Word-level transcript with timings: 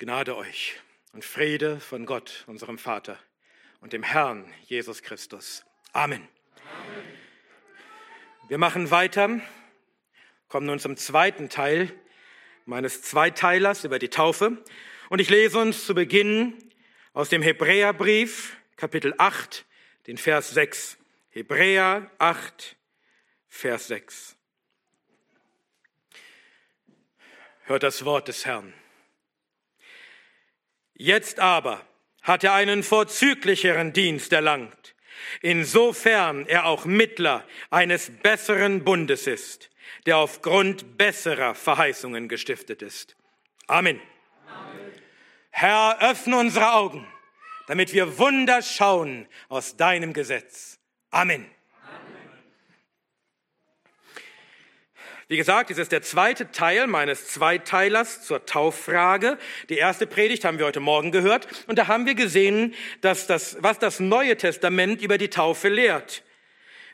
Gnade 0.00 0.36
euch 0.36 0.76
und 1.12 1.24
Friede 1.24 1.80
von 1.80 2.06
Gott, 2.06 2.44
unserem 2.46 2.78
Vater 2.78 3.18
und 3.80 3.92
dem 3.92 4.04
Herrn 4.04 4.48
Jesus 4.66 5.02
Christus. 5.02 5.64
Amen. 5.92 6.28
Wir 8.46 8.58
machen 8.58 8.92
weiter, 8.92 9.40
kommen 10.46 10.66
nun 10.66 10.78
zum 10.78 10.96
zweiten 10.96 11.48
Teil 11.48 11.92
meines 12.64 13.02
Zweiteilers 13.02 13.82
über 13.82 13.98
die 13.98 14.08
Taufe. 14.08 14.62
Und 15.08 15.20
ich 15.20 15.30
lese 15.30 15.58
uns 15.58 15.84
zu 15.84 15.96
Beginn 15.96 16.54
aus 17.12 17.28
dem 17.28 17.42
Hebräerbrief, 17.42 18.56
Kapitel 18.76 19.14
8, 19.18 19.66
den 20.06 20.16
Vers 20.16 20.50
6. 20.50 20.96
Hebräer 21.30 22.08
8, 22.18 22.76
Vers 23.48 23.88
6. 23.88 24.36
Hört 27.64 27.82
das 27.82 28.04
Wort 28.04 28.28
des 28.28 28.46
Herrn. 28.46 28.72
Jetzt 30.98 31.38
aber 31.38 31.80
hat 32.22 32.42
er 32.42 32.54
einen 32.54 32.82
vorzüglicheren 32.82 33.92
Dienst 33.92 34.32
erlangt, 34.32 34.96
insofern 35.40 36.44
er 36.44 36.66
auch 36.66 36.84
Mittler 36.84 37.44
eines 37.70 38.10
besseren 38.10 38.82
Bundes 38.82 39.28
ist, 39.28 39.70
der 40.06 40.16
aufgrund 40.16 40.98
besserer 40.98 41.54
Verheißungen 41.54 42.28
gestiftet 42.28 42.82
ist. 42.82 43.16
Amen. 43.68 44.00
Amen. 44.48 44.92
Herr, 45.50 46.02
öffne 46.02 46.36
unsere 46.36 46.72
Augen, 46.72 47.06
damit 47.68 47.92
wir 47.94 48.18
Wunder 48.18 48.60
schauen 48.60 49.28
aus 49.48 49.76
deinem 49.76 50.12
Gesetz. 50.12 50.80
Amen. 51.12 51.48
Wie 55.30 55.36
gesagt, 55.36 55.68
dies 55.68 55.76
ist 55.76 55.92
der 55.92 56.00
zweite 56.00 56.52
Teil 56.52 56.86
meines 56.86 57.28
Zweiteilers 57.28 58.24
zur 58.24 58.46
Tauffrage. 58.46 59.36
Die 59.68 59.76
erste 59.76 60.06
Predigt 60.06 60.42
haben 60.46 60.58
wir 60.58 60.64
heute 60.64 60.80
Morgen 60.80 61.12
gehört 61.12 61.46
und 61.66 61.78
da 61.78 61.86
haben 61.86 62.06
wir 62.06 62.14
gesehen, 62.14 62.74
dass 63.02 63.26
das, 63.26 63.58
was 63.60 63.78
das 63.78 64.00
Neue 64.00 64.38
Testament 64.38 65.02
über 65.02 65.18
die 65.18 65.28
Taufe 65.28 65.68
lehrt. 65.68 66.24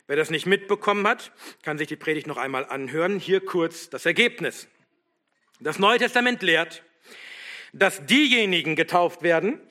Wer 0.07 0.17
das 0.17 0.31
nicht 0.31 0.47
mitbekommen 0.47 1.07
hat, 1.07 1.31
kann 1.63 1.77
sich 1.77 1.87
die 1.87 1.95
Predigt 1.95 2.27
noch 2.27 2.35
einmal 2.35 2.65
anhören. 2.65 3.19
Hier 3.19 3.39
kurz 3.39 3.89
das 3.89 4.05
Ergebnis. 4.05 4.67
Das 5.61 5.79
Neue 5.79 5.99
Testament 5.99 6.41
lehrt, 6.41 6.83
dass 7.71 8.05
diejenigen 8.05 8.75
getauft 8.75 9.23
werden, 9.23 9.61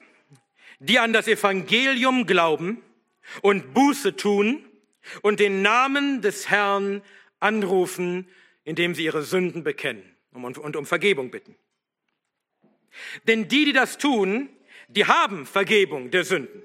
die 0.79 0.99
an 0.99 1.13
das 1.13 1.29
Evangelium 1.29 2.25
glauben 2.25 2.83
und 3.43 3.75
Buße 3.75 4.17
tun 4.17 4.65
und 5.21 5.39
den 5.39 5.61
Namen 5.61 6.23
des 6.23 6.49
Herrn 6.49 7.03
anrufen 7.41 8.27
indem 8.65 8.95
sie 8.95 9.05
ihre 9.05 9.23
Sünden 9.23 9.63
bekennen 9.63 10.17
und 10.33 10.77
um 10.77 10.87
Vergebung 10.87 11.31
bitten. 11.31 11.57
Denn 13.27 13.49
die, 13.49 13.65
die 13.67 13.73
das 13.73 13.99
tun, 13.99 14.49
die 14.89 15.07
haben 15.07 15.47
Vergebung 15.47 16.11
der 16.11 16.25
Sünden. 16.25 16.63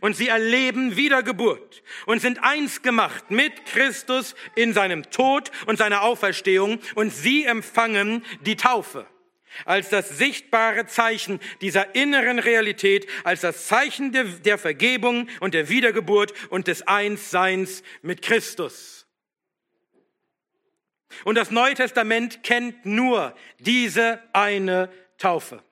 Und 0.00 0.16
sie 0.16 0.28
erleben 0.28 0.96
Wiedergeburt 0.96 1.82
und 2.06 2.20
sind 2.20 2.42
eins 2.42 2.80
gemacht 2.80 3.30
mit 3.30 3.66
Christus 3.66 4.34
in 4.54 4.72
seinem 4.72 5.10
Tod 5.10 5.50
und 5.66 5.76
seiner 5.76 6.02
Auferstehung 6.02 6.78
und 6.94 7.10
sie 7.10 7.44
empfangen 7.44 8.24
die 8.40 8.56
Taufe 8.56 9.06
als 9.64 9.88
das 9.88 10.08
sichtbare 10.18 10.86
Zeichen 10.86 11.40
dieser 11.60 11.94
inneren 11.94 12.38
Realität, 12.38 13.06
als 13.22 13.42
das 13.42 13.66
Zeichen 13.66 14.12
der, 14.12 14.24
der 14.24 14.58
Vergebung 14.58 15.28
und 15.40 15.54
der 15.54 15.68
Wiedergeburt 15.68 16.32
und 16.50 16.66
des 16.66 16.82
Einsseins 16.86 17.82
mit 18.02 18.22
Christus. 18.22 18.93
Und 21.24 21.36
das 21.36 21.50
Neue 21.50 21.74
Testament 21.74 22.42
kennt 22.42 22.84
nur 22.84 23.34
diese 23.58 24.22
eine 24.32 24.90
Taufe. 25.18 25.62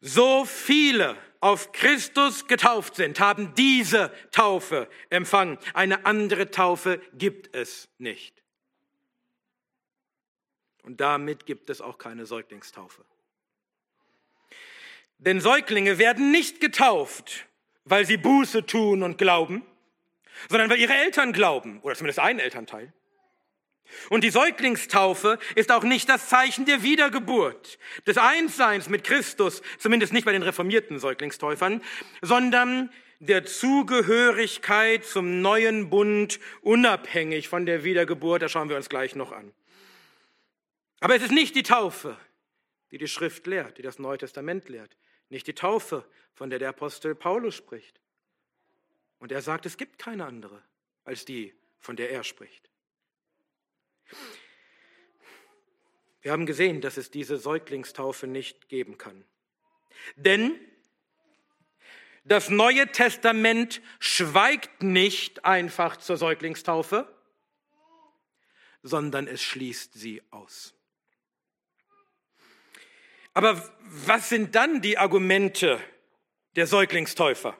So 0.00 0.44
viele 0.44 1.16
auf 1.40 1.72
Christus 1.72 2.46
getauft 2.46 2.96
sind, 2.96 3.18
haben 3.20 3.54
diese 3.54 4.12
Taufe 4.30 4.88
empfangen. 5.08 5.58
Eine 5.74 6.06
andere 6.06 6.50
Taufe 6.50 7.00
gibt 7.14 7.54
es 7.54 7.88
nicht. 7.98 8.42
Und 10.82 11.00
damit 11.00 11.46
gibt 11.46 11.70
es 11.70 11.80
auch 11.80 11.98
keine 11.98 12.26
Säuglingstaufe. 12.26 13.04
Denn 15.18 15.40
Säuglinge 15.40 15.98
werden 15.98 16.30
nicht 16.30 16.60
getauft, 16.60 17.46
weil 17.84 18.06
sie 18.06 18.16
Buße 18.16 18.64
tun 18.64 19.02
und 19.02 19.18
glauben, 19.18 19.66
sondern 20.48 20.70
weil 20.70 20.78
ihre 20.78 20.94
Eltern 20.94 21.32
glauben, 21.32 21.80
oder 21.80 21.94
zumindest 21.94 22.20
ein 22.20 22.38
Elternteil. 22.38 22.92
Und 24.08 24.24
die 24.24 24.30
Säuglingstaufe 24.30 25.38
ist 25.54 25.72
auch 25.72 25.84
nicht 25.84 26.08
das 26.08 26.28
Zeichen 26.28 26.66
der 26.66 26.82
Wiedergeburt, 26.82 27.78
des 28.06 28.18
Einsseins 28.18 28.88
mit 28.88 29.04
Christus, 29.04 29.62
zumindest 29.78 30.12
nicht 30.12 30.24
bei 30.24 30.32
den 30.32 30.42
reformierten 30.42 30.98
Säuglingstäufern, 30.98 31.82
sondern 32.22 32.90
der 33.20 33.44
Zugehörigkeit 33.44 35.04
zum 35.04 35.42
neuen 35.42 35.90
Bund, 35.90 36.40
unabhängig 36.62 37.48
von 37.48 37.66
der 37.66 37.84
Wiedergeburt. 37.84 38.42
Das 38.42 38.52
schauen 38.52 38.68
wir 38.68 38.76
uns 38.76 38.88
gleich 38.88 39.14
noch 39.14 39.32
an. 39.32 39.52
Aber 41.00 41.14
es 41.16 41.22
ist 41.22 41.32
nicht 41.32 41.54
die 41.54 41.62
Taufe, 41.62 42.16
die 42.90 42.98
die 42.98 43.08
Schrift 43.08 43.46
lehrt, 43.46 43.78
die 43.78 43.82
das 43.82 43.98
Neue 43.98 44.18
Testament 44.18 44.68
lehrt. 44.68 44.96
Nicht 45.28 45.46
die 45.46 45.54
Taufe, 45.54 46.04
von 46.34 46.48
der 46.48 46.58
der 46.58 46.70
Apostel 46.70 47.14
Paulus 47.14 47.54
spricht. 47.54 48.00
Und 49.18 49.32
er 49.32 49.42
sagt, 49.42 49.66
es 49.66 49.76
gibt 49.76 49.98
keine 49.98 50.24
andere 50.24 50.62
als 51.04 51.24
die, 51.24 51.52
von 51.78 51.96
der 51.96 52.10
er 52.10 52.24
spricht. 52.24 52.69
Wir 56.22 56.32
haben 56.32 56.46
gesehen, 56.46 56.80
dass 56.80 56.96
es 56.96 57.10
diese 57.10 57.38
Säuglingstaufe 57.38 58.26
nicht 58.26 58.68
geben 58.68 58.98
kann. 58.98 59.24
Denn 60.16 60.58
das 62.24 62.50
Neue 62.50 62.86
Testament 62.92 63.80
schweigt 63.98 64.82
nicht 64.82 65.44
einfach 65.44 65.96
zur 65.96 66.16
Säuglingstaufe, 66.16 67.12
sondern 68.82 69.26
es 69.26 69.42
schließt 69.42 69.94
sie 69.94 70.22
aus. 70.30 70.74
Aber 73.32 73.62
was 73.80 74.28
sind 74.28 74.54
dann 74.54 74.82
die 74.82 74.98
Argumente 74.98 75.80
der 76.56 76.66
Säuglingstäufer? 76.66 77.56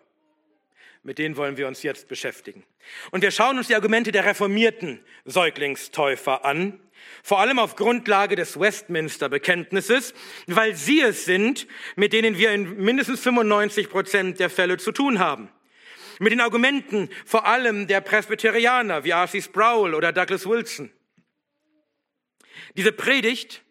Mit 1.03 1.19
denen 1.19 1.37
wollen 1.37 1.57
wir 1.57 1.67
uns 1.67 1.83
jetzt 1.83 2.09
beschäftigen. 2.09 2.63
Und 3.11 3.23
wir 3.23 3.31
schauen 3.31 3.57
uns 3.57 3.69
die 3.69 3.75
Argumente 3.75 4.13
der 4.13 4.27
reformierten 4.27 5.03
Säuglingstäufer 5.25 6.45
an, 6.45 6.79
vor 7.23 7.41
allem 7.41 7.59
auf 7.59 7.77
Grundlage 7.77 8.37
des 8.37 8.61
Westminster-Bekenntnisses, 8.61 10.13
weil 10.47 10.75
sie 10.75 11.01
es 11.01 11.25
sind, 11.25 11.67
mit 11.97 12.13
denen 12.13 12.37
wir 12.37 12.53
in 12.53 12.77
mindestens 12.77 13.21
95 13.21 13.89
Prozent 13.89 14.41
der 14.41 14.51
Fälle 14.51 14.77
zu 14.77 14.93
tun 14.93 15.19
haben. 15.19 15.51
Mit 16.19 16.33
den 16.33 16.43
Argumenten 16.43 17.09
vor 17.25 17.47
allem 17.47 17.87
der 17.87 18.03
Presbyterianer 18.03 19.05
wie 19.05 19.11
R.C. 19.11 19.41
Sproul 19.41 19.95
oder 19.95 20.13
Douglas 20.13 20.47
Wilson. 20.47 20.91
Diese 22.77 22.93
Predigt 22.93 23.63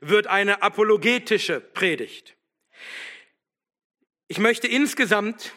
wird 0.00 0.26
eine 0.26 0.62
apologetische 0.62 1.60
Predigt. 1.60 2.36
Ich 4.26 4.38
möchte 4.38 4.66
insgesamt 4.66 5.52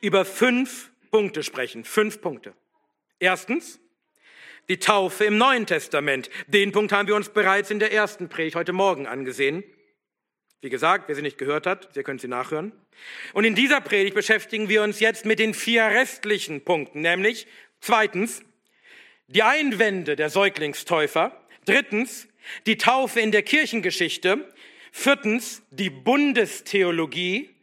über 0.00 0.24
fünf 0.24 0.90
Punkte 1.10 1.42
sprechen. 1.42 1.84
Fünf 1.84 2.20
Punkte. 2.20 2.54
Erstens, 3.18 3.80
die 4.68 4.78
Taufe 4.78 5.24
im 5.24 5.38
Neuen 5.38 5.66
Testament. 5.66 6.30
Den 6.46 6.72
Punkt 6.72 6.92
haben 6.92 7.08
wir 7.08 7.14
uns 7.14 7.28
bereits 7.28 7.70
in 7.70 7.78
der 7.78 7.92
ersten 7.92 8.28
Predigt 8.28 8.56
heute 8.56 8.72
Morgen 8.72 9.06
angesehen. 9.06 9.64
Wie 10.60 10.70
gesagt, 10.70 11.08
wer 11.08 11.14
sie 11.14 11.22
nicht 11.22 11.38
gehört 11.38 11.66
hat, 11.66 11.94
Sie 11.94 12.02
können 12.02 12.18
sie 12.18 12.28
nachhören. 12.28 12.72
Und 13.32 13.44
in 13.44 13.54
dieser 13.54 13.80
Predigt 13.80 14.14
beschäftigen 14.14 14.68
wir 14.68 14.82
uns 14.82 15.00
jetzt 15.00 15.24
mit 15.24 15.38
den 15.38 15.54
vier 15.54 15.84
restlichen 15.84 16.62
Punkten, 16.62 17.02
nämlich 17.02 17.46
zweitens, 17.80 18.42
die 19.28 19.42
Einwände 19.42 20.16
der 20.16 20.30
Säuglingstäufer, 20.30 21.40
drittens, 21.64 22.28
die 22.66 22.78
Taufe 22.78 23.20
in 23.20 23.32
der 23.32 23.42
Kirchengeschichte, 23.42 24.48
viertens, 24.92 25.62
die 25.70 25.90
Bundestheologie 25.90 27.55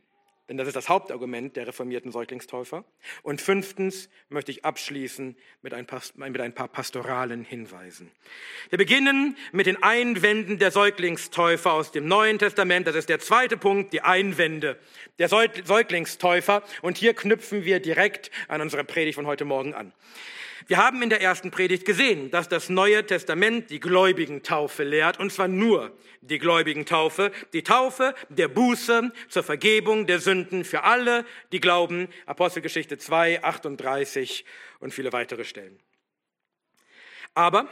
denn 0.50 0.58
das 0.58 0.68
ist 0.68 0.76
das 0.76 0.90
Hauptargument 0.90 1.56
der 1.56 1.68
reformierten 1.68 2.12
Säuglingstäufer. 2.12 2.84
Und 3.22 3.42
fünftens 3.42 4.10
möchte 4.28 4.52
ich 4.52 4.66
abschließen 4.66 5.38
mit 5.62 5.74
ein, 5.74 5.86
paar, 5.86 6.02
mit 6.16 6.42
ein 6.42 6.54
paar 6.54 6.68
pastoralen 6.68 7.46
Hinweisen. 7.46 8.12
Wir 8.70 8.78
beginnen 8.78 9.38
mit 9.54 9.68
den 9.68 9.82
Einwänden 9.82 10.60
der 10.60 10.72
Säuglingstäufer 10.72 11.72
aus 11.72 11.92
dem 11.92 12.08
Neuen 12.08 12.40
Testament. 12.40 12.88
Das 12.88 12.96
ist 12.96 13.08
der 13.08 13.20
zweite 13.20 13.56
Punkt, 13.56 13.94
die 13.94 14.02
Einwände 14.02 14.78
der 15.18 15.30
Säuglingstäufer. 15.30 16.64
Und 16.82 16.98
hier 16.98 17.14
knüpfen 17.14 17.64
wir 17.64 17.80
direkt 17.80 18.30
an 18.50 18.60
unsere 18.60 18.84
Predigt 18.84 19.16
von 19.16 19.28
heute 19.28 19.46
Morgen 19.46 19.74
an. 19.74 19.94
Wir 20.68 20.78
haben 20.78 21.02
in 21.02 21.10
der 21.10 21.22
ersten 21.22 21.52
Predigt 21.52 21.86
gesehen, 21.86 22.32
dass 22.32 22.50
das 22.50 22.70
Neue 22.70 23.06
Testament 23.06 23.70
die 23.70 23.80
Gläubigentaufe 23.80 24.84
lehrt, 24.84 25.20
und 25.20 25.32
zwar 25.32 25.48
nur 25.48 25.96
die 26.22 26.40
Gläubigentaufe, 26.40 27.32
die 27.52 27.64
Taufe 27.64 28.16
der 28.30 28.48
Buße 28.48 29.12
zur 29.30 29.44
Vergebung 29.44 30.08
der 30.08 30.20
Sünden 30.20 30.64
für 30.64 30.84
alle, 30.84 31.26
die 31.52 31.60
glauben, 31.60 32.08
Apostelgeschichte 32.26 32.98
2, 32.98 33.44
38 33.44 34.46
und 34.80 34.94
viele 34.94 35.12
weitere 35.12 35.44
Stellen. 35.44 35.80
Aber 37.34 37.68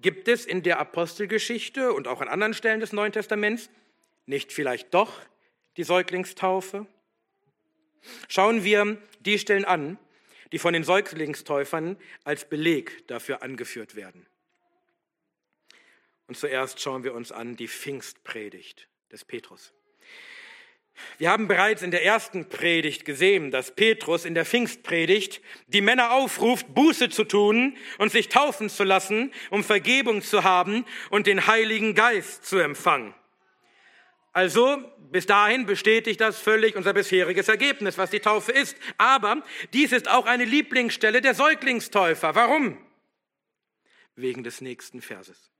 Gibt 0.00 0.28
es 0.28 0.46
in 0.46 0.62
der 0.62 0.78
Apostelgeschichte 0.78 1.92
und 1.92 2.06
auch 2.06 2.20
an 2.20 2.28
anderen 2.28 2.54
Stellen 2.54 2.78
des 2.78 2.92
Neuen 2.92 3.10
Testaments 3.10 3.68
nicht 4.26 4.52
vielleicht 4.52 4.94
doch 4.94 5.12
die 5.76 5.82
Säuglingstaufe? 5.82 6.86
Schauen 8.28 8.62
wir 8.62 8.98
die 9.18 9.40
Stellen 9.40 9.64
an, 9.64 9.98
die 10.52 10.58
von 10.58 10.72
den 10.72 10.84
Säuglingstäufern 10.84 11.96
als 12.24 12.48
Beleg 12.48 13.06
dafür 13.08 13.42
angeführt 13.42 13.94
werden. 13.94 14.26
Und 16.26 16.36
zuerst 16.36 16.80
schauen 16.80 17.04
wir 17.04 17.14
uns 17.14 17.32
an 17.32 17.56
die 17.56 17.68
Pfingstpredigt 17.68 18.88
des 19.10 19.24
Petrus. 19.24 19.72
Wir 21.16 21.30
haben 21.30 21.48
bereits 21.48 21.82
in 21.82 21.90
der 21.90 22.04
ersten 22.04 22.48
Predigt 22.48 23.04
gesehen, 23.04 23.50
dass 23.50 23.74
Petrus 23.74 24.24
in 24.24 24.34
der 24.34 24.44
Pfingstpredigt 24.44 25.40
die 25.68 25.80
Männer 25.80 26.12
aufruft, 26.12 26.74
Buße 26.74 27.08
zu 27.08 27.24
tun 27.24 27.76
und 27.98 28.12
sich 28.12 28.28
taufen 28.28 28.68
zu 28.68 28.84
lassen, 28.84 29.32
um 29.50 29.64
Vergebung 29.64 30.22
zu 30.22 30.44
haben 30.44 30.84
und 31.10 31.26
den 31.26 31.46
Heiligen 31.46 31.94
Geist 31.94 32.44
zu 32.44 32.58
empfangen. 32.58 33.14
Also 34.38 34.80
bis 35.10 35.26
dahin 35.26 35.66
bestätigt 35.66 36.20
das 36.20 36.38
völlig 36.38 36.76
unser 36.76 36.92
bisheriges 36.92 37.48
Ergebnis, 37.48 37.98
was 37.98 38.10
die 38.10 38.20
Taufe 38.20 38.52
ist. 38.52 38.76
Aber 38.96 39.42
dies 39.72 39.90
ist 39.90 40.08
auch 40.08 40.26
eine 40.26 40.44
Lieblingsstelle 40.44 41.20
der 41.20 41.34
Säuglingstäufer. 41.34 42.36
Warum? 42.36 42.78
Wegen 44.14 44.44
des 44.44 44.60
nächsten 44.60 45.02
Verses. 45.02 45.50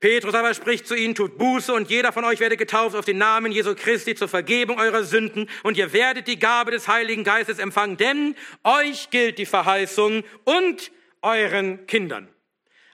Petrus 0.00 0.34
aber 0.34 0.52
spricht 0.52 0.88
zu 0.88 0.96
ihnen, 0.96 1.14
tut 1.14 1.38
Buße 1.38 1.72
und 1.72 1.88
jeder 1.88 2.10
von 2.12 2.24
euch 2.24 2.40
werde 2.40 2.56
getauft 2.56 2.96
auf 2.96 3.04
den 3.04 3.18
Namen 3.18 3.52
Jesu 3.52 3.76
Christi 3.76 4.16
zur 4.16 4.26
Vergebung 4.26 4.80
eurer 4.80 5.04
Sünden 5.04 5.48
und 5.62 5.76
ihr 5.76 5.92
werdet 5.92 6.26
die 6.26 6.40
Gabe 6.40 6.72
des 6.72 6.88
Heiligen 6.88 7.22
Geistes 7.22 7.60
empfangen, 7.60 7.96
denn 7.96 8.34
euch 8.64 9.10
gilt 9.10 9.38
die 9.38 9.46
Verheißung 9.46 10.24
und 10.42 10.90
euren 11.22 11.86
Kindern. 11.86 12.28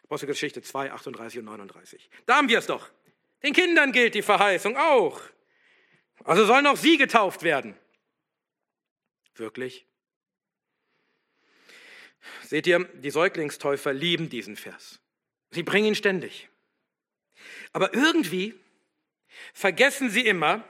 Apostelgeschichte 0.04 0.60
2, 0.60 0.92
38 0.92 1.38
und 1.38 1.46
39. 1.46 2.10
Da 2.26 2.36
haben 2.36 2.50
wir 2.50 2.58
es 2.58 2.66
doch. 2.66 2.90
Den 3.42 3.52
Kindern 3.52 3.92
gilt 3.92 4.14
die 4.14 4.22
Verheißung 4.22 4.76
auch. 4.76 5.20
Also 6.24 6.44
sollen 6.44 6.66
auch 6.66 6.76
sie 6.76 6.96
getauft 6.96 7.42
werden. 7.42 7.76
Wirklich? 9.34 9.86
Seht 12.42 12.66
ihr, 12.66 12.84
die 12.94 13.10
Säuglingstäufer 13.10 13.92
lieben 13.92 14.28
diesen 14.28 14.56
Vers. 14.56 15.00
Sie 15.50 15.62
bringen 15.62 15.88
ihn 15.88 15.94
ständig. 15.94 16.48
Aber 17.72 17.92
irgendwie 17.94 18.54
vergessen 19.52 20.10
sie 20.10 20.26
immer, 20.26 20.64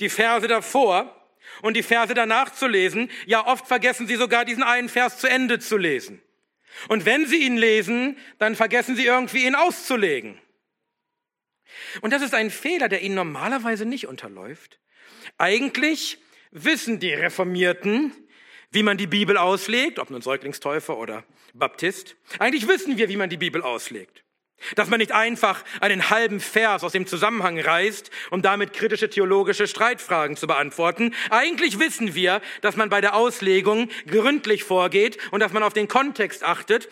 die 0.00 0.08
Verse 0.08 0.46
davor 0.46 1.20
und 1.62 1.76
die 1.76 1.82
Verse 1.82 2.14
danach 2.14 2.52
zu 2.52 2.66
lesen. 2.66 3.10
Ja, 3.26 3.46
oft 3.46 3.66
vergessen 3.66 4.06
sie 4.06 4.16
sogar 4.16 4.44
diesen 4.44 4.62
einen 4.62 4.88
Vers 4.88 5.18
zu 5.18 5.28
Ende 5.28 5.58
zu 5.58 5.76
lesen. 5.76 6.22
Und 6.88 7.04
wenn 7.04 7.26
sie 7.26 7.44
ihn 7.44 7.56
lesen, 7.56 8.18
dann 8.38 8.56
vergessen 8.56 8.96
sie 8.96 9.06
irgendwie 9.06 9.44
ihn 9.44 9.54
auszulegen. 9.54 10.40
Und 12.00 12.12
das 12.12 12.22
ist 12.22 12.34
ein 12.34 12.50
Fehler, 12.50 12.88
der 12.88 13.02
ihnen 13.02 13.14
normalerweise 13.14 13.84
nicht 13.86 14.06
unterläuft. 14.06 14.78
Eigentlich 15.38 16.18
wissen 16.50 17.00
die 17.00 17.12
Reformierten, 17.12 18.12
wie 18.70 18.82
man 18.82 18.96
die 18.96 19.06
Bibel 19.06 19.36
auslegt, 19.36 19.98
ob 19.98 20.10
nun 20.10 20.22
Säuglingstäufer 20.22 20.96
oder 20.98 21.24
Baptist. 21.52 22.16
Eigentlich 22.38 22.66
wissen 22.66 22.98
wir, 22.98 23.08
wie 23.08 23.16
man 23.16 23.30
die 23.30 23.36
Bibel 23.36 23.62
auslegt. 23.62 24.23
Dass 24.76 24.88
man 24.88 24.98
nicht 24.98 25.12
einfach 25.12 25.62
einen 25.80 26.08
halben 26.10 26.40
Vers 26.40 26.84
aus 26.84 26.92
dem 26.92 27.06
Zusammenhang 27.06 27.60
reißt, 27.60 28.10
um 28.30 28.40
damit 28.40 28.72
kritische 28.72 29.10
theologische 29.10 29.66
Streitfragen 29.66 30.36
zu 30.36 30.46
beantworten. 30.46 31.14
Eigentlich 31.30 31.78
wissen 31.78 32.14
wir, 32.14 32.40
dass 32.62 32.76
man 32.76 32.88
bei 32.88 33.00
der 33.00 33.14
Auslegung 33.14 33.90
gründlich 34.06 34.64
vorgeht 34.64 35.18
und 35.32 35.40
dass 35.40 35.52
man 35.52 35.62
auf 35.62 35.74
den 35.74 35.88
Kontext 35.88 36.44
achtet. 36.44 36.88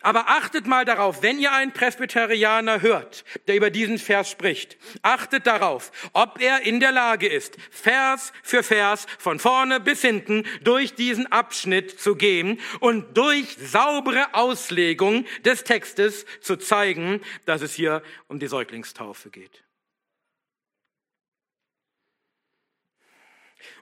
Aber 0.00 0.28
achtet 0.28 0.66
mal 0.66 0.84
darauf, 0.84 1.22
wenn 1.22 1.38
ihr 1.38 1.52
einen 1.52 1.72
Presbyterianer 1.72 2.82
hört, 2.82 3.24
der 3.46 3.56
über 3.56 3.70
diesen 3.70 3.98
Vers 3.98 4.30
spricht, 4.30 4.76
achtet 5.02 5.46
darauf, 5.46 5.92
ob 6.12 6.40
er 6.40 6.62
in 6.62 6.80
der 6.80 6.90
Lage 6.92 7.28
ist, 7.28 7.56
Vers 7.70 8.32
für 8.42 8.64
Vers 8.64 9.06
von 9.18 9.38
vorne 9.38 9.78
bis 9.78 10.00
hinten 10.00 10.44
durch 10.62 10.94
diesen 10.94 11.30
Abschnitt 11.30 12.00
zu 12.00 12.16
gehen 12.16 12.58
und 12.80 13.16
durch 13.16 13.56
saubere 13.60 14.34
Auslegung 14.34 15.24
des 15.44 15.62
Textes 15.62 16.26
zu 16.40 16.56
zeigen, 16.56 17.01
dass 17.44 17.62
es 17.62 17.74
hier 17.74 18.02
um 18.28 18.38
die 18.38 18.46
Säuglingstaufe 18.46 19.30
geht. 19.30 19.64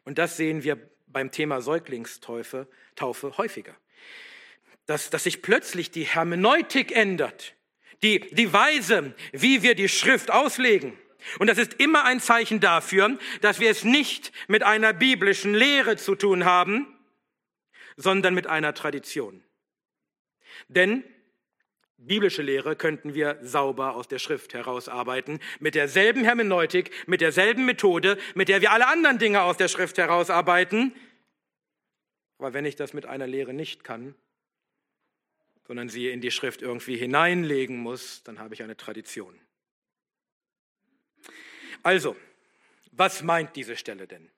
Und 0.05 0.19
das 0.19 0.37
sehen 0.37 0.63
wir 0.63 0.91
beim 1.07 1.31
Thema 1.31 1.61
Säuglingstaufe 1.61 2.69
Taufe 2.95 3.37
häufiger. 3.39 3.75
Dass, 4.87 5.11
dass 5.11 5.25
sich 5.25 5.43
plötzlich 5.43 5.91
die 5.91 6.05
Hermeneutik 6.05 6.93
ändert, 6.93 7.55
die, 8.03 8.21
die 8.35 8.53
Weise, 8.53 9.15
wie 9.33 9.63
wir 9.63 9.75
die 9.75 9.89
Schrift 9.89 10.31
auslegen. 10.31 10.99
Und 11.39 11.49
das 11.49 11.59
ist 11.59 11.75
immer 11.75 12.05
ein 12.05 12.21
Zeichen 12.21 12.61
dafür, 12.61 13.19
dass 13.41 13.61
wir 13.61 13.71
es 13.71 13.85
nicht 13.85 14.33
mit 14.49 14.63
einer 14.63 14.93
biblischen 14.93 15.55
Lehre 15.55 15.97
zu 15.97 16.15
tun 16.15 16.45
haben, 16.45 16.99
sondern 17.97 18.35
mit 18.35 18.47
einer 18.47 18.75
Tradition. 18.75 19.45
Denn 20.69 21.05
Biblische 22.03 22.41
Lehre 22.41 22.77
könnten 22.77 23.13
wir 23.13 23.39
sauber 23.43 23.95
aus 23.95 24.09
der 24.09 24.19
Schrift 24.19 24.55
herausarbeiten, 24.55 25.39
mit 25.59 25.75
derselben 25.75 26.25
Hermeneutik, 26.25 26.91
mit 27.07 27.21
derselben 27.21 27.67
Methode, 27.67 28.17
mit 28.35 28.49
der 28.49 28.63
wir 28.63 28.73
alle 28.73 28.87
anderen 28.87 29.19
Dinge 29.19 29.43
aus 29.43 29.59
der 29.59 29.69
Schrift 29.69 29.99
herausarbeiten. 29.99 30.95
Aber 32.39 32.55
wenn 32.55 32.65
ich 32.65 32.75
das 32.75 32.95
mit 32.95 33.05
einer 33.05 33.27
Lehre 33.27 33.53
nicht 33.53 33.85
kann, 33.85 34.15
sondern 35.67 35.91
sie 35.91 36.09
in 36.09 36.23
die 36.23 36.31
Schrift 36.31 36.63
irgendwie 36.63 36.97
hineinlegen 36.97 37.77
muss, 37.77 38.23
dann 38.23 38.39
habe 38.39 38.55
ich 38.55 38.63
eine 38.63 38.79
Tradition. 38.79 39.39
Also, 41.83 42.17
was 42.93 43.23
meint 43.23 43.57
diese 43.57 43.77
Stelle 43.77 44.07
denn? 44.07 44.31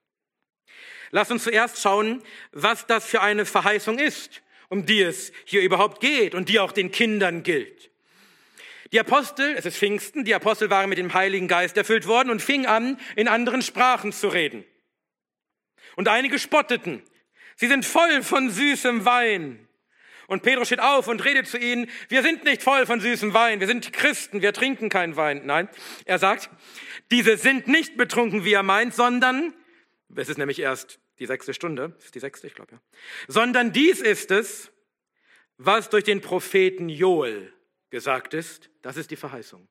Lass 1.13 1.31
uns 1.31 1.45
zuerst 1.45 1.81
schauen, 1.81 2.25
was 2.51 2.87
das 2.89 3.07
für 3.07 3.21
eine 3.21 3.47
Verheißung 3.47 4.01
ist 4.01 4.43
um 4.73 4.87
die 4.87 5.03
es 5.03 5.33
hier 5.45 5.61
überhaupt 5.61 6.01
geht 6.01 6.35
und 6.35 6.49
die 6.49 6.59
auch 6.59 6.73
den 6.73 6.91
Kindern 6.91 7.43
gilt. 7.43 7.91
Die 8.91 8.99
Apostel, 8.99 9.55
es 9.55 9.67
ist 9.67 9.77
Pfingsten, 9.77 10.25
die 10.25 10.35
Apostel 10.35 10.71
waren 10.71 10.89
mit 10.89 10.97
dem 10.97 11.13
Heiligen 11.13 11.47
Geist 11.47 11.77
erfüllt 11.77 12.07
worden 12.07 12.31
und 12.31 12.41
fingen 12.41 12.65
an, 12.65 12.99
in 13.15 13.29
anderen 13.29 13.61
Sprachen 13.61 14.13
zu 14.13 14.29
reden. 14.29 14.65
Und 15.95 16.09
einige 16.09 16.39
spotteten. 16.39 17.03
Sie 17.57 17.69
sind 17.69 17.85
voll 17.85 18.23
von 18.23 18.49
süßem 18.49 19.05
Wein. 19.05 19.69
Und 20.27 20.43
Petrus 20.43 20.69
steht 20.69 20.81
auf 20.81 21.07
und 21.07 21.23
redet 21.23 21.49
zu 21.49 21.59
ihnen, 21.59 21.91
wir 22.09 22.23
sind 22.23 22.45
nicht 22.45 22.63
voll 22.63 22.87
von 22.87 22.99
süßem 22.99 23.35
Wein, 23.35 23.61
wir 23.61 23.67
sind 23.67 23.93
Christen, 23.93 24.41
wir 24.41 24.55
trinken 24.55 24.89
keinen 24.89 25.17
Wein. 25.17 25.43
Nein, 25.45 25.69
er 26.07 26.19
sagt, 26.19 26.49
diese 27.11 27.37
sind 27.37 27.69
nicht 27.69 27.99
betrunken, 27.99 28.47
wie 28.47 28.55
er 28.55 28.63
meint, 28.63 28.95
sondern, 28.95 29.53
es 30.17 30.31
ist 30.31 30.39
nämlich 30.39 30.61
erst 30.61 30.99
die 31.23 31.27
sechste 31.27 31.55
Stunde, 31.55 31.95
ist 32.01 32.17
die 32.17 32.19
sechste, 32.19 32.49
ich 32.49 32.55
glaube 32.55 32.73
ja, 32.73 32.81
sondern 33.29 33.73
dies 33.73 34.01
ist 34.01 34.33
es, 34.33 34.73
was 35.57 35.89
durch 35.89 36.03
den 36.03 36.21
Propheten 36.21 36.89
Joel 36.89 37.53
gesagt 37.91 38.35
ist. 38.35 38.71
Das 38.83 38.97
ist 38.97 39.13
die 39.13 39.17
Verheißung. 39.17 39.69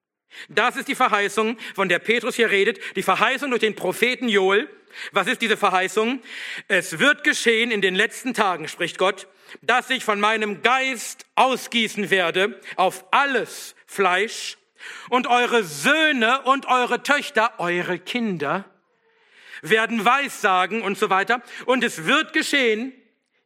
Das 0.48 0.78
ist 0.78 0.88
die 0.88 0.96
Verheißung, 0.96 1.58
von 1.76 1.90
der 1.90 2.00
Petrus 2.00 2.36
hier 2.36 2.50
redet, 2.50 2.80
die 2.96 3.04
Verheißung 3.04 3.50
durch 3.50 3.60
den 3.60 3.76
Propheten 3.76 4.30
Joel. 4.30 4.70
Was 5.12 5.28
ist 5.28 5.42
diese 5.42 5.58
Verheißung? 5.58 6.22
Es 6.70 7.00
wird 7.00 7.26
geschehen 7.26 7.70
in 7.70 7.82
den 7.82 7.96
letzten 7.96 8.34
Tagen, 8.34 8.70
spricht 8.70 8.98
Gott, 8.98 9.28
dass 9.62 9.90
ich 9.90 10.06
von 10.06 10.22
meinem 10.22 10.62
Geist 10.62 11.26
ausgießen 11.36 12.10
werde 12.12 12.62
auf 12.78 13.06
alles 13.12 13.76
Fleisch 13.86 14.58
und 15.10 15.28
eure 15.28 15.66
Söhne 15.66 16.44
und 16.44 16.66
eure 16.68 17.04
Töchter, 17.04 17.60
eure 17.60 18.00
Kinder, 18.00 18.64
werden 19.62 20.04
Weissagen 20.06 20.82
und 20.82 20.98
so 20.98 21.10
weiter. 21.10 21.42
Und 21.66 21.84
es 21.84 22.06
wird 22.06 22.34
geschehen, 22.34 22.94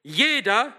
jeder, 0.03 0.73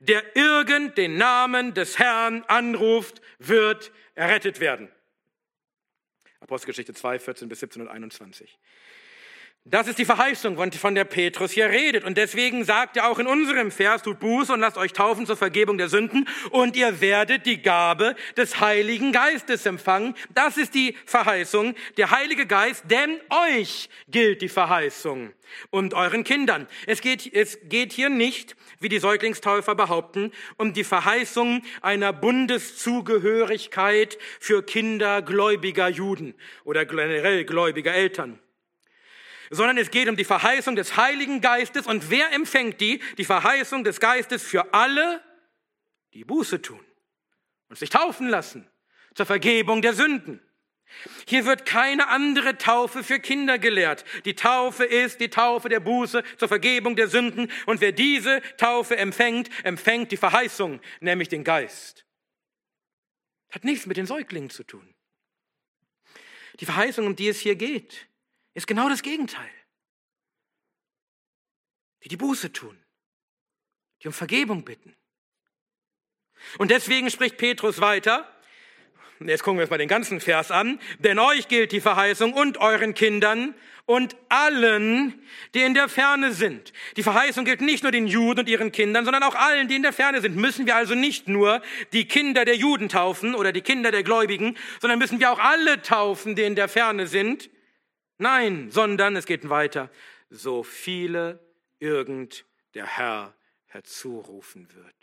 der 0.00 0.36
irgend 0.36 0.96
den 0.98 1.16
Namen 1.16 1.74
des 1.74 1.98
Herrn 1.98 2.44
anruft, 2.48 3.20
wird 3.38 3.92
errettet 4.14 4.60
werden. 4.60 4.90
Apostelgeschichte 6.40 6.92
2, 6.92 7.18
14 7.18 7.48
bis 7.48 7.60
17 7.60 7.82
und 7.82 7.88
21. 7.88 8.58
Das 9.64 9.86
ist 9.86 9.98
die 9.98 10.04
Verheißung, 10.04 10.56
von 10.72 10.94
der 10.96 11.04
Petrus 11.04 11.52
hier 11.52 11.70
redet. 11.70 12.04
Und 12.04 12.18
deswegen 12.18 12.64
sagt 12.64 12.96
er 12.96 13.08
auch 13.08 13.20
in 13.20 13.28
unserem 13.28 13.70
Vers, 13.70 14.02
tut 14.02 14.18
Buße 14.18 14.52
und 14.52 14.58
lasst 14.58 14.76
euch 14.76 14.92
taufen 14.92 15.24
zur 15.24 15.36
Vergebung 15.36 15.78
der 15.78 15.88
Sünden 15.88 16.28
und 16.50 16.76
ihr 16.76 17.00
werdet 17.00 17.46
die 17.46 17.62
Gabe 17.62 18.16
des 18.36 18.60
Heiligen 18.60 19.12
Geistes 19.12 19.64
empfangen. 19.64 20.14
Das 20.34 20.58
ist 20.58 20.74
die 20.74 20.96
Verheißung, 21.06 21.76
der 21.96 22.10
Heilige 22.10 22.44
Geist, 22.44 22.86
denn 22.90 23.20
euch 23.30 23.88
gilt 24.08 24.42
die 24.42 24.48
Verheißung 24.48 25.32
und 25.70 25.94
euren 25.94 26.24
Kindern. 26.24 26.66
Es 26.88 27.00
geht, 27.00 27.32
es 27.32 27.60
geht 27.62 27.92
hier 27.92 28.10
nicht, 28.10 28.56
wie 28.80 28.88
die 28.88 28.98
Säuglingstäufer 28.98 29.76
behaupten, 29.76 30.32
um 30.56 30.72
die 30.72 30.84
Verheißung 30.84 31.62
einer 31.82 32.12
Bundeszugehörigkeit 32.12 34.18
für 34.40 34.64
Kinder 34.64 35.22
gläubiger 35.22 35.88
Juden 35.88 36.34
oder 36.64 36.84
generell 36.84 37.44
gläubiger 37.44 37.94
Eltern 37.94 38.41
sondern 39.52 39.76
es 39.76 39.90
geht 39.90 40.08
um 40.08 40.16
die 40.16 40.24
Verheißung 40.24 40.76
des 40.76 40.96
Heiligen 40.96 41.42
Geistes. 41.42 41.86
Und 41.86 42.10
wer 42.10 42.32
empfängt 42.32 42.80
die? 42.80 43.00
Die 43.18 43.24
Verheißung 43.24 43.84
des 43.84 44.00
Geistes 44.00 44.42
für 44.42 44.72
alle, 44.72 45.22
die 46.14 46.24
Buße 46.24 46.62
tun 46.62 46.84
und 47.68 47.78
sich 47.78 47.90
taufen 47.90 48.28
lassen 48.28 48.68
zur 49.14 49.26
Vergebung 49.26 49.82
der 49.82 49.92
Sünden. 49.92 50.40
Hier 51.26 51.44
wird 51.44 51.66
keine 51.66 52.08
andere 52.08 52.56
Taufe 52.56 53.04
für 53.04 53.18
Kinder 53.18 53.58
gelehrt. 53.58 54.04
Die 54.24 54.34
Taufe 54.34 54.84
ist 54.84 55.20
die 55.20 55.30
Taufe 55.30 55.68
der 55.68 55.80
Buße 55.80 56.22
zur 56.38 56.48
Vergebung 56.48 56.96
der 56.96 57.08
Sünden. 57.08 57.50
Und 57.66 57.80
wer 57.80 57.92
diese 57.92 58.40
Taufe 58.56 58.96
empfängt, 58.96 59.50
empfängt 59.64 60.12
die 60.12 60.16
Verheißung, 60.16 60.80
nämlich 61.00 61.28
den 61.28 61.44
Geist. 61.44 62.06
Hat 63.50 63.64
nichts 63.64 63.84
mit 63.84 63.98
den 63.98 64.06
Säuglingen 64.06 64.50
zu 64.50 64.64
tun. 64.64 64.94
Die 66.60 66.66
Verheißung, 66.66 67.06
um 67.06 67.16
die 67.16 67.28
es 67.28 67.40
hier 67.40 67.56
geht, 67.56 68.06
ist 68.54 68.66
genau 68.66 68.88
das 68.88 69.02
Gegenteil. 69.02 69.50
Die 72.04 72.08
die 72.08 72.16
Buße 72.16 72.52
tun, 72.52 72.82
die 74.02 74.08
um 74.08 74.12
Vergebung 74.12 74.64
bitten. 74.64 74.96
Und 76.58 76.70
deswegen 76.70 77.10
spricht 77.10 77.36
Petrus 77.36 77.80
weiter, 77.80 78.28
Jetzt 79.28 79.42
gucken 79.42 79.58
wir 79.58 79.62
uns 79.62 79.70
mal 79.70 79.78
den 79.78 79.88
ganzen 79.88 80.20
Vers 80.20 80.50
an. 80.50 80.80
Denn 80.98 81.18
euch 81.18 81.48
gilt 81.48 81.72
die 81.72 81.80
Verheißung 81.80 82.32
und 82.32 82.58
euren 82.58 82.94
Kindern 82.94 83.54
und 83.84 84.16
allen, 84.28 85.22
die 85.54 85.62
in 85.62 85.74
der 85.74 85.88
Ferne 85.88 86.32
sind. 86.32 86.72
Die 86.96 87.02
Verheißung 87.02 87.44
gilt 87.44 87.60
nicht 87.60 87.82
nur 87.82 87.92
den 87.92 88.06
Juden 88.06 88.40
und 88.40 88.48
ihren 88.48 88.72
Kindern, 88.72 89.04
sondern 89.04 89.22
auch 89.22 89.34
allen, 89.34 89.68
die 89.68 89.76
in 89.76 89.82
der 89.82 89.92
Ferne 89.92 90.20
sind. 90.20 90.36
Müssen 90.36 90.66
wir 90.66 90.76
also 90.76 90.94
nicht 90.94 91.28
nur 91.28 91.62
die 91.92 92.06
Kinder 92.06 92.44
der 92.44 92.56
Juden 92.56 92.88
taufen 92.88 93.34
oder 93.34 93.52
die 93.52 93.60
Kinder 93.60 93.90
der 93.90 94.02
Gläubigen, 94.02 94.56
sondern 94.80 94.98
müssen 94.98 95.20
wir 95.20 95.32
auch 95.32 95.38
alle 95.38 95.82
taufen, 95.82 96.36
die 96.36 96.42
in 96.42 96.54
der 96.54 96.68
Ferne 96.68 97.06
sind? 97.06 97.50
Nein, 98.22 98.70
sondern 98.70 99.16
es 99.16 99.26
geht 99.26 99.48
weiter. 99.48 99.90
So 100.30 100.62
viele 100.62 101.40
irgend 101.80 102.44
der 102.74 102.86
Herr 102.86 103.34
herzurufen 103.66 104.72
wird. 104.74 104.94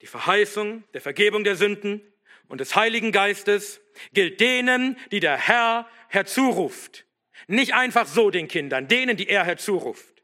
Die 0.00 0.08
Verheißung 0.08 0.82
der 0.92 1.00
Vergebung 1.00 1.44
der 1.44 1.54
Sünden 1.54 2.02
und 2.48 2.60
des 2.60 2.74
Heiligen 2.74 3.12
Geistes 3.12 3.80
gilt 4.12 4.40
denen, 4.40 4.98
die 5.12 5.20
der 5.20 5.36
Herr 5.36 5.88
herzuruft. 6.08 7.06
Nicht 7.46 7.74
einfach 7.74 8.08
so 8.08 8.30
den 8.30 8.48
Kindern, 8.48 8.88
denen, 8.88 9.16
die 9.16 9.28
er 9.28 9.44
herzuruft. 9.44 10.15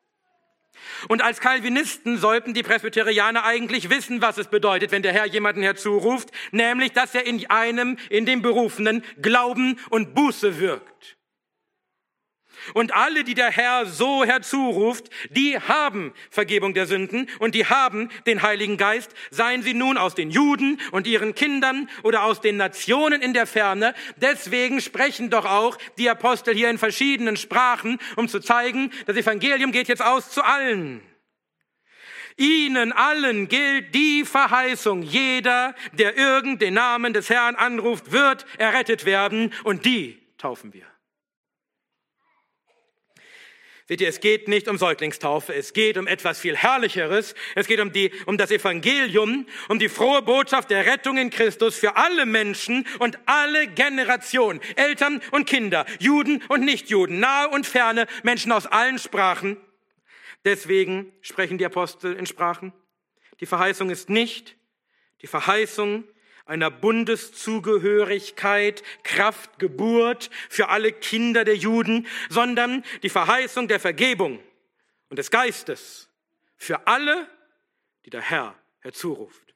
Und 1.08 1.22
als 1.22 1.40
Calvinisten 1.40 2.18
sollten 2.18 2.54
die 2.54 2.62
Presbyterianer 2.62 3.44
eigentlich 3.44 3.90
wissen, 3.90 4.22
was 4.22 4.38
es 4.38 4.48
bedeutet, 4.48 4.92
wenn 4.92 5.02
der 5.02 5.12
Herr 5.12 5.26
jemanden 5.26 5.62
herzuruft, 5.62 6.30
nämlich, 6.50 6.92
dass 6.92 7.14
er 7.14 7.26
in 7.26 7.44
einem, 7.50 7.98
in 8.10 8.26
dem 8.26 8.42
Berufenen 8.42 9.04
Glauben 9.20 9.78
und 9.90 10.14
Buße 10.14 10.58
wirkt. 10.58 11.16
Und 12.74 12.94
alle, 12.94 13.24
die 13.24 13.34
der 13.34 13.50
Herr 13.50 13.86
so 13.86 14.24
herzuruft, 14.24 15.10
die 15.30 15.58
haben 15.58 16.12
Vergebung 16.30 16.74
der 16.74 16.86
Sünden 16.86 17.28
und 17.38 17.54
die 17.54 17.66
haben 17.66 18.08
den 18.26 18.42
Heiligen 18.42 18.76
Geist, 18.76 19.12
seien 19.30 19.62
sie 19.62 19.74
nun 19.74 19.98
aus 19.98 20.14
den 20.14 20.30
Juden 20.30 20.80
und 20.90 21.06
ihren 21.06 21.34
Kindern 21.34 21.88
oder 22.02 22.24
aus 22.24 22.40
den 22.40 22.56
Nationen 22.56 23.22
in 23.22 23.34
der 23.34 23.46
Ferne. 23.46 23.94
Deswegen 24.16 24.80
sprechen 24.80 25.30
doch 25.30 25.44
auch 25.44 25.76
die 25.98 26.08
Apostel 26.08 26.54
hier 26.54 26.70
in 26.70 26.78
verschiedenen 26.78 27.36
Sprachen, 27.36 27.98
um 28.16 28.28
zu 28.28 28.40
zeigen, 28.40 28.90
das 29.06 29.16
Evangelium 29.16 29.72
geht 29.72 29.88
jetzt 29.88 30.02
aus 30.02 30.30
zu 30.30 30.42
allen. 30.42 31.02
Ihnen 32.36 32.92
allen 32.92 33.48
gilt 33.48 33.94
die 33.94 34.24
Verheißung. 34.24 35.02
Jeder, 35.02 35.74
der 35.92 36.16
irgend 36.16 36.62
den 36.62 36.74
Namen 36.74 37.12
des 37.12 37.28
Herrn 37.28 37.56
anruft, 37.56 38.12
wird 38.12 38.46
errettet 38.58 39.04
werden 39.04 39.52
und 39.64 39.84
die 39.84 40.18
taufen 40.38 40.72
wir. 40.72 40.91
Seht 43.92 44.00
ihr, 44.00 44.08
es 44.08 44.20
geht 44.20 44.48
nicht 44.48 44.68
um 44.68 44.78
Säuglingstaufe, 44.78 45.52
es 45.52 45.74
geht 45.74 45.98
um 45.98 46.06
etwas 46.06 46.40
viel 46.40 46.56
Herrlicheres. 46.56 47.34
Es 47.54 47.66
geht 47.66 47.78
um, 47.78 47.92
die, 47.92 48.10
um 48.24 48.38
das 48.38 48.50
Evangelium, 48.50 49.46
um 49.68 49.78
die 49.78 49.90
frohe 49.90 50.22
Botschaft 50.22 50.70
der 50.70 50.86
Rettung 50.86 51.18
in 51.18 51.28
Christus 51.28 51.76
für 51.76 51.94
alle 51.94 52.24
Menschen 52.24 52.86
und 53.00 53.18
alle 53.26 53.66
Generationen, 53.66 54.62
Eltern 54.76 55.20
und 55.30 55.46
Kinder, 55.46 55.84
Juden 55.98 56.42
und 56.48 56.64
Nichtjuden, 56.64 57.20
nahe 57.20 57.50
und 57.50 57.66
ferne, 57.66 58.06
Menschen 58.22 58.50
aus 58.50 58.66
allen 58.66 58.98
Sprachen. 58.98 59.58
Deswegen 60.46 61.12
sprechen 61.20 61.58
die 61.58 61.66
Apostel 61.66 62.14
in 62.14 62.24
Sprachen. 62.24 62.72
Die 63.40 63.46
Verheißung 63.46 63.90
ist 63.90 64.08
nicht 64.08 64.56
die 65.20 65.26
Verheißung 65.26 66.04
einer 66.44 66.70
Bundeszugehörigkeit, 66.70 68.82
Kraft, 69.02 69.58
Geburt 69.58 70.30
für 70.48 70.68
alle 70.68 70.92
Kinder 70.92 71.44
der 71.44 71.56
Juden, 71.56 72.06
sondern 72.28 72.84
die 73.02 73.08
Verheißung 73.08 73.66
der 73.68 73.80
Vergebung 73.80 74.40
und 75.08 75.18
des 75.18 75.30
Geistes 75.30 76.08
für 76.56 76.86
alle, 76.86 77.28
die 78.04 78.10
der 78.10 78.22
Herr 78.22 78.54
herzuruft, 78.80 79.54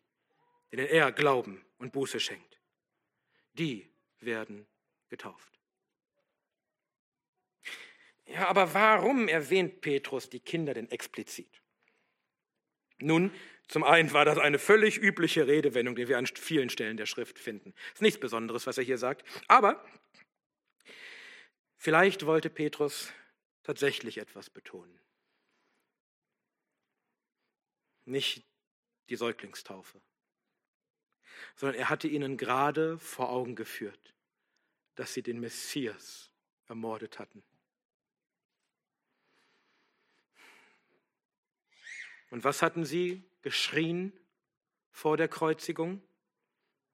denen 0.73 0.87
er 0.87 1.13
Glauben 1.13 1.65
und 1.79 1.93
Buße 1.93 2.21
schenkt. 2.21 2.59
Die 3.55 3.89
werden 4.21 4.67
getauft. 5.09 5.57
Ja, 8.27 8.49
aber 8.49 8.75
warum 8.75 9.29
erwähnt 9.29 9.81
Petrus 9.81 10.29
die 10.29 10.41
Kinder 10.41 10.75
denn 10.75 10.91
explizit? 10.91 11.63
Nun, 12.99 13.31
zum 13.69 13.83
einen 13.83 14.13
war 14.13 14.25
das 14.25 14.39
eine 14.39 14.59
völlig 14.59 14.99
übliche 14.99 15.47
Redewendung, 15.47 15.97
die 15.97 16.09
wir 16.09 16.19
an 16.19 16.27
vielen 16.27 16.71
Stellen 16.71 16.97
der 16.97 17.07
Schrift 17.07 17.39
finden. 17.39 17.75
Ist 17.95 18.03
nichts 18.03 18.21
Besonderes, 18.21 18.67
was 18.67 18.79
er 18.79 18.85
hier 18.85 18.99
sagt. 18.99 19.27
Aber 19.49 19.85
vielleicht 21.77 22.27
wollte 22.27 22.49
Petrus 22.49 23.13
tatsächlich 23.65 24.19
etwas 24.19 24.51
betonen. 24.51 25.01
Nicht 28.05 28.45
die 29.09 29.17
Säuglingstaufe, 29.17 30.01
sondern 31.57 31.77
er 31.81 31.89
hatte 31.89 32.07
ihnen 32.07 32.37
gerade 32.37 32.99
vor 33.01 33.31
Augen 33.31 33.57
geführt, 33.57 34.15
dass 34.95 35.13
sie 35.13 35.23
den 35.23 35.41
Messias 35.41 36.31
ermordet 36.69 37.19
hatten. 37.19 37.43
Und 42.31 42.45
was 42.45 42.63
hatten 42.63 42.85
sie 42.85 43.25
geschrien 43.43 44.13
vor 44.91 45.17
der 45.17 45.29
Kreuzigung? 45.29 46.03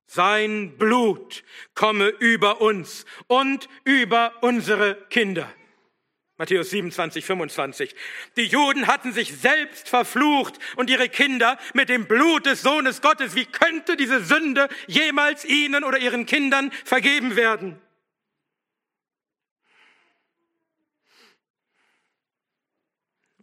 Sein 0.07 0.77
Blut 0.77 1.43
komme 1.75 2.09
über 2.09 2.61
uns 2.61 3.07
und 3.29 3.69
über 3.85 4.43
unsere 4.43 4.97
Kinder. 5.09 5.51
Matthäus 6.37 6.71
27, 6.71 7.25
25. 7.25 7.95
Die 8.37 8.47
Juden 8.47 8.89
hatten 8.89 9.13
sich 9.13 9.33
selbst 9.33 9.89
verflucht 9.89 10.59
und 10.77 10.91
ihre 10.91 11.09
Kinder 11.09 11.59
mit 11.73 11.89
dem 11.89 12.07
Blut 12.07 12.47
des 12.47 12.63
Sohnes 12.63 13.01
Gottes. 13.01 13.37
Wie 13.37 13.47
könnte 13.47 13.97
diese 13.97 14.25
Sünde 14.25 14.69
jemals 14.87 15.45
ihnen 15.45 15.85
oder 15.85 15.99
ihren 15.99 16.27
Kindern 16.27 16.73
vergeben 16.85 17.37
werden? 17.37 17.81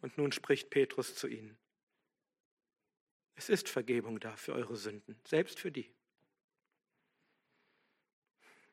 Und 0.02 0.18
nun 0.18 0.32
spricht 0.32 0.70
Petrus 0.70 1.16
zu 1.16 1.28
ihnen. 1.28 1.58
Es 3.40 3.48
ist 3.48 3.70
Vergebung 3.70 4.20
da 4.20 4.36
für 4.36 4.52
eure 4.52 4.76
Sünden, 4.76 5.18
selbst 5.24 5.62
für 5.62 5.72
die. 5.72 5.90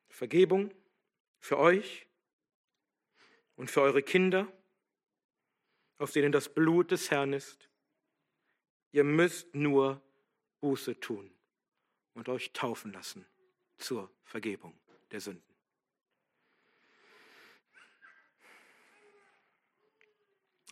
Vergebung 0.08 0.74
für 1.38 1.56
euch 1.56 2.08
und 3.54 3.70
für 3.70 3.82
eure 3.82 4.02
Kinder, 4.02 4.52
auf 5.98 6.10
denen 6.10 6.32
das 6.32 6.52
Blut 6.52 6.90
des 6.90 7.12
Herrn 7.12 7.32
ist. 7.32 7.68
Ihr 8.90 9.04
müsst 9.04 9.54
nur 9.54 10.02
Buße 10.60 10.98
tun 10.98 11.32
und 12.14 12.28
euch 12.28 12.52
taufen 12.52 12.92
lassen 12.92 13.24
zur 13.78 14.10
Vergebung 14.24 14.76
der 15.12 15.20
Sünden. 15.20 15.54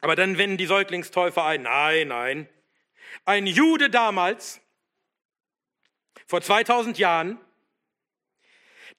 Aber 0.01 0.17
dann 0.17 0.37
wenden 0.37 0.57
die 0.57 0.67
Säuglingstäufer 0.67 1.45
ein, 1.45 1.63
nein, 1.63 2.09
nein, 2.09 2.49
ein 3.25 3.47
Jude 3.47 3.91
damals, 3.91 4.61
vor 6.27 6.41
2000 6.41 6.99
Jahren, 6.99 7.39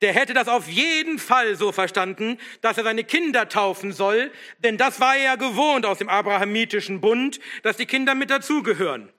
der 0.01 0.13
hätte 0.13 0.34
das 0.34 0.48
auf 0.48 0.67
jeden 0.67 1.19
Fall 1.19 1.55
so 1.55 1.72
verstanden, 1.72 2.38
dass 2.62 2.77
er 2.77 2.84
seine 2.84 3.03
Kinder 3.03 3.48
taufen 3.48 3.93
soll, 3.93 4.31
denn 4.60 4.77
das 4.77 5.00
war 5.00 5.15
er 5.15 5.24
ja 5.24 5.36
gewohnt 5.36 5.86
aus 5.86 6.00
dem 6.00 6.10
abrahamitischen 6.10 7.00
Bund, 7.00 7.39
dass 7.63 7.77
die 7.77 7.86
Kinder 7.86 8.13
mit 8.13 8.29
dazugehören. 8.29 9.12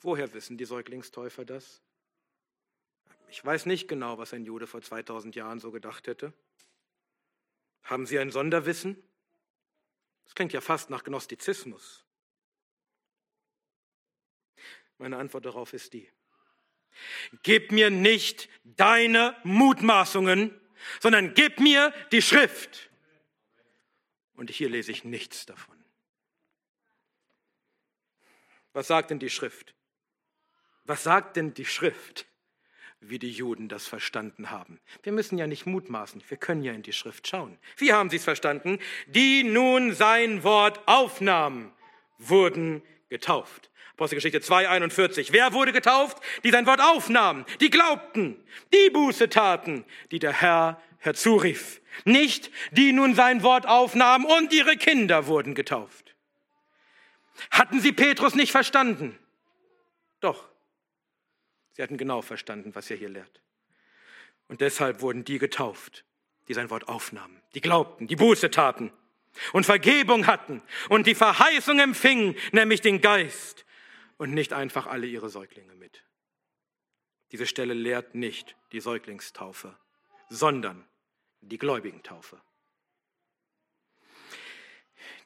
Woher 0.00 0.32
wissen 0.34 0.56
die 0.56 0.64
Säuglingstäufer 0.64 1.44
das? 1.44 1.82
Ich 3.28 3.44
weiß 3.44 3.66
nicht 3.66 3.86
genau, 3.86 4.18
was 4.18 4.32
ein 4.32 4.44
Jude 4.44 4.66
vor 4.66 4.82
2000 4.82 5.36
Jahren 5.36 5.60
so 5.60 5.70
gedacht 5.70 6.08
hätte. 6.08 6.32
Haben 7.84 8.06
Sie 8.06 8.18
ein 8.18 8.30
Sonderwissen? 8.30 9.00
Das 10.24 10.34
klingt 10.34 10.52
ja 10.52 10.60
fast 10.60 10.90
nach 10.90 11.04
Gnostizismus. 11.04 12.04
Meine 15.00 15.16
Antwort 15.16 15.46
darauf 15.46 15.72
ist 15.72 15.94
die. 15.94 16.06
Gib 17.42 17.72
mir 17.72 17.88
nicht 17.88 18.50
deine 18.64 19.34
Mutmaßungen, 19.44 20.54
sondern 21.00 21.32
gib 21.32 21.58
mir 21.58 21.94
die 22.12 22.20
Schrift. 22.20 22.90
Und 24.34 24.50
hier 24.50 24.68
lese 24.68 24.92
ich 24.92 25.02
nichts 25.04 25.46
davon. 25.46 25.82
Was 28.74 28.88
sagt 28.88 29.10
denn 29.10 29.18
die 29.18 29.30
Schrift? 29.30 29.74
Was 30.84 31.02
sagt 31.02 31.36
denn 31.36 31.54
die 31.54 31.64
Schrift? 31.64 32.26
wie 33.02 33.18
die 33.18 33.30
Juden 33.30 33.70
das 33.70 33.86
verstanden 33.86 34.50
haben. 34.50 34.78
Wir 35.02 35.12
müssen 35.12 35.38
ja 35.38 35.46
nicht 35.46 35.64
mutmaßen, 35.64 36.22
wir 36.28 36.36
können 36.36 36.62
ja 36.62 36.74
in 36.74 36.82
die 36.82 36.92
Schrift 36.92 37.26
schauen. 37.26 37.58
Wie 37.78 37.94
haben 37.94 38.10
sie 38.10 38.16
es 38.16 38.24
verstanden? 38.24 38.78
Die 39.06 39.42
nun 39.42 39.94
sein 39.94 40.42
Wort 40.42 40.86
aufnahmen, 40.86 41.72
wurden 42.18 42.82
getauft. 43.08 43.69
Apostelgeschichte 44.00 44.38
2,41. 44.38 45.28
Wer 45.30 45.52
wurde 45.52 45.74
getauft? 45.74 46.22
Die 46.42 46.50
sein 46.50 46.64
Wort 46.64 46.80
aufnahmen, 46.80 47.44
die 47.60 47.68
glaubten, 47.68 48.42
die 48.72 48.88
Buße 48.88 49.28
taten, 49.28 49.84
die 50.10 50.18
der 50.18 50.32
Herr 50.32 50.80
herzurief. 50.96 51.82
Nicht, 52.06 52.50
die 52.70 52.94
nun 52.94 53.14
sein 53.14 53.42
Wort 53.42 53.66
aufnahmen 53.66 54.24
und 54.24 54.54
ihre 54.54 54.78
Kinder 54.78 55.26
wurden 55.26 55.54
getauft. 55.54 56.16
Hatten 57.50 57.78
sie 57.78 57.92
Petrus 57.92 58.34
nicht 58.34 58.52
verstanden? 58.52 59.18
Doch. 60.20 60.48
Sie 61.72 61.82
hatten 61.82 61.98
genau 61.98 62.22
verstanden, 62.22 62.74
was 62.74 62.90
er 62.90 62.96
hier 62.96 63.10
lehrt. 63.10 63.42
Und 64.48 64.62
deshalb 64.62 65.02
wurden 65.02 65.26
die 65.26 65.38
getauft, 65.38 66.06
die 66.48 66.54
sein 66.54 66.70
Wort 66.70 66.88
aufnahmen, 66.88 67.42
die 67.54 67.60
glaubten, 67.60 68.06
die 68.06 68.16
Buße 68.16 68.50
taten 68.50 68.94
und 69.52 69.66
Vergebung 69.66 70.26
hatten 70.26 70.62
und 70.88 71.06
die 71.06 71.14
Verheißung 71.14 71.80
empfingen, 71.80 72.34
nämlich 72.52 72.80
den 72.80 73.02
Geist 73.02 73.66
und 74.20 74.34
nicht 74.34 74.52
einfach 74.52 74.86
alle 74.86 75.06
ihre 75.06 75.30
Säuglinge 75.30 75.74
mit. 75.76 76.04
Diese 77.32 77.46
Stelle 77.46 77.72
lehrt 77.72 78.14
nicht 78.14 78.54
die 78.70 78.80
Säuglingstaufe, 78.80 79.74
sondern 80.28 80.84
die 81.40 81.56
Gläubigentaufe. 81.56 82.38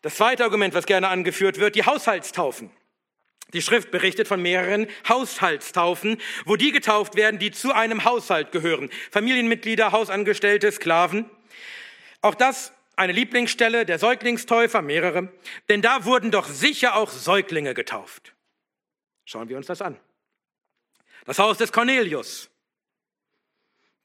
Das 0.02 0.14
zweite 0.14 0.44
Argument, 0.44 0.74
was 0.74 0.86
gerne 0.86 1.08
angeführt 1.08 1.58
wird, 1.58 1.74
die 1.74 1.84
Haushaltstaufen. 1.84 2.70
Die 3.52 3.62
Schrift 3.62 3.90
berichtet 3.90 4.28
von 4.28 4.40
mehreren 4.40 4.86
Haushaltstaufen, 5.08 6.20
wo 6.44 6.54
die 6.54 6.70
getauft 6.70 7.16
werden, 7.16 7.40
die 7.40 7.50
zu 7.50 7.72
einem 7.72 8.04
Haushalt 8.04 8.52
gehören. 8.52 8.90
Familienmitglieder, 9.10 9.90
Hausangestellte, 9.90 10.70
Sklaven. 10.70 11.28
Auch 12.20 12.36
das 12.36 12.72
eine 12.94 13.12
Lieblingsstelle 13.12 13.86
der 13.86 13.98
Säuglingstäufer, 13.98 14.82
mehrere. 14.82 15.32
Denn 15.68 15.82
da 15.82 16.04
wurden 16.04 16.30
doch 16.30 16.46
sicher 16.46 16.94
auch 16.94 17.10
Säuglinge 17.10 17.74
getauft. 17.74 18.34
Schauen 19.24 19.48
wir 19.48 19.56
uns 19.56 19.66
das 19.66 19.82
an. 19.82 19.98
Das 21.24 21.38
Haus 21.38 21.58
des 21.58 21.72
Cornelius. 21.72 22.50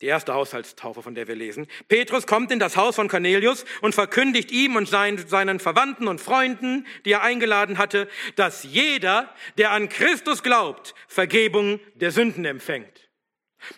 Die 0.02 0.06
erste 0.06 0.34
Haushaltstaufe, 0.34 1.04
von 1.04 1.14
der 1.14 1.28
wir 1.28 1.36
lesen. 1.36 1.68
Petrus 1.90 2.26
kommt 2.26 2.52
in 2.52 2.60
das 2.60 2.78
Haus 2.78 2.96
von 2.96 3.10
Cornelius 3.10 3.66
und 3.82 3.94
verkündigt 3.94 4.50
ihm 4.50 4.78
und 4.78 4.88
seinen 4.88 5.60
Verwandten 5.60 6.08
und 6.08 6.22
Freunden, 6.22 6.88
die 7.04 7.12
er 7.12 7.22
eingeladen 7.22 7.78
hatte, 7.78 8.08
dass 8.38 8.64
jeder, 8.64 9.34
der 9.58 9.72
an 9.72 9.90
Christus 9.90 10.42
glaubt, 10.42 10.96
Vergebung 11.08 11.82
der 11.96 12.12
Sünden 12.12 12.46
empfängt. 12.46 13.10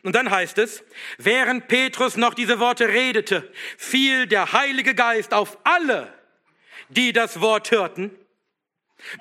Und 0.04 0.16
dann 0.16 0.30
heißt 0.30 0.60
es, 0.60 0.84
während 1.18 1.68
Petrus 1.68 2.18
noch 2.18 2.36
diese 2.36 2.60
Worte 2.60 2.88
redete, 2.88 3.52
fiel 3.78 4.28
der 4.28 4.54
Heilige 4.54 4.94
Geist 4.94 5.34
auf 5.34 5.58
alle, 5.64 6.14
die 6.90 7.14
das 7.14 7.42
Wort 7.42 7.72
hörten. 7.72 8.16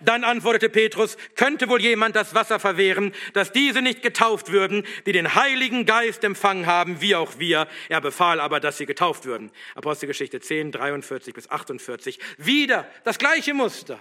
Dann 0.01 0.25
antwortete 0.25 0.69
Petrus, 0.69 1.17
könnte 1.37 1.69
wohl 1.69 1.81
jemand 1.81 2.17
das 2.17 2.35
Wasser 2.35 2.61
verwehren, 2.61 3.15
dass 3.33 3.53
diese 3.53 3.83
nicht 3.83 4.03
getauft 4.03 4.53
würden, 4.53 4.87
die 5.07 5.13
den 5.13 5.35
Heiligen 5.35 5.87
Geist 5.87 6.25
empfangen 6.25 6.67
haben, 6.67 7.01
wie 7.01 7.15
auch 7.15 7.39
wir. 7.39 7.69
Er 7.89 8.01
befahl 8.01 8.41
aber, 8.41 8.61
dass 8.61 8.79
sie 8.79 8.87
getauft 8.87 9.25
würden. 9.25 9.51
Apostelgeschichte 9.75 10.41
10, 10.41 10.73
43 10.73 11.35
bis 11.35 11.51
48. 11.51 12.19
Wieder 12.39 12.89
das 13.05 13.19
gleiche 13.19 13.55
Muster. 13.55 13.99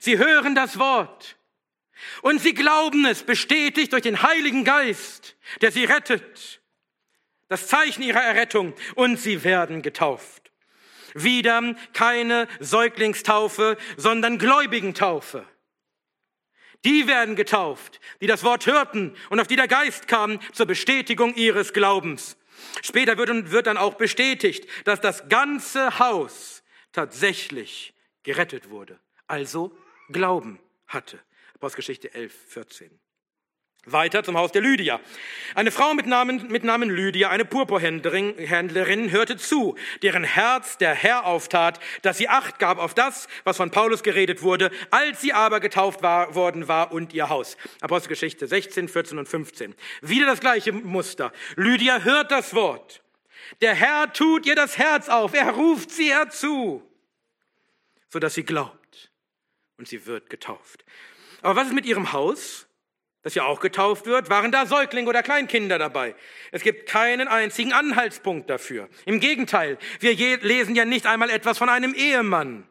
Sie 0.00 0.18
hören 0.18 0.54
das 0.54 0.78
Wort 0.78 1.36
und 2.22 2.40
sie 2.40 2.54
glauben 2.54 3.04
es, 3.06 3.22
bestätigt 3.22 3.92
durch 3.92 4.02
den 4.02 4.22
Heiligen 4.22 4.64
Geist, 4.64 5.36
der 5.60 5.72
sie 5.72 5.84
rettet. 5.84 6.60
Das 7.48 7.66
Zeichen 7.66 8.02
ihrer 8.02 8.22
Errettung 8.22 8.74
und 8.94 9.18
sie 9.18 9.42
werden 9.44 9.82
getauft. 9.82 10.47
Wieder 11.14 11.74
keine 11.92 12.48
Säuglingstaufe, 12.60 13.76
sondern 13.96 14.38
Gläubigentaufe. 14.38 15.44
Die 16.84 17.08
werden 17.08 17.34
getauft, 17.34 18.00
die 18.20 18.26
das 18.26 18.44
Wort 18.44 18.66
hörten 18.66 19.16
und 19.30 19.40
auf 19.40 19.46
die 19.48 19.56
der 19.56 19.68
Geist 19.68 20.06
kam 20.06 20.38
zur 20.52 20.66
Bestätigung 20.66 21.34
ihres 21.34 21.72
Glaubens. 21.72 22.36
Später 22.82 23.18
wird, 23.18 23.50
wird 23.50 23.66
dann 23.66 23.76
auch 23.76 23.94
bestätigt, 23.94 24.68
dass 24.84 25.00
das 25.00 25.28
ganze 25.28 25.98
Haus 25.98 26.62
tatsächlich 26.92 27.94
gerettet 28.22 28.70
wurde, 28.70 28.98
also 29.26 29.76
Glauben 30.10 30.60
hatte. 30.86 31.20
Apostelgeschichte 31.54 32.14
11, 32.14 32.32
14. 32.48 33.00
Weiter 33.92 34.22
zum 34.22 34.36
Haus 34.36 34.52
der 34.52 34.62
Lydia. 34.62 35.00
Eine 35.54 35.70
Frau 35.70 35.94
mit 35.94 36.06
Namen, 36.06 36.48
mit 36.48 36.64
Namen 36.64 36.90
Lydia, 36.90 37.30
eine 37.30 37.44
Purpurhändlerin, 37.44 38.36
Händlerin, 38.36 39.10
hörte 39.10 39.36
zu, 39.36 39.76
deren 40.02 40.24
Herz 40.24 40.78
der 40.78 40.94
Herr 40.94 41.26
auftat, 41.26 41.80
dass 42.02 42.18
sie 42.18 42.28
Acht 42.28 42.58
gab 42.58 42.78
auf 42.78 42.94
das, 42.94 43.28
was 43.44 43.56
von 43.56 43.70
Paulus 43.70 44.02
geredet 44.02 44.42
wurde, 44.42 44.70
als 44.90 45.20
sie 45.20 45.32
aber 45.32 45.60
getauft 45.60 46.02
war, 46.02 46.34
worden 46.34 46.68
war 46.68 46.92
und 46.92 47.12
ihr 47.12 47.28
Haus. 47.28 47.56
Apostelgeschichte 47.80 48.46
16, 48.46 48.88
14 48.88 49.18
und 49.18 49.28
15. 49.28 49.74
Wieder 50.02 50.26
das 50.26 50.40
gleiche 50.40 50.72
Muster. 50.72 51.32
Lydia 51.56 52.00
hört 52.00 52.30
das 52.30 52.54
Wort. 52.54 53.02
Der 53.60 53.74
Herr 53.74 54.12
tut 54.12 54.46
ihr 54.46 54.54
das 54.54 54.78
Herz 54.78 55.08
auf. 55.08 55.34
Er 55.34 55.50
ruft 55.50 55.90
sie 55.90 56.12
herzu, 56.12 56.82
sodass 58.10 58.34
sie 58.34 58.44
glaubt 58.44 59.10
und 59.78 59.88
sie 59.88 60.06
wird 60.06 60.28
getauft. 60.30 60.84
Aber 61.42 61.56
was 61.56 61.68
ist 61.68 61.74
mit 61.74 61.86
ihrem 61.86 62.12
Haus? 62.12 62.67
Das 63.22 63.34
ja 63.34 63.44
auch 63.44 63.60
getauft 63.60 64.06
wird, 64.06 64.30
waren 64.30 64.52
da 64.52 64.66
Säuglinge 64.66 65.08
oder 65.08 65.22
Kleinkinder 65.22 65.78
dabei. 65.78 66.14
Es 66.52 66.62
gibt 66.62 66.88
keinen 66.88 67.28
einzigen 67.28 67.72
Anhaltspunkt 67.72 68.48
dafür. 68.48 68.88
Im 69.06 69.20
Gegenteil, 69.20 69.78
wir 70.00 70.14
lesen 70.14 70.74
ja 70.74 70.84
nicht 70.84 71.06
einmal 71.06 71.30
etwas 71.30 71.58
von 71.58 71.68
einem 71.68 71.94
Ehemann. 71.94 72.66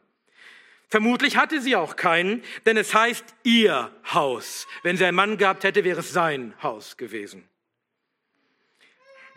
Vermutlich 0.90 1.36
hatte 1.36 1.60
sie 1.60 1.76
auch 1.76 1.98
keinen, 1.98 2.44
denn 2.66 2.78
es 2.78 2.94
heißt 2.94 3.26
ihr 3.44 3.92
Haus. 4.14 4.68
Wenn 4.84 4.96
sie 4.96 5.06
einen 5.06 5.18
Mann 5.18 5.38
gehabt 5.38 5.66
hätte, 5.66 5.84
wäre 5.84 6.00
es 6.00 6.14
sein 6.14 6.54
Haus 6.64 6.96
gewesen. 6.96 7.48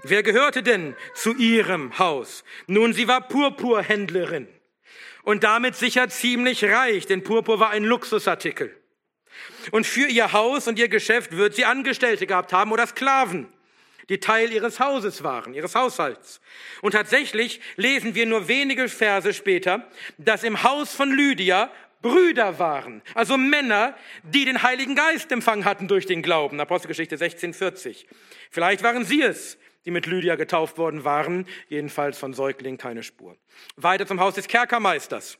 Wer 0.02 0.22
gehörte 0.22 0.62
denn 0.62 0.96
zu 1.14 1.34
ihrem 1.34 1.98
Haus? 1.98 2.44
Nun, 2.66 2.92
sie 2.92 3.08
war 3.08 3.26
Purpurhändlerin 3.28 4.48
und 5.24 5.44
damit 5.44 5.76
sicher 5.76 6.08
ziemlich 6.08 6.64
reich, 6.64 7.06
denn 7.06 7.24
Purpur 7.24 7.60
war 7.60 7.70
ein 7.70 7.84
Luxusartikel. 7.84 8.79
Und 9.70 9.86
für 9.86 10.06
ihr 10.06 10.32
Haus 10.32 10.68
und 10.68 10.78
ihr 10.78 10.88
Geschäft 10.88 11.36
wird 11.36 11.54
sie 11.54 11.64
Angestellte 11.64 12.26
gehabt 12.26 12.52
haben 12.52 12.72
oder 12.72 12.86
Sklaven, 12.86 13.48
die 14.08 14.18
Teil 14.18 14.52
ihres 14.52 14.80
Hauses 14.80 15.22
waren, 15.22 15.54
ihres 15.54 15.74
Haushalts. 15.74 16.40
Und 16.82 16.92
tatsächlich 16.92 17.60
lesen 17.76 18.14
wir 18.14 18.26
nur 18.26 18.48
wenige 18.48 18.88
Verse 18.88 19.32
später, 19.32 19.86
dass 20.18 20.42
im 20.42 20.62
Haus 20.62 20.92
von 20.94 21.10
Lydia 21.10 21.70
Brüder 22.02 22.58
waren, 22.58 23.02
also 23.14 23.36
Männer, 23.36 23.94
die 24.22 24.46
den 24.46 24.62
Heiligen 24.62 24.94
Geist 24.94 25.30
empfangen 25.32 25.66
hatten 25.66 25.86
durch 25.86 26.06
den 26.06 26.22
Glauben. 26.22 26.58
Apostelgeschichte 26.58 27.18
16, 27.18 27.52
40. 27.52 28.06
Vielleicht 28.50 28.82
waren 28.82 29.04
sie 29.04 29.20
es, 29.20 29.58
die 29.84 29.90
mit 29.90 30.06
Lydia 30.06 30.36
getauft 30.36 30.78
worden 30.78 31.04
waren, 31.04 31.46
jedenfalls 31.68 32.18
von 32.18 32.32
Säugling 32.32 32.78
keine 32.78 33.02
Spur. 33.02 33.36
Weiter 33.76 34.06
zum 34.06 34.18
Haus 34.20 34.34
des 34.34 34.48
Kerkermeisters. 34.48 35.38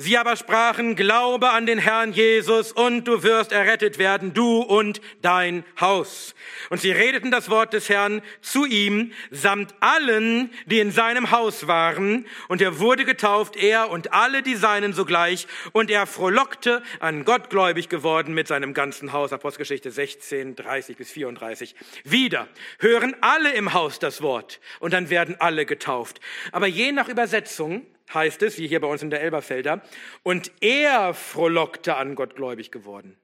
Sie 0.00 0.16
aber 0.16 0.36
sprachen, 0.36 0.94
glaube 0.94 1.50
an 1.50 1.66
den 1.66 1.80
Herrn 1.80 2.12
Jesus 2.12 2.70
und 2.70 3.08
du 3.08 3.24
wirst 3.24 3.50
errettet 3.50 3.98
werden, 3.98 4.32
du 4.32 4.60
und 4.60 5.00
dein 5.22 5.64
Haus. 5.80 6.36
Und 6.70 6.80
sie 6.80 6.92
redeten 6.92 7.32
das 7.32 7.50
Wort 7.50 7.72
des 7.72 7.88
Herrn 7.88 8.22
zu 8.40 8.64
ihm, 8.64 9.12
samt 9.32 9.74
allen, 9.80 10.52
die 10.66 10.78
in 10.78 10.92
seinem 10.92 11.32
Haus 11.32 11.66
waren. 11.66 12.26
Und 12.46 12.62
er 12.62 12.78
wurde 12.78 13.04
getauft, 13.04 13.56
er 13.56 13.90
und 13.90 14.12
alle 14.12 14.44
die 14.44 14.54
Seinen 14.54 14.92
sogleich. 14.92 15.48
Und 15.72 15.90
er 15.90 16.06
frohlockte, 16.06 16.80
an 17.00 17.24
Gott 17.24 17.50
gläubig 17.50 17.88
geworden 17.88 18.34
mit 18.34 18.46
seinem 18.46 18.74
ganzen 18.74 19.12
Haus. 19.12 19.32
Apostelgeschichte 19.32 19.90
16, 19.90 20.54
30 20.54 20.96
bis 20.96 21.10
34. 21.10 21.74
Wieder 22.04 22.46
hören 22.78 23.16
alle 23.20 23.52
im 23.52 23.72
Haus 23.72 23.98
das 23.98 24.22
Wort 24.22 24.60
und 24.78 24.92
dann 24.92 25.10
werden 25.10 25.34
alle 25.40 25.66
getauft. 25.66 26.20
Aber 26.52 26.68
je 26.68 26.92
nach 26.92 27.08
Übersetzung 27.08 27.84
heißt 28.14 28.42
es, 28.42 28.58
wie 28.58 28.68
hier 28.68 28.80
bei 28.80 28.88
uns 28.88 29.02
in 29.02 29.10
der 29.10 29.20
Elberfelder, 29.20 29.82
und 30.22 30.50
er 30.60 31.14
frohlockte 31.14 31.96
an 31.96 32.14
Gott 32.14 32.36
gläubig 32.36 32.70
geworden. 32.70 33.18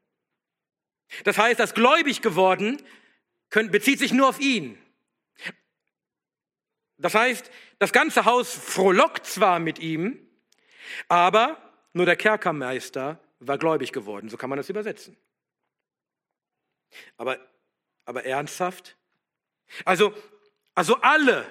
Das 1.25 1.39
heißt, 1.39 1.61
das 1.61 1.75
gläubig 1.75 2.23
geworden 2.23 2.83
bezieht 3.51 3.99
sich 3.99 4.13
nur 4.13 4.29
auf 4.29 4.41
ihn. 4.41 4.79
Das 6.99 7.15
heißt, 7.15 7.51
das 7.79 7.93
ganze 7.93 8.25
Haus 8.25 8.53
frohlockt 8.53 9.27
zwar 9.27 9.59
mit 9.59 9.79
ihm, 9.79 10.19
aber 11.09 11.59
nur 11.93 12.07
der 12.07 12.17
Kerkermeister 12.17 13.21
war 13.41 13.59
gläubig 13.59 13.93
geworden. 13.93 14.29
So 14.29 14.37
kann 14.37 14.51
man 14.51 14.57
das 14.57 14.71
übersetzen. 14.71 15.17
Aber, 17.17 17.39
aber 18.05 18.25
ernsthaft? 18.25 18.97
Also, 19.85 20.15
also 20.75 20.97
alle 21.01 21.47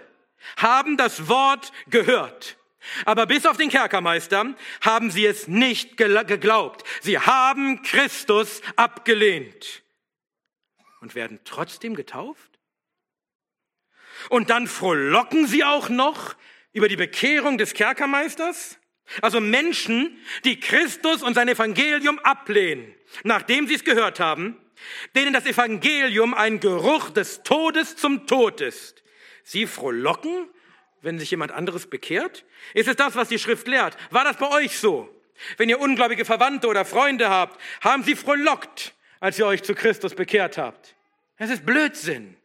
haben 0.58 0.98
das 0.98 1.28
Wort 1.28 1.72
gehört. 1.88 2.58
Aber 3.06 3.26
bis 3.26 3.46
auf 3.46 3.58
den 3.58 3.70
Kerkermeister 3.70 4.56
haben 4.82 5.12
sie 5.12 5.26
es 5.26 5.48
nicht 5.48 5.98
geglaubt. 5.98 6.84
Sie 7.02 7.20
haben 7.20 7.82
Christus 7.84 8.62
abgelehnt. 8.76 9.84
und 11.02 11.16
werden 11.16 11.42
trotzdem 11.44 11.96
getauft? 11.96 12.60
Und 14.30 14.50
dann 14.50 14.68
frohlocken 14.68 15.48
sie 15.48 15.66
auch 15.66 15.90
noch 15.90 16.36
über 16.72 16.88
die 16.88 16.96
Bekehrung 16.96 17.58
des 17.58 17.74
Kerkermeisters? 17.74 18.80
Also 19.22 19.42
Menschen, 19.42 20.18
die 20.46 20.60
Christus 20.60 21.22
und 21.22 21.34
sein 21.34 21.50
Evangelium 21.50 22.20
ablehnen, 22.20 22.96
nachdem 23.24 23.68
sie 23.68 23.76
es 23.76 23.84
gehört 23.84 24.20
haben, 24.20 24.58
denen 25.16 25.34
das 25.34 25.46
Evangelium 25.46 26.34
ein 26.34 26.60
Geruch 26.60 27.10
des 27.10 27.44
Todes 27.44 27.96
zum 27.96 28.28
Tod 28.28 28.62
ist. 28.62 29.04
Sie 29.44 29.68
frohlocken, 29.68 30.50
wenn 31.04 31.20
sich 31.20 31.30
jemand 31.30 31.52
anderes 31.52 31.88
bekehrt? 31.88 32.46
Ist 32.74 32.88
es 32.88 32.96
das, 32.96 33.16
was 33.16 33.30
die 33.30 33.38
Schrift 33.38 33.68
lehrt? 33.68 33.96
War 34.10 34.24
das 34.24 34.38
bei 34.38 34.50
euch 34.50 34.80
so? 34.80 35.14
Wenn 35.58 35.70
ihr 35.70 35.80
ungläubige 35.80 36.26
Verwandte 36.26 36.68
oder 36.68 36.86
Freunde 36.86 37.30
habt, 37.30 37.60
haben 37.82 38.04
sie 38.04 38.16
frohlockt, 38.16 38.94
als 39.20 39.38
ihr 39.38 39.46
euch 39.46 39.64
zu 39.64 39.76
Christus 39.76 40.16
bekehrt 40.16 40.58
habt. 40.58 40.96
Es 41.38 41.50
ist 41.50 41.66
Blödsinn. 41.66 42.38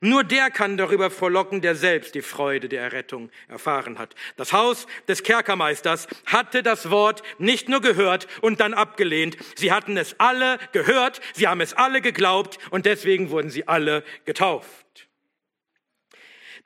Nur 0.00 0.24
der 0.24 0.50
kann 0.50 0.76
darüber 0.76 1.10
frohlocken, 1.10 1.62
der 1.62 1.74
selbst 1.74 2.14
die 2.14 2.22
Freude 2.22 2.68
der 2.68 2.82
Errettung 2.82 3.30
erfahren 3.48 3.98
hat. 3.98 4.14
Das 4.36 4.52
Haus 4.52 4.86
des 5.08 5.22
Kerkermeisters 5.22 6.06
hatte 6.26 6.62
das 6.62 6.90
Wort 6.90 7.22
nicht 7.38 7.68
nur 7.68 7.80
gehört 7.80 8.28
und 8.42 8.60
dann 8.60 8.74
abgelehnt. 8.74 9.36
Sie 9.56 9.72
hatten 9.72 9.96
es 9.96 10.20
alle 10.20 10.58
gehört, 10.72 11.20
sie 11.34 11.48
haben 11.48 11.62
es 11.62 11.72
alle 11.72 12.02
geglaubt 12.02 12.58
und 12.70 12.84
deswegen 12.84 13.30
wurden 13.30 13.50
sie 13.50 13.66
alle 13.66 14.04
getauft. 14.26 14.85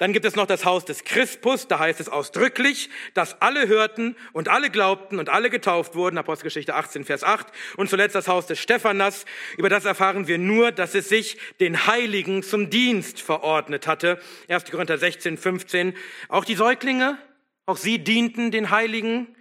Dann 0.00 0.14
gibt 0.14 0.24
es 0.24 0.34
noch 0.34 0.46
das 0.46 0.64
Haus 0.64 0.86
des 0.86 1.04
Christus, 1.04 1.68
da 1.68 1.78
heißt 1.78 2.00
es 2.00 2.08
ausdrücklich, 2.08 2.88
dass 3.12 3.42
alle 3.42 3.68
hörten 3.68 4.16
und 4.32 4.48
alle 4.48 4.70
glaubten 4.70 5.18
und 5.18 5.28
alle 5.28 5.50
getauft 5.50 5.94
wurden, 5.94 6.16
Apostelgeschichte 6.16 6.74
18, 6.74 7.04
Vers 7.04 7.22
8. 7.22 7.46
Und 7.76 7.90
zuletzt 7.90 8.14
das 8.14 8.26
Haus 8.26 8.46
des 8.46 8.58
Stephanas, 8.58 9.26
über 9.58 9.68
das 9.68 9.84
erfahren 9.84 10.26
wir 10.26 10.38
nur, 10.38 10.72
dass 10.72 10.94
es 10.94 11.10
sich 11.10 11.36
den 11.60 11.86
Heiligen 11.86 12.42
zum 12.42 12.70
Dienst 12.70 13.20
verordnet 13.20 13.86
hatte. 13.86 14.18
1. 14.48 14.70
Korinther 14.70 14.96
16, 14.96 15.36
15. 15.36 15.94
Auch 16.28 16.46
die 16.46 16.54
Säuglinge, 16.54 17.18
auch 17.66 17.76
sie 17.76 17.98
dienten 17.98 18.50
den 18.50 18.70
Heiligen? 18.70 19.36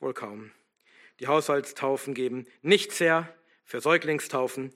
Wohl 0.00 0.12
kaum. 0.12 0.50
Die 1.20 1.28
Haushaltstaufen 1.28 2.14
geben 2.14 2.48
nichts 2.62 2.98
her 2.98 3.32
für 3.64 3.80
Säuglingstaufen. 3.80 4.74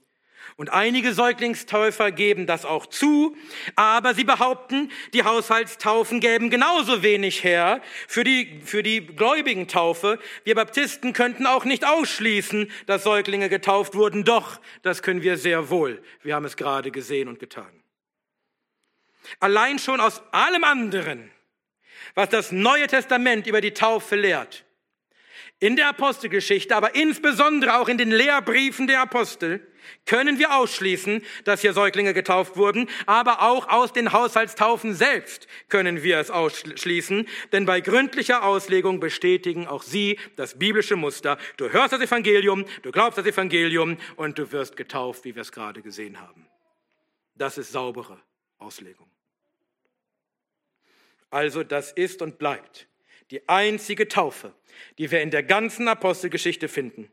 Und 0.57 0.73
einige 0.73 1.13
Säuglingstäufer 1.13 2.13
geben 2.13 2.47
das 2.47 2.65
auch 2.65 2.87
zu, 2.87 3.37
aber 3.75 4.15
sie 4.15 4.25
behaupten, 4.25 4.91
die 5.13 5.25
Haushaltstaufen 5.25 6.21
gäben 6.21 6.49
genauso 6.49 7.03
wenig 7.03 7.43
her 7.43 7.83
für 8.07 8.23
die, 8.23 8.61
für 8.65 8.83
die 8.83 9.05
gläubigen 9.05 9.67
Taufe. 9.67 10.19
Wir 10.45 10.55
Baptisten 10.55 11.13
könnten 11.13 11.47
auch 11.47 11.65
nicht 11.65 11.85
ausschließen, 11.85 12.71
dass 12.87 13.03
Säuglinge 13.03 13.49
getauft 13.49 13.95
wurden. 13.95 14.25
Doch, 14.25 14.61
das 14.83 15.03
können 15.03 15.23
wir 15.23 15.37
sehr 15.37 15.71
wohl. 15.71 16.03
Wir 16.23 16.35
haben 16.37 16.45
es 16.45 16.57
gerade 16.57 16.91
gesehen 16.91 17.29
und 17.29 17.41
getan. 17.41 17.83
Allein 19.41 19.79
schon 19.79 20.01
aus 20.01 20.23
allem 20.33 20.65
anderen, 20.65 21.31
was 22.15 22.29
das 22.29 22.53
Neue 22.53 22.87
Testament 22.87 23.47
über 23.47 23.61
die 23.61 23.73
Taufe 23.73 24.17
lehrt, 24.17 24.65
in 25.61 25.77
der 25.77 25.89
Apostelgeschichte, 25.89 26.77
aber 26.77 26.95
insbesondere 26.95 27.79
auch 27.79 27.89
in 27.89 27.99
den 27.99 28.11
Lehrbriefen 28.11 28.87
der 28.87 29.01
Apostel, 29.01 29.67
können 30.07 30.39
wir 30.39 30.57
ausschließen, 30.57 31.23
dass 31.45 31.61
hier 31.61 31.73
Säuglinge 31.73 32.15
getauft 32.15 32.57
wurden, 32.57 32.89
aber 33.07 33.43
auch 33.43 33.69
aus 33.69 33.93
den 33.93 34.13
Haushaltstaufen 34.13 34.95
selbst 34.95 35.47
können 35.69 36.03
wir 36.03 36.19
es 36.19 36.31
ausschließen, 36.31 37.27
denn 37.53 37.67
bei 37.67 37.81
gründlicher 37.81 38.45
Auslegung 38.45 39.01
bestätigen 39.01 39.67
auch 39.67 39.83
sie 39.83 40.19
das 40.37 40.59
biblische 40.59 40.97
Muster. 40.97 41.39
Du 41.57 41.71
hörst 41.71 41.93
das 41.93 42.01
Evangelium, 42.01 42.65
du 42.83 42.91
glaubst 42.91 43.19
das 43.19 43.27
Evangelium 43.27 43.97
und 44.17 44.39
du 44.39 44.51
wirst 44.53 44.77
getauft, 44.77 45.25
wie 45.25 45.35
wir 45.35 45.43
es 45.43 45.53
gerade 45.53 45.83
gesehen 45.83 46.21
haben. 46.21 46.47
Das 47.35 47.59
ist 47.59 47.73
saubere 47.73 48.21
Auslegung. 48.59 49.09
Also 51.31 51.65
das 51.65 51.91
ist 51.91 52.23
und 52.23 52.39
bleibt 52.39 52.87
die 53.31 53.49
einzige 53.49 54.07
Taufe, 54.07 54.55
die 54.99 55.11
wir 55.11 55.21
in 55.21 55.31
der 55.31 55.43
ganzen 55.43 55.89
Apostelgeschichte 55.89 56.69
finden. 56.69 57.11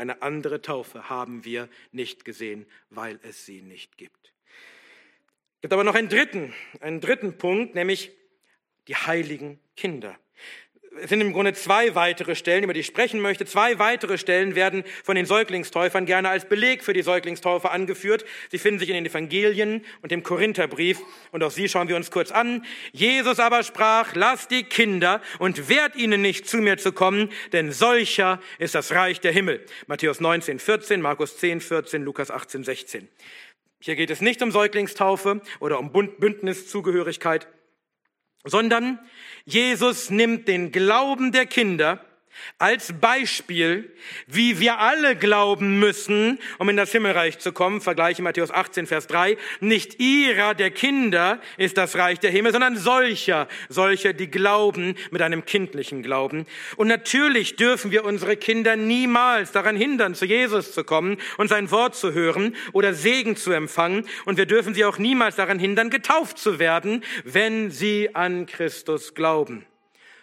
Eine 0.00 0.22
andere 0.22 0.62
Taufe 0.62 1.10
haben 1.10 1.44
wir 1.44 1.68
nicht 1.92 2.24
gesehen, 2.24 2.64
weil 2.88 3.20
es 3.22 3.44
sie 3.44 3.60
nicht 3.60 3.98
gibt. 3.98 4.32
Es 5.56 5.60
gibt 5.60 5.74
aber 5.74 5.84
noch 5.84 5.94
einen 5.94 6.08
dritten, 6.08 6.54
einen 6.80 7.02
dritten 7.02 7.36
Punkt, 7.36 7.74
nämlich 7.74 8.10
die 8.88 8.96
heiligen 8.96 9.60
Kinder. 9.76 10.18
Es 10.98 11.08
sind 11.08 11.20
im 11.20 11.32
Grunde 11.32 11.52
zwei 11.52 11.94
weitere 11.94 12.34
Stellen, 12.34 12.64
über 12.64 12.72
die 12.72 12.80
ich 12.80 12.86
sprechen 12.86 13.20
möchte. 13.20 13.46
Zwei 13.46 13.78
weitere 13.78 14.18
Stellen 14.18 14.56
werden 14.56 14.82
von 15.04 15.14
den 15.14 15.24
Säuglingstäufern 15.24 16.04
gerne 16.04 16.28
als 16.28 16.46
Beleg 16.46 16.82
für 16.82 16.92
die 16.92 17.02
Säuglingstäufer 17.02 17.70
angeführt. 17.70 18.24
Sie 18.50 18.58
finden 18.58 18.80
sich 18.80 18.88
in 18.88 18.96
den 18.96 19.06
Evangelien 19.06 19.84
und 20.02 20.10
dem 20.10 20.24
Korintherbrief. 20.24 20.98
Und 21.30 21.44
auch 21.44 21.52
sie 21.52 21.68
schauen 21.68 21.86
wir 21.86 21.94
uns 21.94 22.10
kurz 22.10 22.32
an. 22.32 22.64
Jesus 22.90 23.38
aber 23.38 23.62
sprach, 23.62 24.16
lasst 24.16 24.50
die 24.50 24.64
Kinder 24.64 25.22
und 25.38 25.68
wehrt 25.68 25.94
ihnen 25.94 26.22
nicht 26.22 26.48
zu 26.48 26.56
mir 26.56 26.76
zu 26.76 26.90
kommen, 26.90 27.30
denn 27.52 27.70
solcher 27.70 28.40
ist 28.58 28.74
das 28.74 28.90
Reich 28.90 29.20
der 29.20 29.30
Himmel. 29.30 29.64
Matthäus 29.86 30.18
19, 30.18 30.58
14, 30.58 31.00
Markus 31.00 31.36
10, 31.36 31.60
14, 31.60 32.02
Lukas 32.02 32.32
18, 32.32 32.64
16. 32.64 33.08
Hier 33.78 33.94
geht 33.94 34.10
es 34.10 34.20
nicht 34.20 34.42
um 34.42 34.50
Säuglingstaufe 34.50 35.40
oder 35.60 35.78
um 35.78 35.92
Bündniszugehörigkeit, 35.92 37.46
sondern 38.44 38.98
Jesus 39.44 40.10
nimmt 40.10 40.48
den 40.48 40.72
Glauben 40.72 41.32
der 41.32 41.46
Kinder 41.46 42.04
als 42.58 42.92
Beispiel, 43.00 43.92
wie 44.26 44.60
wir 44.60 44.78
alle 44.78 45.16
glauben 45.16 45.78
müssen, 45.78 46.38
um 46.58 46.68
in 46.68 46.76
das 46.76 46.92
Himmelreich 46.92 47.38
zu 47.38 47.52
kommen. 47.52 47.80
Vergleiche 47.80 48.22
Matthäus 48.22 48.50
18, 48.50 48.86
Vers 48.86 49.06
3. 49.06 49.36
Nicht 49.60 50.00
ihrer, 50.00 50.54
der 50.54 50.70
Kinder, 50.70 51.40
ist 51.56 51.76
das 51.76 51.96
Reich 51.96 52.18
der 52.18 52.30
Himmel, 52.30 52.52
sondern 52.52 52.76
solcher, 52.76 53.48
solcher, 53.68 54.12
die 54.12 54.30
glauben 54.30 54.94
mit 55.10 55.22
einem 55.22 55.44
kindlichen 55.44 56.02
Glauben. 56.02 56.46
Und 56.76 56.88
natürlich 56.88 57.56
dürfen 57.56 57.90
wir 57.90 58.04
unsere 58.04 58.36
Kinder 58.36 58.76
niemals 58.76 59.52
daran 59.52 59.76
hindern, 59.76 60.14
zu 60.14 60.26
Jesus 60.26 60.72
zu 60.72 60.84
kommen 60.84 61.18
und 61.38 61.48
sein 61.48 61.70
Wort 61.70 61.94
zu 61.94 62.12
hören 62.12 62.56
oder 62.72 62.94
Segen 62.94 63.36
zu 63.36 63.52
empfangen. 63.52 64.06
Und 64.24 64.36
wir 64.38 64.46
dürfen 64.46 64.74
sie 64.74 64.84
auch 64.84 64.98
niemals 64.98 65.36
daran 65.36 65.58
hindern, 65.58 65.90
getauft 65.90 66.38
zu 66.38 66.58
werden, 66.58 67.04
wenn 67.24 67.70
sie 67.70 68.14
an 68.14 68.46
Christus 68.46 69.14
glauben. 69.14 69.64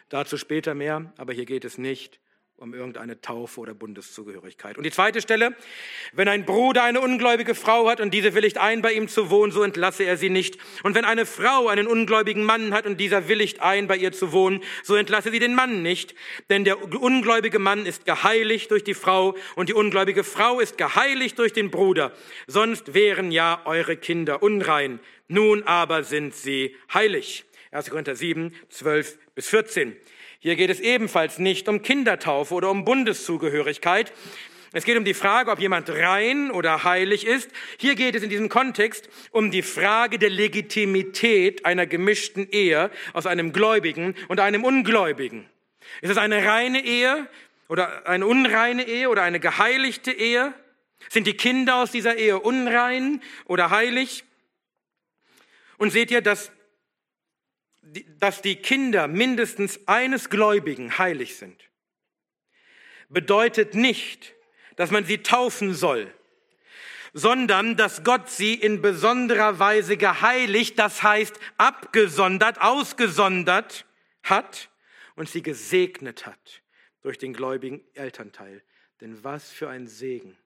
Dazu 0.09 0.37
später 0.37 0.73
mehr, 0.73 1.13
aber 1.17 1.33
hier 1.33 1.45
geht 1.45 1.65
es 1.65 1.77
nicht 1.77 2.19
um 2.59 2.73
irgendeine 2.73 3.21
Taufe 3.21 3.59
oder 3.59 3.75
Bundeszugehörigkeit. 3.75 4.77
Und 4.77 4.83
die 4.83 4.91
zweite 4.91 5.21
Stelle, 5.21 5.55
wenn 6.13 6.27
ein 6.27 6.43
Bruder 6.43 6.83
eine 6.83 7.01
ungläubige 7.01 7.53
Frau 7.53 7.87
hat 7.87 8.01
und 8.01 8.15
diese 8.15 8.33
willigt 8.33 8.57
ein, 8.57 8.81
bei 8.81 8.93
ihm 8.93 9.07
zu 9.07 9.29
wohnen, 9.29 9.51
so 9.51 9.61
entlasse 9.61 10.03
er 10.03 10.17
sie 10.17 10.31
nicht. 10.31 10.57
Und 10.81 10.95
wenn 10.95 11.05
eine 11.05 11.27
Frau 11.27 11.67
einen 11.67 11.85
ungläubigen 11.85 12.43
Mann 12.43 12.73
hat 12.73 12.87
und 12.87 12.99
dieser 12.99 13.27
willigt 13.27 13.61
ein, 13.61 13.85
bei 13.85 13.95
ihr 13.95 14.11
zu 14.11 14.31
wohnen, 14.31 14.63
so 14.83 14.95
entlasse 14.95 15.29
sie 15.29 15.37
den 15.37 15.53
Mann 15.53 15.83
nicht. 15.83 16.15
Denn 16.49 16.63
der 16.63 16.81
ungläubige 16.99 17.59
Mann 17.59 17.85
ist 17.85 18.05
geheiligt 18.05 18.71
durch 18.71 18.83
die 18.83 18.95
Frau 18.95 19.35
und 19.55 19.69
die 19.69 19.75
ungläubige 19.75 20.23
Frau 20.23 20.59
ist 20.59 20.79
geheiligt 20.79 21.37
durch 21.37 21.53
den 21.53 21.69
Bruder. 21.69 22.11
Sonst 22.47 22.95
wären 22.95 23.31
ja 23.31 23.61
eure 23.65 23.97
Kinder 23.97 24.41
unrein. 24.41 24.99
Nun 25.27 25.61
aber 25.63 26.03
sind 26.03 26.33
sie 26.33 26.75
heilig. 26.91 27.45
1. 27.69 27.91
Korinther 27.91 28.15
7, 28.15 28.55
12 28.69 29.19
bis 29.37 29.49
14. 29.49 29.95
Hier 30.39 30.55
geht 30.55 30.71
es 30.71 30.79
ebenfalls 30.79 31.37
nicht 31.37 31.69
um 31.69 31.83
Kindertaufe 31.83 32.55
oder 32.55 32.71
um 32.71 32.85
Bundeszugehörigkeit. 32.85 34.11
Es 34.73 34.83
geht 34.83 34.97
um 34.97 35.05
die 35.05 35.13
Frage, 35.13 35.51
ob 35.51 35.59
jemand 35.59 35.87
rein 35.91 36.49
oder 36.49 36.83
heilig 36.83 37.27
ist. 37.27 37.51
Hier 37.77 37.93
geht 37.93 38.15
es 38.15 38.23
in 38.23 38.31
diesem 38.31 38.49
Kontext 38.49 39.07
um 39.29 39.51
die 39.51 39.61
Frage 39.61 40.17
der 40.17 40.31
Legitimität 40.31 41.65
einer 41.65 41.85
gemischten 41.85 42.49
Ehe 42.49 42.89
aus 43.13 43.27
einem 43.27 43.53
Gläubigen 43.53 44.15
und 44.27 44.39
einem 44.39 44.63
Ungläubigen. 44.63 45.47
Ist 46.01 46.09
es 46.09 46.17
eine 46.17 46.43
reine 46.43 46.83
Ehe 46.83 47.27
oder 47.67 48.07
eine 48.07 48.25
unreine 48.25 48.87
Ehe 48.87 49.07
oder 49.07 49.21
eine 49.21 49.39
geheiligte 49.39 50.11
Ehe? 50.11 50.51
Sind 51.09 51.27
die 51.27 51.37
Kinder 51.37 51.75
aus 51.75 51.91
dieser 51.91 52.17
Ehe 52.17 52.39
unrein 52.39 53.21
oder 53.45 53.69
heilig? 53.69 54.23
Und 55.77 55.91
seht 55.91 56.09
ihr, 56.09 56.21
dass 56.21 56.51
dass 58.19 58.41
die 58.41 58.55
Kinder 58.55 59.07
mindestens 59.07 59.79
eines 59.87 60.29
Gläubigen 60.29 60.97
heilig 60.97 61.37
sind, 61.37 61.69
bedeutet 63.09 63.73
nicht, 63.73 64.35
dass 64.75 64.91
man 64.91 65.05
sie 65.05 65.19
taufen 65.19 65.73
soll, 65.73 66.13
sondern 67.13 67.77
dass 67.77 68.03
Gott 68.03 68.29
sie 68.29 68.53
in 68.53 68.81
besonderer 68.81 69.59
Weise 69.59 69.97
geheiligt, 69.97 70.77
das 70.77 71.03
heißt 71.03 71.39
abgesondert, 71.57 72.61
ausgesondert 72.61 73.85
hat 74.23 74.69
und 75.15 75.29
sie 75.29 75.41
gesegnet 75.41 76.25
hat 76.25 76.61
durch 77.01 77.17
den 77.17 77.33
gläubigen 77.33 77.81
Elternteil. 77.93 78.63
Denn 79.01 79.23
was 79.23 79.51
für 79.51 79.69
ein 79.69 79.87
Segen 79.87 80.37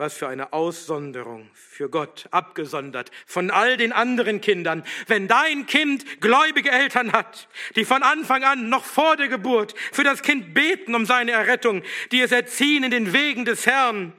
was 0.00 0.16
für 0.16 0.28
eine 0.28 0.54
Aussonderung 0.54 1.50
für 1.52 1.90
Gott, 1.90 2.26
abgesondert 2.30 3.10
von 3.26 3.50
all 3.50 3.76
den 3.76 3.92
anderen 3.92 4.40
Kindern. 4.40 4.82
Wenn 5.08 5.28
dein 5.28 5.66
Kind 5.66 6.22
gläubige 6.22 6.70
Eltern 6.70 7.12
hat, 7.12 7.48
die 7.76 7.84
von 7.84 8.02
Anfang 8.02 8.42
an, 8.42 8.70
noch 8.70 8.84
vor 8.84 9.18
der 9.18 9.28
Geburt, 9.28 9.74
für 9.92 10.02
das 10.02 10.22
Kind 10.22 10.54
beten 10.54 10.94
um 10.94 11.04
seine 11.04 11.32
Errettung, 11.32 11.82
die 12.12 12.22
es 12.22 12.32
erziehen 12.32 12.82
in 12.82 12.90
den 12.90 13.12
Wegen 13.12 13.44
des 13.44 13.66
Herrn 13.66 14.14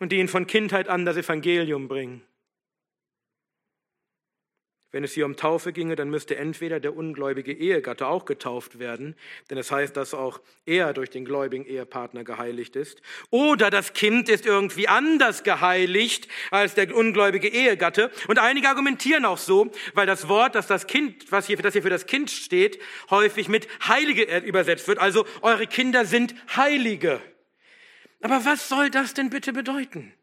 und 0.00 0.12
die 0.12 0.16
ihn 0.16 0.28
von 0.28 0.46
Kindheit 0.46 0.88
an 0.88 1.04
das 1.04 1.18
Evangelium 1.18 1.88
bringen. 1.88 2.22
Wenn 4.96 5.04
es 5.04 5.12
hier 5.12 5.26
um 5.26 5.36
Taufe 5.36 5.74
ginge, 5.74 5.94
dann 5.94 6.08
müsste 6.08 6.36
entweder 6.36 6.80
der 6.80 6.96
ungläubige 6.96 7.52
Ehegatte 7.52 8.06
auch 8.06 8.24
getauft 8.24 8.78
werden, 8.78 9.14
denn 9.50 9.58
es 9.58 9.70
heißt, 9.70 9.94
dass 9.94 10.14
auch 10.14 10.40
er 10.64 10.94
durch 10.94 11.10
den 11.10 11.26
gläubigen 11.26 11.66
Ehepartner 11.66 12.24
geheiligt 12.24 12.76
ist, 12.76 13.02
oder 13.28 13.68
das 13.68 13.92
Kind 13.92 14.30
ist 14.30 14.46
irgendwie 14.46 14.88
anders 14.88 15.42
geheiligt 15.42 16.28
als 16.50 16.72
der 16.72 16.96
ungläubige 16.96 17.46
Ehegatte. 17.46 18.10
Und 18.26 18.38
einige 18.38 18.70
argumentieren 18.70 19.26
auch 19.26 19.36
so, 19.36 19.70
weil 19.92 20.06
das 20.06 20.30
Wort, 20.30 20.54
das 20.54 20.66
das 20.66 20.86
Kind, 20.86 21.30
was 21.30 21.46
hier, 21.46 21.58
das 21.58 21.74
hier 21.74 21.82
für 21.82 21.90
das 21.90 22.06
Kind 22.06 22.30
steht, 22.30 22.80
häufig 23.10 23.50
mit 23.50 23.68
Heilige 23.86 24.38
übersetzt 24.46 24.88
wird. 24.88 24.98
Also 24.98 25.26
eure 25.42 25.66
Kinder 25.66 26.06
sind 26.06 26.34
Heilige. 26.56 27.20
Aber 28.22 28.46
was 28.46 28.70
soll 28.70 28.88
das 28.88 29.12
denn 29.12 29.28
bitte 29.28 29.52
bedeuten? 29.52 30.14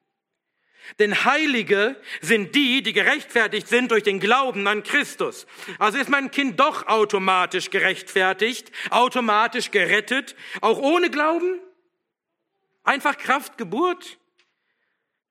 Denn 1.00 1.26
Heilige 1.26 1.96
sind 2.22 2.56
die, 2.56 2.84
die 2.84 2.93
gerechtfertigt 2.93 3.67
sind 3.67 3.91
durch 3.91 4.04
den 4.04 4.19
Glauben 4.19 4.67
an 4.67 4.84
Christus. 4.84 5.48
Also 5.80 5.98
ist 5.98 6.10
mein 6.10 6.32
Kind 6.32 6.60
doch 6.60 6.88
automatisch 6.88 7.69
gerechtfertigt, 7.69 8.72
automatisch 8.89 9.72
gerettet, 9.72 10.36
auch 10.62 10.78
ohne 10.80 11.10
Glauben? 11.10 11.60
Einfach 12.84 13.17
Kraft 13.17 13.58
Geburt? 13.58 14.19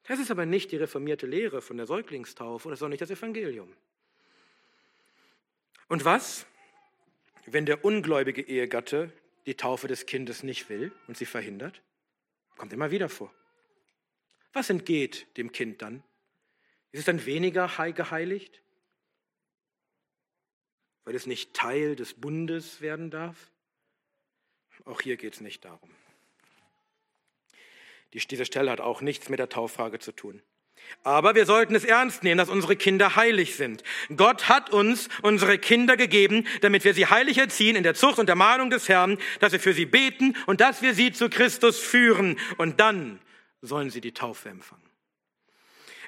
Das 0.05 0.19
ist 0.19 0.31
aber 0.31 0.47
nicht 0.47 0.73
die 0.73 0.77
reformierte 0.77 1.27
Lehre 1.27 1.63
von 1.63 1.77
der 1.77 1.87
Säuglingstaufe 1.87 2.69
und 2.69 2.73
das 2.73 2.81
ist 2.81 2.85
auch 2.85 2.89
nicht 2.89 3.03
das 3.03 3.11
Evangelium. 3.11 3.73
Und 5.89 6.05
was, 6.05 6.47
wenn 7.47 7.67
der 7.67 7.85
ungläubige 7.85 8.43
Ehegatte 8.43 9.13
die 9.47 9.55
Taufe 9.55 9.89
des 9.89 10.07
Kindes 10.07 10.43
nicht 10.43 10.69
will 10.69 10.93
und 11.07 11.17
sie 11.17 11.27
verhindert? 11.27 11.83
Kommt 12.57 12.73
immer 12.73 12.91
wieder 12.91 13.09
vor. 13.09 13.33
Was 14.53 14.71
entgeht 14.71 15.27
dem 15.37 15.53
Kind 15.53 15.83
dann? 15.83 16.03
Ist 16.93 17.01
es 17.01 17.05
dann 17.07 17.25
weniger 17.25 17.69
geheiligt? 17.93 18.63
Weil 21.05 21.15
es 21.15 21.27
nicht 21.27 21.55
Teil 21.55 21.97
des 21.97 22.15
Bundes 22.15 22.81
werden 22.81 23.11
darf? 23.11 23.51
Auch 24.85 25.01
hier 25.01 25.17
geht 25.17 25.35
es 25.35 25.41
nicht 25.41 25.65
darum. 25.65 25.91
diese 28.13 28.45
Stelle 28.45 28.71
hat 28.71 28.81
auch 28.81 29.01
nichts 29.01 29.29
mit 29.29 29.39
der 29.39 29.49
Tauffrage 29.49 29.99
zu 29.99 30.13
tun. 30.13 30.43
Aber 31.05 31.35
wir 31.35 31.47
sollten 31.47 31.75
es 31.75 31.85
ernst 31.85 32.23
nehmen, 32.23 32.39
dass 32.39 32.49
unsere 32.49 32.77
Kinder 32.77 33.17
heilig 33.17 33.57
sind. 33.57 33.83
Gott 34.17 34.49
hat 34.49 34.71
uns 34.71 35.09
unsere 35.23 35.59
Kinder 35.59 35.97
gegeben, 35.97 36.47
damit 36.61 36.85
wir 36.85 36.95
sie 36.95 37.07
heilig 37.07 37.39
erziehen 37.39 37.77
in 37.77 37.83
der 37.83 37.95
Zucht 37.95 38.19
und 38.19 38.27
der 38.27 38.37
Mahnung 38.37 38.71
des 38.71 38.89
Herrn, 38.89 39.19
dass 39.41 39.53
wir 39.53 39.61
für 39.61 39.73
sie 39.73 39.87
beten 39.87 40.37
und 40.47 40.61
dass 40.61 40.83
wir 40.83 40.95
sie 40.95 41.13
zu 41.13 41.29
Christus 41.29 41.79
führen. 41.79 42.39
Und 42.59 42.81
dann 42.81 43.21
sollen 43.63 43.91
sie 43.91 44.01
die 44.01 44.13
Taufe 44.13 44.51
empfangen. 44.51 44.93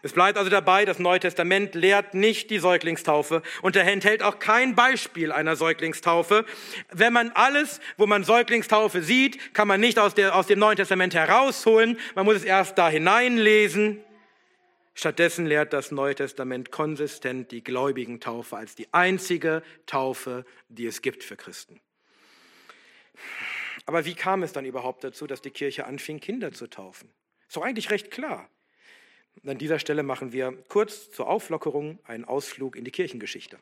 Es 0.02 0.12
bleibt 0.12 0.36
also 0.36 0.50
dabei, 0.50 0.84
das 0.84 0.98
Neue 0.98 1.18
Testament 1.18 1.74
lehrt 1.74 2.12
nicht 2.12 2.50
die 2.50 2.58
Säuglingstaufe 2.58 3.40
und 3.62 3.74
er 3.74 3.90
enthält 3.90 4.22
auch 4.22 4.38
kein 4.38 4.74
Beispiel 4.74 5.32
einer 5.32 5.56
Säuglingstaufe. 5.56 6.44
Wenn 6.92 7.14
man 7.14 7.30
alles, 7.30 7.80
wo 7.96 8.04
man 8.04 8.22
Säuglingstaufe 8.22 9.02
sieht, 9.02 9.54
kann 9.54 9.66
man 9.66 9.80
nicht 9.80 9.98
aus, 9.98 10.12
der, 10.12 10.36
aus 10.36 10.46
dem 10.46 10.58
Neuen 10.58 10.76
Testament 10.76 11.14
herausholen. 11.14 11.98
Man 12.14 12.26
muss 12.26 12.36
es 12.36 12.44
erst 12.44 12.76
da 12.76 12.90
hineinlesen. 12.90 14.04
Stattdessen 14.92 15.46
lehrt 15.46 15.72
das 15.72 15.90
Neue 15.90 16.14
Testament 16.14 16.70
konsistent 16.70 17.50
die 17.50 17.64
gläubigen 17.64 18.20
Taufe 18.20 18.58
als 18.58 18.74
die 18.74 18.92
einzige 18.92 19.62
Taufe, 19.86 20.44
die 20.68 20.84
es 20.84 21.00
gibt 21.00 21.24
für 21.24 21.36
Christen. 21.36 21.80
Aber 23.86 24.04
wie 24.04 24.14
kam 24.14 24.42
es 24.42 24.52
dann 24.52 24.66
überhaupt 24.66 25.02
dazu, 25.02 25.26
dass 25.26 25.40
die 25.40 25.50
Kirche 25.50 25.86
anfing, 25.86 26.20
Kinder 26.20 26.52
zu 26.52 26.68
taufen? 26.68 27.10
Ist 27.54 27.58
doch 27.58 27.62
eigentlich 27.62 27.90
recht 27.90 28.10
klar. 28.10 28.50
Und 29.40 29.48
an 29.48 29.58
dieser 29.58 29.78
Stelle 29.78 30.02
machen 30.02 30.32
wir 30.32 30.60
kurz 30.66 31.12
zur 31.12 31.28
Auflockerung 31.28 32.00
einen 32.02 32.24
Ausflug 32.24 32.74
in 32.74 32.84
die 32.84 32.90
Kirchengeschichte. 32.90 33.60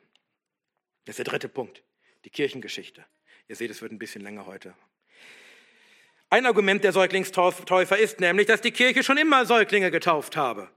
Das 1.05 1.13
ist 1.13 1.19
der 1.19 1.27
dritte 1.27 1.51
Punkt, 1.51 1.83
die 2.25 2.31
Kirchengeschichte. 2.31 3.05
Ihr 3.49 3.57
seht, 3.57 3.71
es 3.71 3.83
wird 3.83 3.93
ein 3.93 3.99
bisschen 3.99 4.23
länger 4.23 4.47
heute. 4.47 4.73
Ein 6.31 6.47
Argument 6.47 6.83
der 6.83 6.93
Säuglingstäufer 6.93 7.99
ist 7.99 8.19
nämlich, 8.19 8.47
dass 8.47 8.63
die 8.63 8.71
Kirche 8.71 9.03
schon 9.03 9.19
immer 9.19 9.45
Säuglinge 9.45 9.91
getauft 9.91 10.39
habe. 10.39 10.71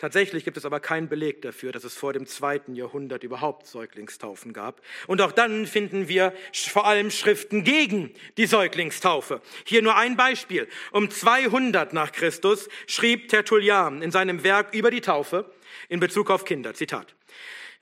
Tatsächlich 0.00 0.46
gibt 0.46 0.56
es 0.56 0.64
aber 0.64 0.80
keinen 0.80 1.10
Beleg 1.10 1.42
dafür, 1.42 1.72
dass 1.72 1.84
es 1.84 1.94
vor 1.94 2.14
dem 2.14 2.24
zweiten 2.24 2.74
Jahrhundert 2.74 3.22
überhaupt 3.22 3.66
Säuglingstaufen 3.66 4.54
gab. 4.54 4.80
Und 5.06 5.20
auch 5.20 5.30
dann 5.30 5.66
finden 5.66 6.08
wir 6.08 6.32
vor 6.54 6.86
allem 6.86 7.10
Schriften 7.10 7.64
gegen 7.64 8.14
die 8.38 8.46
Säuglingstaufe. 8.46 9.42
Hier 9.66 9.82
nur 9.82 9.96
ein 9.96 10.16
Beispiel. 10.16 10.68
Um 10.90 11.10
200 11.10 11.92
nach 11.92 12.12
Christus 12.12 12.70
schrieb 12.86 13.28
Tertullian 13.28 14.00
in 14.00 14.10
seinem 14.10 14.42
Werk 14.42 14.72
über 14.72 14.90
die 14.90 15.02
Taufe 15.02 15.52
in 15.90 16.00
Bezug 16.00 16.30
auf 16.30 16.46
Kinder, 16.46 16.72
Zitat, 16.72 17.14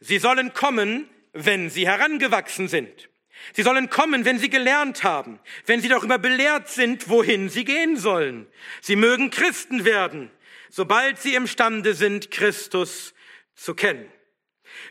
Sie 0.00 0.18
sollen 0.18 0.52
kommen, 0.52 1.08
wenn 1.32 1.70
sie 1.70 1.86
herangewachsen 1.86 2.66
sind. 2.66 3.08
Sie 3.52 3.62
sollen 3.62 3.90
kommen, 3.90 4.24
wenn 4.24 4.40
sie 4.40 4.50
gelernt 4.50 5.04
haben, 5.04 5.38
wenn 5.66 5.80
sie 5.80 5.88
darüber 5.88 6.18
belehrt 6.18 6.68
sind, 6.68 7.08
wohin 7.08 7.48
sie 7.48 7.64
gehen 7.64 7.96
sollen. 7.96 8.48
Sie 8.80 8.96
mögen 8.96 9.30
Christen 9.30 9.84
werden, 9.84 10.32
sobald 10.70 11.18
sie 11.18 11.34
imstande 11.34 11.94
sind, 11.94 12.30
Christus 12.30 13.14
zu 13.54 13.74
kennen. 13.74 14.10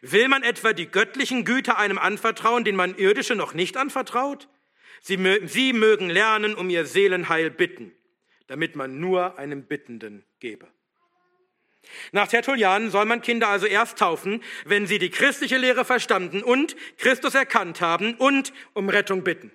Will 0.01 0.27
man 0.27 0.43
etwa 0.43 0.73
die 0.73 0.87
göttlichen 0.87 1.45
Güter 1.45 1.77
einem 1.77 1.97
anvertrauen, 1.97 2.63
den 2.63 2.75
man 2.75 2.95
irdische 2.95 3.35
noch 3.35 3.53
nicht 3.53 3.77
anvertraut? 3.77 4.47
Sie, 5.01 5.17
sie 5.45 5.73
mögen 5.73 6.09
lernen, 6.09 6.55
um 6.55 6.69
ihr 6.69 6.85
Seelenheil 6.85 7.51
bitten, 7.51 7.93
damit 8.47 8.75
man 8.75 8.99
nur 8.99 9.37
einem 9.37 9.63
Bittenden 9.63 10.25
gebe. 10.39 10.67
Nach 12.11 12.27
Tertullian 12.27 12.89
soll 12.89 13.05
man 13.05 13.21
Kinder 13.21 13.47
also 13.47 13.65
erst 13.65 13.97
taufen, 13.97 14.43
wenn 14.65 14.87
sie 14.87 14.99
die 14.99 15.09
christliche 15.09 15.57
Lehre 15.57 15.85
verstanden 15.85 16.43
und 16.43 16.75
Christus 16.97 17.33
erkannt 17.33 17.79
haben 17.81 18.15
und 18.15 18.51
um 18.73 18.89
Rettung 18.89 19.23
bitten. 19.23 19.51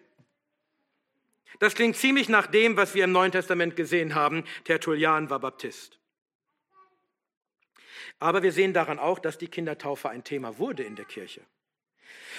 Das 1.59 1.75
klingt 1.75 1.97
ziemlich 1.97 2.29
nach 2.29 2.47
dem, 2.47 2.77
was 2.77 2.95
wir 2.95 3.05
im 3.05 3.13
Neuen 3.13 3.33
Testament 3.33 3.77
gesehen 3.77 4.15
haben. 4.15 4.45
Tertullian 4.65 5.31
war 5.31 5.39
Baptist. 5.39 6.02
Aber 8.23 8.45
wir 8.45 8.53
sehen 8.53 8.73
daran 8.73 9.01
auch, 9.01 9.19
dass 9.19 9.37
die 9.37 9.49
Kindertaufe 9.49 10.09
ein 10.09 10.23
Thema 10.23 10.57
wurde 10.59 10.85
in 10.85 10.95
der 10.95 11.05
Kirche. 11.05 11.41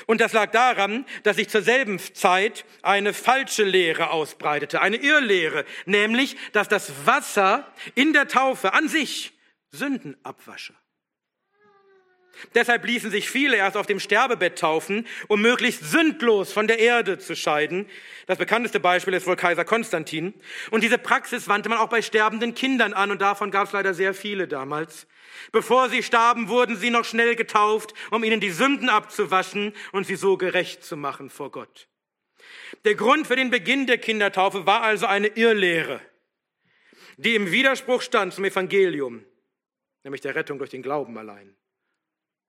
Und 0.06 0.22
das 0.22 0.32
lag 0.32 0.50
daran, 0.52 1.06
dass 1.24 1.36
sich 1.36 1.50
zur 1.50 1.62
selben 1.62 2.00
Zeit 2.00 2.64
eine 2.84 3.14
falsche 3.14 3.66
Lehre 3.66 4.12
ausbreitete, 4.12 4.80
eine 4.80 4.96
Irrlehre, 4.96 5.66
nämlich, 5.86 6.38
dass 6.54 6.70
das 6.70 7.06
Wasser 7.06 7.68
in 7.96 8.14
der 8.14 8.30
Taufe 8.30 8.74
an 8.74 8.88
sich 8.88 9.34
Sünden 9.72 10.16
abwasche. 10.24 10.74
Deshalb 12.56 12.86
ließen 12.86 13.12
sich 13.12 13.30
viele 13.30 13.58
erst 13.58 13.78
auf 13.78 13.86
dem 13.86 14.00
Sterbebett 14.00 14.58
taufen, 14.58 15.08
um 15.28 15.42
möglichst 15.42 15.84
sündlos 15.84 16.52
von 16.52 16.68
der 16.68 16.80
Erde 16.80 17.18
zu 17.20 17.36
scheiden. 17.36 17.88
Das 18.26 18.38
bekannteste 18.38 18.80
Beispiel 18.80 19.14
ist 19.14 19.28
wohl 19.28 19.36
Kaiser 19.36 19.66
Konstantin. 19.66 20.34
Und 20.72 20.84
diese 20.84 20.98
Praxis 20.98 21.48
wandte 21.48 21.70
man 21.70 21.78
auch 21.78 21.90
bei 21.90 22.02
sterbenden 22.02 22.56
Kindern 22.56 22.94
an 22.94 23.12
und 23.12 23.22
davon 23.22 23.52
gab 23.52 23.68
es 23.68 23.74
leider 23.74 23.94
sehr 23.94 24.14
viele 24.14 24.48
damals. 24.48 25.08
Bevor 25.52 25.90
sie 25.90 26.04
starben, 26.04 26.48
wurden 26.48 26.76
sie 26.76 26.90
noch 26.90 27.06
schnell 27.06 27.36
getauft, 27.36 27.94
um 28.12 28.24
ihnen 28.24 28.40
die 28.40 28.52
Sünden 28.52 28.90
abzuwaschen 28.90 29.74
und 29.92 30.06
sie 30.06 30.16
so 30.16 30.38
gerecht 30.38 30.84
zu 30.84 30.98
machen 30.98 31.30
vor 31.30 31.52
Gott. 31.52 31.88
Der 32.86 32.96
Grund 32.96 33.28
für 33.28 33.36
den 33.36 33.50
Beginn 33.50 33.88
der 33.88 33.98
Kindertaufe 33.98 34.66
war 34.66 34.82
also 34.82 35.06
eine 35.06 35.28
Irrlehre, 35.28 36.02
die 37.18 37.36
im 37.36 37.52
Widerspruch 37.52 38.02
stand 38.02 38.34
zum 38.34 38.44
Evangelium, 38.44 39.24
nämlich 40.04 40.22
der 40.22 40.36
Rettung 40.36 40.58
durch 40.58 40.72
den 40.72 40.82
Glauben 40.82 41.18
allein 41.18 41.56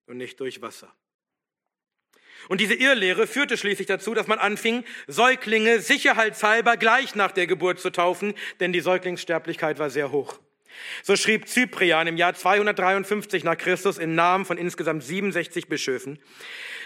und 0.06 0.16
nicht 0.16 0.40
durch 0.40 0.62
Wasser. 0.62 0.92
Und 2.48 2.60
diese 2.60 2.74
Irrlehre 2.74 3.26
führte 3.26 3.56
schließlich 3.56 3.86
dazu, 3.86 4.14
dass 4.14 4.26
man 4.26 4.38
anfing, 4.38 4.84
Säuglinge 5.06 5.80
sicherheitshalber 5.80 6.76
gleich 6.76 7.14
nach 7.14 7.32
der 7.32 7.46
Geburt 7.46 7.80
zu 7.80 7.90
taufen, 7.90 8.34
denn 8.60 8.72
die 8.72 8.80
Säuglingssterblichkeit 8.80 9.78
war 9.78 9.90
sehr 9.90 10.12
hoch. 10.12 10.38
So 11.02 11.16
schrieb 11.16 11.48
Cyprian 11.48 12.06
im 12.06 12.16
Jahr 12.16 12.34
253 12.34 13.44
nach 13.44 13.56
Christus 13.56 13.98
im 13.98 14.14
Namen 14.14 14.44
von 14.44 14.58
insgesamt 14.58 15.04
67 15.04 15.68
Bischöfen, 15.68 16.18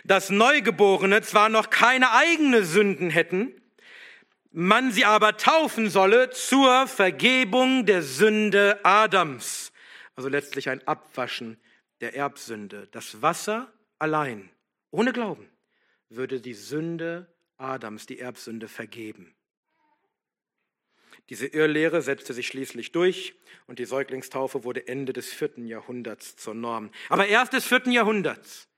dass 0.05 0.31
Neugeborene 0.31 1.23
zwar 1.23 1.49
noch 1.49 1.71
keine 1.71 2.13
eigene 2.13 2.65
Sünden 2.65 3.11
hätten, 3.11 3.55
man 4.51 4.93
sie 4.93 5.05
aber 5.05 5.37
taufen 5.37 5.91
solle 5.91 6.31
zur 6.31 6.87
Vergebung 6.87 7.87
der 7.87 8.03
Sünde 8.03 8.81
Adams. 8.83 9.73
Also 10.17 10.29
letztlich 10.29 10.69
ein 10.69 10.87
Abwaschen 10.87 11.59
der 12.01 12.15
Erbsünde. 12.15 12.89
Das 12.93 13.23
Wasser 13.23 13.73
allein, 13.99 14.51
ohne 14.91 15.13
Glauben, 15.13 15.49
würde 16.09 16.41
die 16.41 16.55
Sünde 16.55 17.33
Adams, 17.57 18.07
die 18.07 18.19
Erbsünde, 18.19 18.69
vergeben. 18.69 19.35
Diese 21.29 21.47
Irrlehre 21.47 22.01
setzte 22.01 22.33
sich 22.33 22.47
schließlich 22.47 22.93
durch 22.93 23.35
und 23.67 23.79
die 23.79 23.85
Säuglingstaufe 23.85 24.65
wurde 24.65 24.89
Ende 24.89 25.13
des 25.13 25.33
vierten 25.33 25.67
Jahrhunderts 25.67 26.37
zur 26.37 26.55
Norm. 26.55 26.91
Aber 27.11 27.27
erst 27.27 27.53
des 27.53 27.67
vierten 27.67 27.93
Jahrhunderts. 27.93 28.69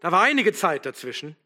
Da 0.00 0.12
war 0.12 0.22
einige 0.22 0.52
Zeit 0.52 0.84
dazwischen. 0.84 1.36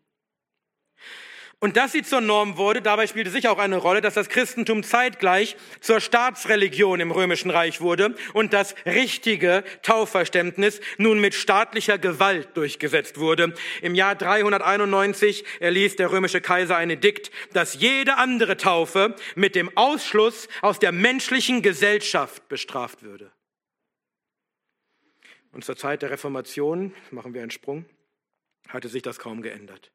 Und 1.63 1.77
dass 1.77 1.93
sie 1.93 2.03
zur 2.03 2.21
Norm 2.21 2.57
wurde, 2.57 2.83
dabei 2.83 3.07
spielte 3.07 3.31
sicher 3.31 3.53
auch 3.53 3.59
eine 3.59 3.77
Rolle, 3.77 4.01
dass 4.01 4.15
das 4.15 4.29
Christentum 4.29 4.83
zeitgleich 4.83 5.57
zur 5.81 6.01
Staatsreligion 6.01 6.99
im 6.99 7.13
Römischen 7.13 7.53
Reich 7.53 7.81
wurde 7.81 8.17
und 8.35 8.53
das 8.53 8.75
richtige 8.85 9.63
Taufverständnis 9.83 10.81
nun 10.99 11.21
mit 11.21 11.35
staatlicher 11.35 11.99
Gewalt 11.99 12.57
durchgesetzt 12.57 13.17
wurde. 13.17 13.55
Im 13.81 13.95
Jahr 13.95 14.17
391 14.17 15.45
erließ 15.61 15.95
der 15.95 16.11
römische 16.11 16.41
Kaiser 16.41 16.77
ein 16.77 16.91
Edikt, 16.91 17.31
dass 17.53 17.75
jede 17.75 18.17
andere 18.17 18.57
Taufe 18.57 19.15
mit 19.37 19.55
dem 19.55 19.71
Ausschluss 19.77 20.49
aus 20.63 20.81
der 20.81 20.91
menschlichen 20.91 21.63
Gesellschaft 21.63 22.49
bestraft 22.49 23.05
würde. 23.05 23.31
Und 25.53 25.65
zur 25.65 25.77
Zeit 25.77 26.03
der 26.03 26.11
Reformation, 26.11 26.93
machen 27.13 27.35
wir 27.35 27.43
einen 27.43 27.53
Sprung, 27.53 27.85
hatte 28.67 28.89
sich 28.89 29.03
das 29.03 29.21
kaum 29.21 29.43
geändert. 29.43 29.93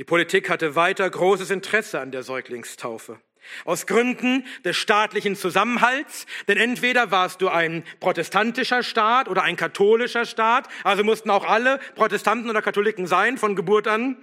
Die 0.00 0.04
Politik 0.04 0.48
hatte 0.48 0.76
weiter 0.76 1.10
großes 1.10 1.50
Interesse 1.50 2.00
an 2.00 2.10
der 2.10 2.22
Säuglingstaufe. 2.22 3.20
Aus 3.66 3.86
Gründen 3.86 4.46
des 4.64 4.78
staatlichen 4.78 5.36
Zusammenhalts, 5.36 6.24
denn 6.48 6.56
entweder 6.56 7.10
warst 7.10 7.42
du 7.42 7.50
ein 7.50 7.84
protestantischer 8.00 8.82
Staat 8.82 9.28
oder 9.28 9.42
ein 9.42 9.56
katholischer 9.56 10.24
Staat, 10.24 10.70
also 10.84 11.04
mussten 11.04 11.28
auch 11.28 11.44
alle 11.44 11.80
Protestanten 11.96 12.48
oder 12.48 12.62
Katholiken 12.62 13.06
sein 13.06 13.36
von 13.36 13.54
Geburt 13.54 13.88
an. 13.88 14.16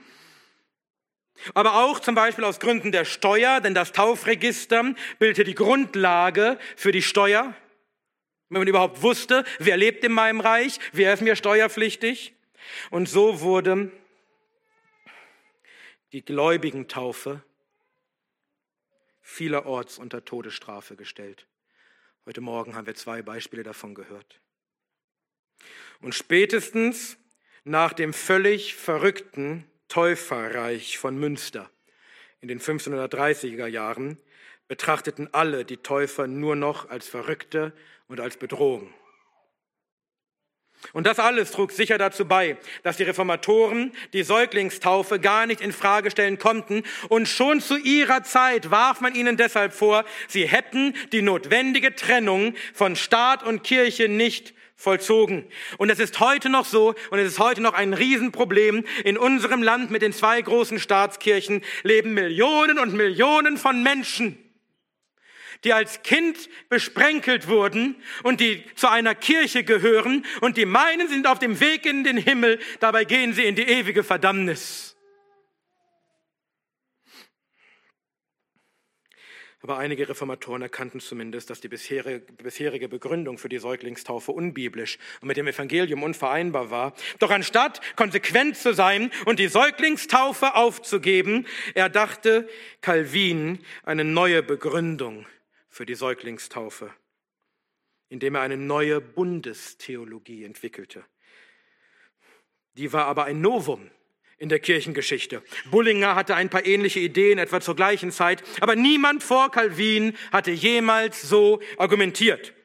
Aber 1.54 1.86
auch 1.86 2.00
zum 2.00 2.16
Beispiel 2.16 2.46
aus 2.46 2.60
Gründen 2.60 2.92
der 2.92 3.06
Steuer, 3.06 3.62
denn 3.62 3.76
das 3.76 3.92
Taufregister 3.92 4.96
bildete 5.20 5.44
die 5.44 5.54
Grundlage 5.54 6.58
für 6.76 6.92
die 6.92 7.04
Steuer. 7.04 7.54
Wenn 8.50 8.62
man 8.62 8.68
überhaupt 8.68 9.04
wusste, 9.04 9.44
wer 9.60 9.78
lebt 9.78 10.04
in 10.04 10.12
meinem 10.12 10.40
Reich, 10.40 10.80
wer 10.92 11.14
ist 11.14 11.22
mir 11.22 11.36
steuerpflichtig. 11.36 12.34
Und 12.90 13.08
so 13.08 13.42
wurde 13.42 13.92
die 16.14 16.24
Gläubigentaufe 16.24 17.44
vielerorts 19.22 19.98
unter 19.98 20.24
Todesstrafe 20.24 20.96
gestellt. 20.96 21.48
Heute 22.26 22.42
Morgen 22.42 22.76
haben 22.76 22.88
wir 22.88 22.96
zwei 22.96 23.22
Beispiele 23.22 23.64
davon 23.64 23.94
gehört. 23.94 24.40
Und 26.02 26.16
spätestens 26.16 27.18
nach 27.64 27.94
dem 27.94 28.14
völlig 28.14 28.76
verrückten 28.76 29.70
Täuferreich 29.88 30.98
von 30.98 31.18
Münster 31.18 31.70
in 32.40 32.48
den 32.48 32.60
1530er 32.60 33.68
Jahren 33.68 34.18
betrachteten 34.68 35.34
alle 35.34 35.66
die 35.66 35.78
Täufer 35.78 36.28
nur 36.28 36.56
noch 36.56 36.90
als 36.90 37.08
Verrückte 37.08 37.74
und 38.08 38.20
als 38.20 38.38
Bedrohung. 38.38 38.94
Und 40.94 41.08
das 41.08 41.20
alles 41.20 41.52
trug 41.52 41.72
sicher 41.72 41.98
dazu 41.98 42.26
bei, 42.26 42.58
dass 42.84 42.98
die 42.98 43.04
Reformatoren 43.04 43.92
die 44.14 44.24
Säuglingstaufe 44.24 45.20
gar 45.20 45.46
nicht 45.46 45.62
in 45.62 45.74
Frage 45.74 46.12
stellen 46.12 46.38
konnten 46.38 46.84
und 47.10 47.28
schon 47.28 47.62
zu 47.62 47.78
ihrer 47.78 48.24
Zeit 48.24 48.72
warf 48.72 49.02
man 49.02 49.16
ihnen 49.16 49.38
deshalb 49.38 49.74
vor, 49.74 50.06
sie 50.28 50.48
hätten 50.48 50.94
die 51.12 51.22
notwendige 51.22 51.96
Trennung 51.96 52.54
von 52.74 52.96
Staat 52.96 53.44
und 53.44 53.64
Kirche 53.64 54.08
nicht 54.08 54.54
vollzogen. 54.76 55.46
Und 55.78 55.90
es 55.90 56.00
ist 56.00 56.20
heute 56.20 56.50
noch 56.50 56.66
so, 56.66 56.94
und 57.10 57.20
es 57.20 57.34
ist 57.34 57.40
heute 57.40 57.62
noch 57.62 57.74
ein 57.74 57.94
Riesenproblem. 57.94 58.86
In 59.04 59.18
unserem 59.18 59.64
Land 59.64 59.90
mit 59.90 60.04
den 60.04 60.14
zwei 60.14 60.40
großen 60.40 60.80
Staatskirchen 60.80 61.64
leben 61.84 62.14
Millionen 62.14 62.78
und 62.78 62.94
Millionen 62.94 63.58
von 63.58 63.82
Menschen, 63.82 64.38
die 65.64 65.74
als 65.74 66.04
Kind 66.04 66.50
besprenkelt 66.70 67.48
wurden 67.48 67.96
und 68.24 68.40
die 68.40 68.64
zu 68.76 68.90
einer 68.90 69.16
Kirche 69.16 69.64
gehören 69.64 70.26
und 70.42 70.58
die 70.58 70.66
meinen, 70.66 71.08
sie 71.08 71.16
sind 71.16 71.28
auf 71.28 71.40
dem 71.40 71.60
Weg 71.60 71.86
in 71.86 72.04
den 72.04 72.18
Himmel, 72.18 72.60
dabei 72.80 73.04
gehen 73.04 73.34
sie 73.34 73.44
in 73.44 73.56
die 73.56 73.64
ewige 73.64 74.04
Verdammnis. 74.04 74.98
Aber 79.64 79.80
einige 79.80 80.08
Reformatoren 80.08 80.62
erkannten 80.62 81.02
zumindest, 81.02 81.50
dass 81.50 81.60
die 81.60 81.68
bisherige 81.68 82.88
Begründung 82.88 83.38
für 83.38 83.50
die 83.50 83.58
Säuglingstaufe 83.58 84.32
unbiblisch 84.32 84.98
und 85.20 85.28
mit 85.28 85.36
dem 85.36 85.48
Evangelium 85.48 86.04
unvereinbar 86.04 86.70
war. 86.70 86.94
Doch 87.20 87.32
anstatt 87.32 87.82
konsequent 87.98 88.56
zu 88.56 88.74
sein 88.74 89.12
und 89.26 89.40
die 89.40 89.48
Säuglingstaufe 89.48 90.56
aufzugeben, 90.56 91.48
erdachte 91.74 92.48
Calvin 92.82 93.60
eine 93.84 94.06
neue 94.06 94.44
Begründung 94.44 95.26
für 95.78 95.86
die 95.86 95.94
Säuglingstaufe, 95.94 96.92
indem 98.10 98.34
er 98.34 98.42
eine 98.42 98.58
neue 98.58 99.00
Bundestheologie 99.00 100.44
entwickelte. 100.44 101.06
Die 102.74 102.92
war 102.94 103.06
aber 103.06 103.26
ein 103.26 103.42
Novum 103.42 103.92
in 104.40 104.50
der 104.50 104.58
Kirchengeschichte. 104.58 105.44
Bullinger 105.70 106.16
hatte 106.16 106.34
ein 106.34 106.50
paar 106.50 106.66
ähnliche 106.66 107.00
Ideen 107.00 107.38
etwa 107.38 107.62
zur 107.62 107.76
gleichen 107.76 108.12
Zeit, 108.12 108.44
aber 108.60 108.76
niemand 108.76 109.22
vor 109.22 109.52
Calvin 109.52 110.18
hatte 110.32 110.50
jemals 110.50 111.22
so 111.22 111.62
argumentiert. 111.78 112.56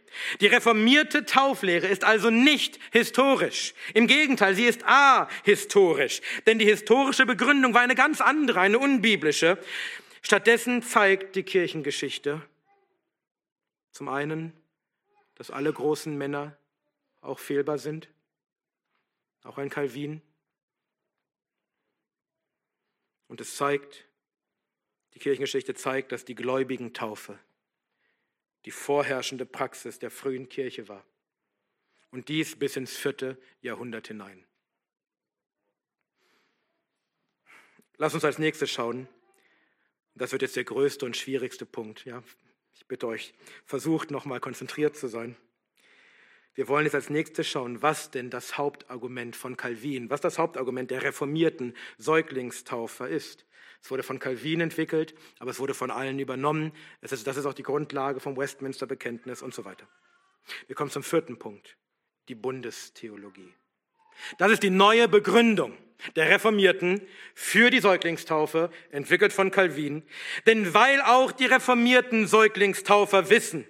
Die 0.40 0.46
reformierte 0.46 1.26
Tauflehre 1.26 1.88
ist 1.88 2.04
also 2.04 2.30
nicht 2.30 2.78
historisch. 2.92 3.74
Im 3.92 4.06
Gegenteil, 4.06 4.54
sie 4.54 4.64
ist 4.64 4.84
ahistorisch. 4.86 6.22
Denn 6.46 6.58
die 6.58 6.64
historische 6.64 7.26
Begründung 7.26 7.74
war 7.74 7.82
eine 7.82 7.94
ganz 7.94 8.22
andere, 8.22 8.60
eine 8.60 8.78
unbiblische. 8.78 9.58
Stattdessen 10.22 10.82
zeigt 10.82 11.36
die 11.36 11.42
Kirchengeschichte, 11.42 12.40
zum 13.92 14.08
einen, 14.08 14.52
dass 15.34 15.50
alle 15.50 15.72
großen 15.72 16.16
Männer 16.16 16.58
auch 17.20 17.38
fehlbar 17.38 17.78
sind, 17.78 18.08
auch 19.44 19.58
ein 19.58 19.70
Calvin. 19.70 20.20
Und 23.28 23.40
es 23.40 23.56
zeigt, 23.56 24.04
die 25.14 25.18
Kirchengeschichte 25.18 25.74
zeigt, 25.74 26.12
dass 26.12 26.24
die 26.24 26.34
gläubigen 26.34 26.92
Taufe 26.92 27.38
die 28.64 28.70
vorherrschende 28.70 29.46
Praxis 29.46 29.98
der 29.98 30.10
frühen 30.10 30.48
Kirche 30.48 30.88
war. 30.88 31.04
Und 32.10 32.28
dies 32.28 32.58
bis 32.58 32.76
ins 32.76 32.96
vierte 32.96 33.40
Jahrhundert 33.60 34.08
hinein. 34.08 34.44
Lass 37.96 38.14
uns 38.14 38.24
als 38.24 38.38
nächstes 38.38 38.70
schauen. 38.70 39.08
Das 40.14 40.32
wird 40.32 40.42
jetzt 40.42 40.56
der 40.56 40.64
größte 40.64 41.06
und 41.06 41.16
schwierigste 41.16 41.64
Punkt. 41.64 42.04
Ja, 42.04 42.22
ich 42.74 42.86
bitte 42.86 43.06
euch, 43.06 43.34
versucht 43.64 44.10
nochmal 44.10 44.40
konzentriert 44.40 44.96
zu 44.96 45.08
sein. 45.08 45.36
Wir 46.54 46.68
wollen 46.68 46.84
jetzt 46.84 46.94
als 46.94 47.08
nächstes 47.08 47.48
schauen, 47.48 47.80
was 47.80 48.10
denn 48.10 48.28
das 48.28 48.58
Hauptargument 48.58 49.36
von 49.36 49.56
Calvin, 49.56 50.10
was 50.10 50.20
das 50.20 50.38
Hauptargument 50.38 50.90
der 50.90 51.02
reformierten 51.02 51.74
Säuglingstaufer 51.96 53.08
ist. 53.08 53.46
Es 53.82 53.90
wurde 53.90 54.02
von 54.02 54.18
Calvin 54.18 54.60
entwickelt, 54.60 55.14
aber 55.38 55.50
es 55.50 55.58
wurde 55.58 55.74
von 55.74 55.90
allen 55.90 56.18
übernommen. 56.18 56.72
Ist, 57.00 57.26
das 57.26 57.36
ist 57.36 57.46
auch 57.46 57.54
die 57.54 57.62
Grundlage 57.62 58.20
vom 58.20 58.36
Westminster 58.36 58.86
Bekenntnis 58.86 59.42
und 59.42 59.54
so 59.54 59.64
weiter. 59.64 59.88
Wir 60.66 60.76
kommen 60.76 60.90
zum 60.90 61.02
vierten 61.02 61.38
Punkt, 61.38 61.76
die 62.28 62.34
Bundestheologie. 62.34 63.52
Das 64.38 64.52
ist 64.52 64.62
die 64.62 64.70
neue 64.70 65.08
Begründung 65.08 65.76
der 66.16 66.28
Reformierten 66.28 67.00
für 67.34 67.70
die 67.70 67.80
Säuglingstaufe, 67.80 68.70
entwickelt 68.90 69.32
von 69.32 69.50
Calvin. 69.50 70.02
Denn 70.46 70.74
weil 70.74 71.00
auch 71.02 71.32
die 71.32 71.46
reformierten 71.46 72.26
Säuglingstaufer 72.26 73.30
wissen, 73.30 73.66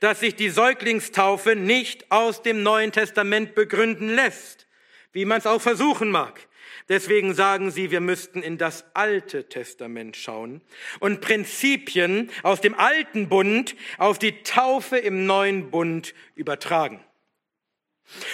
dass 0.00 0.20
sich 0.20 0.34
die 0.34 0.50
Säuglingstaufe 0.50 1.56
nicht 1.56 2.10
aus 2.10 2.42
dem 2.42 2.62
Neuen 2.62 2.92
Testament 2.92 3.54
begründen 3.54 4.14
lässt, 4.14 4.66
wie 5.12 5.24
man 5.24 5.38
es 5.38 5.46
auch 5.46 5.60
versuchen 5.60 6.10
mag. 6.10 6.48
Deswegen 6.88 7.34
sagen 7.34 7.72
sie, 7.72 7.90
wir 7.90 8.00
müssten 8.00 8.42
in 8.42 8.58
das 8.58 8.84
Alte 8.94 9.48
Testament 9.48 10.16
schauen 10.16 10.60
und 11.00 11.20
Prinzipien 11.20 12.30
aus 12.44 12.60
dem 12.60 12.74
Alten 12.74 13.28
Bund 13.28 13.74
auf 13.98 14.18
die 14.18 14.42
Taufe 14.42 14.96
im 14.96 15.26
Neuen 15.26 15.70
Bund 15.70 16.14
übertragen. 16.36 17.00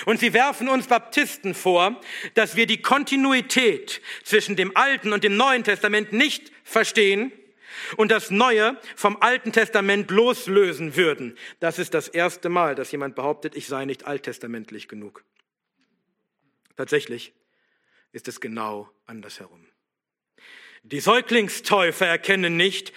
Und 0.04 0.20
sie 0.20 0.32
werfen 0.32 0.68
uns 0.68 0.86
Baptisten 0.86 1.54
vor, 1.54 2.00
dass 2.34 2.56
wir 2.56 2.66
die 2.66 2.82
Kontinuität 2.82 4.00
zwischen 4.22 4.56
dem 4.56 4.76
Alten 4.76 5.12
und 5.12 5.24
dem 5.24 5.36
Neuen 5.36 5.64
Testament 5.64 6.12
nicht 6.12 6.52
verstehen 6.62 7.32
und 7.96 8.10
das 8.10 8.30
Neue 8.30 8.78
vom 8.96 9.16
Alten 9.20 9.52
Testament 9.52 10.10
loslösen 10.10 10.96
würden. 10.96 11.36
Das 11.60 11.78
ist 11.78 11.94
das 11.94 12.08
erste 12.08 12.48
Mal, 12.48 12.74
dass 12.74 12.92
jemand 12.92 13.14
behauptet, 13.14 13.56
ich 13.56 13.66
sei 13.66 13.84
nicht 13.84 14.06
alttestamentlich 14.06 14.88
genug. 14.88 15.24
Tatsächlich 16.76 17.32
ist 18.12 18.28
es 18.28 18.40
genau 18.40 18.90
andersherum. 19.06 19.66
Die 20.84 21.00
Säuglingstäufer 21.00 22.06
erkennen 22.06 22.56
nicht, 22.56 22.92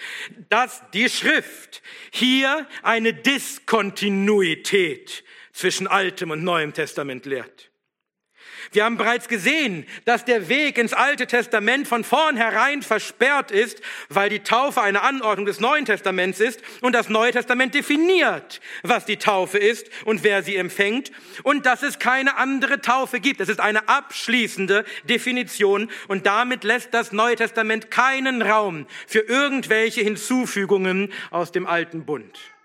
dass 0.48 0.82
die 0.90 1.08
Schrift 1.08 1.82
hier 2.10 2.66
eine 2.82 3.14
Diskontinuität 3.14 5.22
zwischen 5.56 5.86
Altem 5.86 6.30
und 6.30 6.44
Neuem 6.44 6.74
Testament 6.74 7.24
lehrt. 7.24 7.70
Wir 8.72 8.84
haben 8.84 8.96
bereits 8.96 9.28
gesehen, 9.28 9.86
dass 10.04 10.24
der 10.24 10.48
Weg 10.48 10.76
ins 10.76 10.92
Alte 10.92 11.26
Testament 11.26 11.88
von 11.88 12.04
vornherein 12.04 12.82
versperrt 12.82 13.50
ist, 13.50 13.80
weil 14.08 14.28
die 14.28 14.40
Taufe 14.40 14.82
eine 14.82 15.02
Anordnung 15.02 15.46
des 15.46 15.60
Neuen 15.60 15.84
Testaments 15.84 16.40
ist 16.40 16.60
und 16.82 16.92
das 16.92 17.08
Neue 17.08 17.32
Testament 17.32 17.74
definiert, 17.74 18.60
was 18.82 19.06
die 19.06 19.16
Taufe 19.16 19.58
ist 19.58 19.88
und 20.04 20.24
wer 20.24 20.42
sie 20.42 20.56
empfängt 20.56 21.10
und 21.42 21.64
dass 21.64 21.82
es 21.82 21.98
keine 21.98 22.36
andere 22.36 22.80
Taufe 22.80 23.20
gibt. 23.20 23.40
Es 23.40 23.48
ist 23.48 23.60
eine 23.60 23.88
abschließende 23.88 24.84
Definition 25.04 25.90
und 26.08 26.26
damit 26.26 26.64
lässt 26.64 26.92
das 26.92 27.12
Neue 27.12 27.36
Testament 27.36 27.90
keinen 27.90 28.42
Raum 28.42 28.86
für 29.06 29.20
irgendwelche 29.20 30.02
Hinzufügungen 30.02 31.12
aus 31.30 31.52
dem 31.52 31.66
Alten 31.66 32.04
Bund. 32.04 32.55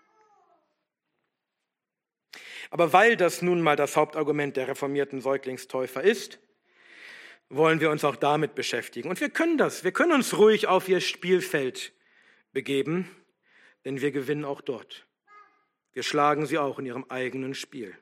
Aber 2.71 2.93
weil 2.93 3.17
das 3.17 3.41
nun 3.41 3.61
mal 3.61 3.75
das 3.75 3.97
Hauptargument 3.97 4.57
der 4.57 4.69
reformierten 4.69 5.21
Säuglingstäufer 5.21 6.01
ist, 6.01 6.39
wollen 7.49 7.81
wir 7.81 7.91
uns 7.91 8.05
auch 8.05 8.15
damit 8.15 8.55
beschäftigen. 8.55 9.09
Und 9.09 9.19
wir 9.19 9.29
können 9.29 9.57
das. 9.57 9.83
Wir 9.83 9.91
können 9.91 10.13
uns 10.13 10.37
ruhig 10.37 10.67
auf 10.67 10.87
ihr 10.87 11.01
Spielfeld 11.01 11.93
begeben, 12.53 13.11
denn 13.83 13.99
wir 13.99 14.11
gewinnen 14.11 14.45
auch 14.45 14.61
dort. 14.61 15.05
Wir 15.91 16.03
schlagen 16.03 16.45
sie 16.45 16.57
auch 16.57 16.79
in 16.79 16.85
ihrem 16.85 17.05
eigenen 17.09 17.53
Spiel. 17.55 17.93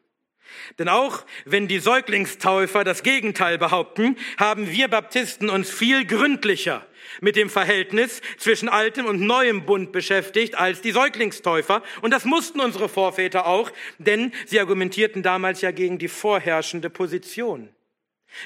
Denn 0.78 0.90
auch 0.90 1.26
wenn 1.46 1.68
die 1.68 1.80
Säuglingstäufer 1.80 2.84
das 2.84 3.04
Gegenteil 3.04 3.58
behaupten, 3.58 4.18
haben 4.38 4.70
wir 4.70 4.88
Baptisten 4.88 5.50
uns 5.50 5.70
viel 5.70 6.06
gründlicher 6.06 6.86
mit 7.22 7.36
dem 7.36 7.50
Verhältnis 7.50 8.22
zwischen 8.38 8.70
altem 8.70 9.06
und 9.06 9.22
neuem 9.22 9.66
Bund 9.66 9.92
beschäftigt 9.92 10.56
als 10.56 10.82
die 10.82 10.92
Säuglingstäufer. 10.92 11.84
Und 12.02 12.12
das 12.12 12.26
mussten 12.26 12.60
unsere 12.60 12.90
Vorväter 12.90 13.46
auch, 13.48 13.72
denn 13.98 14.32
sie 14.46 14.60
argumentierten 14.60 15.24
damals 15.24 15.62
ja 15.62 15.72
gegen 15.72 15.98
die 15.98 16.08
vorherrschende 16.08 16.90
Position. 16.90 17.70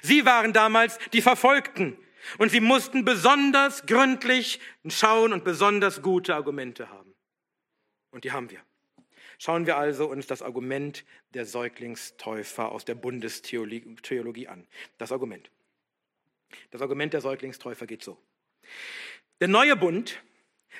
Sie 0.01 0.25
waren 0.25 0.53
damals 0.53 0.97
die 1.11 1.21
Verfolgten 1.21 1.97
und 2.37 2.49
sie 2.49 2.61
mussten 2.61 3.03
besonders 3.03 3.85
gründlich 3.85 4.59
schauen 4.87 5.33
und 5.33 5.43
besonders 5.43 6.01
gute 6.01 6.35
Argumente 6.35 6.89
haben. 6.89 7.13
Und 8.11 8.23
die 8.23 8.31
haben 8.31 8.49
wir. 8.49 8.61
Schauen 9.43 9.65
wir 9.65 9.75
also 9.75 10.05
uns 10.05 10.25
das 10.25 10.41
Argument 10.41 11.03
der 11.33 11.45
Säuglingstäufer 11.45 12.71
aus 12.71 12.85
der 12.85 12.95
Bundestheologie 12.95 14.47
an. 14.47 14.65
Das 14.97 15.11
Argument. 15.11 15.51
Das 16.71 16.81
Argument 16.81 17.11
der 17.11 17.19
Säuglingstäufer 17.19 17.85
geht 17.85 18.03
so. 18.03 18.17
Der 19.41 19.49
neue 19.49 19.75
Bund 19.75 20.23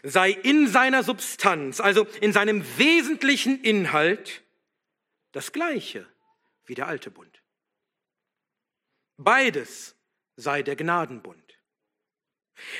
sei 0.02 0.32
in 0.32 0.70
seiner 0.70 1.04
Substanz, 1.04 1.82
also 1.82 2.08
in 2.22 2.32
seinem 2.32 2.64
wesentlichen 2.78 3.62
Inhalt, 3.62 4.44
das 5.34 5.52
gleiche 5.52 6.08
wie 6.66 6.76
der 6.76 6.88
alte 6.88 7.12
Bund. 7.12 7.44
Beides 9.18 9.98
sei 10.38 10.64
der 10.64 10.78
Gnadenbund. 10.78 11.43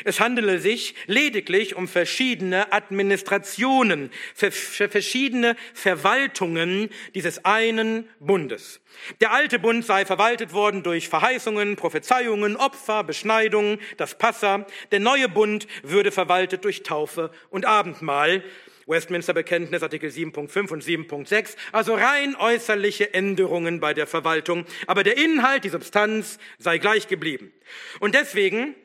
Es 0.04 0.20
handele 0.20 0.60
sich 0.60 0.96
lediglich 1.08 1.76
um 1.76 1.88
verschiedene 1.88 2.72
Administrationen, 2.72 4.12
verschiedene 4.36 5.56
Verwaltungen 5.74 6.90
dieses 7.14 7.46
einen 7.46 8.10
Bundes. 8.20 8.82
Der 9.22 9.32
alte 9.32 9.60
Bund 9.60 9.86
sei 9.86 10.06
verwaltet 10.06 10.54
worden 10.54 10.84
durch 10.84 11.10
Verheißungen, 11.10 11.76
Prophezeiungen, 11.76 12.56
Opfer, 12.56 13.04
Beschneidungen, 13.04 13.80
das 13.98 14.18
Passa. 14.18 14.66
Der 14.92 15.00
neue 15.00 15.30
Bund 15.30 15.68
würde 15.82 16.12
verwaltet 16.12 16.64
durch 16.66 16.84
Taufe 16.84 17.32
und 17.50 17.66
Abendmahl. 17.66 18.44
Westminster 18.86 19.34
Bekenntnis 19.34 19.82
Artikel 19.82 20.10
7.5 20.10 20.72
und 20.72 20.84
7.6, 20.84 21.56
also 21.72 21.94
rein 21.94 22.36
äußerliche 22.36 23.14
Änderungen 23.14 23.80
bei 23.80 23.94
der 23.94 24.08
Verwaltung, 24.08 24.66
aber 24.88 25.04
der 25.04 25.18
Inhalt, 25.18 25.64
die 25.64 25.70
Substanz 25.70 26.38
sei 26.58 26.80
gleich 26.80 27.08
geblieben. 27.08 27.54
Und 28.02 28.14
deswegen 28.14 28.76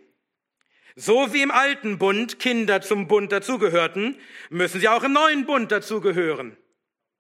so 0.99 1.32
wie 1.32 1.42
im 1.42 1.53
alten 1.53 1.96
Bund 1.99 2.40
Kinder 2.40 2.82
zum 2.82 3.07
Bund 3.07 3.30
dazugehörten, 3.30 4.16
müssen 4.51 4.80
sie 4.80 4.88
auch 4.88 5.05
im 5.05 5.12
neuen 5.12 5.46
Bund 5.46 5.70
dazugehören. 5.70 6.57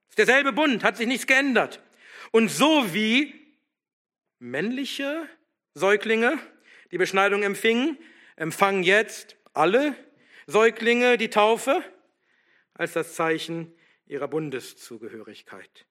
Ist 0.08 0.18
derselbe 0.18 0.52
Bund, 0.52 0.82
hat 0.82 0.96
sich 0.96 1.06
nichts 1.06 1.28
geändert. 1.28 1.80
Und 2.32 2.48
so 2.48 2.92
wie 2.92 3.34
männliche 4.40 5.28
Säuglinge 5.74 6.38
die 6.90 6.98
Beschneidung 6.98 7.44
empfingen, 7.44 7.96
empfangen 8.34 8.82
jetzt 8.82 9.36
alle 9.54 9.94
Säuglinge 10.48 11.16
die 11.16 11.30
Taufe 11.30 11.84
als 12.74 12.94
das 12.94 13.14
Zeichen 13.14 13.72
ihrer 14.06 14.26
Bundeszugehörigkeit. 14.26 15.86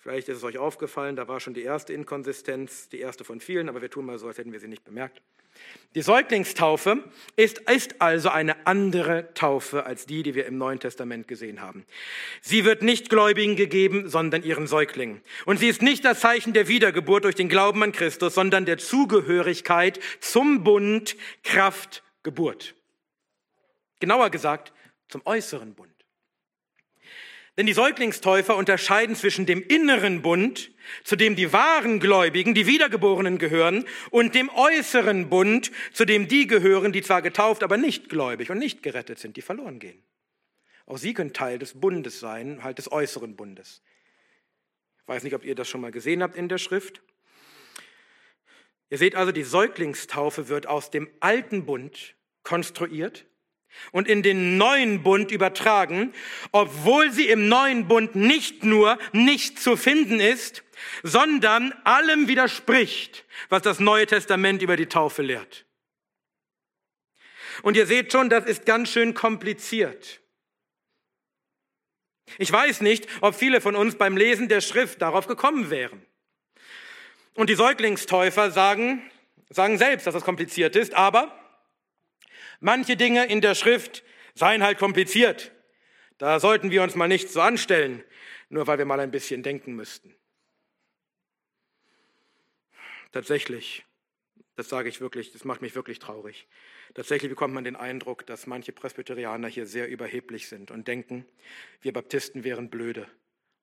Vielleicht 0.00 0.28
ist 0.28 0.38
es 0.38 0.44
euch 0.44 0.58
aufgefallen, 0.58 1.16
da 1.16 1.26
war 1.26 1.40
schon 1.40 1.54
die 1.54 1.62
erste 1.62 1.92
Inkonsistenz, 1.92 2.88
die 2.88 3.00
erste 3.00 3.24
von 3.24 3.40
vielen, 3.40 3.68
aber 3.68 3.82
wir 3.82 3.90
tun 3.90 4.06
mal 4.06 4.18
so, 4.18 4.28
als 4.28 4.38
hätten 4.38 4.52
wir 4.52 4.60
sie 4.60 4.68
nicht 4.68 4.84
bemerkt. 4.84 5.20
Die 5.94 6.02
Säuglingstaufe 6.02 7.02
ist, 7.34 7.58
ist 7.70 8.00
also 8.00 8.28
eine 8.28 8.66
andere 8.66 9.32
Taufe 9.34 9.86
als 9.86 10.06
die, 10.06 10.22
die 10.22 10.34
wir 10.34 10.46
im 10.46 10.56
Neuen 10.56 10.78
Testament 10.78 11.26
gesehen 11.26 11.60
haben. 11.60 11.84
Sie 12.42 12.64
wird 12.64 12.82
nicht 12.82 13.10
Gläubigen 13.10 13.56
gegeben, 13.56 14.08
sondern 14.08 14.42
ihren 14.44 14.66
Säuglingen. 14.66 15.22
Und 15.46 15.58
sie 15.58 15.68
ist 15.68 15.82
nicht 15.82 16.04
das 16.04 16.20
Zeichen 16.20 16.52
der 16.52 16.68
Wiedergeburt 16.68 17.24
durch 17.24 17.34
den 17.34 17.48
Glauben 17.48 17.82
an 17.82 17.92
Christus, 17.92 18.34
sondern 18.34 18.66
der 18.66 18.78
Zugehörigkeit 18.78 19.98
zum 20.20 20.62
Bund 20.62 21.16
Kraft 21.42 22.04
Geburt. 22.22 22.74
Genauer 23.98 24.30
gesagt, 24.30 24.72
zum 25.08 25.22
äußeren 25.24 25.74
Bund. 25.74 25.97
Denn 27.58 27.66
die 27.66 27.72
Säuglingstäufer 27.72 28.56
unterscheiden 28.56 29.16
zwischen 29.16 29.44
dem 29.44 29.60
inneren 29.60 30.22
Bund, 30.22 30.70
zu 31.02 31.16
dem 31.16 31.34
die 31.34 31.52
wahren 31.52 31.98
Gläubigen, 31.98 32.54
die 32.54 32.68
Wiedergeborenen 32.68 33.38
gehören, 33.38 33.84
und 34.10 34.36
dem 34.36 34.48
äußeren 34.48 35.28
Bund, 35.28 35.72
zu 35.92 36.04
dem 36.04 36.28
die 36.28 36.46
gehören, 36.46 36.92
die 36.92 37.02
zwar 37.02 37.20
getauft, 37.20 37.64
aber 37.64 37.76
nicht 37.76 38.08
gläubig 38.08 38.52
und 38.52 38.58
nicht 38.58 38.84
gerettet 38.84 39.18
sind, 39.18 39.36
die 39.36 39.42
verloren 39.42 39.80
gehen. 39.80 40.00
Auch 40.86 40.98
sie 40.98 41.14
können 41.14 41.32
Teil 41.32 41.58
des 41.58 41.80
Bundes 41.80 42.20
sein, 42.20 42.62
halt 42.62 42.78
des 42.78 42.92
äußeren 42.92 43.34
Bundes. 43.34 43.82
Ich 45.02 45.08
weiß 45.08 45.24
nicht, 45.24 45.34
ob 45.34 45.44
ihr 45.44 45.56
das 45.56 45.68
schon 45.68 45.80
mal 45.80 45.90
gesehen 45.90 46.22
habt 46.22 46.36
in 46.36 46.48
der 46.48 46.58
Schrift. 46.58 47.02
Ihr 48.88 48.98
seht 48.98 49.16
also, 49.16 49.32
die 49.32 49.42
Säuglingstaufe 49.42 50.48
wird 50.48 50.68
aus 50.68 50.92
dem 50.92 51.10
alten 51.18 51.66
Bund 51.66 52.14
konstruiert 52.44 53.26
und 53.92 54.08
in 54.08 54.22
den 54.22 54.56
neuen 54.56 55.02
Bund 55.02 55.30
übertragen, 55.30 56.12
obwohl 56.52 57.10
sie 57.12 57.28
im 57.28 57.48
neuen 57.48 57.88
Bund 57.88 58.14
nicht 58.14 58.64
nur 58.64 58.98
nicht 59.12 59.60
zu 59.60 59.76
finden 59.76 60.20
ist, 60.20 60.62
sondern 61.02 61.72
allem 61.84 62.28
widerspricht, 62.28 63.24
was 63.48 63.62
das 63.62 63.80
Neue 63.80 64.06
Testament 64.06 64.62
über 64.62 64.76
die 64.76 64.86
Taufe 64.86 65.22
lehrt. 65.22 65.64
Und 67.62 67.76
ihr 67.76 67.86
seht 67.86 68.12
schon, 68.12 68.30
das 68.30 68.46
ist 68.46 68.66
ganz 68.66 68.90
schön 68.90 69.14
kompliziert. 69.14 70.20
Ich 72.36 72.52
weiß 72.52 72.82
nicht, 72.82 73.08
ob 73.20 73.34
viele 73.34 73.60
von 73.60 73.74
uns 73.74 73.96
beim 73.96 74.16
Lesen 74.16 74.48
der 74.48 74.60
Schrift 74.60 75.00
darauf 75.00 75.26
gekommen 75.26 75.70
wären. 75.70 76.04
Und 77.34 77.48
die 77.48 77.54
Säuglingstäufer 77.54 78.50
sagen, 78.50 79.02
sagen 79.48 79.78
selbst, 79.78 80.06
dass 80.06 80.14
das 80.14 80.24
kompliziert 80.24 80.76
ist, 80.76 80.94
aber 80.94 81.37
Manche 82.60 82.96
Dinge 82.96 83.26
in 83.26 83.40
der 83.40 83.54
Schrift 83.54 84.02
seien 84.34 84.62
halt 84.62 84.78
kompliziert. 84.78 85.52
Da 86.18 86.40
sollten 86.40 86.70
wir 86.70 86.82
uns 86.82 86.96
mal 86.96 87.08
nicht 87.08 87.30
so 87.30 87.40
anstellen, 87.40 88.02
nur 88.48 88.66
weil 88.66 88.78
wir 88.78 88.84
mal 88.84 89.00
ein 89.00 89.10
bisschen 89.10 89.42
denken 89.42 89.74
müssten. 89.74 90.14
Tatsächlich, 93.12 93.86
das 94.56 94.68
sage 94.68 94.88
ich 94.88 95.00
wirklich, 95.00 95.32
das 95.32 95.44
macht 95.44 95.62
mich 95.62 95.74
wirklich 95.74 95.98
traurig. 95.98 96.48
Tatsächlich 96.94 97.30
bekommt 97.30 97.54
man 97.54 97.64
den 97.64 97.76
Eindruck, 97.76 98.26
dass 98.26 98.46
manche 98.46 98.72
Presbyterianer 98.72 99.48
hier 99.48 99.66
sehr 99.66 99.88
überheblich 99.88 100.48
sind 100.48 100.70
und 100.70 100.88
denken, 100.88 101.24
wir 101.80 101.92
Baptisten 101.92 102.44
wären 102.44 102.70
blöde 102.70 103.08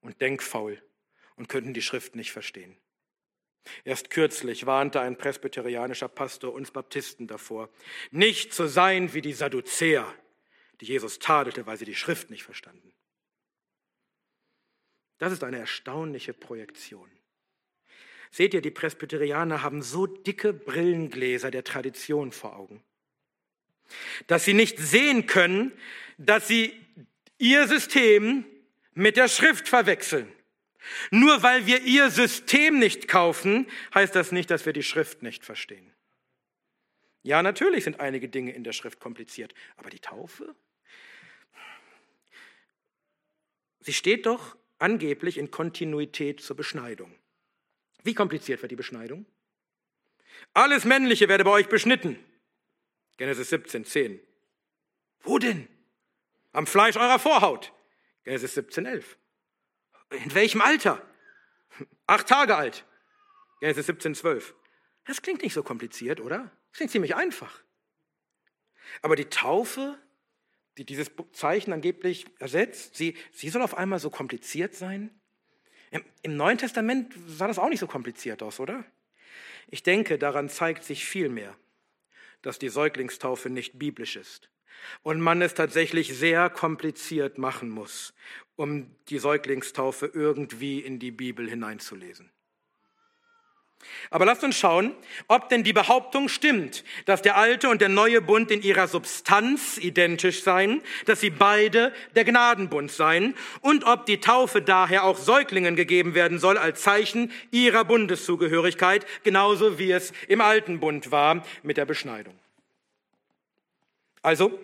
und 0.02 0.22
denkfaul 0.22 0.82
und 1.36 1.50
könnten 1.50 1.74
die 1.74 1.82
Schrift 1.82 2.16
nicht 2.16 2.32
verstehen. 2.32 2.78
Erst 3.84 4.10
kürzlich 4.10 4.66
warnte 4.66 5.02
ein 5.02 5.18
presbyterianischer 5.18 6.08
Pastor 6.08 6.54
uns 6.54 6.72
Baptisten 6.72 7.28
davor, 7.28 7.70
nicht 8.12 8.54
zu 8.54 8.68
sein 8.68 9.14
wie 9.14 9.22
die 9.22 9.34
Sadduzäer, 9.34 10.12
die 10.82 10.86
Jesus 10.86 11.20
tadelte, 11.20 11.66
weil 11.66 11.78
sie 11.78 11.86
die 11.86 11.96
Schrift 11.96 12.30
nicht 12.30 12.44
verstanden. 12.44 12.94
Das 15.18 15.32
ist 15.32 15.44
eine 15.44 15.60
erstaunliche 15.60 16.34
Projektion. 16.34 17.10
Seht 18.32 18.54
ihr, 18.54 18.62
die 18.62 18.72
Presbyterianer 18.72 19.62
haben 19.62 19.82
so 19.82 20.08
dicke 20.08 20.52
Brillengläser 20.52 21.52
der 21.52 21.64
Tradition 21.64 22.34
vor 22.34 22.58
Augen, 22.58 22.84
dass 24.28 24.44
sie 24.44 24.54
nicht 24.54 24.78
sehen 24.78 25.26
können, 25.26 25.72
dass 26.18 26.48
sie 26.48 26.74
ihr 27.38 27.68
System 27.68 28.46
mit 28.94 29.16
der 29.16 29.30
Schrift 29.30 29.70
verwechseln. 29.70 30.32
Nur 31.12 31.44
weil 31.44 31.66
wir 31.66 31.82
ihr 31.82 32.10
System 32.10 32.80
nicht 32.80 33.08
kaufen, 33.08 33.68
heißt 33.94 34.16
das 34.16 34.32
nicht, 34.32 34.50
dass 34.52 34.66
wir 34.66 34.74
die 34.74 34.84
Schrift 34.84 35.24
nicht 35.24 35.44
verstehen. 35.44 35.94
Ja, 37.24 37.42
natürlich 37.42 37.84
sind 37.84 38.00
einige 38.00 38.30
Dinge 38.30 38.52
in 38.52 38.64
der 38.64 38.74
Schrift 38.74 39.00
kompliziert, 39.00 39.54
aber 39.78 39.90
die 39.90 40.00
Taufe? 40.00 40.56
Sie 43.80 43.94
steht 43.94 44.26
doch 44.26 44.56
angeblich 44.78 45.38
in 45.38 45.52
Kontinuität 45.52 46.40
zur 46.42 46.56
Beschneidung. 46.56 47.16
Wie 48.04 48.14
kompliziert 48.14 48.62
wird 48.62 48.72
die 48.72 48.76
Beschneidung? 48.76 49.26
Alles 50.54 50.86
Männliche 50.86 51.28
werde 51.28 51.44
bei 51.44 51.52
euch 51.52 51.68
beschnitten. 51.68 52.20
Genesis 53.18 53.50
17, 53.50 53.86
10. 53.86 54.20
Wo 55.22 55.40
denn? 55.40 55.68
Am 56.52 56.68
Fleisch 56.68 56.98
eurer 56.98 57.20
Vorhaut. 57.20 57.74
Genesis 58.24 58.54
17, 58.54 58.86
11. 58.86 59.18
In 60.10 60.34
welchem 60.34 60.62
Alter? 60.62 61.02
Acht 62.08 62.28
Tage 62.28 62.56
alt. 62.56 62.86
Genesis 63.60 63.88
17, 63.88 64.16
12. 64.16 64.54
Das 65.06 65.22
klingt 65.22 65.42
nicht 65.42 65.54
so 65.54 65.64
kompliziert, 65.64 66.20
oder? 66.20 66.52
Das 66.70 66.78
klingt 66.78 66.92
ziemlich 66.92 67.16
einfach. 67.16 67.64
Aber 69.02 69.16
die 69.16 69.26
Taufe, 69.26 69.98
die 70.78 70.86
dieses 70.86 71.12
Zeichen 71.34 71.74
angeblich 71.74 72.26
ersetzt, 72.40 72.96
sie, 72.96 73.16
sie 73.32 73.50
soll 73.50 73.62
auf 73.62 73.78
einmal 73.78 74.00
so 74.00 74.10
kompliziert 74.10 74.76
sein? 74.76 75.10
Im, 75.92 76.04
Im 76.22 76.36
Neuen 76.38 76.58
Testament 76.58 77.14
sah 77.28 77.48
das 77.48 77.60
auch 77.60 77.70
nicht 77.70 77.80
so 77.80 77.88
kompliziert 77.88 78.44
aus, 78.44 78.60
oder? 78.60 78.86
Ich 79.68 79.84
denke, 79.84 80.18
daran 80.18 80.50
zeigt 80.50 80.84
sich 80.84 81.06
vielmehr, 81.06 81.56
dass 82.42 82.60
die 82.60 82.70
Säuglingstaufe 82.70 83.50
nicht 83.50 83.80
biblisch 83.80 84.16
ist 84.16 84.50
und 85.04 85.20
man 85.20 85.42
es 85.42 85.54
tatsächlich 85.54 86.16
sehr 86.16 86.50
kompliziert 86.50 87.38
machen 87.38 87.70
muss, 87.70 88.14
um 88.56 88.88
die 89.10 89.20
Säuglingstaufe 89.20 90.10
irgendwie 90.14 90.80
in 90.80 91.00
die 91.00 91.12
Bibel 91.12 91.50
hineinzulesen. 91.50 92.30
Aber 94.10 94.26
lasst 94.26 94.44
uns 94.44 94.58
schauen, 94.58 94.96
ob 95.28 95.50
denn 95.50 95.64
die 95.64 95.74
Behauptung 95.74 96.30
stimmt, 96.30 96.84
dass 97.06 97.22
der 97.22 97.38
alte 97.38 97.70
und 97.70 97.82
der 97.82 97.90
neue 97.90 98.22
Bund 98.22 98.52
in 98.52 98.62
ihrer 98.62 98.88
Substanz 98.88 99.78
identisch 99.78 100.44
seien, 100.44 100.82
dass 101.06 101.22
sie 101.22 101.30
beide 101.30 101.94
der 102.16 102.24
Gnadenbund 102.24 102.92
seien 102.92 103.36
und 103.62 103.84
ob 103.84 104.06
die 104.06 104.20
Taufe 104.20 104.62
daher 104.62 105.04
auch 105.04 105.18
Säuglingen 105.18 105.76
gegeben 105.76 106.16
werden 106.16 106.40
soll 106.40 106.58
als 106.58 106.82
Zeichen 106.82 107.32
ihrer 107.52 107.84
Bundeszugehörigkeit, 107.84 109.06
genauso 109.24 109.78
wie 109.78 109.92
es 109.92 110.14
im 110.28 110.42
alten 110.42 110.80
Bund 110.80 111.12
war 111.12 111.46
mit 111.64 111.78
der 111.78 111.86
Beschneidung. 111.86 112.38
Also 114.22 114.60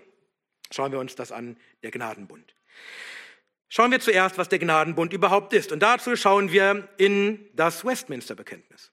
schauen 0.71 0.91
wir 0.91 0.99
uns 0.99 1.15
das 1.15 1.31
an, 1.31 1.57
der 1.83 1.91
Gnadenbund. 1.91 2.55
Schauen 3.73 3.89
wir 3.89 4.01
zuerst, 4.01 4.37
was 4.37 4.49
der 4.49 4.59
Gnadenbund 4.59 5.13
überhaupt 5.13 5.53
ist. 5.53 5.71
Und 5.71 5.79
dazu 5.79 6.17
schauen 6.17 6.51
wir 6.51 6.89
in 6.97 7.49
das 7.53 7.85
Westminster-Bekenntnis. 7.85 8.91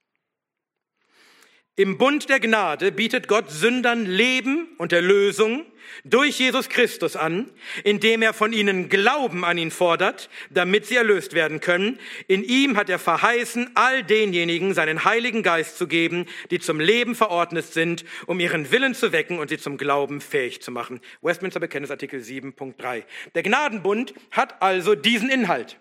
Im 1.79 1.97
Bund 1.97 2.29
der 2.29 2.41
Gnade 2.41 2.91
bietet 2.91 3.29
Gott 3.29 3.53
Sündern 3.53 4.05
Leben 4.05 4.66
und 4.79 4.93
Erlösung 4.93 5.64
durch 6.03 6.37
Jesus 6.41 6.68
Christus 6.68 7.14
an, 7.14 7.53
indem 7.85 8.20
er 8.20 8.33
von 8.33 8.53
ihnen 8.53 8.89
Glauben 8.89 9.45
an 9.45 9.59
ihn 9.59 9.70
fordert, 9.70 10.29
damit 10.51 10.87
sie 10.87 10.97
erlöst 10.97 11.35
werden 11.35 11.61
können. 11.61 12.01
In 12.26 12.43
ihm 12.43 12.76
hat 12.76 12.91
er 12.91 12.99
verheißen, 12.99 13.70
all 13.74 14.03
denjenigen 14.03 14.74
seinen 14.74 15.05
Heiligen 15.05 15.45
Geist 15.45 15.79
zu 15.79 15.87
geben, 15.87 16.26
die 16.51 16.59
zum 16.59 16.81
Leben 16.81 17.14
verordnet 17.14 17.66
sind, 17.66 18.05
um 18.26 18.41
ihren 18.41 18.72
Willen 18.72 18.97
zu 18.97 19.12
wecken 19.12 19.39
und 19.39 19.49
sie 19.49 19.59
zum 19.59 19.79
Glauben 19.79 20.20
fähig 20.20 20.61
zu 20.61 20.72
machen. 20.72 21.01
Westminster 21.22 21.61
Bekenntnis 21.61 21.93
Artikel 21.93 22.18
7.3. 22.18 23.05
Der 23.37 23.45
Gnadenbund 23.45 24.14
hat 24.33 24.61
also 24.62 24.97
diesen 24.97 25.31
Inhalt. 25.31 25.79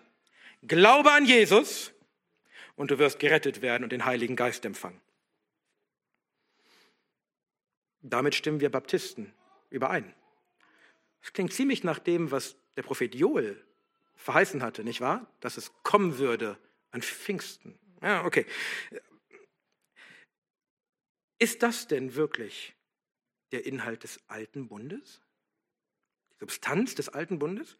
Glaube 0.62 1.10
an 1.10 1.24
Jesus 1.24 1.92
und 2.76 2.92
du 2.92 3.00
wirst 3.00 3.18
gerettet 3.18 3.62
werden 3.62 3.82
und 3.82 3.90
den 3.90 4.04
Heiligen 4.04 4.36
Geist 4.36 4.64
empfangen. 4.64 5.00
Damit 8.10 8.34
stimmen 8.34 8.60
wir 8.60 8.70
Baptisten 8.70 9.32
überein. 9.70 10.14
Das 11.20 11.32
klingt 11.32 11.52
ziemlich 11.52 11.84
nach 11.84 11.98
dem, 11.98 12.30
was 12.30 12.56
der 12.76 12.82
Prophet 12.82 13.14
Joel 13.14 13.62
verheißen 14.16 14.62
hatte, 14.62 14.84
nicht 14.84 15.00
wahr? 15.00 15.26
Dass 15.40 15.56
es 15.56 15.72
kommen 15.82 16.18
würde 16.18 16.58
an 16.90 17.02
Pfingsten. 17.02 17.78
Ja, 18.02 18.24
okay. 18.24 18.46
Ist 21.38 21.62
das 21.62 21.86
denn 21.86 22.14
wirklich 22.14 22.74
der 23.52 23.64
Inhalt 23.66 24.02
des 24.04 24.20
alten 24.28 24.68
Bundes? 24.68 25.20
Die 26.32 26.38
Substanz 26.40 26.94
des 26.94 27.08
alten 27.08 27.38
Bundes? 27.38 27.76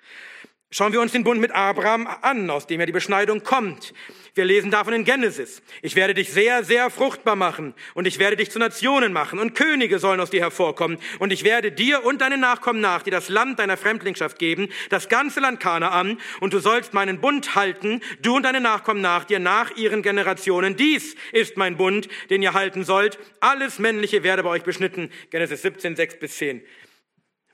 Schauen 0.70 0.92
wir 0.92 1.00
uns 1.00 1.12
den 1.12 1.24
Bund 1.24 1.40
mit 1.40 1.52
Abraham 1.52 2.06
an, 2.06 2.50
aus 2.50 2.66
dem 2.66 2.78
ja 2.78 2.84
die 2.84 2.92
Beschneidung 2.92 3.42
kommt. 3.42 3.94
Wir 4.34 4.44
lesen 4.44 4.70
davon 4.70 4.92
in 4.92 5.04
Genesis. 5.04 5.62
Ich 5.80 5.96
werde 5.96 6.12
dich 6.12 6.30
sehr, 6.30 6.62
sehr 6.62 6.90
fruchtbar 6.90 7.36
machen 7.36 7.72
und 7.94 8.06
ich 8.06 8.18
werde 8.18 8.36
dich 8.36 8.50
zu 8.50 8.58
Nationen 8.58 9.14
machen 9.14 9.38
und 9.38 9.54
Könige 9.54 9.98
sollen 9.98 10.20
aus 10.20 10.28
dir 10.28 10.42
hervorkommen 10.42 10.98
und 11.20 11.32
ich 11.32 11.42
werde 11.42 11.72
dir 11.72 12.04
und 12.04 12.20
deinen 12.20 12.40
Nachkommen 12.40 12.82
nach 12.82 13.02
dir 13.02 13.12
das 13.12 13.30
Land 13.30 13.58
deiner 13.60 13.78
Fremdlingschaft 13.78 14.38
geben, 14.38 14.68
das 14.90 15.08
ganze 15.08 15.40
Land 15.40 15.58
Kanaan 15.58 16.20
und 16.40 16.52
du 16.52 16.58
sollst 16.58 16.92
meinen 16.92 17.18
Bund 17.18 17.54
halten, 17.54 18.02
du 18.20 18.36
und 18.36 18.42
deine 18.42 18.60
Nachkommen 18.60 19.00
nach 19.00 19.24
dir, 19.24 19.38
nach 19.38 19.74
ihren 19.74 20.02
Generationen. 20.02 20.76
Dies 20.76 21.16
ist 21.32 21.56
mein 21.56 21.78
Bund, 21.78 22.10
den 22.28 22.42
ihr 22.42 22.52
halten 22.52 22.84
sollt. 22.84 23.18
Alles 23.40 23.78
Männliche 23.78 24.22
werde 24.22 24.42
bei 24.42 24.50
euch 24.50 24.64
beschnitten. 24.64 25.10
Genesis 25.30 25.62
17, 25.62 25.96
6 25.96 26.18
bis 26.18 26.36
10. 26.36 26.62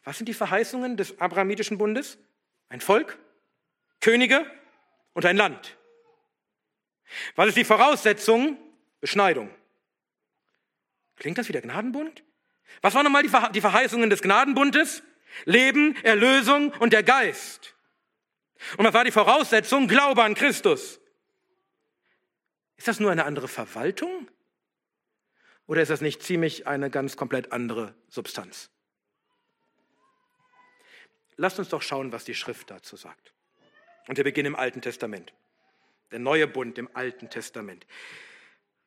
Was 0.03 0.19
sind 0.19 0.29
die 0.29 0.35
Verheißungen 0.35 0.97
des 0.97 1.21
Abrahamitischen 1.21 1.79
Bundes? 1.79 2.19
Ein 2.69 2.81
Volk, 2.81 3.19
Könige 4.01 4.45
und 5.13 5.25
ein 5.27 5.37
Land. 5.37 5.77
Was 7.37 7.49
ist 7.49 7.57
die 7.57 7.65
Voraussetzung? 7.65 8.59
Beschneidung. 9.01 9.51
Klingt 11.17 11.39
das 11.39 11.49
wie 11.49 11.53
der 11.53 11.63
Gnadenbund? 11.63 12.25
Was 12.81 12.95
waren 12.95 13.05
nochmal 13.05 13.23
die 13.23 13.61
Verheißungen 13.61 14.11
des 14.11 14.23
Gnadenbundes? 14.23 15.03
Leben, 15.45 15.97
Erlösung 16.05 16.73
und 16.79 16.93
der 16.93 17.03
Geist. 17.03 17.75
Und 18.77 18.85
was 18.85 18.95
war 18.95 19.05
die 19.05 19.11
Voraussetzung? 19.11 19.89
Glaube 19.89 20.23
an 20.23 20.35
Christus. 20.35 21.01
Ist 22.77 22.89
das 22.89 23.01
nur 23.01 23.11
eine 23.11 23.25
andere 23.25 23.49
Verwaltung? 23.49 24.31
Oder 25.67 25.83
ist 25.83 25.91
das 25.91 26.01
nicht 26.01 26.23
ziemlich 26.23 26.67
eine 26.67 26.91
ganz 26.91 27.17
komplett 27.17 27.53
andere 27.53 27.95
Substanz? 28.09 28.71
Lasst 31.37 31.59
uns 31.59 31.69
doch 31.69 31.83
schauen, 31.83 32.13
was 32.13 32.25
die 32.25 32.35
Schrift 32.35 32.71
dazu 32.71 32.97
sagt. 32.97 33.33
Und 34.07 34.17
wir 34.17 34.25
beginnen 34.25 34.49
im 34.49 34.57
Alten 34.57 34.81
Testament. 34.81 35.33
Der 36.11 36.19
neue 36.19 36.47
Bund 36.47 36.79
im 36.79 36.89
Alten 36.95 37.31
Testament. 37.31 37.87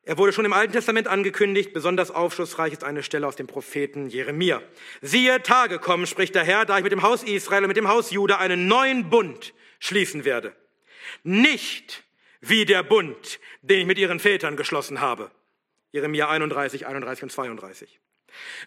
Er 0.02 0.16
wurde 0.16 0.32
schon 0.32 0.46
im 0.46 0.54
Alten 0.54 0.72
Testament 0.72 1.06
angekündigt, 1.06 1.74
besonders 1.74 2.10
aufschlussreich 2.10 2.72
ist 2.72 2.82
eine 2.82 3.02
Stelle 3.02 3.26
aus 3.26 3.36
dem 3.36 3.46
Propheten 3.46 4.08
Jeremia. 4.08 4.62
Siehe, 5.02 5.42
Tage 5.42 5.78
kommen, 5.78 6.06
spricht 6.06 6.34
der 6.34 6.44
Herr, 6.44 6.64
da 6.64 6.78
ich 6.78 6.82
mit 6.82 6.92
dem 6.92 7.02
Haus 7.02 7.22
Israel 7.22 7.64
und 7.64 7.68
mit 7.68 7.76
dem 7.76 7.88
Haus 7.88 8.10
Juda 8.10 8.38
einen 8.38 8.68
neuen 8.68 9.10
Bund 9.10 9.52
schließen 9.80 10.24
werde. 10.24 10.56
Nicht 11.24 12.04
wie 12.40 12.64
der 12.64 12.82
Bund, 12.82 13.38
den 13.60 13.80
ich 13.80 13.86
mit 13.86 13.98
ihren 13.98 14.20
Vätern 14.20 14.56
geschlossen 14.56 15.00
habe. 15.00 15.30
Jeremia 15.92 16.30
31, 16.30 16.86
31 16.86 17.24
und 17.24 17.32
32. 17.32 18.00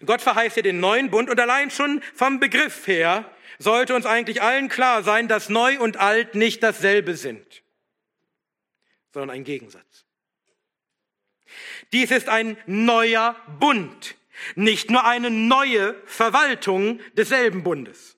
Gott 0.05 0.21
verheißt 0.21 0.55
hier 0.55 0.63
den 0.63 0.79
neuen 0.79 1.11
Bund 1.11 1.29
und 1.29 1.39
allein 1.39 1.71
schon 1.71 2.01
vom 2.15 2.39
Begriff 2.39 2.87
her 2.87 3.31
sollte 3.59 3.95
uns 3.95 4.05
eigentlich 4.05 4.41
allen 4.41 4.69
klar 4.69 5.03
sein, 5.03 5.27
dass 5.27 5.49
neu 5.49 5.79
und 5.79 5.97
alt 5.97 6.35
nicht 6.35 6.63
dasselbe 6.63 7.15
sind, 7.15 7.63
sondern 9.13 9.29
ein 9.29 9.43
Gegensatz. 9.43 10.05
Dies 11.93 12.11
ist 12.11 12.29
ein 12.29 12.57
neuer 12.65 13.35
Bund, 13.59 14.15
nicht 14.55 14.89
nur 14.89 15.05
eine 15.05 15.29
neue 15.29 15.95
Verwaltung 16.05 16.99
desselben 17.13 17.63
Bundes. 17.63 18.17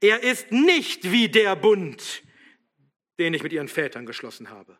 Er 0.00 0.22
ist 0.22 0.52
nicht 0.52 1.10
wie 1.10 1.28
der 1.28 1.56
Bund, 1.56 2.22
den 3.18 3.34
ich 3.34 3.42
mit 3.42 3.52
ihren 3.52 3.68
Vätern 3.68 4.06
geschlossen 4.06 4.50
habe. 4.50 4.78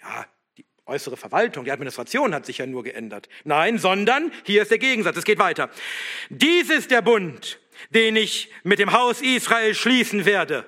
Ja, 0.00 0.26
äußere 0.86 1.16
Verwaltung, 1.16 1.64
die 1.64 1.72
Administration 1.72 2.34
hat 2.34 2.46
sich 2.46 2.58
ja 2.58 2.66
nur 2.66 2.84
geändert. 2.84 3.28
Nein, 3.44 3.78
sondern 3.78 4.32
hier 4.44 4.62
ist 4.62 4.70
der 4.70 4.78
Gegensatz. 4.78 5.16
Es 5.16 5.24
geht 5.24 5.38
weiter. 5.38 5.70
Dies 6.30 6.70
ist 6.70 6.90
der 6.90 7.02
Bund, 7.02 7.58
den 7.90 8.16
ich 8.16 8.50
mit 8.62 8.78
dem 8.78 8.92
Haus 8.92 9.20
Israel 9.20 9.74
schließen 9.74 10.24
werde 10.24 10.66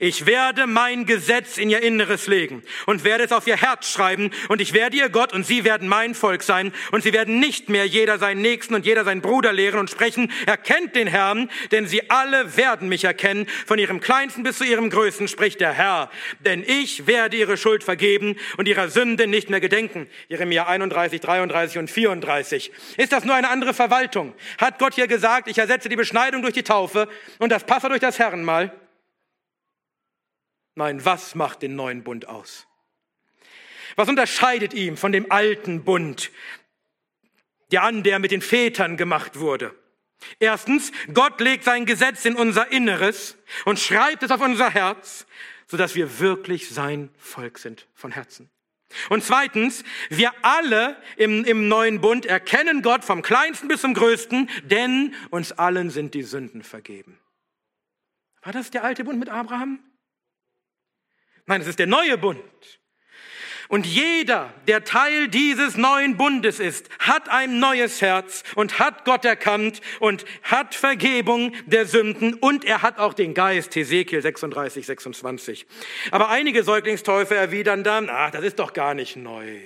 ich 0.00 0.26
werde 0.26 0.66
mein 0.66 1.06
Gesetz 1.06 1.58
in 1.58 1.70
ihr 1.70 1.82
Inneres 1.82 2.26
legen 2.26 2.62
und 2.86 3.04
werde 3.04 3.24
es 3.24 3.32
auf 3.32 3.46
ihr 3.46 3.56
Herz 3.56 3.90
schreiben 3.90 4.30
und 4.48 4.60
ich 4.60 4.72
werde 4.72 4.96
ihr 4.96 5.08
Gott 5.08 5.32
und 5.32 5.46
sie 5.46 5.64
werden 5.64 5.88
mein 5.88 6.14
Volk 6.14 6.42
sein 6.42 6.72
und 6.92 7.02
sie 7.02 7.12
werden 7.12 7.38
nicht 7.38 7.68
mehr 7.68 7.86
jeder 7.86 8.18
seinen 8.18 8.42
Nächsten 8.42 8.74
und 8.74 8.86
jeder 8.86 9.04
seinen 9.04 9.20
Bruder 9.20 9.52
lehren 9.52 9.78
und 9.78 9.90
sprechen, 9.90 10.32
erkennt 10.46 10.96
den 10.96 11.06
Herrn, 11.06 11.50
denn 11.70 11.86
sie 11.86 12.10
alle 12.10 12.56
werden 12.56 12.88
mich 12.88 13.04
erkennen, 13.04 13.46
von 13.66 13.78
ihrem 13.78 14.00
Kleinsten 14.00 14.42
bis 14.42 14.58
zu 14.58 14.64
ihrem 14.64 14.90
Größten 14.90 15.28
spricht 15.28 15.60
der 15.60 15.72
Herr, 15.72 16.10
denn 16.40 16.64
ich 16.66 17.06
werde 17.06 17.36
ihre 17.36 17.56
Schuld 17.56 17.84
vergeben 17.84 18.36
und 18.56 18.68
ihrer 18.68 18.88
Sünde 18.88 19.26
nicht 19.26 19.50
mehr 19.50 19.60
gedenken. 19.60 20.08
Jeremia 20.28 20.66
31, 20.66 21.20
33 21.20 21.78
und 21.78 21.90
34. 21.90 22.72
Ist 22.96 23.12
das 23.12 23.24
nur 23.24 23.34
eine 23.34 23.48
andere 23.48 23.74
Verwaltung? 23.74 24.34
Hat 24.58 24.78
Gott 24.78 24.94
hier 24.94 25.06
gesagt, 25.06 25.48
ich 25.48 25.58
ersetze 25.58 25.88
die 25.88 25.96
Beschneidung 25.96 26.42
durch 26.42 26.54
die 26.54 26.62
Taufe 26.62 27.08
und 27.38 27.50
das 27.50 27.64
Passer 27.64 27.88
durch 27.88 28.00
das 28.00 28.18
Herrenmal? 28.18 28.72
Nein, 30.76 31.04
was 31.04 31.34
macht 31.34 31.62
den 31.62 31.74
neuen 31.74 32.04
Bund 32.04 32.28
aus? 32.28 32.66
Was 33.96 34.08
unterscheidet 34.10 34.74
ihn 34.74 34.98
von 34.98 35.10
dem 35.10 35.32
alten 35.32 35.84
Bund, 35.84 36.30
der 37.72 37.82
an 37.82 38.02
der 38.02 38.18
mit 38.18 38.30
den 38.30 38.42
Vätern 38.42 38.98
gemacht 38.98 39.40
wurde? 39.40 39.74
Erstens, 40.38 40.92
Gott 41.14 41.40
legt 41.40 41.64
sein 41.64 41.86
Gesetz 41.86 42.26
in 42.26 42.36
unser 42.36 42.70
Inneres 42.70 43.38
und 43.64 43.78
schreibt 43.78 44.22
es 44.22 44.30
auf 44.30 44.42
unser 44.42 44.70
Herz, 44.70 45.26
sodass 45.66 45.94
wir 45.94 46.18
wirklich 46.20 46.68
sein 46.68 47.10
Volk 47.16 47.58
sind 47.58 47.86
von 47.94 48.12
Herzen. 48.12 48.50
Und 49.08 49.24
zweitens, 49.24 49.82
wir 50.10 50.32
alle 50.42 51.00
im, 51.16 51.44
im 51.44 51.68
neuen 51.68 52.02
Bund 52.02 52.26
erkennen 52.26 52.82
Gott 52.82 53.02
vom 53.02 53.22
kleinsten 53.22 53.66
bis 53.66 53.80
zum 53.80 53.94
größten, 53.94 54.50
denn 54.64 55.14
uns 55.30 55.52
allen 55.52 55.88
sind 55.88 56.12
die 56.12 56.22
Sünden 56.22 56.62
vergeben. 56.62 57.18
War 58.42 58.52
das 58.52 58.70
der 58.70 58.84
alte 58.84 59.04
Bund 59.04 59.18
mit 59.18 59.30
Abraham? 59.30 59.80
Nein, 61.46 61.60
es 61.60 61.68
ist 61.68 61.78
der 61.78 61.86
neue 61.86 62.18
Bund. 62.18 62.42
Und 63.68 63.84
jeder, 63.84 64.52
der 64.68 64.84
Teil 64.84 65.28
dieses 65.28 65.76
neuen 65.76 66.16
Bundes 66.16 66.60
ist, 66.60 66.88
hat 67.00 67.28
ein 67.28 67.58
neues 67.58 68.00
Herz 68.00 68.44
und 68.54 68.78
hat 68.78 69.04
Gott 69.04 69.24
erkannt 69.24 69.80
und 69.98 70.24
hat 70.42 70.74
Vergebung 70.74 71.52
der 71.66 71.86
Sünden 71.86 72.34
und 72.34 72.64
er 72.64 72.82
hat 72.82 72.98
auch 72.98 73.12
den 73.12 73.34
Geist, 73.34 73.74
Hesekiel 73.74 74.22
36, 74.22 74.86
26. 74.86 75.66
Aber 76.12 76.28
einige 76.28 76.62
Säuglingstäufer 76.62 77.34
erwidern 77.34 77.82
dann, 77.82 78.08
ach, 78.08 78.30
das 78.30 78.44
ist 78.44 78.60
doch 78.60 78.72
gar 78.72 78.94
nicht 78.94 79.16
neu. 79.16 79.58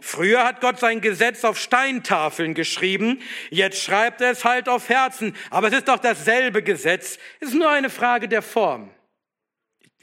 Früher 0.00 0.44
hat 0.44 0.60
Gott 0.60 0.78
sein 0.78 1.00
Gesetz 1.00 1.42
auf 1.44 1.58
Steintafeln 1.58 2.54
geschrieben, 2.54 3.20
jetzt 3.50 3.82
schreibt 3.82 4.20
er 4.20 4.30
es 4.30 4.44
halt 4.44 4.68
auf 4.68 4.88
Herzen. 4.88 5.34
Aber 5.50 5.68
es 5.68 5.74
ist 5.74 5.88
doch 5.88 5.98
dasselbe 5.98 6.62
Gesetz, 6.62 7.18
es 7.40 7.48
ist 7.48 7.54
nur 7.54 7.70
eine 7.70 7.90
Frage 7.90 8.28
der 8.28 8.42
Form. 8.42 8.90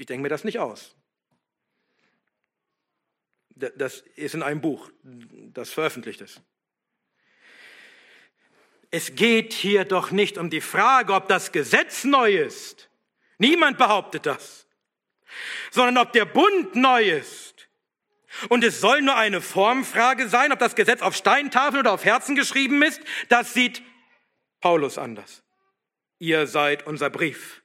Ich 0.03 0.07
denke 0.07 0.23
mir 0.23 0.29
das 0.29 0.43
nicht 0.43 0.59
aus. 0.59 0.97
Das 3.55 4.01
ist 4.17 4.35
in 4.35 4.43
einem 4.43 4.59
Buch, 4.59 4.91
das 5.01 5.69
veröffentlicht 5.69 6.19
ist. 6.19 6.41
Es 8.91 9.15
geht 9.15 9.53
hier 9.53 9.85
doch 9.85 10.11
nicht 10.11 10.37
um 10.37 10.49
die 10.49 10.59
Frage, 10.59 11.13
ob 11.13 11.29
das 11.29 11.53
Gesetz 11.53 12.03
neu 12.03 12.35
ist. 12.35 12.89
Niemand 13.37 13.77
behauptet 13.77 14.25
das. 14.25 14.67
Sondern 15.71 16.05
ob 16.05 16.11
der 16.11 16.25
Bund 16.25 16.75
neu 16.75 17.09
ist. 17.09 17.69
Und 18.49 18.65
es 18.65 18.81
soll 18.81 19.03
nur 19.03 19.15
eine 19.15 19.39
Formfrage 19.39 20.27
sein, 20.27 20.51
ob 20.51 20.59
das 20.59 20.75
Gesetz 20.75 21.01
auf 21.01 21.15
Steintafeln 21.15 21.79
oder 21.79 21.93
auf 21.93 22.03
Herzen 22.03 22.35
geschrieben 22.35 22.83
ist. 22.83 23.01
Das 23.29 23.53
sieht 23.53 23.81
Paulus 24.59 24.97
anders. 24.97 25.43
Ihr 26.19 26.45
seid 26.45 26.85
unser 26.85 27.09
Brief 27.09 27.62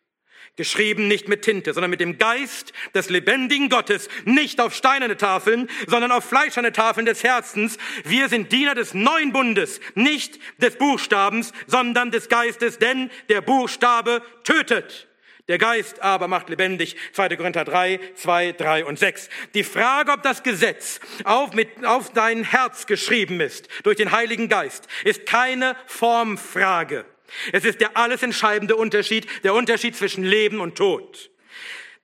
geschrieben 0.59 1.09
nicht 1.09 1.29
mit 1.29 1.43
Tinte, 1.43 1.73
sondern 1.73 1.91
mit 1.91 2.01
dem 2.01 2.19
Geist 2.19 2.75
des 2.95 3.09
lebendigen 3.09 3.71
Gottes, 3.71 4.11
nicht 4.27 4.61
auf 4.61 4.75
steinerne 4.75 5.17
Tafeln, 5.17 5.71
sondern 5.87 6.13
auf 6.13 6.25
fleischerne 6.25 6.73
Tafeln 6.73 7.07
des 7.07 7.25
Herzens. 7.25 7.79
Wir 8.05 8.29
sind 8.29 8.53
Diener 8.53 8.75
des 8.75 8.93
neuen 8.93 9.33
Bundes, 9.33 9.81
nicht 9.95 10.39
des 10.61 10.77
Buchstabens, 10.77 11.55
sondern 11.67 12.11
des 12.11 12.29
Geistes, 12.29 12.79
denn 12.79 13.11
der 13.31 13.41
Buchstabe 13.41 14.21
tötet. 14.45 15.09
Der 15.47 15.57
Geist 15.57 16.03
aber 16.03 16.29
macht 16.29 16.51
lebendig. 16.51 16.97
2. 17.13 17.37
Korinther 17.37 17.65
3, 17.65 18.01
2, 18.17 18.53
3 18.53 18.85
und 18.85 18.99
6. 18.99 19.31
Die 19.55 19.65
Frage, 19.65 20.13
ob 20.13 20.23
das 20.23 20.43
Gesetz 20.43 21.01
auf, 21.25 21.55
mit, 21.55 21.87
auf 21.87 22.13
dein 22.13 22.45
Herz 22.45 22.87
geschrieben 22.87 23.41
ist 23.41 23.69
durch 23.85 23.97
den 23.97 24.13
Heiligen 24.13 24.49
Geist, 24.49 24.89
ist 25.05 25.25
keine 25.25 25.75
Formfrage. 25.87 27.07
Es 27.53 27.65
ist 27.65 27.81
der 27.81 27.97
alles 27.97 28.23
entscheidende 28.23 28.77
Unterschied, 28.77 29.27
der 29.45 29.55
Unterschied 29.55 29.97
zwischen 29.97 30.25
Leben 30.25 30.61
und 30.61 30.77
Tod. 30.77 31.31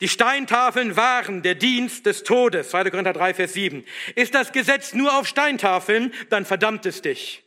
Die 0.01 0.09
Steintafeln 0.09 0.97
waren 0.97 1.43
der 1.43 1.55
Dienst 1.55 2.05
des 2.07 2.25
Todes, 2.25 2.71
2. 2.71 2.91
Korinther 2.91 3.13
3, 3.13 3.35
Vers 3.35 3.53
7. 3.55 3.85
Ist 4.17 4.35
das 4.35 4.53
Gesetz 4.53 4.93
nur 4.93 5.19
auf 5.19 5.27
Steintafeln, 5.27 6.13
dann 6.31 6.45
verdammt 6.45 6.85
es 6.87 7.01
dich. 7.01 7.45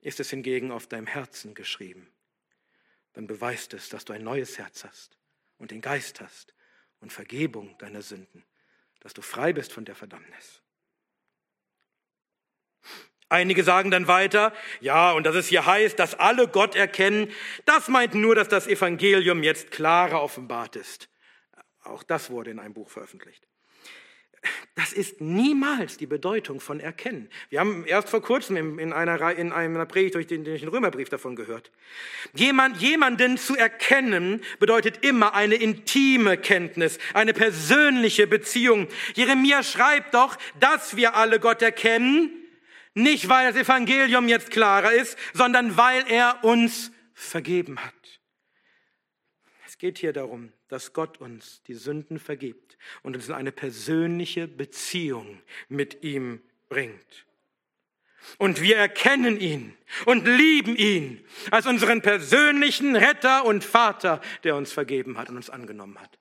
Ist 0.00 0.20
es 0.20 0.30
hingegen 0.30 0.70
auf 0.70 0.86
deinem 0.86 1.06
Herzen 1.06 1.54
geschrieben, 1.54 2.10
dann 3.12 3.26
beweist 3.26 3.74
es, 3.74 3.88
dass 3.88 4.04
du 4.04 4.12
ein 4.12 4.24
neues 4.24 4.56
Herz 4.58 4.84
hast 4.84 5.18
und 5.58 5.72
den 5.72 5.80
Geist 5.80 6.20
hast 6.20 6.54
und 7.00 7.12
Vergebung 7.12 7.76
deiner 7.78 8.02
Sünden, 8.02 8.44
dass 9.00 9.12
du 9.12 9.20
frei 9.20 9.52
bist 9.52 9.72
von 9.72 9.84
der 9.84 9.94
Verdammnis. 9.94 10.62
Einige 13.30 13.62
sagen 13.62 13.92
dann 13.92 14.08
weiter, 14.08 14.52
ja, 14.80 15.12
und 15.12 15.24
dass 15.24 15.36
es 15.36 15.46
hier 15.46 15.64
heißt, 15.64 15.98
dass 16.00 16.16
alle 16.16 16.48
Gott 16.48 16.74
erkennen, 16.74 17.30
das 17.64 17.86
meint 17.86 18.14
nur, 18.14 18.34
dass 18.34 18.48
das 18.48 18.66
Evangelium 18.66 19.44
jetzt 19.44 19.70
klarer 19.70 20.20
offenbart 20.20 20.74
ist. 20.74 21.08
Auch 21.84 22.02
das 22.02 22.30
wurde 22.30 22.50
in 22.50 22.58
einem 22.58 22.74
Buch 22.74 22.90
veröffentlicht. 22.90 23.46
Das 24.74 24.92
ist 24.92 25.20
niemals 25.20 25.96
die 25.96 26.06
Bedeutung 26.06 26.60
von 26.60 26.80
Erkennen. 26.80 27.28
Wir 27.50 27.60
haben 27.60 27.84
erst 27.86 28.08
vor 28.08 28.22
kurzem 28.22 28.78
in 28.78 28.92
einer, 28.92 29.36
in 29.36 29.52
einer 29.52 29.86
Predigt 29.86 30.14
durch 30.16 30.26
den, 30.26 30.42
durch 30.42 30.60
den 30.62 30.70
Römerbrief 30.70 31.08
davon 31.08 31.36
gehört. 31.36 31.70
Jemand, 32.34 32.78
jemanden 32.78 33.36
zu 33.36 33.54
erkennen 33.54 34.42
bedeutet 34.58 35.04
immer 35.04 35.34
eine 35.34 35.56
intime 35.56 36.36
Kenntnis, 36.36 36.98
eine 37.14 37.34
persönliche 37.34 38.26
Beziehung. 38.26 38.88
Jeremia 39.14 39.62
schreibt 39.62 40.14
doch, 40.14 40.36
dass 40.58 40.96
wir 40.96 41.14
alle 41.14 41.38
Gott 41.38 41.62
erkennen, 41.62 42.39
nicht, 42.94 43.28
weil 43.28 43.52
das 43.52 43.60
Evangelium 43.60 44.28
jetzt 44.28 44.50
klarer 44.50 44.92
ist, 44.92 45.16
sondern 45.32 45.76
weil 45.76 46.04
er 46.10 46.42
uns 46.42 46.90
vergeben 47.14 47.84
hat. 47.84 47.94
Es 49.66 49.78
geht 49.78 49.98
hier 49.98 50.12
darum, 50.12 50.52
dass 50.68 50.92
Gott 50.92 51.18
uns 51.18 51.62
die 51.64 51.74
Sünden 51.74 52.18
vergibt 52.18 52.76
und 53.02 53.14
uns 53.16 53.28
in 53.28 53.34
eine 53.34 53.52
persönliche 53.52 54.48
Beziehung 54.48 55.42
mit 55.68 56.02
ihm 56.02 56.42
bringt. 56.68 57.26
Und 58.38 58.60
wir 58.60 58.76
erkennen 58.76 59.40
ihn 59.40 59.76
und 60.04 60.26
lieben 60.26 60.76
ihn 60.76 61.24
als 61.50 61.66
unseren 61.66 62.02
persönlichen 62.02 62.94
Retter 62.96 63.44
und 63.44 63.64
Vater, 63.64 64.20
der 64.44 64.56
uns 64.56 64.72
vergeben 64.72 65.16
hat 65.16 65.30
und 65.30 65.36
uns 65.36 65.50
angenommen 65.50 65.98
hat. 65.98 66.18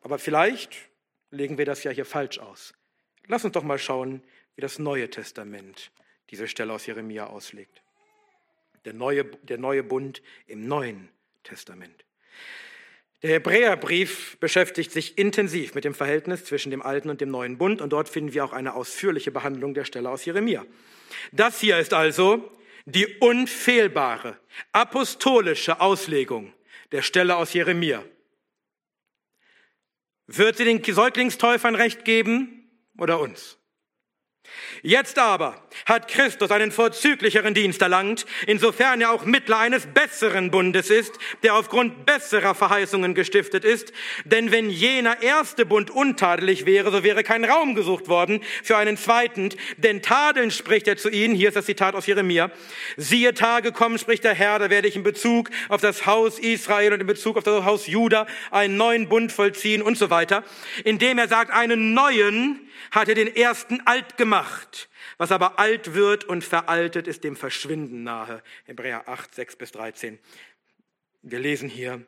Aber 0.00 0.18
vielleicht 0.18 0.74
legen 1.30 1.58
wir 1.58 1.66
das 1.66 1.84
ja 1.84 1.90
hier 1.90 2.06
falsch 2.06 2.38
aus. 2.38 2.72
Lass 3.30 3.44
uns 3.44 3.52
doch 3.52 3.62
mal 3.62 3.78
schauen, 3.78 4.24
wie 4.56 4.60
das 4.60 4.80
Neue 4.80 5.08
Testament 5.08 5.92
diese 6.30 6.48
Stelle 6.48 6.72
aus 6.72 6.86
Jeremia 6.86 7.28
auslegt. 7.28 7.80
Der 8.84 8.92
neue, 8.92 9.24
der 9.24 9.56
neue 9.56 9.84
Bund 9.84 10.20
im 10.48 10.66
Neuen 10.66 11.08
Testament. 11.44 12.04
Der 13.22 13.34
Hebräerbrief 13.34 14.36
beschäftigt 14.40 14.90
sich 14.90 15.16
intensiv 15.16 15.76
mit 15.76 15.84
dem 15.84 15.94
Verhältnis 15.94 16.44
zwischen 16.44 16.72
dem 16.72 16.82
alten 16.82 17.08
und 17.08 17.20
dem 17.20 17.30
neuen 17.30 17.56
Bund 17.56 17.80
und 17.80 17.90
dort 17.92 18.08
finden 18.08 18.34
wir 18.34 18.44
auch 18.44 18.52
eine 18.52 18.74
ausführliche 18.74 19.30
Behandlung 19.30 19.74
der 19.74 19.84
Stelle 19.84 20.10
aus 20.10 20.24
Jeremia. 20.24 20.66
Das 21.30 21.60
hier 21.60 21.78
ist 21.78 21.94
also 21.94 22.50
die 22.84 23.06
unfehlbare 23.18 24.40
apostolische 24.72 25.80
Auslegung 25.80 26.52
der 26.90 27.02
Stelle 27.02 27.36
aus 27.36 27.52
Jeremia. 27.52 28.04
Wird 30.26 30.56
sie 30.56 30.64
den 30.64 30.82
Säuglingstäufern 30.82 31.76
recht 31.76 32.04
geben? 32.04 32.59
Oder 33.00 33.18
uns. 33.18 33.59
Jetzt 34.82 35.18
aber 35.18 35.62
hat 35.86 36.08
Christus 36.08 36.50
einen 36.50 36.72
vorzüglicheren 36.72 37.54
Dienst 37.54 37.82
erlangt, 37.82 38.26
insofern 38.46 39.00
er 39.00 39.10
auch 39.12 39.24
Mittler 39.24 39.58
eines 39.58 39.86
besseren 39.86 40.50
Bundes 40.50 40.90
ist, 40.90 41.18
der 41.42 41.54
aufgrund 41.54 42.06
besserer 42.06 42.54
Verheißungen 42.54 43.14
gestiftet 43.14 43.64
ist. 43.64 43.92
Denn 44.24 44.52
wenn 44.52 44.70
jener 44.70 45.22
erste 45.22 45.66
Bund 45.66 45.90
untadelig 45.90 46.66
wäre, 46.66 46.90
so 46.90 47.02
wäre 47.02 47.22
kein 47.22 47.44
Raum 47.44 47.74
gesucht 47.74 48.08
worden 48.08 48.42
für 48.62 48.76
einen 48.76 48.96
zweiten. 48.96 49.50
Denn 49.76 50.02
tadeln 50.02 50.50
spricht 50.50 50.88
er 50.88 50.96
zu 50.96 51.10
ihnen, 51.10 51.34
hier 51.34 51.48
ist 51.48 51.56
das 51.56 51.66
Zitat 51.66 51.94
aus 51.94 52.06
Jeremia, 52.06 52.50
siehe 52.96 53.34
Tage 53.34 53.72
kommen, 53.72 53.98
spricht 53.98 54.24
der 54.24 54.34
Herr, 54.34 54.58
da 54.58 54.70
werde 54.70 54.88
ich 54.88 54.96
in 54.96 55.02
Bezug 55.02 55.50
auf 55.68 55.80
das 55.80 56.06
Haus 56.06 56.38
Israel 56.38 56.92
und 56.92 57.00
in 57.00 57.06
Bezug 57.06 57.36
auf 57.36 57.44
das 57.44 57.64
Haus 57.64 57.86
Juda 57.86 58.26
einen 58.50 58.76
neuen 58.76 59.08
Bund 59.08 59.32
vollziehen 59.32 59.82
und 59.82 59.98
so 59.98 60.10
weiter, 60.10 60.44
indem 60.84 61.18
er 61.18 61.28
sagt, 61.28 61.50
einen 61.50 61.94
neuen, 61.94 62.60
hat 62.90 63.08
er 63.08 63.14
den 63.14 63.34
ersten 63.34 63.80
alt 63.86 64.16
gemacht. 64.16 64.39
Was 65.18 65.32
aber 65.32 65.58
alt 65.58 65.94
wird 65.94 66.24
und 66.24 66.44
veraltet, 66.44 67.06
ist 67.06 67.24
dem 67.24 67.36
Verschwinden 67.36 68.02
nahe. 68.02 68.42
Hebräer 68.64 69.08
8, 69.08 69.34
6 69.34 69.56
bis 69.56 69.72
13. 69.72 70.18
Wir 71.22 71.38
lesen 71.38 71.68
hier 71.68 72.04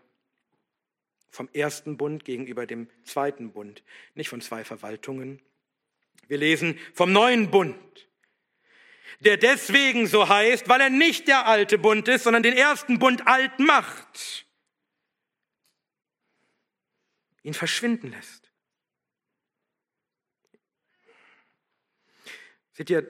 vom 1.31 1.49
ersten 1.53 1.97
Bund 1.97 2.25
gegenüber 2.25 2.67
dem 2.67 2.89
zweiten 3.05 3.53
Bund, 3.53 3.83
nicht 4.15 4.29
von 4.29 4.41
zwei 4.41 4.65
Verwaltungen. 4.65 5.41
Wir 6.29 6.39
lesen 6.39 6.79
vom 6.95 7.13
neuen 7.13 7.51
Bund, 7.51 7.77
der 9.21 9.39
deswegen 9.39 10.07
so 10.07 10.29
heißt, 10.29 10.69
weil 10.69 10.81
er 10.81 10.91
nicht 10.91 11.29
der 11.29 11.47
alte 11.47 11.79
Bund 11.79 12.07
ist, 12.09 12.25
sondern 12.25 12.43
den 12.43 12.57
ersten 12.57 12.99
Bund 12.99 13.27
alt 13.27 13.59
macht, 13.59 14.47
ihn 17.43 17.55
verschwinden 17.55 18.11
lässt. 18.11 18.42
Seht 22.73 22.91
ihr, 22.91 23.07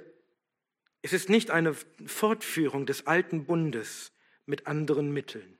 es 1.03 1.13
ist 1.13 1.29
nicht 1.29 1.51
eine 1.51 1.75
Fortführung 2.07 2.87
des 2.87 3.07
alten 3.07 3.45
Bundes 3.45 4.13
mit 4.47 4.67
anderen 4.67 5.13
Mitteln. 5.13 5.59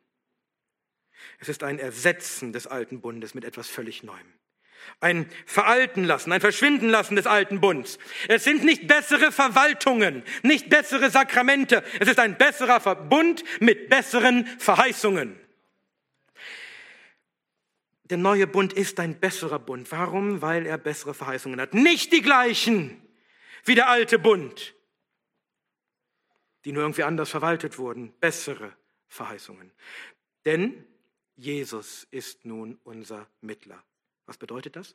Es 1.39 1.49
ist 1.49 1.63
ein 1.63 1.79
Ersetzen 1.79 2.53
des 2.53 2.67
alten 2.67 3.01
Bundes 3.01 3.35
mit 3.35 3.45
etwas 3.45 3.69
völlig 3.69 4.03
Neuem. 4.03 4.33
Ein 4.99 5.31
Veralten 5.47 6.03
lassen, 6.03 6.33
ein 6.33 6.41
Verschwinden 6.41 6.89
lassen 6.89 7.15
des 7.15 7.27
alten 7.27 7.61
Bunds. 7.61 7.99
Es 8.29 8.43
sind 8.43 8.65
nicht 8.65 8.89
bessere 8.89 9.31
Verwaltungen, 9.31 10.25
nicht 10.43 10.69
bessere 10.69 11.11
Sakramente. 11.11 11.85
Es 12.01 12.09
ist 12.09 12.19
ein 12.19 12.37
besserer 12.37 12.81
Verbund 12.81 13.45
mit 13.61 13.89
besseren 13.89 14.47
Verheißungen. 14.59 15.39
der 18.11 18.19
neue 18.19 18.47
Bund 18.47 18.75
ist 18.75 19.01
ein 19.01 19.19
besserer 19.19 19.59
Bund. 19.59 19.91
Warum? 19.91 20.43
Weil 20.43 20.67
er 20.67 20.77
bessere 20.77 21.15
Verheißungen 21.15 21.59
hat. 21.59 21.73
Nicht 21.73 22.13
die 22.13 22.21
gleichen 22.21 23.02
wie 23.65 23.75
der 23.75 23.89
alte 23.89 24.19
Bund, 24.19 24.75
die 26.65 26.73
nur 26.73 26.83
irgendwie 26.83 27.03
anders 27.03 27.31
verwaltet 27.31 27.79
wurden. 27.79 28.13
Bessere 28.19 28.77
Verheißungen. 29.09 29.73
Denn 30.45 30.87
Jesus 31.37 32.07
ist 32.11 32.45
nun 32.45 32.79
unser 32.85 33.29
Mittler. 33.41 33.83
Was 34.27 34.39
bedeutet 34.39 34.77
das? 34.77 34.95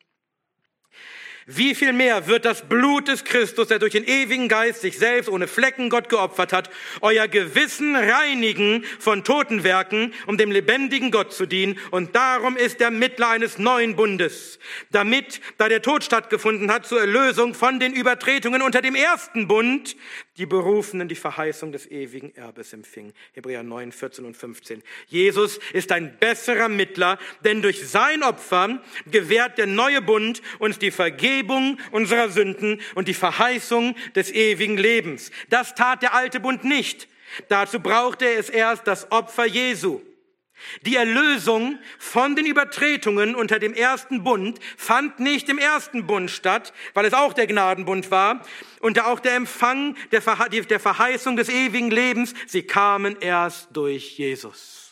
Wie 1.49 1.75
viel 1.75 1.93
mehr 1.93 2.27
wird 2.27 2.43
das 2.43 2.67
Blut 2.67 3.07
des 3.07 3.23
Christus, 3.23 3.69
der 3.69 3.79
durch 3.79 3.93
den 3.93 4.03
ewigen 4.03 4.49
Geist 4.49 4.81
sich 4.81 4.97
selbst 4.97 5.29
ohne 5.29 5.47
Flecken 5.47 5.89
Gott 5.89 6.09
geopfert 6.09 6.51
hat, 6.51 6.69
euer 6.99 7.29
Gewissen 7.29 7.95
reinigen 7.95 8.83
von 8.99 9.23
toten 9.23 9.63
Werken, 9.63 10.13
um 10.25 10.38
dem 10.38 10.51
lebendigen 10.51 11.09
Gott 11.09 11.31
zu 11.31 11.45
dienen. 11.45 11.79
Und 11.89 12.17
darum 12.17 12.57
ist 12.57 12.81
der 12.81 12.91
Mittler 12.91 13.29
eines 13.29 13.59
neuen 13.59 13.95
Bundes, 13.95 14.59
damit, 14.91 15.39
da 15.57 15.69
der 15.69 15.81
Tod 15.81 16.03
stattgefunden 16.03 16.69
hat, 16.69 16.85
zur 16.85 16.99
Erlösung 16.99 17.53
von 17.53 17.79
den 17.79 17.93
Übertretungen 17.93 18.61
unter 18.61 18.81
dem 18.81 18.95
ersten 18.95 19.47
Bund, 19.47 19.95
die 20.38 20.45
Berufenen 20.45 21.07
die 21.07 21.15
Verheißung 21.15 21.71
des 21.71 21.89
ewigen 21.89 22.35
Erbes 22.35 22.73
empfingen. 22.73 23.13
Hebräer 23.33 23.63
9, 23.63 23.91
14 23.91 24.25
und 24.25 24.38
15. 24.38 24.83
Jesus 25.07 25.59
ist 25.73 25.91
ein 25.91 26.17
besserer 26.19 26.69
Mittler, 26.69 27.17
denn 27.43 27.61
durch 27.61 27.88
sein 27.88 28.23
Opfer 28.23 28.81
gewährt 29.09 29.57
der 29.57 29.67
neue 29.67 30.01
Bund 30.01 30.41
uns 30.59 30.79
die 30.79 30.91
Vergebung 30.91 31.79
unserer 31.91 32.29
Sünden 32.29 32.81
und 32.95 33.07
die 33.07 33.13
Verheißung 33.13 33.95
des 34.15 34.31
ewigen 34.31 34.77
Lebens. 34.77 35.31
Das 35.49 35.75
tat 35.75 36.01
der 36.01 36.13
alte 36.13 36.39
Bund 36.39 36.63
nicht. 36.63 37.07
Dazu 37.49 37.79
brauchte 37.79 38.27
es 38.27 38.49
erst 38.49 38.88
das 38.88 39.11
Opfer 39.11 39.45
Jesu. 39.45 40.01
Die 40.85 40.95
Erlösung 40.95 41.79
von 41.99 42.35
den 42.35 42.45
Übertretungen 42.45 43.35
unter 43.35 43.59
dem 43.59 43.73
ersten 43.73 44.23
Bund 44.23 44.59
fand 44.75 45.19
nicht 45.19 45.49
im 45.49 45.57
ersten 45.57 46.07
Bund 46.07 46.31
statt, 46.31 46.73
weil 46.93 47.05
es 47.05 47.13
auch 47.13 47.33
der 47.33 47.47
Gnadenbund 47.47 48.11
war, 48.11 48.43
und 48.79 48.99
auch 48.99 49.19
der 49.19 49.35
Empfang 49.35 49.95
der 50.11 50.21
Verheißung 50.21 51.35
des 51.35 51.49
ewigen 51.49 51.89
Lebens, 51.89 52.33
sie 52.45 52.63
kamen 52.63 53.17
erst 53.19 53.69
durch 53.73 54.17
Jesus. 54.17 54.87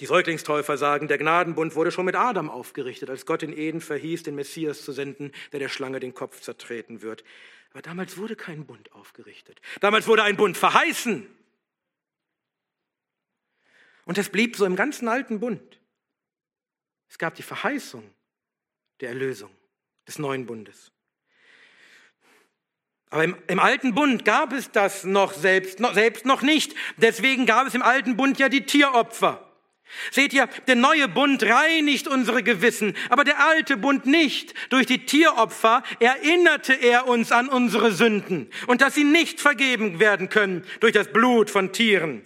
Die 0.00 0.06
Säuglingstäufer 0.06 0.76
sagen, 0.76 1.08
der 1.08 1.16
Gnadenbund 1.16 1.74
wurde 1.74 1.90
schon 1.90 2.04
mit 2.04 2.16
Adam 2.16 2.50
aufgerichtet, 2.50 3.08
als 3.08 3.24
Gott 3.24 3.42
in 3.42 3.56
Eden 3.56 3.80
verhieß, 3.80 4.24
den 4.24 4.34
Messias 4.34 4.84
zu 4.84 4.92
senden, 4.92 5.32
der 5.52 5.60
der 5.60 5.70
Schlange 5.70 6.00
den 6.00 6.12
Kopf 6.12 6.40
zertreten 6.40 7.00
wird. 7.00 7.24
Aber 7.72 7.80
damals 7.80 8.18
wurde 8.18 8.36
kein 8.36 8.66
Bund 8.66 8.92
aufgerichtet. 8.92 9.60
Damals 9.80 10.06
wurde 10.06 10.22
ein 10.22 10.36
Bund 10.36 10.56
verheißen. 10.56 11.26
Und 14.06 14.16
das 14.16 14.30
blieb 14.30 14.56
so 14.56 14.64
im 14.64 14.76
ganzen 14.76 15.08
alten 15.08 15.40
Bund. 15.40 15.80
Es 17.10 17.18
gab 17.18 17.34
die 17.34 17.42
Verheißung 17.42 18.08
der 19.00 19.10
Erlösung 19.10 19.50
des 20.06 20.18
neuen 20.18 20.46
Bundes. 20.46 20.92
Aber 23.10 23.24
im, 23.24 23.36
im, 23.48 23.58
alten 23.58 23.94
Bund 23.94 24.24
gab 24.24 24.52
es 24.52 24.70
das 24.70 25.04
noch 25.04 25.32
selbst, 25.32 25.80
noch 25.80 25.94
selbst 25.94 26.24
noch 26.24 26.42
nicht. 26.42 26.74
Deswegen 26.96 27.46
gab 27.46 27.66
es 27.66 27.74
im 27.74 27.82
alten 27.82 28.16
Bund 28.16 28.38
ja 28.38 28.48
die 28.48 28.64
Tieropfer. 28.64 29.42
Seht 30.10 30.32
ihr, 30.32 30.48
der 30.66 30.74
neue 30.74 31.08
Bund 31.08 31.42
reinigt 31.44 32.08
unsere 32.08 32.42
Gewissen, 32.42 32.96
aber 33.08 33.22
der 33.22 33.38
alte 33.38 33.76
Bund 33.76 34.06
nicht. 34.06 34.54
Durch 34.70 34.86
die 34.86 35.06
Tieropfer 35.06 35.84
erinnerte 36.00 36.74
er 36.74 37.06
uns 37.06 37.30
an 37.30 37.48
unsere 37.48 37.92
Sünden 37.92 38.50
und 38.66 38.80
dass 38.80 38.94
sie 38.94 39.04
nicht 39.04 39.40
vergeben 39.40 40.00
werden 40.00 40.28
können 40.28 40.64
durch 40.80 40.92
das 40.92 41.12
Blut 41.12 41.50
von 41.50 41.72
Tieren. 41.72 42.24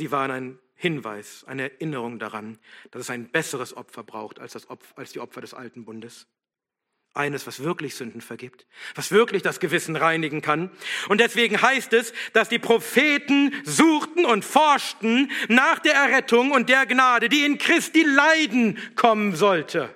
Sie 0.00 0.10
waren 0.10 0.30
ein 0.30 0.58
Hinweis, 0.76 1.44
eine 1.46 1.72
Erinnerung 1.72 2.18
daran, 2.18 2.58
dass 2.90 3.02
es 3.02 3.10
ein 3.10 3.28
besseres 3.28 3.76
Opfer 3.76 4.02
braucht 4.02 4.38
als, 4.40 4.56
Opfer, 4.70 4.96
als 4.96 5.12
die 5.12 5.20
Opfer 5.20 5.42
des 5.42 5.52
alten 5.52 5.84
Bundes. 5.84 6.26
Eines, 7.12 7.46
was 7.46 7.62
wirklich 7.62 7.96
Sünden 7.96 8.22
vergibt, 8.22 8.66
was 8.94 9.12
wirklich 9.12 9.42
das 9.42 9.60
Gewissen 9.60 9.96
reinigen 9.96 10.40
kann. 10.40 10.70
Und 11.10 11.20
deswegen 11.20 11.60
heißt 11.60 11.92
es, 11.92 12.14
dass 12.32 12.48
die 12.48 12.58
Propheten 12.58 13.52
suchten 13.64 14.24
und 14.24 14.42
forschten 14.42 15.30
nach 15.48 15.80
der 15.80 15.92
Errettung 15.92 16.52
und 16.52 16.70
der 16.70 16.86
Gnade, 16.86 17.28
die 17.28 17.44
in 17.44 17.58
Christi 17.58 18.02
Leiden 18.02 18.78
kommen 18.94 19.36
sollte 19.36 19.94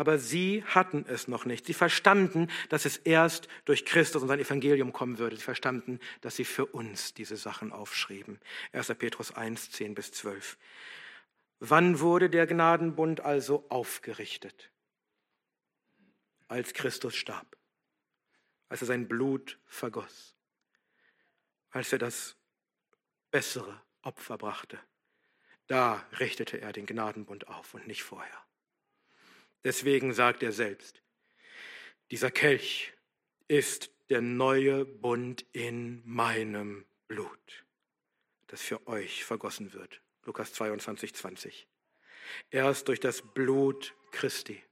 aber 0.00 0.18
sie 0.18 0.64
hatten 0.64 1.04
es 1.08 1.28
noch 1.28 1.44
nicht. 1.44 1.66
Sie 1.66 1.74
verstanden, 1.74 2.50
dass 2.70 2.86
es 2.86 2.96
erst 2.96 3.48
durch 3.66 3.84
Christus 3.84 4.22
und 4.22 4.28
sein 4.28 4.40
Evangelium 4.40 4.94
kommen 4.94 5.18
würde. 5.18 5.36
Sie 5.36 5.42
verstanden, 5.42 6.00
dass 6.22 6.36
sie 6.36 6.46
für 6.46 6.64
uns 6.64 7.12
diese 7.12 7.36
Sachen 7.36 7.70
aufschrieben. 7.70 8.40
1. 8.72 8.94
Petrus 8.94 9.30
1, 9.30 9.72
10 9.72 9.94
bis 9.94 10.10
12. 10.12 10.56
Wann 11.58 12.00
wurde 12.00 12.30
der 12.30 12.46
Gnadenbund 12.46 13.20
also 13.20 13.66
aufgerichtet? 13.68 14.70
Als 16.48 16.72
Christus 16.72 17.14
starb, 17.14 17.58
als 18.70 18.80
er 18.80 18.86
sein 18.86 19.06
Blut 19.06 19.58
vergoss, 19.66 20.34
als 21.68 21.92
er 21.92 21.98
das 21.98 22.36
bessere 23.30 23.82
Opfer 24.00 24.38
brachte. 24.38 24.78
Da 25.66 26.02
richtete 26.18 26.58
er 26.58 26.72
den 26.72 26.86
Gnadenbund 26.86 27.48
auf 27.48 27.74
und 27.74 27.86
nicht 27.86 28.02
vorher. 28.02 28.49
Deswegen 29.64 30.12
sagt 30.12 30.42
er 30.42 30.52
selbst, 30.52 31.02
dieser 32.10 32.30
Kelch 32.30 32.92
ist 33.46 33.90
der 34.08 34.20
neue 34.20 34.84
Bund 34.84 35.44
in 35.52 36.02
meinem 36.04 36.84
Blut, 37.08 37.64
das 38.48 38.62
für 38.62 38.86
euch 38.86 39.24
vergossen 39.24 39.72
wird. 39.72 40.00
Lukas 40.24 40.52
22, 40.52 41.14
20. 41.14 41.66
Erst 42.50 42.88
durch 42.88 43.00
das 43.00 43.22
Blut 43.22 43.94
Christi 44.10 44.62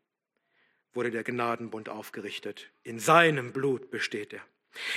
wurde 0.92 1.10
der 1.10 1.24
Gnadenbund 1.24 1.88
aufgerichtet. 1.88 2.70
In 2.82 2.98
seinem 2.98 3.52
Blut 3.52 3.90
besteht 3.90 4.32
er. 4.32 4.42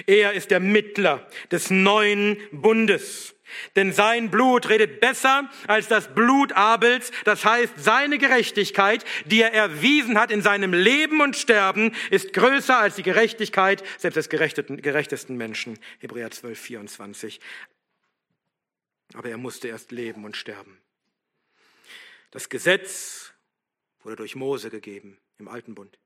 Er 0.05 0.33
ist 0.33 0.51
der 0.51 0.59
Mittler 0.59 1.27
des 1.51 1.69
neuen 1.69 2.37
Bundes. 2.51 3.35
Denn 3.75 3.91
sein 3.91 4.31
Blut 4.31 4.69
redet 4.69 4.99
besser 4.99 5.49
als 5.67 5.87
das 5.87 6.13
Blut 6.13 6.53
Abels. 6.53 7.11
Das 7.25 7.43
heißt, 7.45 7.73
seine 7.77 8.17
Gerechtigkeit, 8.17 9.03
die 9.25 9.41
er 9.41 9.53
erwiesen 9.53 10.17
hat 10.17 10.31
in 10.31 10.41
seinem 10.41 10.73
Leben 10.73 11.21
und 11.21 11.35
Sterben, 11.35 11.93
ist 12.09 12.33
größer 12.33 12.77
als 12.77 12.95
die 12.95 13.03
Gerechtigkeit 13.03 13.83
selbst 13.97 14.15
des 14.15 14.29
gerechtesten 14.29 15.35
Menschen. 15.37 15.79
Hebräer 15.99 16.31
12, 16.31 16.59
24. 16.59 17.39
Aber 19.13 19.29
er 19.29 19.37
musste 19.37 19.67
erst 19.67 19.91
leben 19.91 20.23
und 20.23 20.37
sterben. 20.37 20.77
Das 22.31 22.47
Gesetz 22.47 23.33
wurde 24.03 24.15
durch 24.15 24.35
Mose 24.35 24.69
gegeben 24.69 25.17
im 25.37 25.49
Alten 25.49 25.75
Bund. 25.75 25.97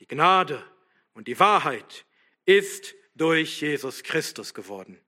Die 0.00 0.08
Gnade 0.08 0.64
und 1.14 1.28
die 1.28 1.38
Wahrheit 1.38 2.05
ist 2.46 2.94
durch 3.14 3.60
Jesus 3.60 4.02
Christus 4.02 4.54
geworden. 4.54 4.98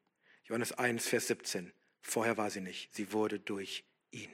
Johannes 0.45 0.73
1, 0.73 1.09
Vers 1.09 1.29
17. 1.29 1.73
Vorher 2.03 2.37
war 2.37 2.51
sie 2.51 2.61
nicht, 2.61 2.95
sie 2.95 3.13
wurde 3.13 3.39
durch 3.39 3.85
ihn. 4.11 4.31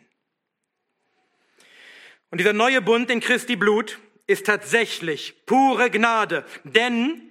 Und 2.30 2.38
dieser 2.38 2.52
neue 2.52 2.82
Bund 2.82 3.10
in 3.10 3.20
Christi 3.20 3.56
Blut 3.56 3.98
ist 4.26 4.46
tatsächlich 4.46 5.44
pure 5.46 5.90
Gnade, 5.90 6.44
denn 6.64 7.30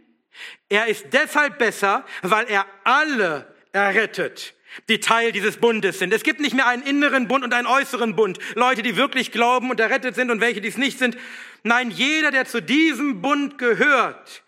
er 0.69 0.87
ist 0.87 1.07
deshalb 1.11 1.59
besser, 1.59 2.05
weil 2.21 2.47
er 2.47 2.65
alle 2.83 3.53
errettet, 3.71 4.55
die 4.89 4.99
Teil 4.99 5.31
dieses 5.31 5.57
Bundes 5.57 5.99
sind. 5.99 6.13
Es 6.13 6.23
gibt 6.23 6.39
nicht 6.39 6.55
mehr 6.55 6.67
einen 6.67 6.83
inneren 6.83 7.27
Bund 7.27 7.43
und 7.43 7.53
einen 7.53 7.67
äußeren 7.67 8.15
Bund. 8.15 8.39
Leute, 8.55 8.81
die 8.81 8.95
wirklich 8.95 9.31
glauben 9.31 9.69
und 9.69 9.79
errettet 9.79 10.15
sind 10.15 10.31
und 10.31 10.41
welche, 10.41 10.61
die 10.61 10.67
es 10.67 10.77
nicht 10.77 10.99
sind. 10.99 11.17
Nein, 11.63 11.91
jeder, 11.91 12.31
der 12.31 12.45
zu 12.45 12.61
diesem 12.61 13.21
Bund 13.21 13.57
gehört, 13.57 14.43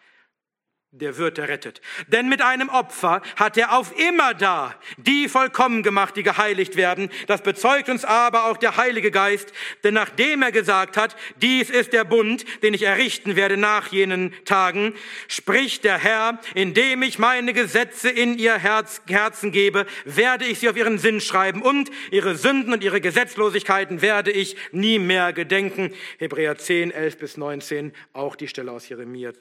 der 1.00 1.18
wird 1.18 1.38
errettet. 1.38 1.82
Denn 2.08 2.30
mit 2.30 2.42
einem 2.42 2.70
Opfer 2.70 3.22
hat 3.36 3.58
er 3.58 3.78
auf 3.78 3.98
immer 4.00 4.34
da 4.34 4.76
die 4.98 5.28
vollkommen 5.28 5.84
gemacht, 5.84 6.16
die 6.16 6.24
geheiligt 6.24 6.78
werden. 6.78 7.10
Das 7.28 7.42
bezeugt 7.42 7.90
uns 7.90 8.06
aber 8.06 8.46
auch 8.46 8.58
der 8.58 8.78
Heilige 8.78 9.12
Geist. 9.12 9.52
Denn 9.84 9.94
nachdem 9.94 10.42
er 10.42 10.52
gesagt 10.52 10.98
hat, 10.98 11.16
dies 11.42 11.70
ist 11.70 11.94
der 11.94 12.06
Bund, 12.06 12.46
den 12.64 12.74
ich 12.74 12.84
errichten 12.84 13.36
werde 13.36 13.58
nach 13.58 13.88
jenen 13.88 14.34
Tagen, 14.46 14.94
spricht 15.28 15.84
der 15.84 15.98
Herr, 15.98 16.40
indem 16.54 17.02
ich 17.02 17.20
meine 17.20 17.54
Gesetze 17.54 18.10
in 18.10 18.38
ihr 18.38 18.58
Herz, 18.58 19.02
Herzen 19.08 19.52
gebe, 19.52 19.86
werde 20.06 20.46
ich 20.46 20.60
sie 20.60 20.70
auf 20.70 20.78
ihren 20.78 20.98
Sinn 20.98 21.20
schreiben 21.20 21.62
und 21.62 21.92
ihre 22.12 22.36
Sünden 22.36 22.74
und 22.74 22.84
ihre 22.84 23.02
Gesetzlosigkeiten 23.02 24.02
werde 24.02 24.32
ich 24.32 24.56
nie 24.72 25.00
mehr 25.00 25.34
gedenken. 25.34 25.94
Hebräer 26.20 26.58
10, 26.58 26.92
11 26.92 27.18
bis 27.18 27.38
19, 27.38 27.92
auch 28.14 28.36
die 28.36 28.48
Stelle 28.48 28.72
aus 28.72 28.88
Jeremia 28.88 29.34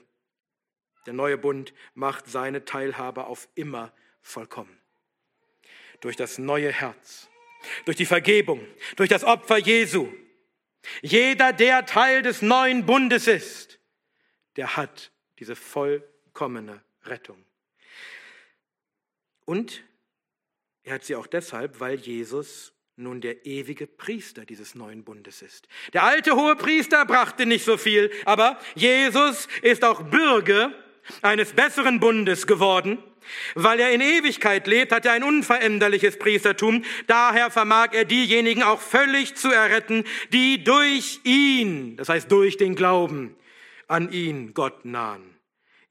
der 1.07 1.15
neue 1.15 1.39
Bund 1.39 1.73
macht 1.95 2.27
seine 2.27 2.65
Teilhabe 2.65 3.27
auf 3.27 3.49
immer 3.55 3.93
vollkommen. 4.23 4.79
Durch 6.01 6.17
das 6.17 6.39
neue 6.39 6.71
Herz, 6.71 7.29
durch 7.85 7.97
die 7.97 8.07
Vergebung, 8.07 8.67
durch 8.97 9.09
das 9.09 9.25
Opfer 9.25 9.59
Jesu. 9.59 10.13
Jeder, 11.03 11.53
der 11.53 11.87
Teil 11.87 12.23
des 12.23 12.43
neuen 12.43 12.85
Bundes 12.85 13.27
ist, 13.27 13.81
der 14.57 14.77
hat 14.77 15.13
diese 15.39 15.57
vollkommene 15.57 16.83
Rettung. 17.05 17.45
Und 19.45 19.85
Er 20.87 20.95
hat 20.95 21.05
sie 21.05 21.17
auch 21.17 21.27
deshalb, 21.27 21.81
weil 21.81 21.99
Jesus 21.99 22.73
nun 22.97 23.21
der 23.21 23.47
ewige 23.47 23.87
Priester 23.87 24.45
dieses 24.45 24.75
neuen 24.75 25.03
Bundes 25.03 25.43
ist. 25.43 25.67
Der 25.93 26.05
alte 26.05 26.37
hohe 26.37 26.55
Priester 26.57 27.05
brachte 27.07 27.47
nicht 27.47 27.65
so 27.65 27.77
viel, 27.77 28.11
aber 28.25 28.61
Jesus 28.75 29.49
ist 29.63 29.83
auch 29.83 30.03
Bürger 30.03 30.73
eines 31.23 31.53
besseren 31.53 32.01
Bundes 32.01 32.47
geworden. 32.47 32.99
Weil 33.55 33.81
er 33.81 33.91
in 33.91 34.03
Ewigkeit 34.03 34.67
lebt, 34.67 34.93
hat 34.93 35.07
er 35.07 35.13
ein 35.13 35.23
unveränderliches 35.23 36.19
Priestertum. 36.19 36.85
Daher 37.07 37.51
vermag 37.51 37.89
er 37.93 38.05
diejenigen 38.05 38.63
auch 38.63 38.81
völlig 38.81 39.35
zu 39.35 39.51
erretten, 39.51 40.05
die 40.33 40.63
durch 40.63 41.21
ihn, 41.25 41.97
das 41.97 42.11
heißt 42.11 42.31
durch 42.31 42.59
den 42.59 42.75
Glauben 42.75 43.35
an 43.89 44.13
ihn, 44.13 44.53
Gott 44.53 44.85
nahen 44.85 45.34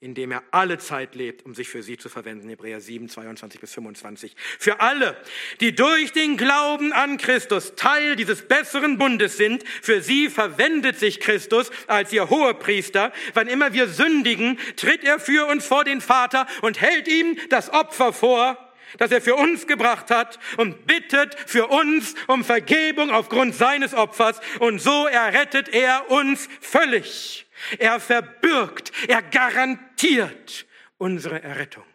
in 0.04 0.16
dem 0.16 0.32
er 0.32 0.44
alle 0.52 0.80
Zeit 0.80 1.16
lebt, 1.16 1.46
um 1.46 1.56
sich 1.56 1.70
für 1.70 1.82
sie 1.82 1.98
zu 1.98 2.10
verwenden. 2.10 2.50
Hebräer 2.50 2.82
7, 2.82 3.08
22 3.08 3.62
bis 3.62 3.74
25. 3.74 4.36
Für 4.60 4.82
alle, 4.82 5.16
die 5.62 5.74
durch 5.74 6.12
den 6.12 6.36
Glauben 6.36 6.92
an 6.92 7.18
Christus 7.18 7.76
Teil 7.76 8.18
dieses 8.18 8.42
besseren 8.42 8.98
Bundes 8.98 9.38
sind, 9.38 9.64
für 9.82 10.02
sie 10.02 10.30
verwendet 10.30 11.00
sich 11.00 11.22
Christus 11.22 11.72
als 11.88 12.12
ihr 12.12 12.30
hoher 12.30 12.54
Priester. 12.54 13.14
Wann 13.34 13.48
immer 13.48 13.72
wir 13.72 13.88
sündigen, 13.88 14.60
tritt 14.76 15.06
er 15.06 15.22
für 15.22 15.46
uns 15.48 15.66
vor 15.66 15.86
den 15.86 16.02
Vater 16.02 16.48
und 16.62 16.82
hält 16.82 17.08
ihm 17.08 17.38
das 17.48 17.70
Opfer 17.70 18.12
vor, 18.12 18.58
das 18.98 19.10
er 19.10 19.22
für 19.22 19.36
uns 19.36 19.68
gebracht 19.68 20.12
hat 20.12 20.38
und 20.58 20.86
bittet 20.86 21.36
für 21.48 21.68
uns 21.68 22.14
um 22.28 22.44
Vergebung 22.44 23.10
aufgrund 23.10 23.56
seines 23.56 23.94
Opfers 23.94 24.42
und 24.60 24.80
so 24.80 25.08
errettet 25.08 25.70
er 25.70 26.12
uns 26.12 26.50
völlig. 26.60 27.43
Er 27.78 28.00
verbürgt, 28.00 28.92
er 29.08 29.22
garantiert 29.22 30.66
unsere 30.98 31.42
Errettung. 31.42 31.86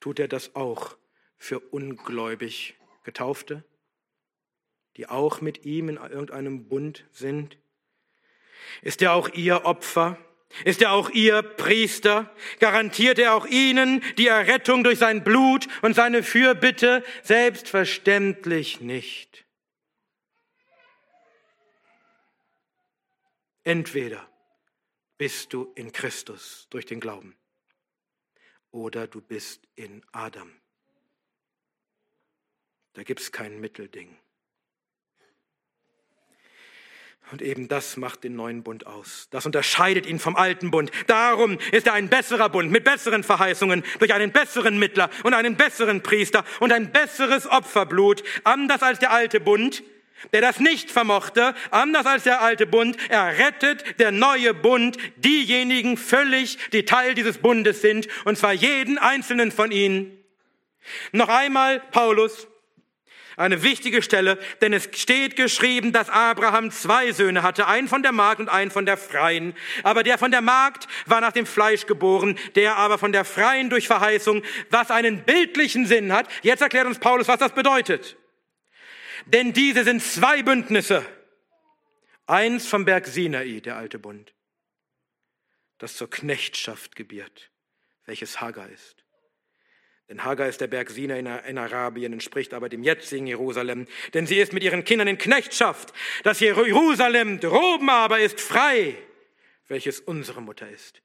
Tut 0.00 0.18
er 0.18 0.28
das 0.28 0.54
auch 0.56 0.96
für 1.38 1.60
ungläubig 1.60 2.74
Getaufte, 3.04 3.64
die 4.96 5.08
auch 5.08 5.40
mit 5.40 5.64
ihm 5.64 5.88
in 5.88 5.96
irgendeinem 5.96 6.68
Bund 6.68 7.04
sind? 7.12 7.56
Ist 8.82 9.02
er 9.02 9.12
auch 9.12 9.28
ihr 9.28 9.64
Opfer? 9.64 10.18
Ist 10.64 10.82
er 10.82 10.92
auch 10.92 11.10
ihr 11.10 11.42
Priester? 11.42 12.34
Garantiert 12.58 13.18
er 13.18 13.34
auch 13.34 13.46
ihnen 13.46 14.02
die 14.18 14.26
Errettung 14.26 14.84
durch 14.84 14.98
sein 14.98 15.24
Blut 15.24 15.66
und 15.80 15.94
seine 15.94 16.22
Fürbitte? 16.22 17.02
Selbstverständlich 17.22 18.80
nicht. 18.80 19.41
Entweder 23.64 24.28
bist 25.18 25.52
du 25.52 25.72
in 25.76 25.92
Christus 25.92 26.66
durch 26.70 26.84
den 26.84 27.00
Glauben 27.00 27.36
oder 28.72 29.06
du 29.06 29.20
bist 29.20 29.68
in 29.76 30.04
Adam. 30.10 30.50
Da 32.94 33.02
gibt 33.04 33.20
es 33.20 33.30
kein 33.30 33.60
Mittelding. 33.60 34.18
Und 37.30 37.40
eben 37.40 37.68
das 37.68 37.96
macht 37.96 38.24
den 38.24 38.34
neuen 38.34 38.62
Bund 38.62 38.86
aus. 38.86 39.28
Das 39.30 39.46
unterscheidet 39.46 40.04
ihn 40.06 40.18
vom 40.18 40.36
alten 40.36 40.70
Bund. 40.70 40.90
Darum 41.06 41.56
ist 41.70 41.86
er 41.86 41.94
ein 41.94 42.10
besserer 42.10 42.50
Bund 42.50 42.70
mit 42.70 42.84
besseren 42.84 43.22
Verheißungen, 43.22 43.84
durch 44.00 44.12
einen 44.12 44.32
besseren 44.32 44.78
Mittler 44.78 45.08
und 45.22 45.32
einen 45.32 45.56
besseren 45.56 46.02
Priester 46.02 46.44
und 46.60 46.72
ein 46.72 46.92
besseres 46.92 47.46
Opferblut, 47.46 48.22
anders 48.44 48.82
als 48.82 48.98
der 48.98 49.12
alte 49.12 49.40
Bund, 49.40 49.82
der 50.32 50.40
das 50.40 50.60
nicht 50.60 50.90
vermochte, 50.90 51.54
anders 51.70 52.06
als 52.06 52.24
der 52.24 52.40
alte 52.40 52.66
Bund, 52.66 52.96
errettet 53.10 53.98
der 53.98 54.12
neue 54.12 54.54
Bund 54.54 54.96
diejenigen 55.16 55.96
völlig, 55.96 56.58
die 56.72 56.84
Teil 56.84 57.14
dieses 57.14 57.38
Bundes 57.38 57.82
sind, 57.82 58.08
und 58.24 58.38
zwar 58.38 58.52
jeden 58.52 58.98
einzelnen 58.98 59.52
von 59.52 59.70
ihnen. 59.70 60.18
Noch 61.12 61.28
einmal 61.28 61.80
Paulus, 61.90 62.48
eine 63.36 63.62
wichtige 63.62 64.02
Stelle, 64.02 64.38
denn 64.60 64.72
es 64.72 64.88
steht 64.94 65.36
geschrieben, 65.36 65.92
dass 65.92 66.10
Abraham 66.10 66.70
zwei 66.70 67.12
Söhne 67.12 67.42
hatte, 67.42 67.66
einen 67.66 67.88
von 67.88 68.02
der 68.02 68.12
Magd 68.12 68.40
und 68.40 68.48
einen 68.48 68.70
von 68.70 68.84
der 68.84 68.96
Freien. 68.96 69.54
Aber 69.82 70.02
der 70.02 70.18
von 70.18 70.30
der 70.30 70.42
Magd 70.42 70.86
war 71.06 71.20
nach 71.20 71.32
dem 71.32 71.46
Fleisch 71.46 71.86
geboren, 71.86 72.38
der 72.54 72.76
aber 72.76 72.98
von 72.98 73.12
der 73.12 73.24
Freien 73.24 73.70
durch 73.70 73.86
Verheißung, 73.86 74.42
was 74.70 74.90
einen 74.90 75.24
bildlichen 75.24 75.86
Sinn 75.86 76.12
hat. 76.12 76.28
Jetzt 76.42 76.62
erklärt 76.62 76.86
uns 76.86 76.98
Paulus, 76.98 77.28
was 77.28 77.38
das 77.38 77.52
bedeutet. 77.52 78.16
Denn 79.26 79.52
diese 79.52 79.84
sind 79.84 80.02
zwei 80.02 80.42
Bündnisse. 80.42 81.04
Eins 82.26 82.66
vom 82.66 82.84
Berg 82.84 83.06
Sinai, 83.06 83.60
der 83.60 83.76
alte 83.76 83.98
Bund, 83.98 84.32
das 85.78 85.96
zur 85.96 86.08
Knechtschaft 86.08 86.96
gebiert, 86.96 87.50
welches 88.06 88.40
Hagar 88.40 88.68
ist. 88.68 89.02
Denn 90.08 90.24
Hagar 90.24 90.48
ist 90.48 90.60
der 90.60 90.66
Berg 90.66 90.90
Sinai 90.90 91.20
in 91.20 91.58
Arabien, 91.58 92.12
entspricht 92.12 92.52
aber 92.52 92.68
dem 92.68 92.82
jetzigen 92.82 93.26
Jerusalem. 93.26 93.86
Denn 94.14 94.26
sie 94.26 94.36
ist 94.36 94.52
mit 94.52 94.62
ihren 94.62 94.84
Kindern 94.84 95.08
in 95.08 95.18
Knechtschaft. 95.18 95.92
Das 96.22 96.40
Jerusalem 96.40 97.40
droben 97.40 97.88
aber 97.88 98.20
ist 98.20 98.40
frei, 98.40 98.96
welches 99.68 100.00
unsere 100.00 100.42
Mutter 100.42 100.68
ist. 100.68 101.02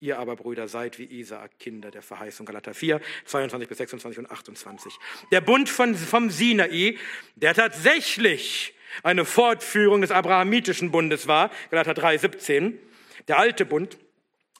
Ihr 0.00 0.18
aber, 0.20 0.36
Brüder, 0.36 0.68
seid 0.68 1.00
wie 1.00 1.04
Isaak, 1.06 1.58
Kinder 1.58 1.90
der 1.90 2.02
Verheißung. 2.02 2.46
Galater 2.46 2.72
4, 2.72 3.00
22 3.24 3.68
bis 3.68 3.78
26 3.78 4.18
und 4.20 4.30
28. 4.30 4.96
Der 5.32 5.40
Bund 5.40 5.68
von, 5.68 5.96
vom 5.96 6.30
Sinai, 6.30 6.96
der 7.34 7.54
tatsächlich 7.54 8.74
eine 9.02 9.24
Fortführung 9.24 10.00
des 10.02 10.12
abrahamitischen 10.12 10.92
Bundes 10.92 11.26
war, 11.26 11.50
Galater 11.70 11.94
3, 11.94 12.18
17, 12.18 12.78
der 13.26 13.38
alte 13.40 13.66
Bund, 13.66 13.98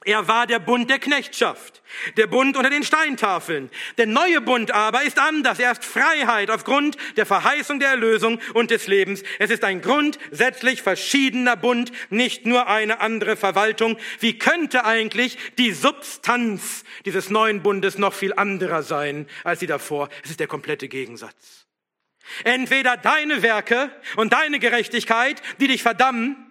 er 0.04 0.28
war 0.28 0.46
der 0.46 0.60
Bund 0.60 0.88
der 0.88 1.00
Knechtschaft, 1.00 1.82
der 2.16 2.28
Bund 2.28 2.56
unter 2.56 2.70
den 2.70 2.84
Steintafeln. 2.84 3.68
Der 3.96 4.06
neue 4.06 4.40
Bund 4.40 4.70
aber 4.70 5.02
ist 5.02 5.18
anders. 5.18 5.58
Er 5.58 5.72
ist 5.72 5.84
Freiheit 5.84 6.50
aufgrund 6.50 6.96
der 7.16 7.26
Verheißung 7.26 7.80
der 7.80 7.90
Erlösung 7.90 8.40
und 8.54 8.70
des 8.70 8.86
Lebens. 8.86 9.24
Es 9.40 9.50
ist 9.50 9.64
ein 9.64 9.80
grundsätzlich 9.80 10.82
verschiedener 10.82 11.56
Bund, 11.56 11.90
nicht 12.10 12.46
nur 12.46 12.68
eine 12.68 13.00
andere 13.00 13.36
Verwaltung. 13.36 13.98
Wie 14.20 14.38
könnte 14.38 14.84
eigentlich 14.84 15.36
die 15.58 15.72
Substanz 15.72 16.84
dieses 17.04 17.28
neuen 17.28 17.62
Bundes 17.62 17.98
noch 17.98 18.14
viel 18.14 18.32
anderer 18.32 18.84
sein 18.84 19.26
als 19.42 19.58
die 19.58 19.66
davor? 19.66 20.10
Es 20.22 20.30
ist 20.30 20.40
der 20.40 20.46
komplette 20.46 20.86
Gegensatz. 20.86 21.66
Entweder 22.44 22.96
deine 22.96 23.42
Werke 23.42 23.90
und 24.16 24.32
deine 24.32 24.60
Gerechtigkeit, 24.60 25.42
die 25.60 25.66
dich 25.66 25.82
verdammen, 25.82 26.47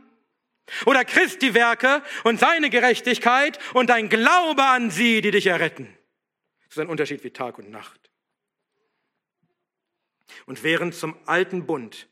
oder 0.85 1.05
Christi 1.05 1.53
Werke 1.53 2.01
und 2.23 2.39
seine 2.39 2.69
Gerechtigkeit 2.69 3.59
und 3.73 3.89
dein 3.89 4.09
Glaube 4.09 4.63
an 4.63 4.91
sie, 4.91 5.21
die 5.21 5.31
dich 5.31 5.47
erretten. 5.47 5.97
Das 6.67 6.77
ist 6.77 6.81
ein 6.81 6.89
Unterschied 6.89 7.23
wie 7.23 7.31
Tag 7.31 7.57
und 7.57 7.69
Nacht. 7.69 7.99
Und 10.45 10.63
während 10.63 10.95
zum 10.95 11.15
alten 11.25 11.65
Bund 11.65 12.07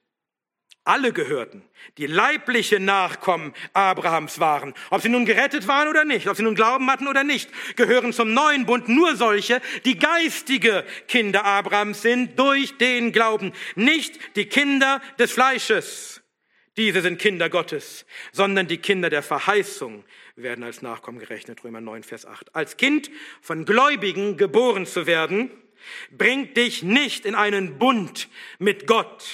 alle 0.86 1.12
gehörten, 1.14 1.64
die 1.98 2.06
leibliche 2.06 2.80
Nachkommen 2.80 3.54
Abrahams 3.74 4.40
waren, 4.40 4.76
ob 4.92 5.02
sie 5.02 5.10
nun 5.10 5.26
gerettet 5.26 5.68
waren 5.68 5.88
oder 5.88 6.06
nicht, 6.06 6.28
ob 6.28 6.38
sie 6.38 6.44
nun 6.44 6.54
Glauben 6.54 6.90
hatten 6.92 7.08
oder 7.08 7.24
nicht, 7.24 7.50
gehören 7.76 8.14
zum 8.14 8.34
neuen 8.34 8.68
Bund 8.68 8.88
nur 8.88 9.16
solche, 9.16 9.62
die 9.84 9.98
geistige 9.98 10.86
Kinder 11.08 11.44
Abrahams 11.44 12.04
sind 12.04 12.38
durch 12.38 12.78
den 12.78 13.12
Glauben, 13.12 13.52
nicht 13.74 14.20
die 14.36 14.46
Kinder 14.46 15.02
des 15.18 15.32
Fleisches. 15.32 16.22
Diese 16.78 17.02
sind 17.02 17.20
Kinder 17.20 17.50
Gottes, 17.50 18.06
sondern 18.34 18.68
die 18.68 18.78
Kinder 18.78 19.10
der 19.10 19.24
Verheißung 19.24 20.04
werden 20.36 20.64
als 20.64 20.82
Nachkommen 20.82 21.20
gerechnet. 21.20 21.64
Römer 21.64 21.80
9, 21.80 22.04
Vers 22.04 22.26
8. 22.26 22.54
Als 22.54 22.76
Kind 22.76 23.10
von 23.42 23.64
Gläubigen 23.64 24.36
geboren 24.36 24.86
zu 24.86 25.08
werden, 25.08 25.52
bringt 26.12 26.58
dich 26.58 26.84
nicht 26.84 27.26
in 27.26 27.36
einen 27.36 27.78
Bund 27.78 28.28
mit 28.60 28.88
Gott. 28.88 29.26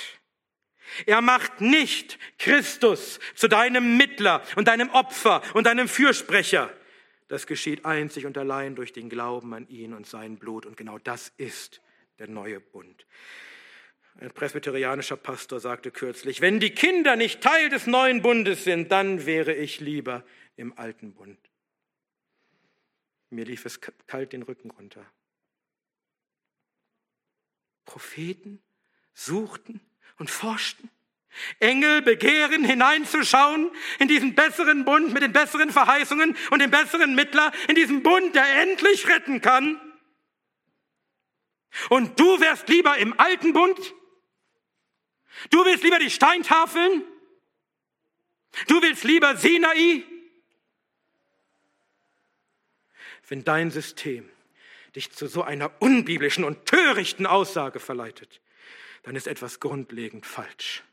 Er 1.06 1.22
macht 1.22 1.62
nicht 1.62 2.20
Christus 2.38 3.20
zu 3.34 3.48
deinem 3.48 3.98
Mittler 3.98 4.44
und 4.56 4.68
deinem 4.68 4.90
Opfer 4.90 5.42
und 5.54 5.66
deinem 5.66 5.88
Fürsprecher. 5.88 6.72
Das 7.28 7.48
geschieht 7.48 7.86
einzig 7.86 8.26
und 8.26 8.38
allein 8.38 8.76
durch 8.76 8.92
den 8.92 9.10
Glauben 9.10 9.54
an 9.54 9.68
ihn 9.70 9.94
und 9.94 10.06
sein 10.06 10.38
Blut. 10.38 10.66
Und 10.66 10.76
genau 10.76 11.00
das 11.00 11.32
ist 11.38 11.82
der 12.20 12.28
neue 12.28 12.60
Bund. 12.60 13.06
Ein 14.22 14.30
presbyterianischer 14.30 15.18
Pastor 15.18 15.60
sagte 15.60 15.90
kürzlich, 15.90 16.42
wenn 16.42 16.60
die 16.60 16.70
Kinder 16.70 17.16
nicht 17.16 17.42
Teil 17.42 17.70
des 17.70 17.88
neuen 17.88 18.22
Bundes 18.22 18.64
sind, 18.64 18.92
dann 18.92 19.26
wäre 19.26 19.52
ich 19.52 19.80
lieber 19.80 20.24
im 20.58 20.78
alten 20.78 21.16
Bund. 21.16 21.40
Mir 23.32 23.46
lief 23.46 23.66
es 23.66 23.80
kalt 23.82 24.34
den 24.34 24.44
Rücken 24.44 24.70
runter. 24.70 25.04
Propheten 27.86 28.62
suchten 29.16 29.82
und 30.20 30.30
forschten. 30.30 30.92
Engel 31.60 32.04
begehren 32.04 32.64
hineinzuschauen 32.64 33.72
in 33.98 34.08
diesen 34.08 34.36
besseren 34.36 34.86
Bund 34.86 35.14
mit 35.14 35.24
den 35.24 35.34
besseren 35.34 35.72
Verheißungen 35.72 36.38
und 36.52 36.62
dem 36.62 36.70
besseren 36.70 37.16
Mittler, 37.16 37.52
in 37.68 37.74
diesen 37.74 38.04
Bund, 38.04 38.36
der 38.36 38.62
endlich 38.62 39.08
retten 39.08 39.42
kann. 39.42 39.82
Und 41.90 42.20
du 42.20 42.40
wärst 42.40 42.70
lieber 42.70 43.00
im 43.00 43.20
alten 43.20 43.54
Bund? 43.54 43.96
Du 45.50 45.64
willst 45.66 45.84
lieber 45.84 46.00
die 46.00 46.10
Steintafeln? 46.10 47.04
Du 48.68 48.82
willst 48.82 49.04
lieber 49.04 49.36
Sinai? 49.38 50.04
Wenn 53.28 53.44
dein 53.44 53.72
System 53.72 54.30
dich 54.96 55.12
zu 55.12 55.28
so 55.28 55.42
einer 55.42 55.72
unbiblischen 55.82 56.44
und 56.44 56.66
törichten 56.66 57.26
Aussage 57.26 57.80
verleitet, 57.80 58.42
dann 59.04 59.16
ist 59.16 59.28
etwas 59.28 59.60
grundlegend 59.62 60.26
falsch. 60.26 60.84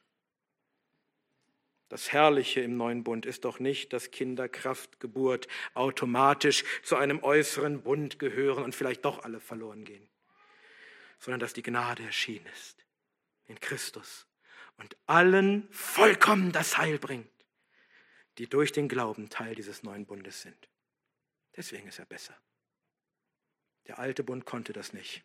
Das 1.89 2.12
Herrliche 2.12 2.61
im 2.61 2.76
neuen 2.76 3.03
Bund 3.03 3.26
ist 3.26 3.45
doch 3.45 3.59
nicht, 3.59 3.93
dass 3.93 4.11
Kinderkraftgeburt 4.11 5.49
automatisch 5.74 6.64
zu 6.82 6.97
einem 6.97 7.22
äußeren 7.22 7.82
Bund 7.82 8.18
gehören 8.18 8.62
und 8.62 8.74
vielleicht 8.74 9.05
doch 9.05 9.24
alle 9.24 9.41
verloren 9.41 9.84
gehen, 9.84 10.07
sondern 11.18 11.41
dass 11.41 11.55
die 11.55 11.62
Gnade 11.62 12.05
erschienen 12.05 12.47
ist 12.53 12.84
in 13.47 13.59
Christus 13.59 14.28
und 14.79 14.97
allen 15.07 15.68
vollkommen 15.70 16.53
das 16.53 16.79
Heil 16.79 16.99
bringt, 16.99 17.31
die 18.39 18.49
durch 18.49 18.72
den 18.72 18.89
Glauben 18.89 19.29
Teil 19.29 19.55
dieses 19.55 19.83
neuen 19.83 20.07
Bundes 20.07 20.43
sind. 20.43 20.68
Deswegen 21.57 21.89
ist 21.89 21.99
er 21.99 22.07
besser. 22.07 22.35
Der 23.87 23.99
alte 23.99 24.22
Bund 24.22 24.45
konnte 24.45 24.72
das 24.72 24.93
nicht. 24.93 25.24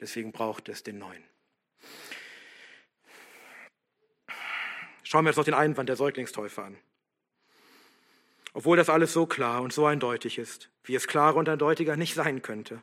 Deswegen 0.00 0.32
braucht 0.32 0.68
es 0.68 0.82
den 0.82 0.98
neuen. 0.98 1.24
Schauen 5.02 5.24
wir 5.24 5.30
uns 5.30 5.36
noch 5.36 5.44
den 5.44 5.54
Einwand 5.54 5.88
der 5.88 5.96
Säuglingstäufer 5.96 6.64
an. 6.64 6.78
Obwohl 8.52 8.76
das 8.76 8.88
alles 8.88 9.12
so 9.12 9.26
klar 9.26 9.62
und 9.62 9.72
so 9.72 9.86
eindeutig 9.86 10.38
ist, 10.38 10.70
wie 10.84 10.94
es 10.94 11.08
klarer 11.08 11.36
und 11.36 11.48
eindeutiger 11.48 11.96
nicht 11.96 12.14
sein 12.14 12.40
könnte, 12.40 12.82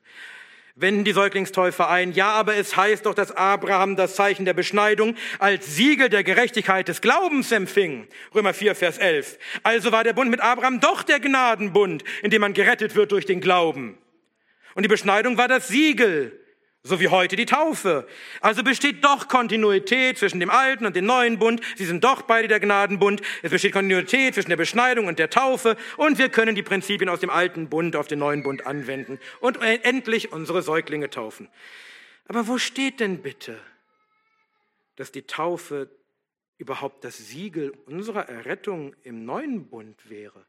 wenden 0.75 1.03
die 1.03 1.11
Säuglingstäufer 1.11 1.89
ein. 1.89 2.11
Ja, 2.13 2.31
aber 2.31 2.55
es 2.55 2.75
heißt 2.75 3.05
doch, 3.05 3.13
dass 3.13 3.31
Abraham 3.31 3.95
das 3.95 4.15
Zeichen 4.15 4.45
der 4.45 4.53
Beschneidung 4.53 5.15
als 5.39 5.75
Siegel 5.75 6.09
der 6.09 6.23
Gerechtigkeit 6.23 6.87
des 6.87 7.01
Glaubens 7.01 7.51
empfing. 7.51 8.07
Römer 8.33 8.53
4, 8.53 8.75
Vers 8.75 8.97
11. 8.97 9.37
Also 9.63 9.91
war 9.91 10.03
der 10.03 10.13
Bund 10.13 10.31
mit 10.31 10.41
Abraham 10.41 10.79
doch 10.79 11.03
der 11.03 11.19
Gnadenbund, 11.19 12.03
in 12.23 12.31
dem 12.31 12.41
man 12.41 12.53
gerettet 12.53 12.95
wird 12.95 13.11
durch 13.11 13.25
den 13.25 13.41
Glauben. 13.41 13.97
Und 14.75 14.83
die 14.83 14.89
Beschneidung 14.89 15.37
war 15.37 15.47
das 15.47 15.67
Siegel, 15.67 16.40
so 16.83 16.99
wie 16.99 17.09
heute 17.09 17.35
die 17.35 17.45
Taufe. 17.45 18.07
Also 18.39 18.63
besteht 18.63 19.05
doch 19.05 19.27
Kontinuität 19.27 20.17
zwischen 20.17 20.39
dem 20.39 20.49
alten 20.49 20.85
und 20.85 20.95
dem 20.95 21.05
neuen 21.05 21.37
Bund. 21.37 21.61
Sie 21.75 21.85
sind 21.85 22.03
doch 22.03 22.23
beide 22.23 22.47
der 22.47 22.59
Gnadenbund. 22.59 23.21
Es 23.43 23.51
besteht 23.51 23.73
Kontinuität 23.73 24.33
zwischen 24.33 24.49
der 24.49 24.57
Beschneidung 24.57 25.05
und 25.05 25.19
der 25.19 25.29
Taufe. 25.29 25.77
Und 25.97 26.17
wir 26.17 26.29
können 26.29 26.55
die 26.55 26.63
Prinzipien 26.63 27.09
aus 27.09 27.19
dem 27.19 27.29
alten 27.29 27.69
Bund 27.69 27.95
auf 27.95 28.07
den 28.07 28.19
neuen 28.19 28.41
Bund 28.41 28.65
anwenden 28.65 29.19
und 29.41 29.61
endlich 29.61 30.31
unsere 30.31 30.63
Säuglinge 30.63 31.09
taufen. 31.11 31.49
Aber 32.27 32.47
wo 32.47 32.57
steht 32.57 32.99
denn 32.99 33.21
bitte, 33.21 33.59
dass 34.95 35.11
die 35.11 35.23
Taufe 35.23 35.89
überhaupt 36.57 37.03
das 37.03 37.17
Siegel 37.17 37.73
unserer 37.85 38.27
Errettung 38.27 38.95
im 39.03 39.23
neuen 39.23 39.69
Bund 39.69 40.09
wäre? 40.09 40.45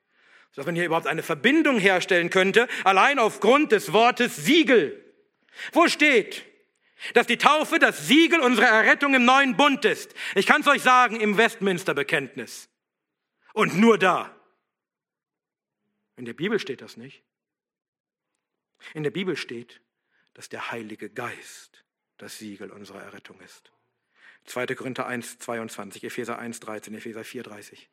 Dass 0.54 0.64
man 0.64 0.74
hier 0.74 0.86
überhaupt 0.86 1.06
eine 1.06 1.22
Verbindung 1.22 1.78
herstellen 1.78 2.30
könnte, 2.30 2.68
allein 2.84 3.18
aufgrund 3.18 3.72
des 3.72 3.92
Wortes 3.92 4.36
Siegel. 4.36 5.11
Wo 5.72 5.88
steht, 5.88 6.44
dass 7.14 7.26
die 7.26 7.38
Taufe 7.38 7.78
das 7.78 8.06
Siegel 8.06 8.40
unserer 8.40 8.66
Errettung 8.66 9.14
im 9.14 9.24
neuen 9.24 9.56
Bund 9.56 9.84
ist? 9.84 10.14
Ich 10.34 10.46
kann 10.46 10.60
es 10.60 10.66
euch 10.66 10.82
sagen, 10.82 11.20
im 11.20 11.36
Westminster-Bekenntnis. 11.36 12.68
Und 13.52 13.76
nur 13.76 13.98
da. 13.98 14.34
In 16.16 16.24
der 16.24 16.34
Bibel 16.34 16.58
steht 16.58 16.80
das 16.80 16.96
nicht. 16.96 17.22
In 18.94 19.02
der 19.02 19.10
Bibel 19.10 19.36
steht, 19.36 19.80
dass 20.34 20.48
der 20.48 20.70
Heilige 20.70 21.10
Geist 21.10 21.84
das 22.18 22.38
Siegel 22.38 22.70
unserer 22.70 23.02
Errettung 23.02 23.40
ist. 23.40 23.72
2. 24.44 24.66
Korinther 24.74 25.06
1, 25.06 25.38
22, 25.38 26.04
Epheser 26.04 26.38
1, 26.38 26.60
13, 26.60 26.94
Epheser 26.94 27.24
4, 27.24 27.42
30. 27.44 27.90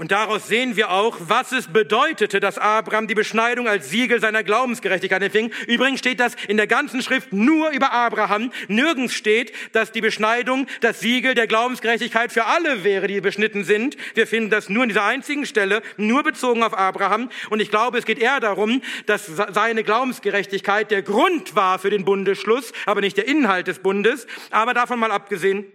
Und 0.00 0.12
daraus 0.12 0.48
sehen 0.48 0.76
wir 0.76 0.92
auch, 0.92 1.18
was 1.20 1.52
es 1.52 1.68
bedeutete, 1.68 2.40
dass 2.40 2.56
Abraham 2.56 3.06
die 3.06 3.14
Beschneidung 3.14 3.68
als 3.68 3.90
Siegel 3.90 4.18
seiner 4.18 4.42
Glaubensgerechtigkeit 4.42 5.22
empfing. 5.22 5.52
Übrigens 5.66 5.98
steht 5.98 6.20
das 6.20 6.36
in 6.48 6.56
der 6.56 6.66
ganzen 6.66 7.02
Schrift 7.02 7.34
nur 7.34 7.68
über 7.68 7.92
Abraham. 7.92 8.50
Nirgends 8.68 9.12
steht, 9.12 9.52
dass 9.74 9.92
die 9.92 10.00
Beschneidung 10.00 10.66
das 10.80 11.00
Siegel 11.00 11.34
der 11.34 11.46
Glaubensgerechtigkeit 11.46 12.32
für 12.32 12.46
alle 12.46 12.82
wäre, 12.82 13.08
die 13.08 13.20
beschnitten 13.20 13.62
sind. 13.62 13.98
Wir 14.14 14.26
finden 14.26 14.48
das 14.48 14.70
nur 14.70 14.84
in 14.84 14.88
dieser 14.88 15.04
einzigen 15.04 15.44
Stelle, 15.44 15.82
nur 15.98 16.22
bezogen 16.22 16.62
auf 16.62 16.72
Abraham. 16.72 17.28
Und 17.50 17.60
ich 17.60 17.70
glaube, 17.70 17.98
es 17.98 18.06
geht 18.06 18.18
eher 18.18 18.40
darum, 18.40 18.80
dass 19.04 19.26
seine 19.26 19.84
Glaubensgerechtigkeit 19.84 20.90
der 20.90 21.02
Grund 21.02 21.54
war 21.54 21.78
für 21.78 21.90
den 21.90 22.06
Bundesschluss, 22.06 22.72
aber 22.86 23.02
nicht 23.02 23.18
der 23.18 23.28
Inhalt 23.28 23.66
des 23.66 23.80
Bundes. 23.80 24.26
Aber 24.50 24.72
davon 24.72 24.98
mal 24.98 25.12
abgesehen, 25.12 25.70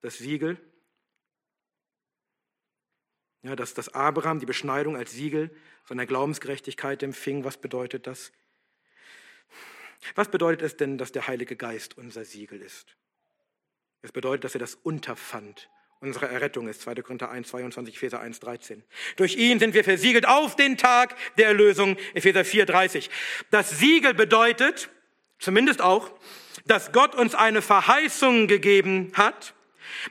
das 0.00 0.18
Siegel 0.18 0.58
ja, 3.42 3.56
dass, 3.56 3.74
dass 3.74 3.94
Abraham 3.94 4.38
die 4.38 4.46
Beschneidung 4.46 4.96
als 4.96 5.12
Siegel 5.12 5.50
seiner 5.88 6.06
Glaubensgerechtigkeit 6.06 7.02
empfing. 7.02 7.44
Was 7.44 7.56
bedeutet 7.56 8.06
das? 8.06 8.32
Was 10.14 10.30
bedeutet 10.30 10.62
es 10.62 10.76
denn, 10.76 10.98
dass 10.98 11.12
der 11.12 11.26
Heilige 11.26 11.56
Geist 11.56 11.96
unser 11.96 12.24
Siegel 12.24 12.60
ist? 12.60 12.96
Es 14.02 14.12
bedeutet, 14.12 14.44
dass 14.44 14.54
er 14.54 14.60
das 14.60 14.74
Unterpfand 14.74 15.70
unserer 16.00 16.30
Errettung 16.30 16.68
ist. 16.68 16.82
2. 16.82 16.96
Korinther 16.96 17.30
1, 17.30 17.48
22, 17.48 17.96
Epheser 17.96 18.20
1, 18.20 18.40
13. 18.40 18.82
Durch 19.16 19.36
ihn 19.36 19.58
sind 19.58 19.74
wir 19.74 19.84
versiegelt 19.84 20.26
auf 20.26 20.56
den 20.56 20.78
Tag 20.78 21.16
der 21.36 21.48
Erlösung, 21.48 21.96
Epheser 22.14 22.44
4, 22.44 22.66
30. 22.66 23.10
Das 23.50 23.78
Siegel 23.78 24.14
bedeutet, 24.14 24.90
zumindest 25.38 25.82
auch, 25.82 26.10
dass 26.66 26.92
Gott 26.92 27.14
uns 27.14 27.34
eine 27.34 27.60
Verheißung 27.60 28.48
gegeben 28.48 29.12
hat, 29.14 29.54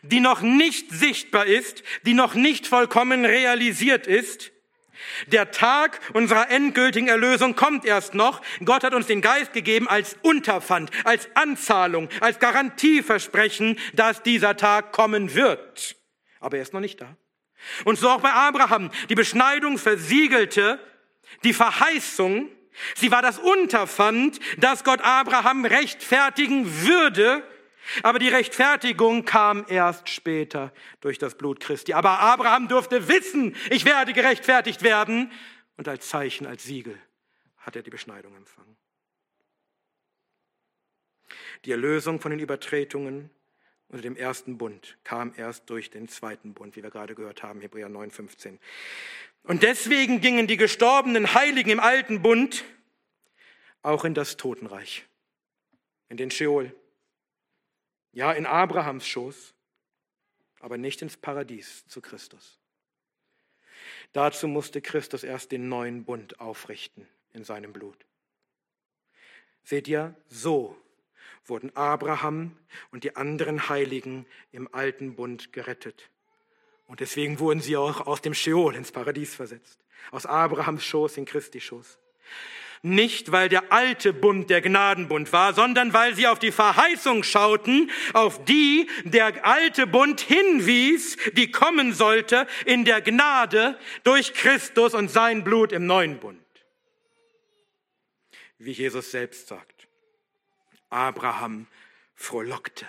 die 0.01 0.19
noch 0.19 0.41
nicht 0.41 0.91
sichtbar 0.91 1.45
ist, 1.45 1.83
die 2.05 2.13
noch 2.13 2.33
nicht 2.33 2.67
vollkommen 2.67 3.25
realisiert 3.25 4.07
ist. 4.07 4.51
Der 5.27 5.51
Tag 5.51 5.99
unserer 6.13 6.49
endgültigen 6.49 7.07
Erlösung 7.07 7.55
kommt 7.55 7.85
erst 7.85 8.13
noch. 8.13 8.41
Gott 8.63 8.83
hat 8.83 8.93
uns 8.93 9.07
den 9.07 9.21
Geist 9.21 9.53
gegeben 9.53 9.87
als 9.87 10.17
Unterpfand, 10.21 10.91
als 11.03 11.29
Anzahlung, 11.35 12.09
als 12.19 12.39
Garantieversprechen, 12.39 13.79
dass 13.93 14.23
dieser 14.23 14.57
Tag 14.57 14.91
kommen 14.91 15.33
wird. 15.35 15.95
Aber 16.39 16.57
er 16.57 16.63
ist 16.63 16.73
noch 16.73 16.79
nicht 16.79 17.01
da. 17.01 17.15
Und 17.85 17.97
so 17.97 18.09
auch 18.09 18.21
bei 18.21 18.31
Abraham. 18.31 18.91
Die 19.09 19.15
Beschneidung 19.15 19.77
versiegelte 19.77 20.79
die 21.43 21.53
Verheißung. 21.53 22.49
Sie 22.95 23.11
war 23.11 23.21
das 23.21 23.39
Unterpfand, 23.39 24.39
dass 24.57 24.83
Gott 24.83 25.01
Abraham 25.01 25.65
rechtfertigen 25.65 26.83
würde 26.85 27.43
aber 28.03 28.19
die 28.19 28.29
Rechtfertigung 28.29 29.25
kam 29.25 29.65
erst 29.67 30.09
später 30.09 30.73
durch 31.01 31.17
das 31.17 31.35
Blut 31.35 31.59
Christi. 31.59 31.93
Aber 31.93 32.19
Abraham 32.19 32.67
durfte 32.67 33.07
wissen, 33.07 33.55
ich 33.69 33.85
werde 33.85 34.13
gerechtfertigt 34.13 34.83
werden. 34.83 35.31
Und 35.77 35.87
als 35.87 36.09
Zeichen, 36.09 36.45
als 36.45 36.63
Siegel 36.63 36.97
hat 37.57 37.75
er 37.75 37.83
die 37.83 37.89
Beschneidung 37.89 38.35
empfangen. 38.35 38.75
Die 41.65 41.71
Erlösung 41.71 42.19
von 42.19 42.31
den 42.31 42.39
Übertretungen 42.39 43.29
unter 43.89 44.03
dem 44.03 44.15
ersten 44.15 44.57
Bund 44.57 44.97
kam 45.03 45.33
erst 45.35 45.69
durch 45.69 45.89
den 45.89 46.07
zweiten 46.07 46.53
Bund, 46.53 46.75
wie 46.75 46.83
wir 46.83 46.91
gerade 46.91 47.15
gehört 47.15 47.43
haben, 47.43 47.59
Hebräer 47.61 47.89
9,15. 47.89 48.59
Und 49.43 49.63
deswegen 49.63 50.21
gingen 50.21 50.47
die 50.47 50.57
gestorbenen 50.57 51.33
Heiligen 51.33 51.71
im 51.71 51.79
alten 51.79 52.21
Bund 52.21 52.63
auch 53.81 54.05
in 54.05 54.13
das 54.13 54.37
Totenreich, 54.37 55.05
in 56.09 56.17
den 56.17 56.29
Scheol. 56.29 56.75
Ja, 58.11 58.31
in 58.31 58.45
Abrahams 58.45 59.07
Schoß, 59.07 59.53
aber 60.59 60.77
nicht 60.77 61.01
ins 61.01 61.17
Paradies 61.17 61.85
zu 61.87 62.01
Christus. 62.01 62.59
Dazu 64.13 64.47
musste 64.47 64.81
Christus 64.81 65.23
erst 65.23 65.51
den 65.51 65.69
neuen 65.69 66.03
Bund 66.03 66.39
aufrichten 66.39 67.07
in 67.33 67.43
seinem 67.43 67.73
Blut. 67.73 68.05
Seht 69.63 69.87
ihr, 69.87 70.15
so 70.27 70.75
wurden 71.45 71.75
Abraham 71.75 72.57
und 72.91 73.03
die 73.03 73.15
anderen 73.15 73.69
Heiligen 73.69 74.25
im 74.51 74.73
alten 74.73 75.15
Bund 75.15 75.53
gerettet. 75.53 76.09
Und 76.87 76.99
deswegen 76.99 77.39
wurden 77.39 77.61
sie 77.61 77.77
auch 77.77 78.07
aus 78.07 78.21
dem 78.21 78.33
Scheol 78.33 78.75
ins 78.75 78.91
Paradies 78.91 79.35
versetzt, 79.35 79.79
aus 80.11 80.25
Abrahams 80.25 80.83
Schoß 80.83 81.17
in 81.17 81.25
Christi 81.25 81.61
Schoß 81.61 81.99
nicht 82.81 83.31
weil 83.31 83.49
der 83.49 83.71
alte 83.71 84.13
Bund 84.13 84.49
der 84.49 84.61
Gnadenbund 84.61 85.31
war, 85.33 85.53
sondern 85.53 85.93
weil 85.93 86.15
sie 86.15 86.27
auf 86.27 86.39
die 86.39 86.51
Verheißung 86.51 87.23
schauten, 87.23 87.91
auf 88.13 88.43
die 88.45 88.87
der 89.03 89.45
alte 89.45 89.87
Bund 89.87 90.21
hinwies, 90.21 91.17
die 91.33 91.51
kommen 91.51 91.93
sollte 91.93 92.47
in 92.65 92.85
der 92.85 93.01
Gnade 93.01 93.77
durch 94.03 94.33
Christus 94.33 94.93
und 94.93 95.09
sein 95.09 95.43
Blut 95.43 95.71
im 95.71 95.85
neuen 95.85 96.19
Bund. 96.19 96.39
Wie 98.57 98.71
Jesus 98.71 99.11
selbst 99.11 99.47
sagt, 99.47 99.87
Abraham 100.89 101.67
frohlockte, 102.15 102.85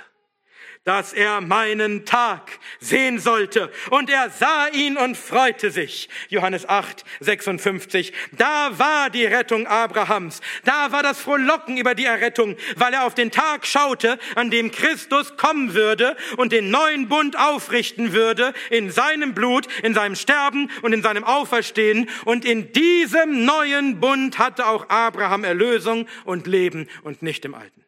dass 0.91 1.12
er 1.12 1.41
meinen 1.41 2.05
Tag 2.05 2.59
sehen 2.80 3.20
sollte. 3.20 3.70
Und 3.91 4.11
er 4.11 4.28
sah 4.28 4.66
ihn 4.72 4.97
und 4.97 5.16
freute 5.16 5.70
sich. 5.70 6.09
Johannes 6.30 6.68
8, 6.68 7.05
56. 7.20 8.12
Da 8.32 8.76
war 8.76 9.09
die 9.09 9.24
Rettung 9.24 9.68
Abrahams. 9.68 10.41
Da 10.64 10.91
war 10.91 11.05
das 11.05 11.20
Frohlocken 11.20 11.76
über 11.76 11.95
die 11.95 12.07
Errettung, 12.07 12.57
weil 12.74 12.93
er 12.93 13.05
auf 13.05 13.14
den 13.14 13.30
Tag 13.30 13.66
schaute, 13.66 14.18
an 14.34 14.51
dem 14.51 14.72
Christus 14.72 15.36
kommen 15.36 15.74
würde 15.74 16.16
und 16.38 16.51
den 16.51 16.70
neuen 16.70 17.09
Bund 17.09 17.38
aufrichten 17.38 18.12
würde 18.12 18.53
in 18.70 18.91
seinem 18.91 19.32
Blut, 19.32 19.68
in 19.84 19.95
seinem 19.95 20.16
Sterben 20.16 20.72
und 20.82 20.93
in 20.93 21.03
seinem 21.05 21.22
Auferstehen. 21.22 22.11
Und 22.24 22.45
in 22.45 22.72
diesem 22.72 23.45
neuen 23.45 24.01
Bund 24.01 24.41
hatte 24.41 24.66
auch 24.66 24.88
Abraham 24.88 25.45
Erlösung 25.45 26.09
und 26.24 26.49
Leben 26.49 26.88
und 27.05 27.22
nicht 27.22 27.45
im 27.45 27.55
alten. 27.55 27.80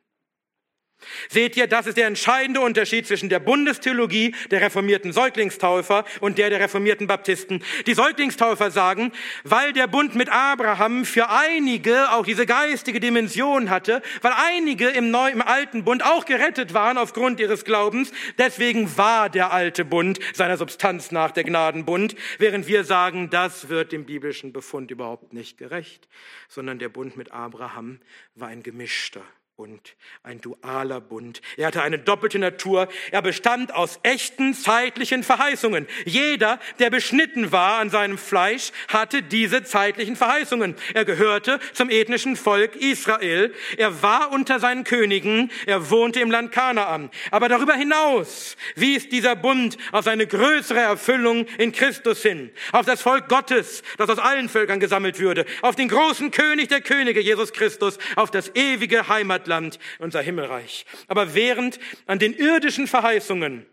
Seht 1.28 1.56
ihr, 1.56 1.66
das 1.66 1.86
ist 1.86 1.96
der 1.96 2.06
entscheidende 2.06 2.60
Unterschied 2.60 3.06
zwischen 3.06 3.28
der 3.28 3.40
Bundestheologie 3.40 4.34
der 4.50 4.60
reformierten 4.60 5.12
Säuglingstaufer 5.12 6.04
und 6.20 6.38
der 6.38 6.50
der 6.50 6.60
reformierten 6.60 7.06
Baptisten. 7.06 7.62
Die 7.86 7.94
Säuglingstaufer 7.94 8.70
sagen, 8.70 9.12
weil 9.44 9.72
der 9.72 9.86
Bund 9.86 10.14
mit 10.14 10.28
Abraham 10.30 11.04
für 11.04 11.28
einige 11.28 12.12
auch 12.12 12.24
diese 12.24 12.46
geistige 12.46 13.00
Dimension 13.00 13.70
hatte, 13.70 14.02
weil 14.20 14.32
einige 14.36 14.88
im, 14.88 15.10
neuen, 15.10 15.34
im 15.34 15.42
alten 15.42 15.84
Bund 15.84 16.04
auch 16.04 16.24
gerettet 16.24 16.74
waren 16.74 16.98
aufgrund 16.98 17.40
ihres 17.40 17.64
Glaubens, 17.64 18.12
deswegen 18.38 18.96
war 18.96 19.28
der 19.28 19.52
alte 19.52 19.84
Bund 19.84 20.18
seiner 20.34 20.56
Substanz 20.56 21.10
nach 21.10 21.30
der 21.30 21.44
Gnadenbund, 21.44 22.14
während 22.38 22.66
wir 22.66 22.84
sagen, 22.84 23.30
das 23.30 23.68
wird 23.68 23.92
dem 23.92 24.04
biblischen 24.04 24.52
Befund 24.52 24.90
überhaupt 24.90 25.32
nicht 25.32 25.58
gerecht, 25.58 26.08
sondern 26.48 26.78
der 26.78 26.88
Bund 26.88 27.16
mit 27.16 27.32
Abraham 27.32 28.00
war 28.34 28.48
ein 28.48 28.62
gemischter 28.62 29.22
Bund, 29.62 29.94
ein 30.24 30.40
dualer 30.40 31.00
Bund. 31.00 31.40
Er 31.56 31.68
hatte 31.68 31.82
eine 31.82 32.00
doppelte 32.00 32.40
Natur. 32.40 32.88
Er 33.12 33.22
bestand 33.22 33.72
aus 33.72 34.00
echten 34.02 34.54
zeitlichen 34.54 35.22
Verheißungen. 35.22 35.86
Jeder, 36.04 36.58
der 36.80 36.90
beschnitten 36.90 37.52
war 37.52 37.78
an 37.78 37.88
seinem 37.88 38.18
Fleisch, 38.18 38.72
hatte 38.88 39.22
diese 39.22 39.62
zeitlichen 39.62 40.16
Verheißungen. 40.16 40.74
Er 40.94 41.04
gehörte 41.04 41.60
zum 41.74 41.90
ethnischen 41.90 42.34
Volk 42.34 42.74
Israel. 42.74 43.54
Er 43.76 44.02
war 44.02 44.32
unter 44.32 44.58
seinen 44.58 44.82
Königen. 44.82 45.48
Er 45.66 45.90
wohnte 45.90 46.18
im 46.18 46.32
Land 46.32 46.50
Kanaan. 46.50 47.08
Aber 47.30 47.48
darüber 47.48 47.74
hinaus 47.74 48.56
wies 48.74 49.08
dieser 49.10 49.36
Bund 49.36 49.76
auf 49.92 50.08
eine 50.08 50.26
größere 50.26 50.80
Erfüllung 50.80 51.46
in 51.58 51.70
Christus 51.70 52.20
hin. 52.22 52.50
Auf 52.72 52.86
das 52.86 53.00
Volk 53.00 53.28
Gottes, 53.28 53.84
das 53.96 54.10
aus 54.10 54.18
allen 54.18 54.48
Völkern 54.48 54.80
gesammelt 54.80 55.20
würde. 55.20 55.46
Auf 55.60 55.76
den 55.76 55.86
großen 55.86 56.32
König 56.32 56.66
der 56.66 56.80
Könige, 56.80 57.20
Jesus 57.20 57.52
Christus. 57.52 57.98
Auf 58.16 58.32
das 58.32 58.56
ewige 58.56 59.06
Heimatland 59.06 59.51
Land, 59.52 59.78
unser 59.98 60.22
Himmelreich. 60.22 60.86
Aber 61.08 61.34
während 61.34 61.78
an 62.06 62.18
den 62.18 62.32
irdischen 62.32 62.86
Verheißungen 62.86 63.66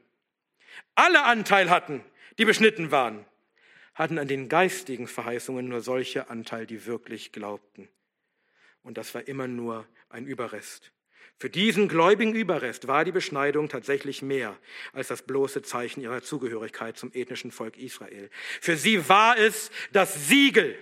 alle 0.96 1.24
Anteil 1.24 1.70
hatten, 1.70 2.04
die 2.38 2.44
beschnitten 2.44 2.92
waren, 2.92 3.26
hatten 3.94 4.18
an 4.18 4.28
den 4.28 4.50
geistigen 4.50 5.08
Verheißungen 5.08 5.70
nur 5.70 5.80
solche 5.80 6.30
Anteil, 6.30 6.66
die 6.66 6.86
wirklich 6.86 7.32
glaubten. 7.32 7.88
Und 8.84 8.98
das 8.98 9.16
war 9.16 9.26
immer 9.28 9.48
nur 9.48 9.88
ein 10.10 10.26
Überrest. 10.26 10.92
Für 11.38 11.50
diesen 11.50 11.88
gläubigen 11.88 12.36
Überrest 12.36 12.88
war 12.88 13.06
die 13.06 13.14
Beschneidung 13.14 13.70
tatsächlich 13.70 14.22
mehr 14.22 14.58
als 14.92 15.08
das 15.08 15.22
bloße 15.22 15.62
Zeichen 15.62 16.02
ihrer 16.02 16.22
Zugehörigkeit 16.22 16.98
zum 16.98 17.12
ethnischen 17.14 17.52
Volk 17.52 17.78
Israel. 17.78 18.30
Für 18.60 18.76
sie 18.76 19.08
war 19.08 19.38
es 19.38 19.72
das 19.94 20.28
Siegel, 20.28 20.78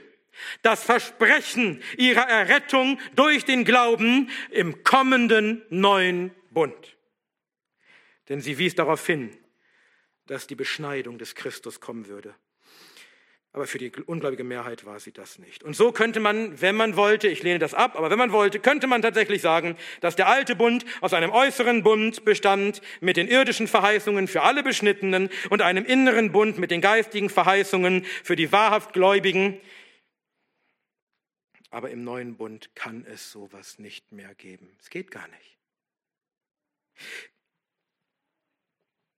das 0.62 0.84
Versprechen 0.84 1.82
ihrer 1.98 2.28
Errettung 2.28 3.00
durch 3.16 3.46
den 3.46 3.66
Glauben 3.66 4.30
im 4.52 4.84
kommenden 4.84 5.64
neuen 5.70 6.32
Bund. 6.52 6.98
Denn 8.30 8.42
sie 8.42 8.58
wies 8.58 8.76
darauf 8.76 9.06
hin, 9.06 9.36
dass 10.26 10.48
die 10.48 10.56
Beschneidung 10.56 11.18
des 11.18 11.36
Christus 11.36 11.80
kommen 11.80 12.08
würde. 12.08 12.36
Aber 13.54 13.66
für 13.66 13.80
die 13.80 13.92
ungläubige 14.06 14.44
Mehrheit 14.44 14.86
war 14.86 15.00
sie 15.00 15.12
das 15.12 15.40
nicht. 15.40 15.64
Und 15.64 15.76
so 15.76 15.92
könnte 15.92 16.20
man, 16.20 16.62
wenn 16.62 16.76
man 16.76 16.96
wollte, 16.96 17.28
ich 17.28 17.42
lehne 17.42 17.58
das 17.58 17.74
ab, 17.74 17.96
aber 17.96 18.12
wenn 18.12 18.20
man 18.20 18.32
wollte, 18.32 18.60
könnte 18.60 18.86
man 18.86 19.02
tatsächlich 19.02 19.42
sagen, 19.42 19.78
dass 20.00 20.16
der 20.16 20.28
alte 20.28 20.56
Bund 20.56 20.86
aus 21.02 21.14
einem 21.14 21.32
äußeren 21.32 21.82
Bund 21.82 22.24
bestand 22.24 22.82
mit 23.00 23.18
den 23.18 23.28
irdischen 23.28 23.68
Verheißungen 23.68 24.28
für 24.28 24.44
alle 24.44 24.62
Beschnittenen 24.62 25.30
und 25.50 25.64
einem 25.64 25.86
inneren 25.86 26.32
Bund 26.32 26.60
mit 26.60 26.70
den 26.70 26.82
geistigen 26.82 27.32
Verheißungen 27.32 28.06
für 28.24 28.36
die 28.36 28.52
wahrhaft 28.52 28.94
Gläubigen, 28.94 29.60
aber 31.70 31.90
im 31.92 32.04
neuen 32.04 32.38
Bund 32.38 32.76
kann 32.76 33.06
es 33.06 33.32
sowas 33.32 33.80
nicht 33.80 34.12
mehr 34.12 34.34
geben. 34.36 34.76
Es 34.80 34.90
geht 34.90 35.12
gar 35.12 35.28
nicht. 35.28 35.58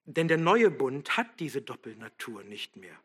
Denn 0.06 0.28
der 0.28 0.38
neue 0.38 0.72
Bund 0.72 1.18
hat 1.18 1.40
diese 1.40 1.62
Doppelnatur 1.62 2.44
nicht 2.44 2.76
mehr. 2.76 2.98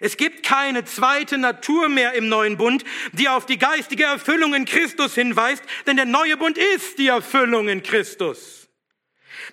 Es 0.00 0.16
gibt 0.16 0.44
keine 0.44 0.84
zweite 0.84 1.38
Natur 1.38 1.88
mehr 1.88 2.14
im 2.14 2.28
neuen 2.28 2.56
Bund, 2.56 2.84
die 3.12 3.28
auf 3.28 3.46
die 3.46 3.58
geistige 3.58 4.04
Erfüllung 4.04 4.52
in 4.54 4.64
Christus 4.64 5.14
hinweist, 5.14 5.62
denn 5.86 5.96
der 5.96 6.04
neue 6.04 6.36
Bund 6.36 6.58
ist 6.58 6.98
die 6.98 7.06
Erfüllung 7.06 7.68
in 7.68 7.82
Christus. 7.84 8.68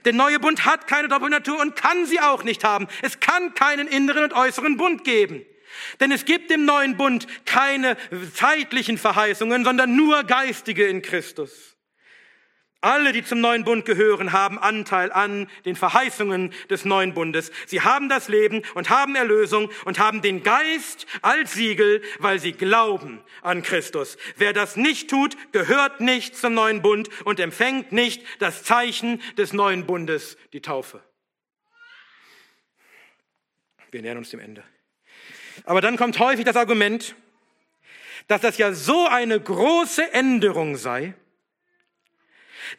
Der 0.06 0.14
neue 0.14 0.40
Bund 0.40 0.66
hat 0.66 0.88
keine 0.88 1.10
Doppelnatur 1.10 1.60
und 1.60 1.76
kann 1.76 2.08
sie 2.08 2.20
auch 2.20 2.44
nicht 2.44 2.64
haben. 2.64 2.88
Es 3.04 3.20
kann 3.20 3.54
keinen 3.54 3.88
inneren 3.88 4.24
und 4.24 4.34
äußeren 4.34 4.78
Bund 4.78 5.04
geben. 5.04 5.46
Denn 6.00 6.12
es 6.12 6.26
gibt 6.26 6.52
im 6.52 6.66
neuen 6.66 6.98
Bund 6.98 7.28
keine 7.46 7.98
zeitlichen 8.34 8.98
Verheißungen, 8.98 9.64
sondern 9.64 9.96
nur 9.96 10.24
geistige 10.24 10.88
in 10.88 11.02
Christus. 11.02 11.72
Alle, 12.84 13.12
die 13.12 13.24
zum 13.24 13.42
neuen 13.42 13.64
Bund 13.64 13.86
gehören, 13.86 14.32
haben 14.32 14.58
Anteil 14.58 15.12
an 15.12 15.48
den 15.66 15.76
Verheißungen 15.76 16.52
des 16.68 16.84
neuen 16.84 17.14
Bundes. 17.14 17.52
Sie 17.68 17.82
haben 17.82 18.10
das 18.10 18.28
Leben 18.28 18.64
und 18.74 18.90
haben 18.90 19.16
Erlösung 19.16 19.70
und 19.86 20.00
haben 20.00 20.24
den 20.24 20.42
Geist 20.42 21.06
als 21.22 21.54
Siegel, 21.54 22.02
weil 22.18 22.40
sie 22.40 22.54
glauben 22.54 23.24
an 23.44 23.62
Christus. 23.62 24.18
Wer 24.36 24.52
das 24.54 24.78
nicht 24.78 25.12
tut, 25.12 25.38
gehört 25.52 26.02
nicht 26.02 26.36
zum 26.36 26.56
neuen 26.56 26.82
Bund 26.82 27.08
und 27.24 27.40
empfängt 27.40 27.92
nicht 27.92 28.26
das 28.40 28.64
Zeichen 28.64 29.22
des 29.38 29.54
neuen 29.54 29.86
Bundes, 29.86 30.36
die 30.52 30.62
Taufe. 30.62 31.04
Wir 33.92 34.02
nähern 34.02 34.18
uns 34.18 34.32
dem 34.32 34.40
Ende. 34.40 34.64
Aber 35.66 35.82
dann 35.82 35.98
kommt 35.98 36.20
häufig 36.20 36.46
das 36.46 36.56
Argument, 36.56 37.16
dass 38.28 38.42
das 38.42 38.58
ja 38.58 38.74
so 38.74 39.08
eine 39.08 39.40
große 39.40 40.14
Änderung 40.14 40.78
sei, 40.78 41.14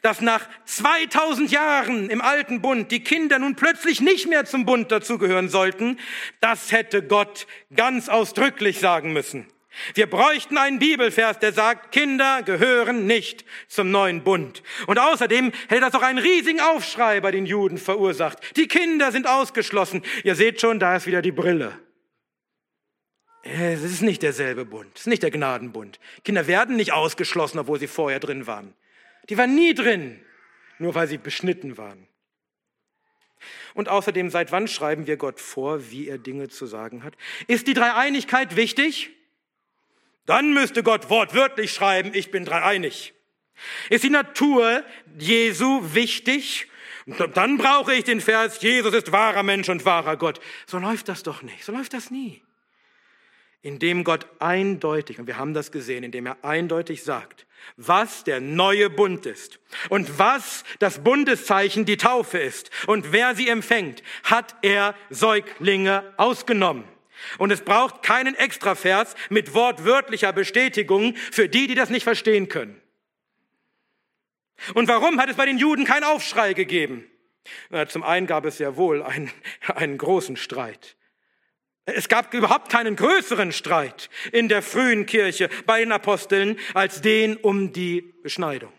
dass 0.01 0.20
nach 0.20 0.49
2000 0.64 1.51
Jahren 1.51 2.09
im 2.09 2.22
alten 2.22 2.62
Bund 2.62 2.91
die 2.91 3.05
Kinder 3.05 3.39
nun 3.39 3.57
plötzlich 3.57 4.01
nicht 4.01 4.28
mehr 4.28 4.45
zum 4.45 4.64
Bund 4.64 4.91
dazugehören 4.91 5.49
sollten, 5.49 5.99
das 6.41 6.72
hätte 6.72 7.03
Gott 7.03 7.47
ganz 7.74 8.09
ausdrücklich 8.09 8.80
sagen 8.80 9.12
müssen. 9.12 9.47
Wir 9.95 10.07
bräuchten 10.07 10.59
einen 10.59 10.78
Bibelvers, 10.78 11.39
der 11.39 11.53
sagt, 11.53 11.93
Kinder 11.93 12.43
gehören 12.43 13.07
nicht 13.07 13.45
zum 13.68 13.91
neuen 13.91 14.22
Bund. 14.22 14.62
Und 14.87 14.99
außerdem 14.99 15.51
hätte 15.68 15.80
das 15.80 15.95
auch 15.95 16.03
einen 16.03 16.18
riesigen 16.18 16.61
Aufschrei 16.61 17.20
bei 17.20 17.30
den 17.30 17.47
Juden 17.47 17.78
verursacht. 17.78 18.39
Die 18.57 18.68
Kinder 18.68 19.12
sind 19.12 19.26
ausgeschlossen. 19.26 20.03
Ihr 20.24 20.35
seht 20.35 20.61
schon, 20.61 20.78
da 20.78 20.97
ist 20.97 21.07
wieder 21.07 21.22
die 21.22 21.33
Brille. 21.33 21.78
Es 23.43 23.82
ist 23.82 24.03
nicht 24.03 24.22
derselbe 24.22 24.64
Bund, 24.64 24.90
es 24.95 25.03
ist 25.03 25.07
nicht 25.09 25.22
der 25.22 25.32
Gnadenbund. 25.32 25.99
Kinder 26.24 26.47
werden 26.47 26.76
nicht 26.76 26.93
ausgeschlossen, 26.93 27.59
obwohl 27.59 27.80
sie 27.80 27.88
vorher 27.88 28.20
drin 28.20 28.47
waren. 28.47 28.72
Die 29.28 29.36
waren 29.36 29.55
nie 29.55 29.74
drin, 29.74 30.24
nur 30.78 30.95
weil 30.95 31.09
sie 31.09 31.18
beschnitten 31.18 31.76
waren. 31.76 32.07
Und 33.74 33.88
außerdem, 33.88 34.30
seit 34.30 34.53
wann 34.53 34.68
schreiben 34.68 35.09
wir 35.09 35.16
Gott 35.16 35.40
vor, 35.40 35.90
wie 35.90 36.07
er 36.07 36.18
Dinge 36.18 36.49
zu 36.49 36.66
sagen 36.66 37.03
hat? 37.03 37.14
Ist 37.49 37.66
die 37.66 37.74
Dreieinigkeit 37.74 38.55
wichtig? 38.55 39.11
Dann 40.26 40.54
müsste 40.54 40.84
Gott 40.84 41.11
wortwörtlich 41.11 41.72
schreiben, 41.72 42.12
ich 42.14 42.30
bin 42.30 42.45
dreieinig. 42.45 43.12
Ist 43.91 44.04
die 44.04 44.11
Natur 44.11 44.84
Jesu 45.18 45.95
wichtig? 45.95 46.68
Dann 47.34 47.58
brauche 47.58 47.92
ich 47.92 48.04
den 48.04 48.21
Vers, 48.21 48.62
Jesus 48.62 48.95
ist 48.95 49.11
wahrer 49.11 49.42
Mensch 49.42 49.68
und 49.68 49.84
wahrer 49.84 50.17
Gott. 50.17 50.41
So 50.67 50.79
läuft 50.79 51.08
das 51.08 51.25
doch 51.25 51.42
nicht, 51.42 51.64
so 51.64 51.72
läuft 51.72 51.92
das 51.92 52.12
nie 52.12 52.41
indem 53.63 54.05
Gott 54.05 54.26
eindeutig, 54.41 55.18
und 55.18 55.26
wir 55.26 55.39
haben 55.39 55.55
das 55.55 55.71
gesehen, 55.72 56.05
indem 56.05 56.26
er 56.26 56.45
eindeutig 56.45 57.05
sagt, 57.05 57.47
was 57.76 58.25
der 58.25 58.41
neue 58.41 58.91
Bund 58.91 59.25
ist 59.25 59.61
und 59.89 60.18
was 60.18 60.64
das 60.80 61.05
Bundeszeichen 61.05 61.84
die 61.84 61.97
Taufe 61.97 62.39
ist 62.39 62.71
und 62.87 63.13
wer 63.13 63.37
sie 63.37 63.49
empfängt, 63.49 64.03
hat 64.25 64.57
er 64.63 64.97
Säuglinge 65.11 66.13
ausgenommen. 66.17 66.84
Und 67.39 67.53
es 67.53 67.61
braucht 67.61 68.03
keinen 68.03 68.34
Extravers 68.34 69.14
mit 69.30 69.55
wortwörtlicher 69.55 70.33
Bestätigung 70.33 71.14
für 71.30 71.49
die, 71.49 71.68
die 71.68 71.76
das 71.76 71.89
nicht 71.89 72.03
verstehen 72.03 72.49
können. 72.49 72.80
Und 74.75 74.89
warum 74.89 75.21
hat 75.21 75.30
es 75.30 75.37
bei 75.37 75.47
den 75.47 75.59
Juden 75.59 75.84
keinen 75.84 76.05
Aufschrei 76.05 76.53
gegeben? 76.53 77.07
Zum 77.89 78.03
einen 78.03 78.26
gab 78.26 78.45
es 78.45 78.59
ja 78.59 78.76
wohl 78.76 79.03
einen, 79.03 79.30
einen 79.67 79.99
großen 79.99 80.37
Streit. 80.37 80.97
Es 81.84 82.09
gab 82.09 82.33
überhaupt 82.33 82.71
keinen 82.71 82.95
größeren 82.95 83.50
Streit 83.50 84.09
in 84.30 84.49
der 84.49 84.63
frühen 84.63 85.04
Kirche 85.07 85.49
bei 85.67 85.80
den 85.80 85.91
Aposteln 85.91 86.59
als 86.75 87.00
den 87.00 87.37
um 87.37 87.72
die 87.72 88.03
Beschneidung. 88.22 88.72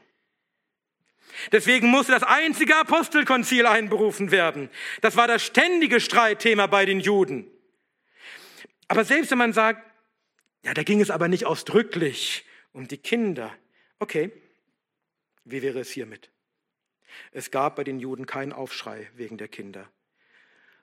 Deswegen 1.51 1.87
musste 1.87 2.13
das 2.13 2.23
einzige 2.23 2.77
Apostelkonzil 2.77 3.65
einberufen 3.65 4.31
werden. 4.31 4.69
Das 5.01 5.17
war 5.17 5.27
das 5.27 5.43
ständige 5.43 5.99
Streitthema 5.99 6.67
bei 6.67 6.85
den 6.85 6.99
Juden. 6.99 7.49
Aber 8.87 9.03
selbst 9.03 9.31
wenn 9.31 9.37
man 9.37 9.53
sagt, 9.53 9.83
ja, 10.63 10.73
da 10.73 10.83
ging 10.83 11.01
es 11.01 11.09
aber 11.09 11.27
nicht 11.27 11.45
ausdrücklich 11.45 12.45
um 12.71 12.87
die 12.87 12.97
Kinder. 12.97 13.53
Okay, 13.99 14.31
wie 15.43 15.61
wäre 15.61 15.79
es 15.79 15.91
hiermit? 15.91 16.29
Es 17.31 17.51
gab 17.51 17.75
bei 17.75 17.83
den 17.83 17.99
Juden 17.99 18.25
keinen 18.25 18.53
Aufschrei 18.53 19.09
wegen 19.15 19.37
der 19.37 19.47
Kinder, 19.47 19.89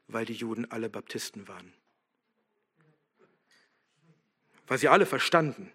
weil 0.07 0.27
die 0.27 0.35
Juden 0.35 0.71
alle 0.71 0.91
Baptisten 0.91 1.49
waren. 1.49 1.73
Weil 4.71 4.79
sie 4.79 4.87
alle 4.87 5.05
verstanden, 5.05 5.73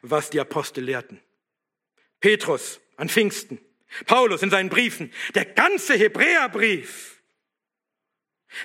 was 0.00 0.30
die 0.30 0.40
Apostel 0.40 0.82
lehrten. 0.82 1.20
Petrus 2.20 2.80
an 2.96 3.10
Pfingsten, 3.10 3.60
Paulus 4.06 4.42
in 4.42 4.48
seinen 4.48 4.70
Briefen, 4.70 5.12
der 5.34 5.44
ganze 5.44 5.92
Hebräerbrief 5.92 7.20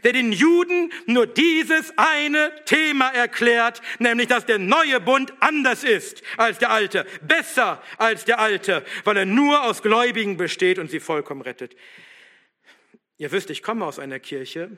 der 0.04 0.14
den 0.14 0.32
Juden 0.32 0.92
nur 1.06 1.28
dieses 1.28 1.94
eine 1.96 2.52
Thema 2.66 3.10
erklärt, 3.10 3.82
nämlich 4.00 4.28
dass 4.28 4.46
der 4.46 4.58
neue 4.58 5.00
Bund 5.00 5.32
anders 5.42 5.84
ist 5.84 6.24
als 6.38 6.58
der 6.58 6.72
alte, 6.72 7.06
besser 7.22 7.84
als 7.98 8.26
der 8.26 8.40
alte, 8.40 8.84
weil 9.04 9.18
er 9.18 9.26
nur 9.26 9.64
aus 9.64 9.84
Gläubigen 9.84 10.38
besteht 10.38 10.80
und 10.80 10.90
sie 10.90 11.00
vollkommen 11.00 11.42
rettet. 11.42 11.76
Ihr 13.18 13.32
wisst, 13.32 13.52
ich 13.52 13.62
komme 13.62 13.86
aus 13.86 14.00
einer 14.00 14.20
Kirche, 14.20 14.76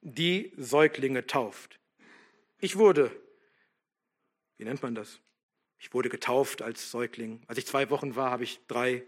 die 0.00 0.52
Säuglinge 0.56 1.26
tauft. 1.26 1.78
Ich 2.60 2.76
wurde, 2.76 3.12
wie 4.58 4.64
nennt 4.64 4.82
man 4.82 4.94
das? 4.94 5.20
Ich 5.78 5.94
wurde 5.94 6.08
getauft 6.08 6.60
als 6.60 6.90
Säugling. 6.90 7.42
Als 7.46 7.58
ich 7.58 7.66
zwei 7.66 7.88
Wochen 7.90 8.16
war, 8.16 8.30
habe 8.30 8.44
ich 8.44 8.60
drei 8.66 9.06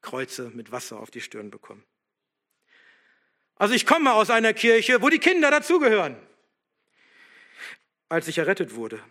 Kreuze 0.00 0.50
mit 0.50 0.72
Wasser 0.72 1.00
auf 1.00 1.10
die 1.10 1.20
Stirn 1.20 1.50
bekommen. 1.50 1.84
Also 3.56 3.74
ich 3.74 3.86
komme 3.86 4.12
aus 4.14 4.30
einer 4.30 4.54
Kirche, 4.54 5.02
wo 5.02 5.08
die 5.08 5.18
Kinder 5.18 5.50
dazugehören. 5.50 6.16
Als 8.08 8.28
ich 8.28 8.38
errettet 8.38 8.74
wurde 8.74 9.02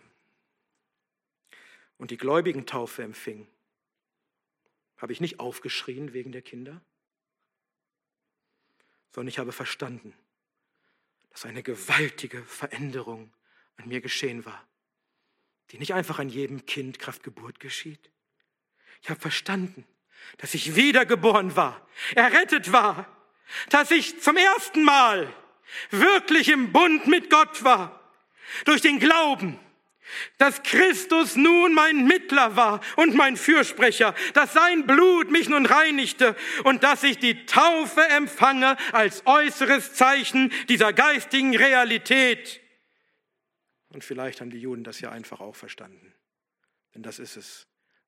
und 1.98 2.10
die 2.10 2.16
Gläubigen 2.16 2.66
Taufe 2.66 3.02
empfing, 3.02 3.46
habe 4.96 5.12
ich 5.12 5.20
nicht 5.20 5.40
aufgeschrien 5.40 6.12
wegen 6.12 6.32
der 6.32 6.42
Kinder, 6.42 6.80
sondern 9.10 9.28
ich 9.28 9.38
habe 9.38 9.52
verstanden, 9.52 10.14
dass 11.30 11.44
eine 11.44 11.62
gewaltige 11.62 12.42
Veränderung 12.44 13.32
an 13.76 13.88
mir 13.88 14.00
geschehen 14.00 14.44
war, 14.44 14.66
die 15.72 15.78
nicht 15.78 15.94
einfach 15.94 16.18
an 16.18 16.28
jedem 16.28 16.66
Kind 16.66 16.98
Kraftgeburt 16.98 17.58
geschieht. 17.58 18.10
Ich 19.00 19.10
habe 19.10 19.20
verstanden, 19.20 19.84
dass 20.38 20.54
ich 20.54 20.76
wiedergeboren 20.76 21.56
war, 21.56 21.86
errettet 22.14 22.72
war 22.72 23.08
dass 23.70 23.90
ich 23.90 24.20
zum 24.20 24.36
ersten 24.36 24.82
Mal 24.82 25.32
wirklich 25.90 26.48
im 26.48 26.72
Bund 26.72 27.06
mit 27.06 27.30
Gott 27.30 27.64
war, 27.64 28.00
durch 28.64 28.80
den 28.80 28.98
Glauben, 28.98 29.58
dass 30.36 30.62
Christus 30.62 31.36
nun 31.36 31.72
mein 31.72 32.04
Mittler 32.04 32.54
war 32.54 32.80
und 32.96 33.14
mein 33.14 33.36
Fürsprecher, 33.36 34.14
dass 34.34 34.52
sein 34.52 34.86
Blut 34.86 35.30
mich 35.30 35.48
nun 35.48 35.64
reinigte 35.64 36.36
und 36.64 36.82
dass 36.82 37.02
ich 37.02 37.18
die 37.18 37.46
Taufe 37.46 38.06
empfange 38.08 38.76
als 38.92 39.22
äußeres 39.26 39.94
Zeichen 39.94 40.52
dieser 40.68 40.92
geistigen 40.92 41.56
Realität. 41.56 42.60
Und 43.92 44.02
vielleicht 44.02 44.40
haben 44.40 44.50
die 44.50 44.60
Juden 44.60 44.84
das 44.84 45.00
ja 45.00 45.10
einfach 45.10 45.40
auch 45.40 45.56
verstanden. 45.56 46.14
Denn 46.94 47.02
das 47.02 47.18
ist 47.18 47.36
es, 47.36 47.66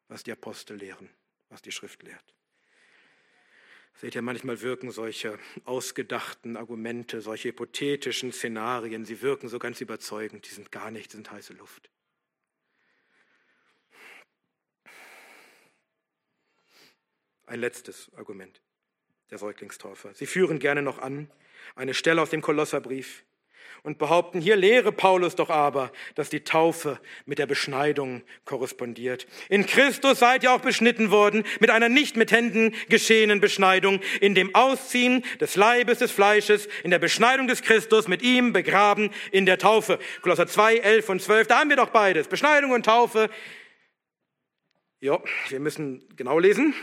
was 0.09 0.23
die 0.23 0.33
Apostel 0.33 0.77
lehren, 0.77 1.11
was 1.51 1.63
die 1.63 1.73
Schrift 1.73 2.03
lehrt. 2.03 2.35
Seht 3.97 4.15
ihr, 4.15 4.23
manchmal 4.23 4.61
wirken 4.61 4.91
solche 4.91 5.39
ausgedachten 5.65 6.57
Argumente, 6.57 7.21
solche 7.21 7.51
hypothetischen 7.51 8.33
Szenarien, 8.33 9.05
sie 9.05 9.23
wirken 9.23 9.49
so 9.49 9.59
ganz 9.59 9.81
überzeugend, 9.81 10.49
die 10.49 10.55
sind 10.55 10.73
gar 10.73 10.91
nicht, 10.91 11.13
sind 11.13 11.31
heiße 11.31 11.53
Luft. 11.53 11.91
Ein 17.47 17.61
letztes 17.61 18.13
Argument 18.15 18.61
der 19.31 19.39
Säuglingstaufer. 19.39 20.15
Sie 20.15 20.27
führen 20.27 20.59
gerne 20.59 20.83
noch 20.83 20.99
an 20.99 21.31
eine 21.77 21.95
Stelle 21.95 22.21
aus 22.21 22.31
dem 22.31 22.41
Kolosserbrief, 22.41 23.25
und 23.83 23.99
behaupten, 23.99 24.41
hier 24.41 24.57
lehre 24.57 24.93
Paulus 24.93 25.37
doch 25.37 25.51
aber, 25.51 25.93
dass 26.15 26.31
die 26.31 26.45
Taufe 26.45 27.01
mit 27.27 27.39
der 27.39 27.47
Beschneidung 27.47 28.23
korrespondiert. 28.45 29.27
In 29.49 29.67
Christus 29.67 30.19
seid 30.19 30.43
ihr 30.43 30.53
auch 30.53 30.61
beschnitten 30.61 31.11
worden 31.11 31.45
mit 31.61 31.71
einer 31.71 31.89
nicht 31.89 32.17
mit 32.17 32.33
Händen 32.33 32.75
geschehenen 32.89 33.41
Beschneidung, 33.41 34.01
in 34.21 34.35
dem 34.35 34.55
Ausziehen 34.55 35.25
des 35.41 35.57
Leibes 35.57 35.99
des 35.99 36.13
Fleisches, 36.13 36.69
in 36.83 36.91
der 36.91 36.99
Beschneidung 36.99 37.47
des 37.47 37.63
Christus, 37.63 38.09
mit 38.09 38.23
ihm 38.23 38.53
begraben 38.53 39.11
in 39.33 39.47
der 39.47 39.59
Taufe. 39.59 39.99
Kolosser 40.23 40.47
2, 40.47 40.77
11 40.77 41.09
und 41.09 41.23
12, 41.23 41.47
da 41.49 41.61
haben 41.61 41.71
wir 41.71 41.77
doch 41.77 41.91
beides, 41.91 42.29
Beschneidung 42.29 42.71
und 42.71 42.87
Taufe. 42.87 43.29
Ja, 45.01 45.21
wir 45.49 45.61
müssen 45.61 46.03
genau 46.17 46.39
lesen. 46.39 46.75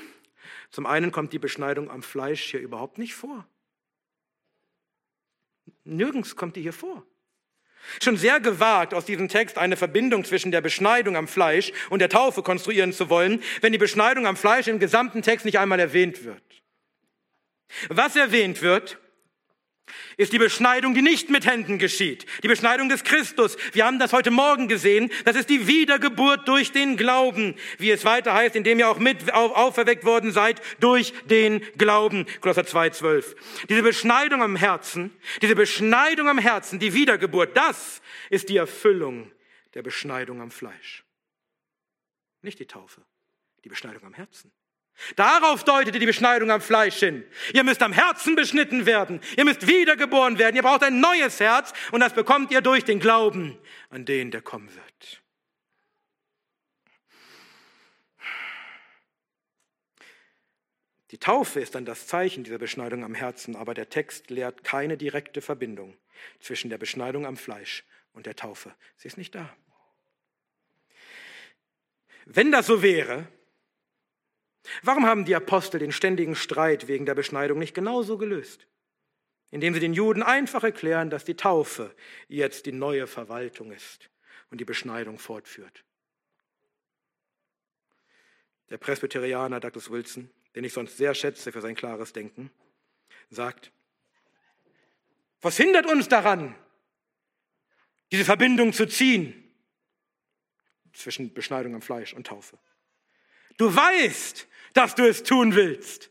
Zum 0.70 0.86
einen 0.86 1.12
kommt 1.12 1.34
die 1.34 1.40
Beschneidung 1.40 1.90
am 1.90 2.04
Fleisch 2.04 2.44
hier 2.52 2.60
überhaupt 2.60 2.98
nicht 2.98 3.14
vor. 3.14 3.48
Nirgends 5.84 6.36
kommt 6.36 6.56
die 6.56 6.62
hier 6.62 6.74
vor. 6.74 7.06
Schon 8.02 8.18
sehr 8.18 8.40
gewagt, 8.40 8.94
aus 8.94 9.06
diesem 9.06 9.28
Text 9.28 9.58
eine 9.58 9.76
Verbindung 9.76 10.24
zwischen 10.24 10.52
der 10.52 10.62
Beschneidung 10.62 11.16
am 11.16 11.28
Fleisch 11.28 11.72
und 11.90 12.00
der 12.00 12.10
Taufe 12.10 12.44
konstruieren 12.44 12.94
zu 12.94 13.10
wollen, 13.10 13.42
wenn 13.62 13.72
die 13.72 13.80
Beschneidung 13.80 14.28
am 14.28 14.38
Fleisch 14.38 14.68
im 14.68 14.80
gesamten 14.80 15.22
Text 15.24 15.46
nicht 15.46 15.60
einmal 15.60 15.80
erwähnt 15.80 16.24
wird. 16.24 16.44
Was 17.90 18.16
erwähnt 18.16 18.62
wird, 18.62 19.00
ist 20.18 20.34
die 20.34 20.38
Beschneidung, 20.38 20.94
die 20.94 21.02
nicht 21.02 21.30
mit 21.30 21.46
Händen 21.46 21.78
geschieht. 21.78 22.26
Die 22.44 22.48
Beschneidung 22.48 22.90
des 22.90 23.04
Christus. 23.04 23.58
Wir 23.74 23.86
haben 23.86 24.00
das 24.00 24.14
heute 24.14 24.32
Morgen 24.32 24.68
gesehen. 24.68 25.12
Das 25.26 25.36
ist 25.36 25.50
die 25.50 25.68
Wiedergeburt 25.68 26.48
durch 26.48 26.72
den 26.72 26.98
Glauben, 26.98 27.56
wie 27.78 27.92
es 27.92 28.06
weiter 28.06 28.34
heißt, 28.34 28.56
indem 28.56 28.80
ihr 28.80 28.90
auch 28.90 29.00
mit 29.00 29.34
auferweckt 29.34 30.06
worden 30.06 30.32
seid 30.32 30.62
durch 30.80 31.14
den 31.26 31.62
Glauben. 31.78 32.26
Kolosser 32.42 32.64
2,12. 32.64 33.36
Diese 33.70 33.84
Beschneidung 33.84 34.42
am 34.42 34.56
Herzen, 34.56 35.12
diese 35.42 35.56
Beschneidung 35.56 36.28
am 36.28 36.38
Herzen, 36.38 36.80
die 36.80 36.94
Wiedergeburt, 36.94 37.56
das 37.56 38.02
ist 38.30 38.50
die 38.50 38.58
Erfüllung 38.58 39.32
der 39.74 39.84
Beschneidung 39.84 40.42
am 40.42 40.52
Fleisch. 40.52 41.04
Nicht 42.42 42.60
die 42.60 42.66
Taufe, 42.66 43.02
die 43.64 43.70
Beschneidung 43.70 44.04
am 44.04 44.14
Herzen. 44.14 44.52
Darauf 45.16 45.64
deutete 45.64 46.00
die 46.00 46.06
Beschneidung 46.06 46.52
am 46.52 46.62
Fleisch 46.62 46.98
hin. 46.98 47.24
Ihr 47.54 47.64
müsst 47.64 47.82
am 47.82 47.94
Herzen 47.94 48.36
beschnitten 48.36 48.86
werden. 48.86 49.20
Ihr 49.38 49.46
müsst 49.46 49.68
wiedergeboren 49.68 50.40
werden. 50.40 50.56
Ihr 50.56 50.64
braucht 50.64 50.84
ein 50.84 51.00
neues 51.00 51.40
Herz 51.40 51.74
und 51.92 52.00
das 52.00 52.14
bekommt 52.14 52.52
ihr 52.52 52.62
durch 52.62 52.84
den 52.84 53.00
Glauben 53.00 53.58
an 53.90 54.06
den, 54.06 54.32
der 54.32 54.42
kommen 54.42 54.74
wird. 54.74 55.22
Die 61.12 61.18
Taufe 61.18 61.60
ist 61.60 61.76
dann 61.76 61.84
das 61.84 62.08
Zeichen 62.08 62.46
dieser 62.46 62.58
Beschneidung 62.58 63.04
am 63.04 63.14
Herzen, 63.14 63.58
aber 63.58 63.74
der 63.74 63.90
Text 63.90 64.30
lehrt 64.30 64.64
keine 64.64 64.96
direkte 64.96 65.42
Verbindung 65.42 65.98
zwischen 66.40 66.70
der 66.70 66.78
Beschneidung 66.78 67.26
am 67.26 67.36
Fleisch 67.36 67.84
und 68.14 68.26
der 68.26 68.38
Taufe. 68.38 68.74
Sie 68.96 69.10
ist 69.10 69.18
nicht 69.18 69.36
da. 69.36 69.54
Wenn 72.26 72.52
das 72.52 72.68
so 72.68 72.82
wäre, 72.82 73.28
Warum 74.84 75.06
haben 75.06 75.26
die 75.26 75.36
Apostel 75.36 75.80
den 75.80 75.92
ständigen 75.92 76.36
Streit 76.36 76.88
wegen 76.88 77.06
der 77.06 77.16
Beschneidung 77.16 77.60
nicht 77.60 77.74
genauso 77.74 78.18
gelöst? 78.18 78.68
Indem 79.50 79.74
sie 79.74 79.80
den 79.80 79.94
Juden 79.94 80.24
einfach 80.24 80.64
erklären, 80.64 81.10
dass 81.10 81.26
die 81.26 81.36
Taufe 81.36 81.94
jetzt 82.28 82.66
die 82.66 82.72
neue 82.72 83.08
Verwaltung 83.08 83.72
ist 83.72 84.10
und 84.50 84.60
die 84.60 84.66
Beschneidung 84.66 85.20
fortführt. 85.20 85.84
Der 88.70 88.78
Presbyterianer 88.78 89.60
Douglas 89.60 89.90
Wilson, 89.90 90.30
den 90.56 90.64
ich 90.64 90.74
sonst 90.74 90.98
sehr 90.98 91.14
schätze 91.14 91.52
für 91.52 91.62
sein 91.62 91.76
klares 91.76 92.14
Denken, 92.14 92.52
sagt, 93.30 93.72
was 95.42 95.58
hindert 95.58 95.88
uns 95.88 96.08
daran, 96.08 96.56
diese 98.12 98.26
Verbindung 98.26 98.74
zu 98.74 98.86
ziehen 98.86 99.52
zwischen 100.94 101.34
Beschneidung 101.34 101.76
am 101.76 101.82
Fleisch 101.82 102.14
und 102.14 102.28
Taufe? 102.28 102.58
Du 103.58 103.74
weißt, 103.76 104.48
dass 104.74 104.96
du 104.96 105.08
es 105.08 105.24
tun 105.24 105.56
willst. 105.56 106.10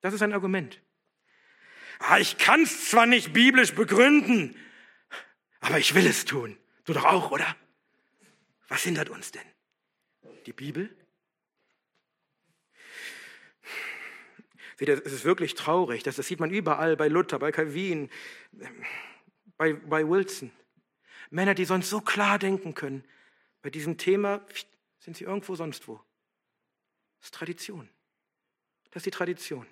Das 0.00 0.14
ist 0.14 0.22
ein 0.22 0.32
Argument. 0.32 0.80
Ah, 1.98 2.18
ich 2.18 2.38
kann 2.38 2.62
es 2.62 2.90
zwar 2.90 3.06
nicht 3.06 3.32
biblisch 3.32 3.74
begründen, 3.74 4.54
aber 5.60 5.78
ich 5.78 5.94
will 5.94 6.06
es 6.06 6.24
tun. 6.24 6.58
Du 6.84 6.92
doch 6.92 7.04
auch, 7.04 7.30
oder? 7.30 7.56
Was 8.68 8.82
hindert 8.82 9.08
uns 9.08 9.32
denn? 9.32 9.42
Die 10.44 10.52
Bibel? 10.52 10.94
Seht 14.76 14.88
ihr, 14.88 15.02
es 15.04 15.12
ist 15.12 15.24
wirklich 15.24 15.54
traurig, 15.54 16.02
das, 16.02 16.16
das 16.16 16.26
sieht 16.26 16.38
man 16.38 16.50
überall 16.50 16.96
bei 16.96 17.08
Luther, 17.08 17.38
bei 17.38 17.50
Calvin, 17.50 18.10
bei, 19.56 19.72
bei 19.72 20.06
Wilson. 20.06 20.52
Männer, 21.30 21.54
die 21.54 21.64
sonst 21.64 21.88
so 21.88 22.00
klar 22.00 22.38
denken 22.38 22.74
können, 22.74 23.04
bei 23.62 23.70
diesem 23.70 23.96
Thema 23.96 24.46
sind 25.06 25.16
sie 25.16 25.24
irgendwo 25.24 25.54
sonst 25.54 25.86
wo. 25.86 26.00
Das 27.20 27.28
ist 27.28 27.34
Tradition. 27.34 27.88
Das 28.90 29.00
ist 29.00 29.06
die 29.06 29.12
Tradition. 29.12 29.64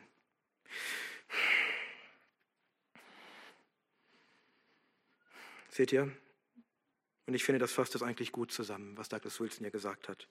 Seht 5.71 5.91
ihr? 5.91 6.03
Und 7.27 7.35
ich 7.35 7.43
finde, 7.43 7.59
das 7.59 7.73
fasst 7.73 7.97
das 7.97 8.05
eigentlich 8.05 8.31
gut 8.31 8.53
zusammen, 8.53 8.97
was 8.97 9.09
Douglas 9.09 9.41
Wilson 9.41 9.65
hier 9.65 9.73
gesagt 9.73 10.09
hat. 10.09 10.29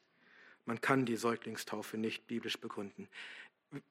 Man 0.64 0.80
kann 0.80 1.06
die 1.06 1.18
Säuglingstaufe 1.18 1.98
nicht 1.98 2.26
biblisch 2.28 2.58
begründen. 2.62 3.10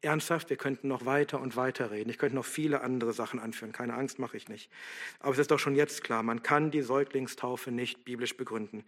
Ernsthaft, 0.00 0.48
wir 0.48 0.56
könnten 0.56 0.88
noch 0.88 1.04
weiter 1.04 1.40
und 1.40 1.56
weiter 1.56 1.90
reden. 1.90 2.08
Ich 2.08 2.16
könnte 2.16 2.36
noch 2.36 2.46
viele 2.46 2.80
andere 2.80 3.12
Sachen 3.12 3.38
anführen. 3.38 3.72
Keine 3.72 3.92
Angst, 3.92 4.18
mache 4.18 4.38
ich 4.38 4.48
nicht. 4.48 4.70
Aber 5.18 5.32
es 5.32 5.38
ist 5.38 5.50
doch 5.50 5.58
schon 5.58 5.74
jetzt 5.74 6.04
klar, 6.04 6.22
man 6.22 6.42
kann 6.42 6.70
die 6.70 6.80
Säuglingstaufe 6.80 7.70
nicht 7.70 8.06
biblisch 8.06 8.34
begründen. 8.34 8.86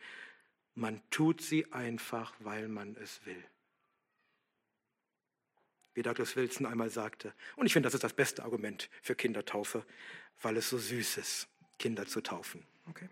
Man 0.75 1.03
tut 1.11 1.41
sie 1.41 1.71
einfach, 1.73 2.35
weil 2.41 2.69
man 2.69 2.97
es 2.97 3.25
will. 3.25 3.43
Wie 5.95 6.03
Douglas 6.03 6.35
Wilson 6.35 6.67
einmal 6.67 6.91
sagte. 6.91 7.33
Und 7.55 7.67
ich 7.67 7.73
finde, 7.73 7.87
das 7.87 7.95
ist 7.95 8.03
das 8.03 8.13
beste 8.13 8.43
Argument 8.43 8.91
für 9.01 9.15
Kindertaufe, 9.15 9.85
weil 10.43 10.57
es 10.57 10.69
so 10.69 10.79
süß 10.79 11.19
ist, 11.19 11.49
Kinder 11.79 12.07
zu 12.07 12.21
taufen. 12.21 12.67
Okay. 12.89 13.09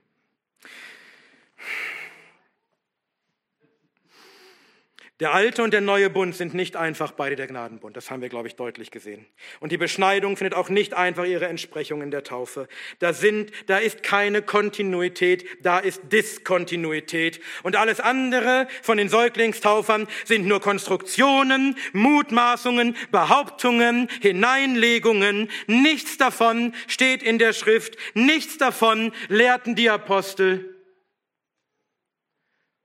Der 5.22 5.34
alte 5.34 5.62
und 5.62 5.72
der 5.72 5.80
neue 5.80 6.10
Bund 6.10 6.34
sind 6.34 6.52
nicht 6.52 6.74
einfach 6.74 7.12
beide 7.12 7.36
der 7.36 7.46
Gnadenbund. 7.46 7.96
Das 7.96 8.10
haben 8.10 8.22
wir, 8.22 8.28
glaube 8.28 8.48
ich, 8.48 8.56
deutlich 8.56 8.90
gesehen. 8.90 9.24
Und 9.60 9.70
die 9.70 9.76
Beschneidung 9.76 10.36
findet 10.36 10.54
auch 10.54 10.68
nicht 10.68 10.94
einfach 10.94 11.24
ihre 11.24 11.46
Entsprechung 11.46 12.02
in 12.02 12.10
der 12.10 12.24
Taufe. 12.24 12.66
Da 12.98 13.12
sind, 13.12 13.52
da 13.68 13.78
ist 13.78 14.02
keine 14.02 14.42
Kontinuität, 14.42 15.44
da 15.62 15.78
ist 15.78 16.00
Diskontinuität. 16.10 17.40
Und 17.62 17.76
alles 17.76 18.00
andere 18.00 18.66
von 18.82 18.98
den 18.98 19.08
Säuglingstaufern 19.08 20.08
sind 20.24 20.48
nur 20.48 20.60
Konstruktionen, 20.60 21.76
Mutmaßungen, 21.92 22.96
Behauptungen, 23.12 24.08
Hineinlegungen. 24.22 25.50
Nichts 25.68 26.16
davon 26.16 26.74
steht 26.88 27.22
in 27.22 27.38
der 27.38 27.52
Schrift. 27.52 27.96
Nichts 28.14 28.58
davon 28.58 29.12
lehrten 29.28 29.76
die 29.76 29.88
Apostel. 29.88 30.71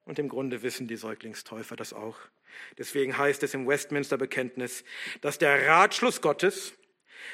Und 0.07 0.19
im 0.19 0.29
Grunde 0.29 0.63
wissen 0.63 0.87
die 0.87 0.95
Säuglingstäufer 0.95 1.75
das 1.75 1.91
auch. 1.91 2.17
Deswegen 2.77 3.17
heißt 3.17 3.43
es 3.43 3.53
im 3.53 3.67
Westminster 3.67 4.17
Bekenntnis, 4.17 4.85
dass 5.19 5.37
der 5.37 5.67
Ratschluss 5.67 6.21
Gottes 6.21 6.73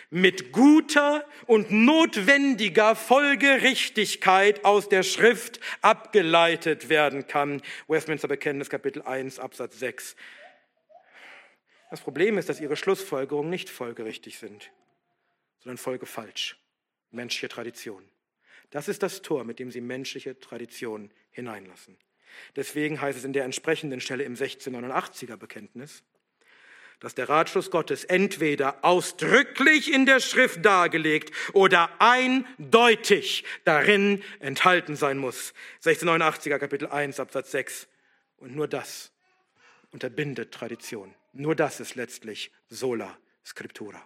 mit 0.09 0.51
guter 0.51 1.23
und 1.45 1.69
notwendiger 1.69 2.95
Folgerichtigkeit 2.95 4.65
aus 4.65 4.89
der 4.89 5.03
Schrift 5.03 5.59
abgeleitet 5.81 6.89
werden 6.89 7.27
kann. 7.27 7.61
Westminster 7.87 8.27
Bekenntnis 8.27 8.71
Kapitel 8.71 9.03
1 9.03 9.37
Absatz 9.37 9.77
6. 9.77 10.15
Das 11.91 12.01
Problem 12.01 12.39
ist, 12.39 12.49
dass 12.49 12.59
ihre 12.59 12.75
Schlussfolgerungen 12.75 13.51
nicht 13.51 13.69
folgerichtig 13.69 14.39
sind, 14.39 14.71
sondern 15.59 15.77
folgefalsch. 15.77 16.57
Menschliche 17.11 17.49
Tradition. 17.49 18.03
Das 18.71 18.87
ist 18.87 19.03
das 19.03 19.21
Tor, 19.21 19.43
mit 19.43 19.59
dem 19.59 19.69
sie 19.69 19.81
menschliche 19.81 20.39
Tradition 20.39 21.11
hineinlassen. 21.29 21.95
Deswegen 22.55 23.01
heißt 23.01 23.17
es 23.17 23.25
in 23.25 23.33
der 23.33 23.45
entsprechenden 23.45 24.01
Stelle 24.01 24.23
im 24.23 24.35
1689er 24.35 25.37
Bekenntnis, 25.37 26.03
dass 26.99 27.15
der 27.15 27.27
Ratschluss 27.27 27.69
Gottes 27.69 28.05
entweder 28.05 28.83
ausdrücklich 28.85 29.91
in 29.91 30.05
der 30.05 30.19
Schrift 30.19 30.63
dargelegt 30.63 31.31
oder 31.53 31.89
eindeutig 31.99 33.43
darin 33.65 34.23
enthalten 34.39 34.95
sein 34.95 35.17
muss. 35.17 35.53
1689er 35.83 36.59
Kapitel 36.59 36.87
1 36.87 37.19
Absatz 37.19 37.51
6. 37.51 37.87
Und 38.37 38.55
nur 38.55 38.67
das 38.67 39.11
unterbindet 39.91 40.53
Tradition. 40.53 41.13
Nur 41.33 41.55
das 41.55 41.79
ist 41.79 41.95
letztlich 41.95 42.51
sola 42.69 43.17
scriptura. 43.45 44.01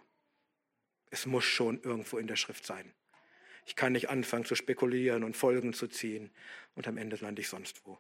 Es 1.10 1.26
muss 1.26 1.46
schon 1.46 1.82
irgendwo 1.84 2.18
in 2.18 2.28
der 2.28 2.36
Schrift 2.36 2.66
sein. 2.66 2.94
Ich 3.66 3.76
kann 3.76 3.94
nicht 3.94 4.10
anfangen 4.10 4.46
zu 4.46 4.56
spekulieren 4.56 5.24
und 5.24 5.36
Folgen 5.36 5.74
zu 5.74 5.88
ziehen 5.88 6.32
und 6.76 6.88
am 6.88 6.98
Ende 6.98 7.18
lande 7.18 7.42
ich 7.42 7.50
sonst 7.50 7.86
wo. 7.86 8.00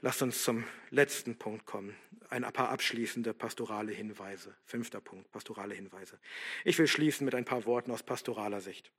Lasst 0.00 0.22
uns 0.22 0.44
zum 0.44 0.64
letzten 0.90 1.36
Punkt 1.36 1.66
kommen. 1.66 1.96
Ein 2.30 2.42
paar 2.52 2.68
abschließende 2.68 3.34
pastorale 3.34 3.92
Hinweise. 3.92 4.54
Fünfter 4.64 5.00
Punkt, 5.00 5.30
pastorale 5.32 5.74
Hinweise. 5.74 6.18
Ich 6.64 6.78
will 6.78 6.86
schließen 6.86 7.24
mit 7.24 7.34
ein 7.34 7.44
paar 7.44 7.64
Worten 7.64 7.90
aus 7.90 8.02
pastoraler 8.02 8.60
Sicht. 8.60 8.92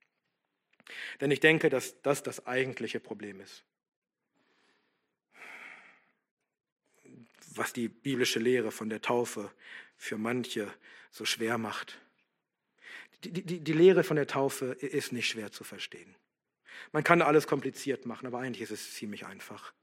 Denn 1.22 1.32
ich 1.32 1.40
denke, 1.40 1.70
dass 1.70 2.02
das 2.02 2.24
das 2.24 2.48
eigentliche 2.48 3.00
Problem 3.00 3.40
ist. 3.40 3.64
Was 7.54 7.72
die 7.72 7.88
biblische 7.88 8.40
Lehre 8.40 8.72
von 8.72 8.90
der 8.90 9.02
Taufe 9.02 9.52
für 9.96 10.18
manche 10.18 10.74
so 11.12 11.26
schwer 11.26 11.58
macht. 11.58 12.00
Die, 13.24 13.32
die, 13.32 13.60
die 13.60 13.74
Lehre 13.74 14.04
von 14.04 14.16
der 14.16 14.28
Taufe 14.28 14.74
ist 14.74 15.12
nicht 15.12 15.28
schwer 15.28 15.52
zu 15.52 15.64
verstehen. 15.64 16.16
Man 16.92 17.04
kann 17.04 17.22
alles 17.22 17.48
kompliziert 17.48 18.06
machen, 18.06 18.28
aber 18.28 18.40
eigentlich 18.40 18.62
ist 18.62 18.72
es 18.72 18.94
ziemlich 18.94 19.26
einfach. 19.26 19.74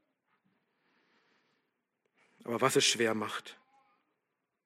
Aber 2.46 2.60
was 2.60 2.76
es 2.76 2.86
schwer 2.86 3.12
macht, 3.14 3.58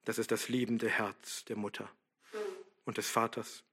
das 0.04 0.18
ist 0.18 0.30
das 0.30 0.50
liebende 0.50 0.90
Herz 0.90 1.46
der 1.46 1.56
Mutter 1.56 1.90
und 2.84 2.98
des 2.98 3.08
Vaters, 3.08 3.64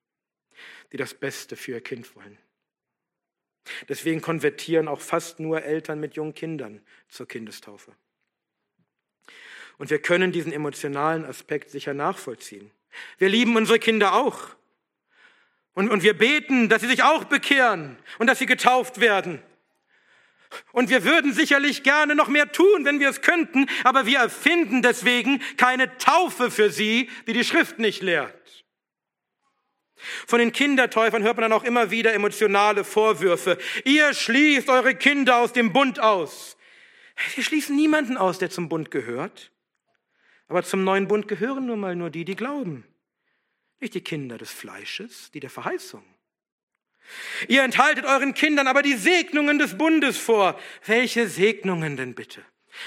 die 0.94 0.98
das 0.98 1.14
Beste 1.14 1.58
für 1.58 1.74
ihr 1.74 1.82
Kind 1.82 2.16
wollen. 2.16 2.38
Deswegen 3.90 4.22
konvertieren 4.22 4.88
auch 4.88 5.02
fast 5.02 5.42
nur 5.42 5.62
Eltern 5.62 6.00
mit 6.00 6.16
jungen 6.16 6.34
Kindern 6.34 6.82
zur 7.10 7.28
Kindestaufe. 7.28 7.92
Und 9.78 9.90
wir 9.90 10.02
können 10.02 10.32
diesen 10.32 10.54
emotionalen 10.54 11.26
Aspekt 11.26 11.70
sicher 11.70 11.94
nachvollziehen. 11.94 12.72
Wir 13.18 13.28
lieben 13.28 13.58
unsere 13.58 13.78
Kinder 13.78 14.14
auch. 14.14 14.56
Und, 15.74 15.90
und 15.90 16.02
wir 16.02 16.18
beten, 16.18 16.70
dass 16.70 16.82
sie 16.82 16.88
sich 16.88 17.04
auch 17.04 17.26
bekehren 17.26 17.98
und 18.20 18.28
dass 18.28 18.40
sie 18.40 18.46
getauft 18.46 19.02
werden. 19.02 19.44
Und 20.72 20.90
wir 20.90 21.04
würden 21.04 21.34
sicherlich 21.34 21.84
gerne 21.84 22.16
noch 22.16 22.28
mehr 22.28 22.52
tun, 22.52 22.86
wenn 22.86 23.00
wir 23.00 23.10
es 23.10 23.22
könnten, 23.22 23.68
aber 23.84 24.06
wir 24.06 24.20
erfinden 24.20 24.82
deswegen 24.82 25.42
keine 25.58 25.98
Taufe 25.98 26.52
für 26.52 26.70
sie, 26.70 27.10
die 27.28 27.34
die 27.34 27.44
Schrift 27.44 27.80
nicht 27.80 28.02
lehrt. 28.02 28.34
Von 30.28 30.40
den 30.40 30.52
Kindertäufern 30.52 31.24
hört 31.24 31.38
man 31.38 31.50
dann 31.50 31.54
auch 31.54 31.64
immer 31.64 31.90
wieder 31.92 32.14
emotionale 32.14 32.84
Vorwürfe. 32.84 33.58
Ihr 33.84 34.14
schließt 34.14 34.70
eure 34.70 34.96
Kinder 34.96 35.38
aus 35.38 35.54
dem 35.54 35.74
Bund 35.74 36.00
aus. 36.00 36.58
Wir 37.36 37.44
schließen 37.44 37.76
niemanden 37.76 38.16
aus, 38.16 38.38
der 38.38 38.50
zum 38.50 38.70
Bund 38.70 38.92
gehört. 38.92 39.52
Aber 40.48 40.64
zum 40.64 40.84
neuen 40.84 41.08
Bund 41.08 41.28
gehören 41.28 41.66
nun 41.66 41.80
mal 41.80 41.96
nur 41.96 42.10
die, 42.10 42.26
die 42.26 42.36
glauben. 42.36 42.86
Nicht 43.80 43.96
die 43.96 44.02
Kinder 44.02 44.38
des 44.38 44.52
Fleisches, 44.52 45.32
die 45.32 45.40
der 45.40 45.50
Verheißung. 45.50 46.04
Ihr 47.48 47.64
enthaltet 47.64 48.06
euren 48.06 48.34
Kindern 48.34 48.68
aber 48.68 48.82
die 48.82 48.96
Segnungen 48.96 49.60
des 49.60 49.78
Bundes 49.78 50.18
vor. 50.18 50.60
Welche 50.86 51.28
Segnungen 51.28 51.98
denn 51.98 52.16
bitte? 52.16 52.44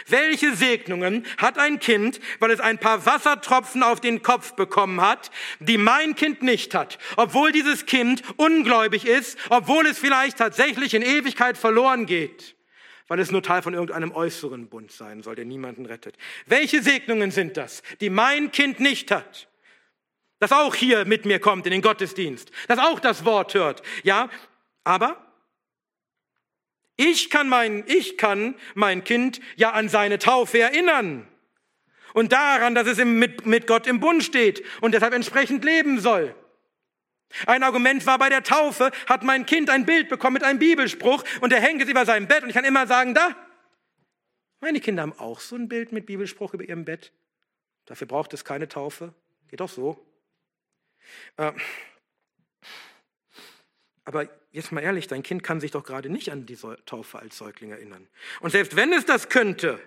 Welche 0.07 0.55
Segnungen 0.55 1.27
hat 1.37 1.59
ein 1.59 1.81
Kind, 1.81 2.21
weil 2.39 2.51
es 2.51 2.61
ein 2.61 2.79
paar 2.79 3.07
Wassertropfen 3.07 3.83
auf 3.83 4.01
den 4.01 4.23
Kopf 4.23 4.55
bekommen 4.55 5.01
hat, 5.01 5.31
die 5.59 5.79
mein 5.79 6.15
Kind 6.15 6.43
nicht 6.43 6.75
hat? 6.75 6.99
Obwohl 7.17 7.53
dieses 7.53 7.87
Kind 7.87 8.23
ungläubig 8.37 9.07
ist, 9.07 9.39
obwohl 9.49 9.87
es 9.87 9.99
vielleicht 9.99 10.39
tatsächlich 10.39 10.95
in 10.95 11.03
Ewigkeit 11.03 11.59
verloren 11.59 12.07
geht, 12.07 12.57
weil 13.09 13.19
es 13.19 13.33
nur 13.33 13.43
Teil 13.43 13.63
von 13.63 13.75
irgendeinem 13.75 14.13
äußeren 14.13 14.69
Bund 14.69 14.93
sein 14.93 15.23
soll, 15.23 15.35
der 15.35 15.45
niemanden 15.45 15.87
rettet. 15.87 16.17
Welche 16.47 16.83
Segnungen 16.83 17.33
sind 17.33 17.57
das, 17.57 17.83
die 18.01 18.11
mein 18.11 18.53
Kind 18.53 18.79
nicht 18.79 19.11
hat? 19.11 19.50
Das 20.41 20.53
auch 20.53 20.75
hier 20.75 21.05
mit 21.05 21.25
mir 21.25 21.39
kommt 21.39 21.67
in 21.67 21.73
den 21.73 21.83
Gottesdienst, 21.83 22.51
das 22.67 22.79
auch 22.79 22.99
das 22.99 23.25
Wort 23.25 23.55
hört. 23.55 23.83
Ja, 24.03 24.29
aber 24.83 25.25
ich 26.97 27.31
kann 27.31 27.49
mein, 27.49 27.85
ich 27.87 28.19
kann 28.19 28.57
mein 28.75 29.05
Kind 29.05 29.41
ja 29.57 29.71
an 29.71 29.89
seine 29.89 30.19
Taufe 30.19 30.59
erinnern 30.59 31.29
und 32.15 32.33
daran, 32.33 32.75
dass 32.75 32.87
es 32.87 33.03
mit, 33.05 33.47
mit 33.47 33.67
Gott 33.67 33.87
im 33.87 34.01
Bund 34.01 34.25
steht 34.25 34.65
und 34.81 34.93
deshalb 34.93 35.15
entsprechend 35.15 35.65
leben 35.65 36.01
soll. 36.01 36.35
Ein 37.47 37.63
Argument 37.63 38.05
war 38.07 38.19
bei 38.19 38.29
der 38.29 38.43
Taufe, 38.43 38.91
hat 39.07 39.23
mein 39.23 39.47
Kind 39.47 39.71
ein 39.71 39.87
Bild 39.87 40.09
bekommen 40.09 40.35
mit 40.35 40.45
einem 40.45 40.59
Bibelspruch 40.59 41.23
und 41.41 41.53
er 41.53 41.61
hängt 41.61 41.81
es 41.81 41.89
über 41.89 42.05
seinem 42.05 42.27
Bett 42.27 42.43
und 42.43 42.49
ich 42.49 42.55
kann 42.55 42.65
immer 42.65 42.87
sagen, 42.87 43.15
da, 43.15 43.37
meine 44.61 44.81
Kinder 44.81 45.03
haben 45.03 45.19
auch 45.19 45.41
so 45.41 45.57
ein 45.57 45.69
Bild 45.69 45.93
mit 45.93 46.07
Bibelspruch 46.07 46.55
über 46.55 46.65
ihrem 46.65 46.85
Bett. 46.85 47.13
Dafür 47.87 48.07
braucht 48.07 48.35
es 48.35 48.45
keine 48.45 48.69
Taufe. 48.69 49.15
Geht 49.49 49.61
doch 49.61 49.71
so. 49.71 50.05
Äh, 51.37 51.53
aber 54.05 54.29
jetzt 54.51 54.73
mal 54.73 54.81
ehrlich, 54.81 55.07
dein 55.07 55.23
Kind 55.23 55.43
kann 55.43 55.61
sich 55.61 55.71
doch 55.71 55.85
gerade 55.85 56.09
nicht 56.09 56.31
an 56.31 56.47
die 56.47 56.57
Taufe 56.87 57.19
als 57.19 57.37
Säugling 57.39 57.71
erinnern. 57.71 58.09
Und 58.41 58.51
selbst 58.51 58.75
wenn 58.77 58.93
es 58.93 59.05
das 59.05 59.29
könnte, 59.29 59.79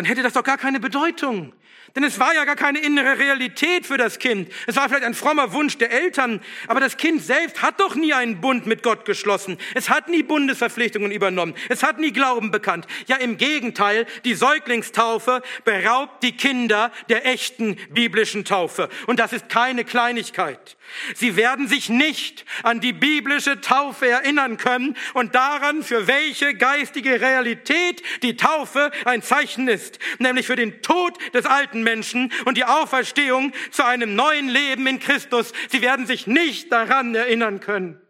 dann 0.00 0.06
hätte 0.06 0.22
das 0.22 0.32
doch 0.32 0.44
gar 0.44 0.56
keine 0.56 0.80
Bedeutung. 0.80 1.52
Denn 1.94 2.04
es 2.04 2.18
war 2.18 2.34
ja 2.34 2.44
gar 2.44 2.56
keine 2.56 2.78
innere 2.78 3.18
Realität 3.18 3.84
für 3.84 3.98
das 3.98 4.18
Kind. 4.18 4.50
Es 4.66 4.76
war 4.76 4.88
vielleicht 4.88 5.04
ein 5.04 5.14
frommer 5.14 5.52
Wunsch 5.52 5.76
der 5.76 5.90
Eltern, 5.90 6.40
aber 6.68 6.80
das 6.80 6.96
Kind 6.96 7.20
selbst 7.22 7.62
hat 7.62 7.80
doch 7.80 7.96
nie 7.96 8.14
einen 8.14 8.40
Bund 8.40 8.64
mit 8.66 8.82
Gott 8.82 9.04
geschlossen. 9.04 9.58
Es 9.74 9.90
hat 9.90 10.08
nie 10.08 10.22
Bundesverpflichtungen 10.22 11.10
übernommen. 11.10 11.54
Es 11.68 11.82
hat 11.82 11.98
nie 11.98 12.12
Glauben 12.12 12.50
bekannt. 12.50 12.86
Ja, 13.08 13.16
im 13.16 13.36
Gegenteil, 13.36 14.06
die 14.24 14.34
Säuglingstaufe 14.34 15.42
beraubt 15.64 16.22
die 16.22 16.32
Kinder 16.32 16.92
der 17.08 17.26
echten 17.26 17.76
biblischen 17.90 18.44
Taufe. 18.44 18.88
Und 19.06 19.18
das 19.18 19.32
ist 19.32 19.48
keine 19.48 19.84
Kleinigkeit. 19.84 20.76
Sie 21.14 21.36
werden 21.36 21.68
sich 21.68 21.88
nicht 21.88 22.44
an 22.62 22.80
die 22.80 22.92
biblische 22.92 23.60
Taufe 23.60 24.08
erinnern 24.08 24.56
können 24.56 24.96
und 25.14 25.34
daran, 25.34 25.82
für 25.82 26.06
welche 26.06 26.54
geistige 26.54 27.20
Realität 27.20 28.02
die 28.22 28.36
Taufe 28.36 28.90
ein 29.04 29.22
Zeichen 29.22 29.68
ist, 29.68 29.89
nämlich 30.18 30.46
für 30.46 30.56
den 30.56 30.82
Tod 30.82 31.18
des 31.34 31.46
alten 31.46 31.82
Menschen 31.82 32.32
und 32.44 32.56
die 32.56 32.64
Auferstehung 32.64 33.52
zu 33.70 33.84
einem 33.84 34.14
neuen 34.14 34.48
Leben 34.48 34.86
in 34.86 35.00
Christus. 35.00 35.52
Sie 35.68 35.82
werden 35.82 36.06
sich 36.06 36.26
nicht 36.26 36.70
daran 36.70 37.14
erinnern 37.14 37.60
können. 37.60 38.00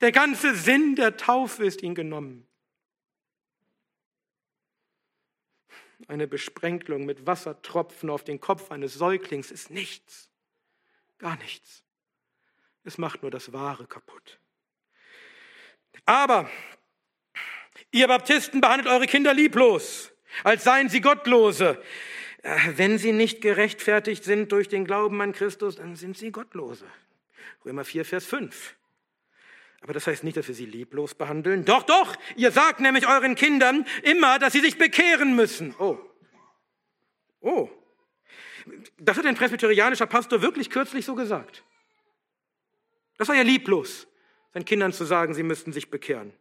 Der 0.00 0.12
ganze 0.12 0.54
Sinn 0.54 0.94
der 0.96 1.16
Taufe 1.16 1.64
ist 1.64 1.82
ihnen 1.82 1.94
genommen. 1.94 2.46
Eine 6.08 6.28
Besprenkelung 6.28 7.04
mit 7.06 7.26
Wassertropfen 7.26 8.10
auf 8.10 8.22
den 8.22 8.40
Kopf 8.40 8.70
eines 8.70 8.94
Säuglings 8.94 9.50
ist 9.50 9.70
nichts. 9.70 10.30
Gar 11.18 11.36
nichts. 11.38 11.82
Es 12.84 12.98
macht 12.98 13.22
nur 13.22 13.30
das 13.30 13.52
Wahre 13.52 13.86
kaputt. 13.86 14.38
Aber 16.04 16.48
ihr 17.90 18.06
Baptisten 18.06 18.60
behandelt 18.60 18.88
eure 18.88 19.06
Kinder 19.06 19.34
lieblos, 19.34 20.12
als 20.44 20.64
seien 20.64 20.88
sie 20.88 21.00
Gottlose. 21.00 21.80
Äh, 22.42 22.56
wenn 22.76 22.98
sie 22.98 23.12
nicht 23.12 23.40
gerechtfertigt 23.40 24.24
sind 24.24 24.52
durch 24.52 24.68
den 24.68 24.84
Glauben 24.84 25.20
an 25.20 25.32
Christus, 25.32 25.76
dann 25.76 25.96
sind 25.96 26.16
sie 26.16 26.30
Gottlose. 26.30 26.86
Römer 27.64 27.84
4, 27.84 28.04
Vers 28.04 28.26
5. 28.26 28.76
Aber 29.82 29.92
das 29.92 30.06
heißt 30.06 30.24
nicht, 30.24 30.36
dass 30.36 30.48
wir 30.48 30.54
sie 30.54 30.66
lieblos 30.66 31.14
behandeln. 31.14 31.64
Doch, 31.64 31.82
doch, 31.82 32.16
ihr 32.36 32.50
sagt 32.50 32.80
nämlich 32.80 33.06
euren 33.06 33.34
Kindern 33.34 33.86
immer, 34.02 34.38
dass 34.38 34.52
sie 34.52 34.60
sich 34.60 34.78
bekehren 34.78 35.36
müssen. 35.36 35.74
Oh. 35.78 35.98
Oh. 37.40 37.70
Das 38.98 39.16
hat 39.16 39.26
ein 39.26 39.36
presbyterianischer 39.36 40.06
Pastor 40.06 40.42
wirklich 40.42 40.70
kürzlich 40.70 41.04
so 41.04 41.14
gesagt. 41.14 41.62
Das 43.18 43.28
war 43.28 43.36
ja 43.36 43.42
lieblos, 43.42 44.08
seinen 44.52 44.64
Kindern 44.64 44.92
zu 44.92 45.04
sagen, 45.04 45.34
sie 45.34 45.42
müssten 45.42 45.72
sich 45.72 45.90
bekehren. 45.90 46.32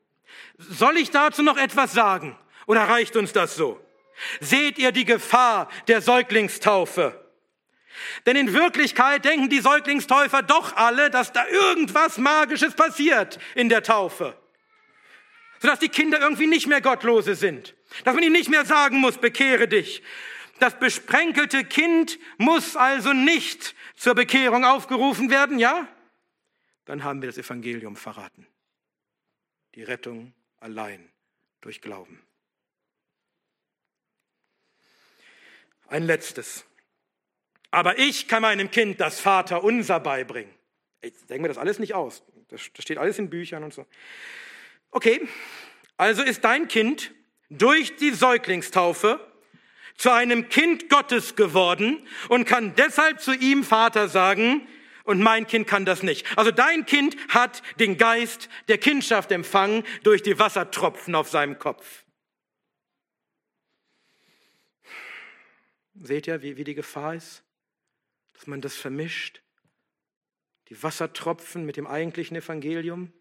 Soll 0.58 0.98
ich 0.98 1.12
dazu 1.12 1.44
noch 1.44 1.58
etwas 1.58 1.94
sagen? 1.94 2.38
Oder 2.66 2.82
reicht 2.82 3.16
uns 3.16 3.32
das 3.32 3.56
so? 3.56 3.80
Seht 4.40 4.78
ihr 4.78 4.92
die 4.92 5.06
Gefahr 5.06 5.70
der 5.88 6.02
Säuglingstaufe? 6.02 7.22
Denn 8.26 8.36
in 8.36 8.54
Wirklichkeit 8.54 9.26
denken 9.26 9.50
die 9.50 9.60
Säuglingstäufer 9.60 10.42
doch 10.42 10.76
alle, 10.76 11.10
dass 11.10 11.32
da 11.32 11.48
irgendwas 11.48 12.18
Magisches 12.18 12.74
passiert 12.74 13.40
in 13.56 13.70
der 13.70 13.84
Taufe. 13.84 14.38
Sodass 15.60 15.80
die 15.80 15.90
Kinder 15.90 16.20
irgendwie 16.20 16.48
nicht 16.48 16.68
mehr 16.68 16.82
Gottlose 16.82 17.36
sind. 17.36 17.76
Dass 18.04 18.14
man 18.14 18.24
ihnen 18.24 18.34
nicht 18.34 18.50
mehr 18.50 18.66
sagen 18.66 18.98
muss, 19.00 19.18
bekehre 19.18 19.68
dich. 19.68 20.04
Das 20.60 20.78
besprenkelte 20.80 21.64
Kind 21.64 22.20
muss 22.38 22.76
also 22.76 23.14
nicht 23.14 23.76
zur 23.96 24.16
Bekehrung 24.16 24.64
aufgerufen 24.64 25.30
werden, 25.30 25.60
ja? 25.60 25.88
Dann 26.86 27.04
haben 27.04 27.22
wir 27.22 27.28
das 27.30 27.38
Evangelium 27.38 27.96
verraten. 27.96 28.48
Die 29.76 29.84
Rettung 29.84 30.34
allein 30.60 31.12
durch 31.62 31.82
Glauben. 31.82 32.22
Ein 35.88 36.04
letztes. 36.04 36.66
Aber 37.72 38.00
ich 38.00 38.28
kann 38.28 38.42
meinem 38.42 38.72
Kind 38.72 39.02
das 39.02 39.20
Vater 39.20 39.64
unser 39.64 40.00
beibringen. 40.00 40.54
Ich 41.02 41.14
denke 41.28 41.44
mir 41.44 41.48
das 41.50 41.58
alles 41.58 41.80
nicht 41.80 41.94
aus. 41.94 42.24
Das 42.50 42.62
steht 42.62 42.98
alles 42.98 43.20
in 43.20 43.30
Büchern 43.30 43.64
und 43.64 43.74
so. 43.74 43.86
Okay, 44.92 45.28
also 45.98 46.24
ist 46.24 46.44
dein 46.44 46.68
Kind 46.68 47.12
durch 47.50 47.96
die 47.98 48.12
Säuglingstaufe 48.12 49.20
zu 49.98 50.12
einem 50.12 50.50
Kind 50.50 50.90
Gottes 50.90 51.36
geworden 51.36 52.08
und 52.30 52.46
kann 52.46 52.76
deshalb 52.76 53.22
zu 53.22 53.34
ihm 53.34 53.64
Vater 53.64 54.08
sagen, 54.08 54.68
und 55.04 55.22
mein 55.22 55.46
Kind 55.46 55.68
kann 55.68 55.86
das 55.86 56.02
nicht. 56.02 56.26
Also 56.36 56.52
dein 56.52 56.86
Kind 56.86 57.16
hat 57.30 57.62
den 57.80 57.98
Geist 57.98 58.50
der 58.68 58.80
Kindschaft 58.80 59.32
empfangen 59.32 59.84
durch 60.04 60.24
die 60.24 60.40
Wassertropfen 60.40 61.14
auf 61.14 61.30
seinem 61.30 61.60
Kopf. 61.60 62.05
Seht 66.02 66.28
ihr, 66.28 66.42
wie, 66.42 66.58
wie 66.58 66.64
die 66.64 66.76
Gefahr 66.76 67.16
ist, 67.16 67.44
dass 68.34 68.48
man 68.48 68.62
das 68.62 68.76
vermischt? 68.76 69.42
Die 70.70 70.82
Wassertropfen 70.82 71.66
mit 71.66 71.78
dem 71.78 71.88
eigentlichen 71.88 72.36
Evangelium? 72.36 73.14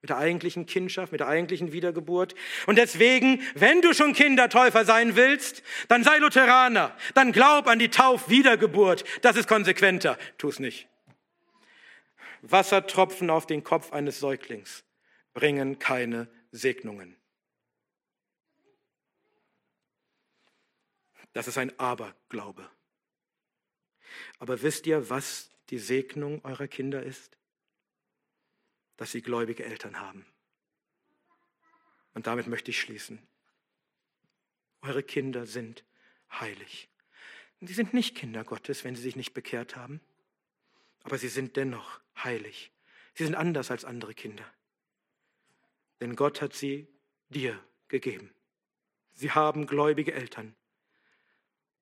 mit 0.00 0.10
der 0.10 0.18
eigentlichen 0.18 0.66
Kindschaft, 0.66 1.10
mit 1.10 1.20
der 1.20 1.28
eigentlichen 1.28 1.72
Wiedergeburt. 1.72 2.34
Und 2.66 2.76
deswegen, 2.76 3.42
wenn 3.54 3.82
du 3.82 3.92
schon 3.94 4.12
Kindertäufer 4.12 4.84
sein 4.84 5.16
willst, 5.16 5.62
dann 5.88 6.04
sei 6.04 6.18
Lutheraner, 6.18 6.96
dann 7.14 7.32
glaub 7.32 7.66
an 7.66 7.80
die 7.80 7.88
Taufwiedergeburt. 7.88 9.04
Das 9.22 9.36
ist 9.36 9.48
konsequenter. 9.48 10.16
Tu 10.38 10.48
es 10.48 10.60
nicht. 10.60 10.86
Wassertropfen 12.42 13.30
auf 13.30 13.46
den 13.46 13.64
Kopf 13.64 13.92
eines 13.92 14.20
Säuglings 14.20 14.84
bringen 15.34 15.80
keine 15.80 16.28
Segnungen. 16.52 17.17
Das 21.32 21.48
ist 21.48 21.58
ein 21.58 21.78
Aberglaube. 21.78 22.68
Aber 24.38 24.62
wisst 24.62 24.86
ihr, 24.86 25.10
was 25.10 25.50
die 25.70 25.78
Segnung 25.78 26.44
eurer 26.44 26.68
Kinder 26.68 27.02
ist? 27.02 27.38
dass 28.98 29.12
sie 29.12 29.22
gläubige 29.22 29.64
Eltern 29.64 29.98
haben. 30.00 30.26
Und 32.12 32.26
damit 32.26 32.48
möchte 32.48 32.70
ich 32.70 32.80
schließen. 32.80 33.26
Eure 34.82 35.02
Kinder 35.02 35.46
sind 35.46 35.84
heilig. 36.30 36.88
Sie 37.60 37.72
sind 37.72 37.94
nicht 37.94 38.16
Kinder 38.16 38.44
Gottes, 38.44 38.84
wenn 38.84 38.94
sie 38.94 39.02
sich 39.02 39.16
nicht 39.16 39.34
bekehrt 39.34 39.76
haben, 39.76 40.00
aber 41.02 41.16
sie 41.16 41.28
sind 41.28 41.56
dennoch 41.56 42.00
heilig. 42.22 42.70
Sie 43.14 43.24
sind 43.24 43.34
anders 43.34 43.70
als 43.70 43.84
andere 43.84 44.14
Kinder. 44.14 44.44
Denn 46.00 46.14
Gott 46.14 46.42
hat 46.42 46.54
sie 46.54 46.88
dir 47.28 47.58
gegeben. 47.86 48.32
Sie 49.14 49.30
haben 49.30 49.66
gläubige 49.66 50.12
Eltern. 50.12 50.54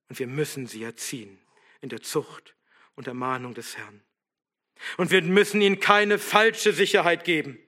Und 0.09 0.19
wir 0.19 0.27
müssen 0.27 0.67
sie 0.67 0.83
erziehen 0.83 1.39
in 1.81 1.89
der 1.89 2.03
Zucht 2.03 2.55
und 2.95 3.07
Ermahnung 3.07 3.55
des 3.55 3.77
Herrn. 3.77 4.03
Und 4.97 5.11
wir 5.11 5.23
müssen 5.23 5.61
ihnen 5.61 5.81
keine 5.81 6.19
falsche 6.19 6.73
Sicherheit 6.73 7.25
geben, 7.25 7.59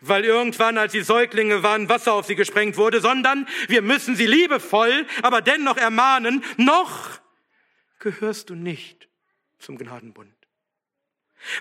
weil 0.00 0.24
irgendwann, 0.24 0.78
als 0.78 0.92
sie 0.92 1.02
Säuglinge 1.02 1.62
waren, 1.62 1.88
Wasser 1.88 2.12
auf 2.12 2.26
sie 2.26 2.34
gesprengt 2.34 2.76
wurde, 2.76 3.00
sondern 3.00 3.48
wir 3.68 3.82
müssen 3.82 4.14
sie 4.14 4.26
liebevoll, 4.26 5.06
aber 5.22 5.40
dennoch 5.40 5.76
ermahnen, 5.76 6.44
noch 6.56 7.20
gehörst 7.98 8.50
du 8.50 8.54
nicht 8.54 9.08
zum 9.58 9.76
Gnadenbund. 9.76 10.37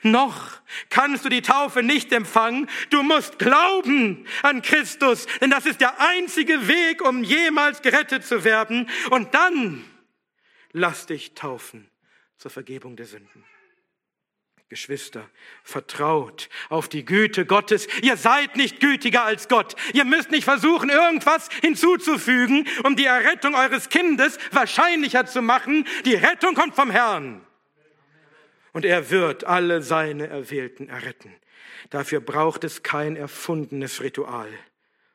Noch 0.03 0.59
kannst 0.89 1.25
du 1.25 1.29
die 1.29 1.41
Taufe 1.41 1.83
nicht 1.83 2.11
empfangen. 2.11 2.69
Du 2.89 3.03
musst 3.03 3.39
glauben 3.39 4.25
an 4.43 4.61
Christus, 4.61 5.27
denn 5.39 5.49
das 5.49 5.65
ist 5.65 5.81
der 5.81 5.99
einzige 5.99 6.67
Weg, 6.67 7.01
um 7.01 7.23
jemals 7.23 7.81
gerettet 7.81 8.25
zu 8.25 8.43
werden. 8.43 8.89
Und 9.09 9.33
dann 9.33 9.83
lass 10.71 11.05
dich 11.05 11.33
taufen 11.33 11.89
zur 12.37 12.51
Vergebung 12.51 12.95
der 12.95 13.05
Sünden. 13.05 13.43
Geschwister, 14.69 15.29
vertraut 15.63 16.49
auf 16.67 16.89
die 16.89 17.05
Güte 17.05 17.45
Gottes. 17.45 17.87
Ihr 18.01 18.17
seid 18.17 18.57
nicht 18.57 18.81
gütiger 18.81 19.23
als 19.23 19.47
Gott. 19.47 19.77
Ihr 19.93 20.03
müsst 20.03 20.29
nicht 20.29 20.43
versuchen, 20.43 20.89
irgendwas 20.89 21.47
hinzuzufügen, 21.61 22.67
um 22.83 22.97
die 22.97 23.05
Errettung 23.05 23.55
eures 23.55 23.87
Kindes 23.87 24.37
wahrscheinlicher 24.51 25.25
zu 25.25 25.41
machen. 25.41 25.87
Die 26.03 26.15
Rettung 26.15 26.53
kommt 26.53 26.75
vom 26.75 26.91
Herrn. 26.91 27.46
Und 28.77 28.85
er 28.85 29.09
wird 29.09 29.43
alle 29.43 29.81
seine 29.81 30.27
Erwählten 30.27 30.87
erretten. 30.87 31.33
Dafür 31.89 32.19
braucht 32.19 32.63
es 32.63 32.83
kein 32.83 33.15
erfundenes 33.15 34.01
Ritual, 34.01 34.51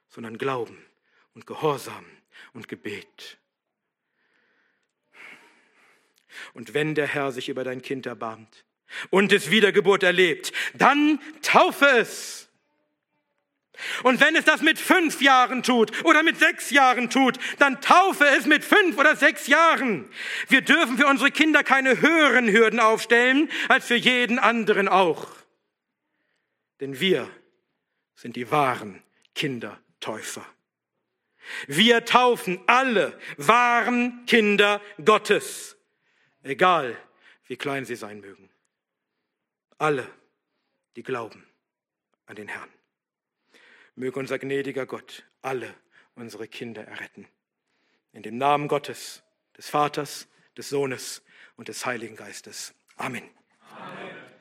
sondern 0.08 0.36
Glauben 0.36 0.84
und 1.32 1.46
Gehorsam 1.46 2.04
und 2.54 2.66
Gebet. 2.66 3.38
Und 6.54 6.74
wenn 6.74 6.96
der 6.96 7.06
Herr 7.06 7.30
sich 7.30 7.48
über 7.48 7.62
dein 7.62 7.82
Kind 7.82 8.04
erbarmt, 8.04 8.64
und 9.10 9.32
es 9.32 9.52
Wiedergeburt 9.52 10.02
erlebt, 10.02 10.52
dann 10.74 11.20
taufe 11.42 11.86
es. 11.86 12.48
Und 14.02 14.20
wenn 14.20 14.36
es 14.36 14.44
das 14.44 14.60
mit 14.60 14.78
fünf 14.78 15.22
Jahren 15.22 15.62
tut 15.62 16.04
oder 16.04 16.22
mit 16.22 16.38
sechs 16.38 16.70
Jahren 16.70 17.08
tut, 17.10 17.38
dann 17.58 17.80
taufe 17.80 18.24
es 18.26 18.46
mit 18.46 18.64
fünf 18.64 18.98
oder 18.98 19.16
sechs 19.16 19.46
Jahren. 19.46 20.08
Wir 20.48 20.60
dürfen 20.60 20.98
für 20.98 21.06
unsere 21.06 21.30
Kinder 21.30 21.64
keine 21.64 22.00
höheren 22.00 22.48
Hürden 22.48 22.80
aufstellen 22.80 23.50
als 23.68 23.86
für 23.86 23.96
jeden 23.96 24.38
anderen 24.38 24.88
auch. 24.88 25.28
Denn 26.80 27.00
wir 27.00 27.30
sind 28.14 28.36
die 28.36 28.50
wahren 28.50 29.02
Kindertäufer. 29.34 30.46
Wir 31.66 32.04
taufen 32.04 32.60
alle 32.66 33.18
wahren 33.36 34.26
Kinder 34.26 34.80
Gottes, 35.04 35.76
egal 36.42 36.96
wie 37.46 37.56
klein 37.56 37.84
sie 37.84 37.96
sein 37.96 38.20
mögen. 38.20 38.48
Alle, 39.78 40.08
die 40.94 41.02
glauben 41.02 41.44
an 42.26 42.36
den 42.36 42.48
Herrn. 42.48 42.68
Möge 43.94 44.18
unser 44.18 44.38
gnädiger 44.38 44.86
Gott 44.86 45.24
alle 45.42 45.74
unsere 46.14 46.48
Kinder 46.48 46.84
erretten. 46.84 47.26
In 48.12 48.22
dem 48.22 48.36
Namen 48.36 48.68
Gottes, 48.68 49.22
des 49.56 49.68
Vaters, 49.68 50.28
des 50.56 50.68
Sohnes 50.68 51.22
und 51.56 51.68
des 51.68 51.84
Heiligen 51.86 52.16
Geistes. 52.16 52.74
Amen. 52.96 53.28
Amen. 53.70 54.31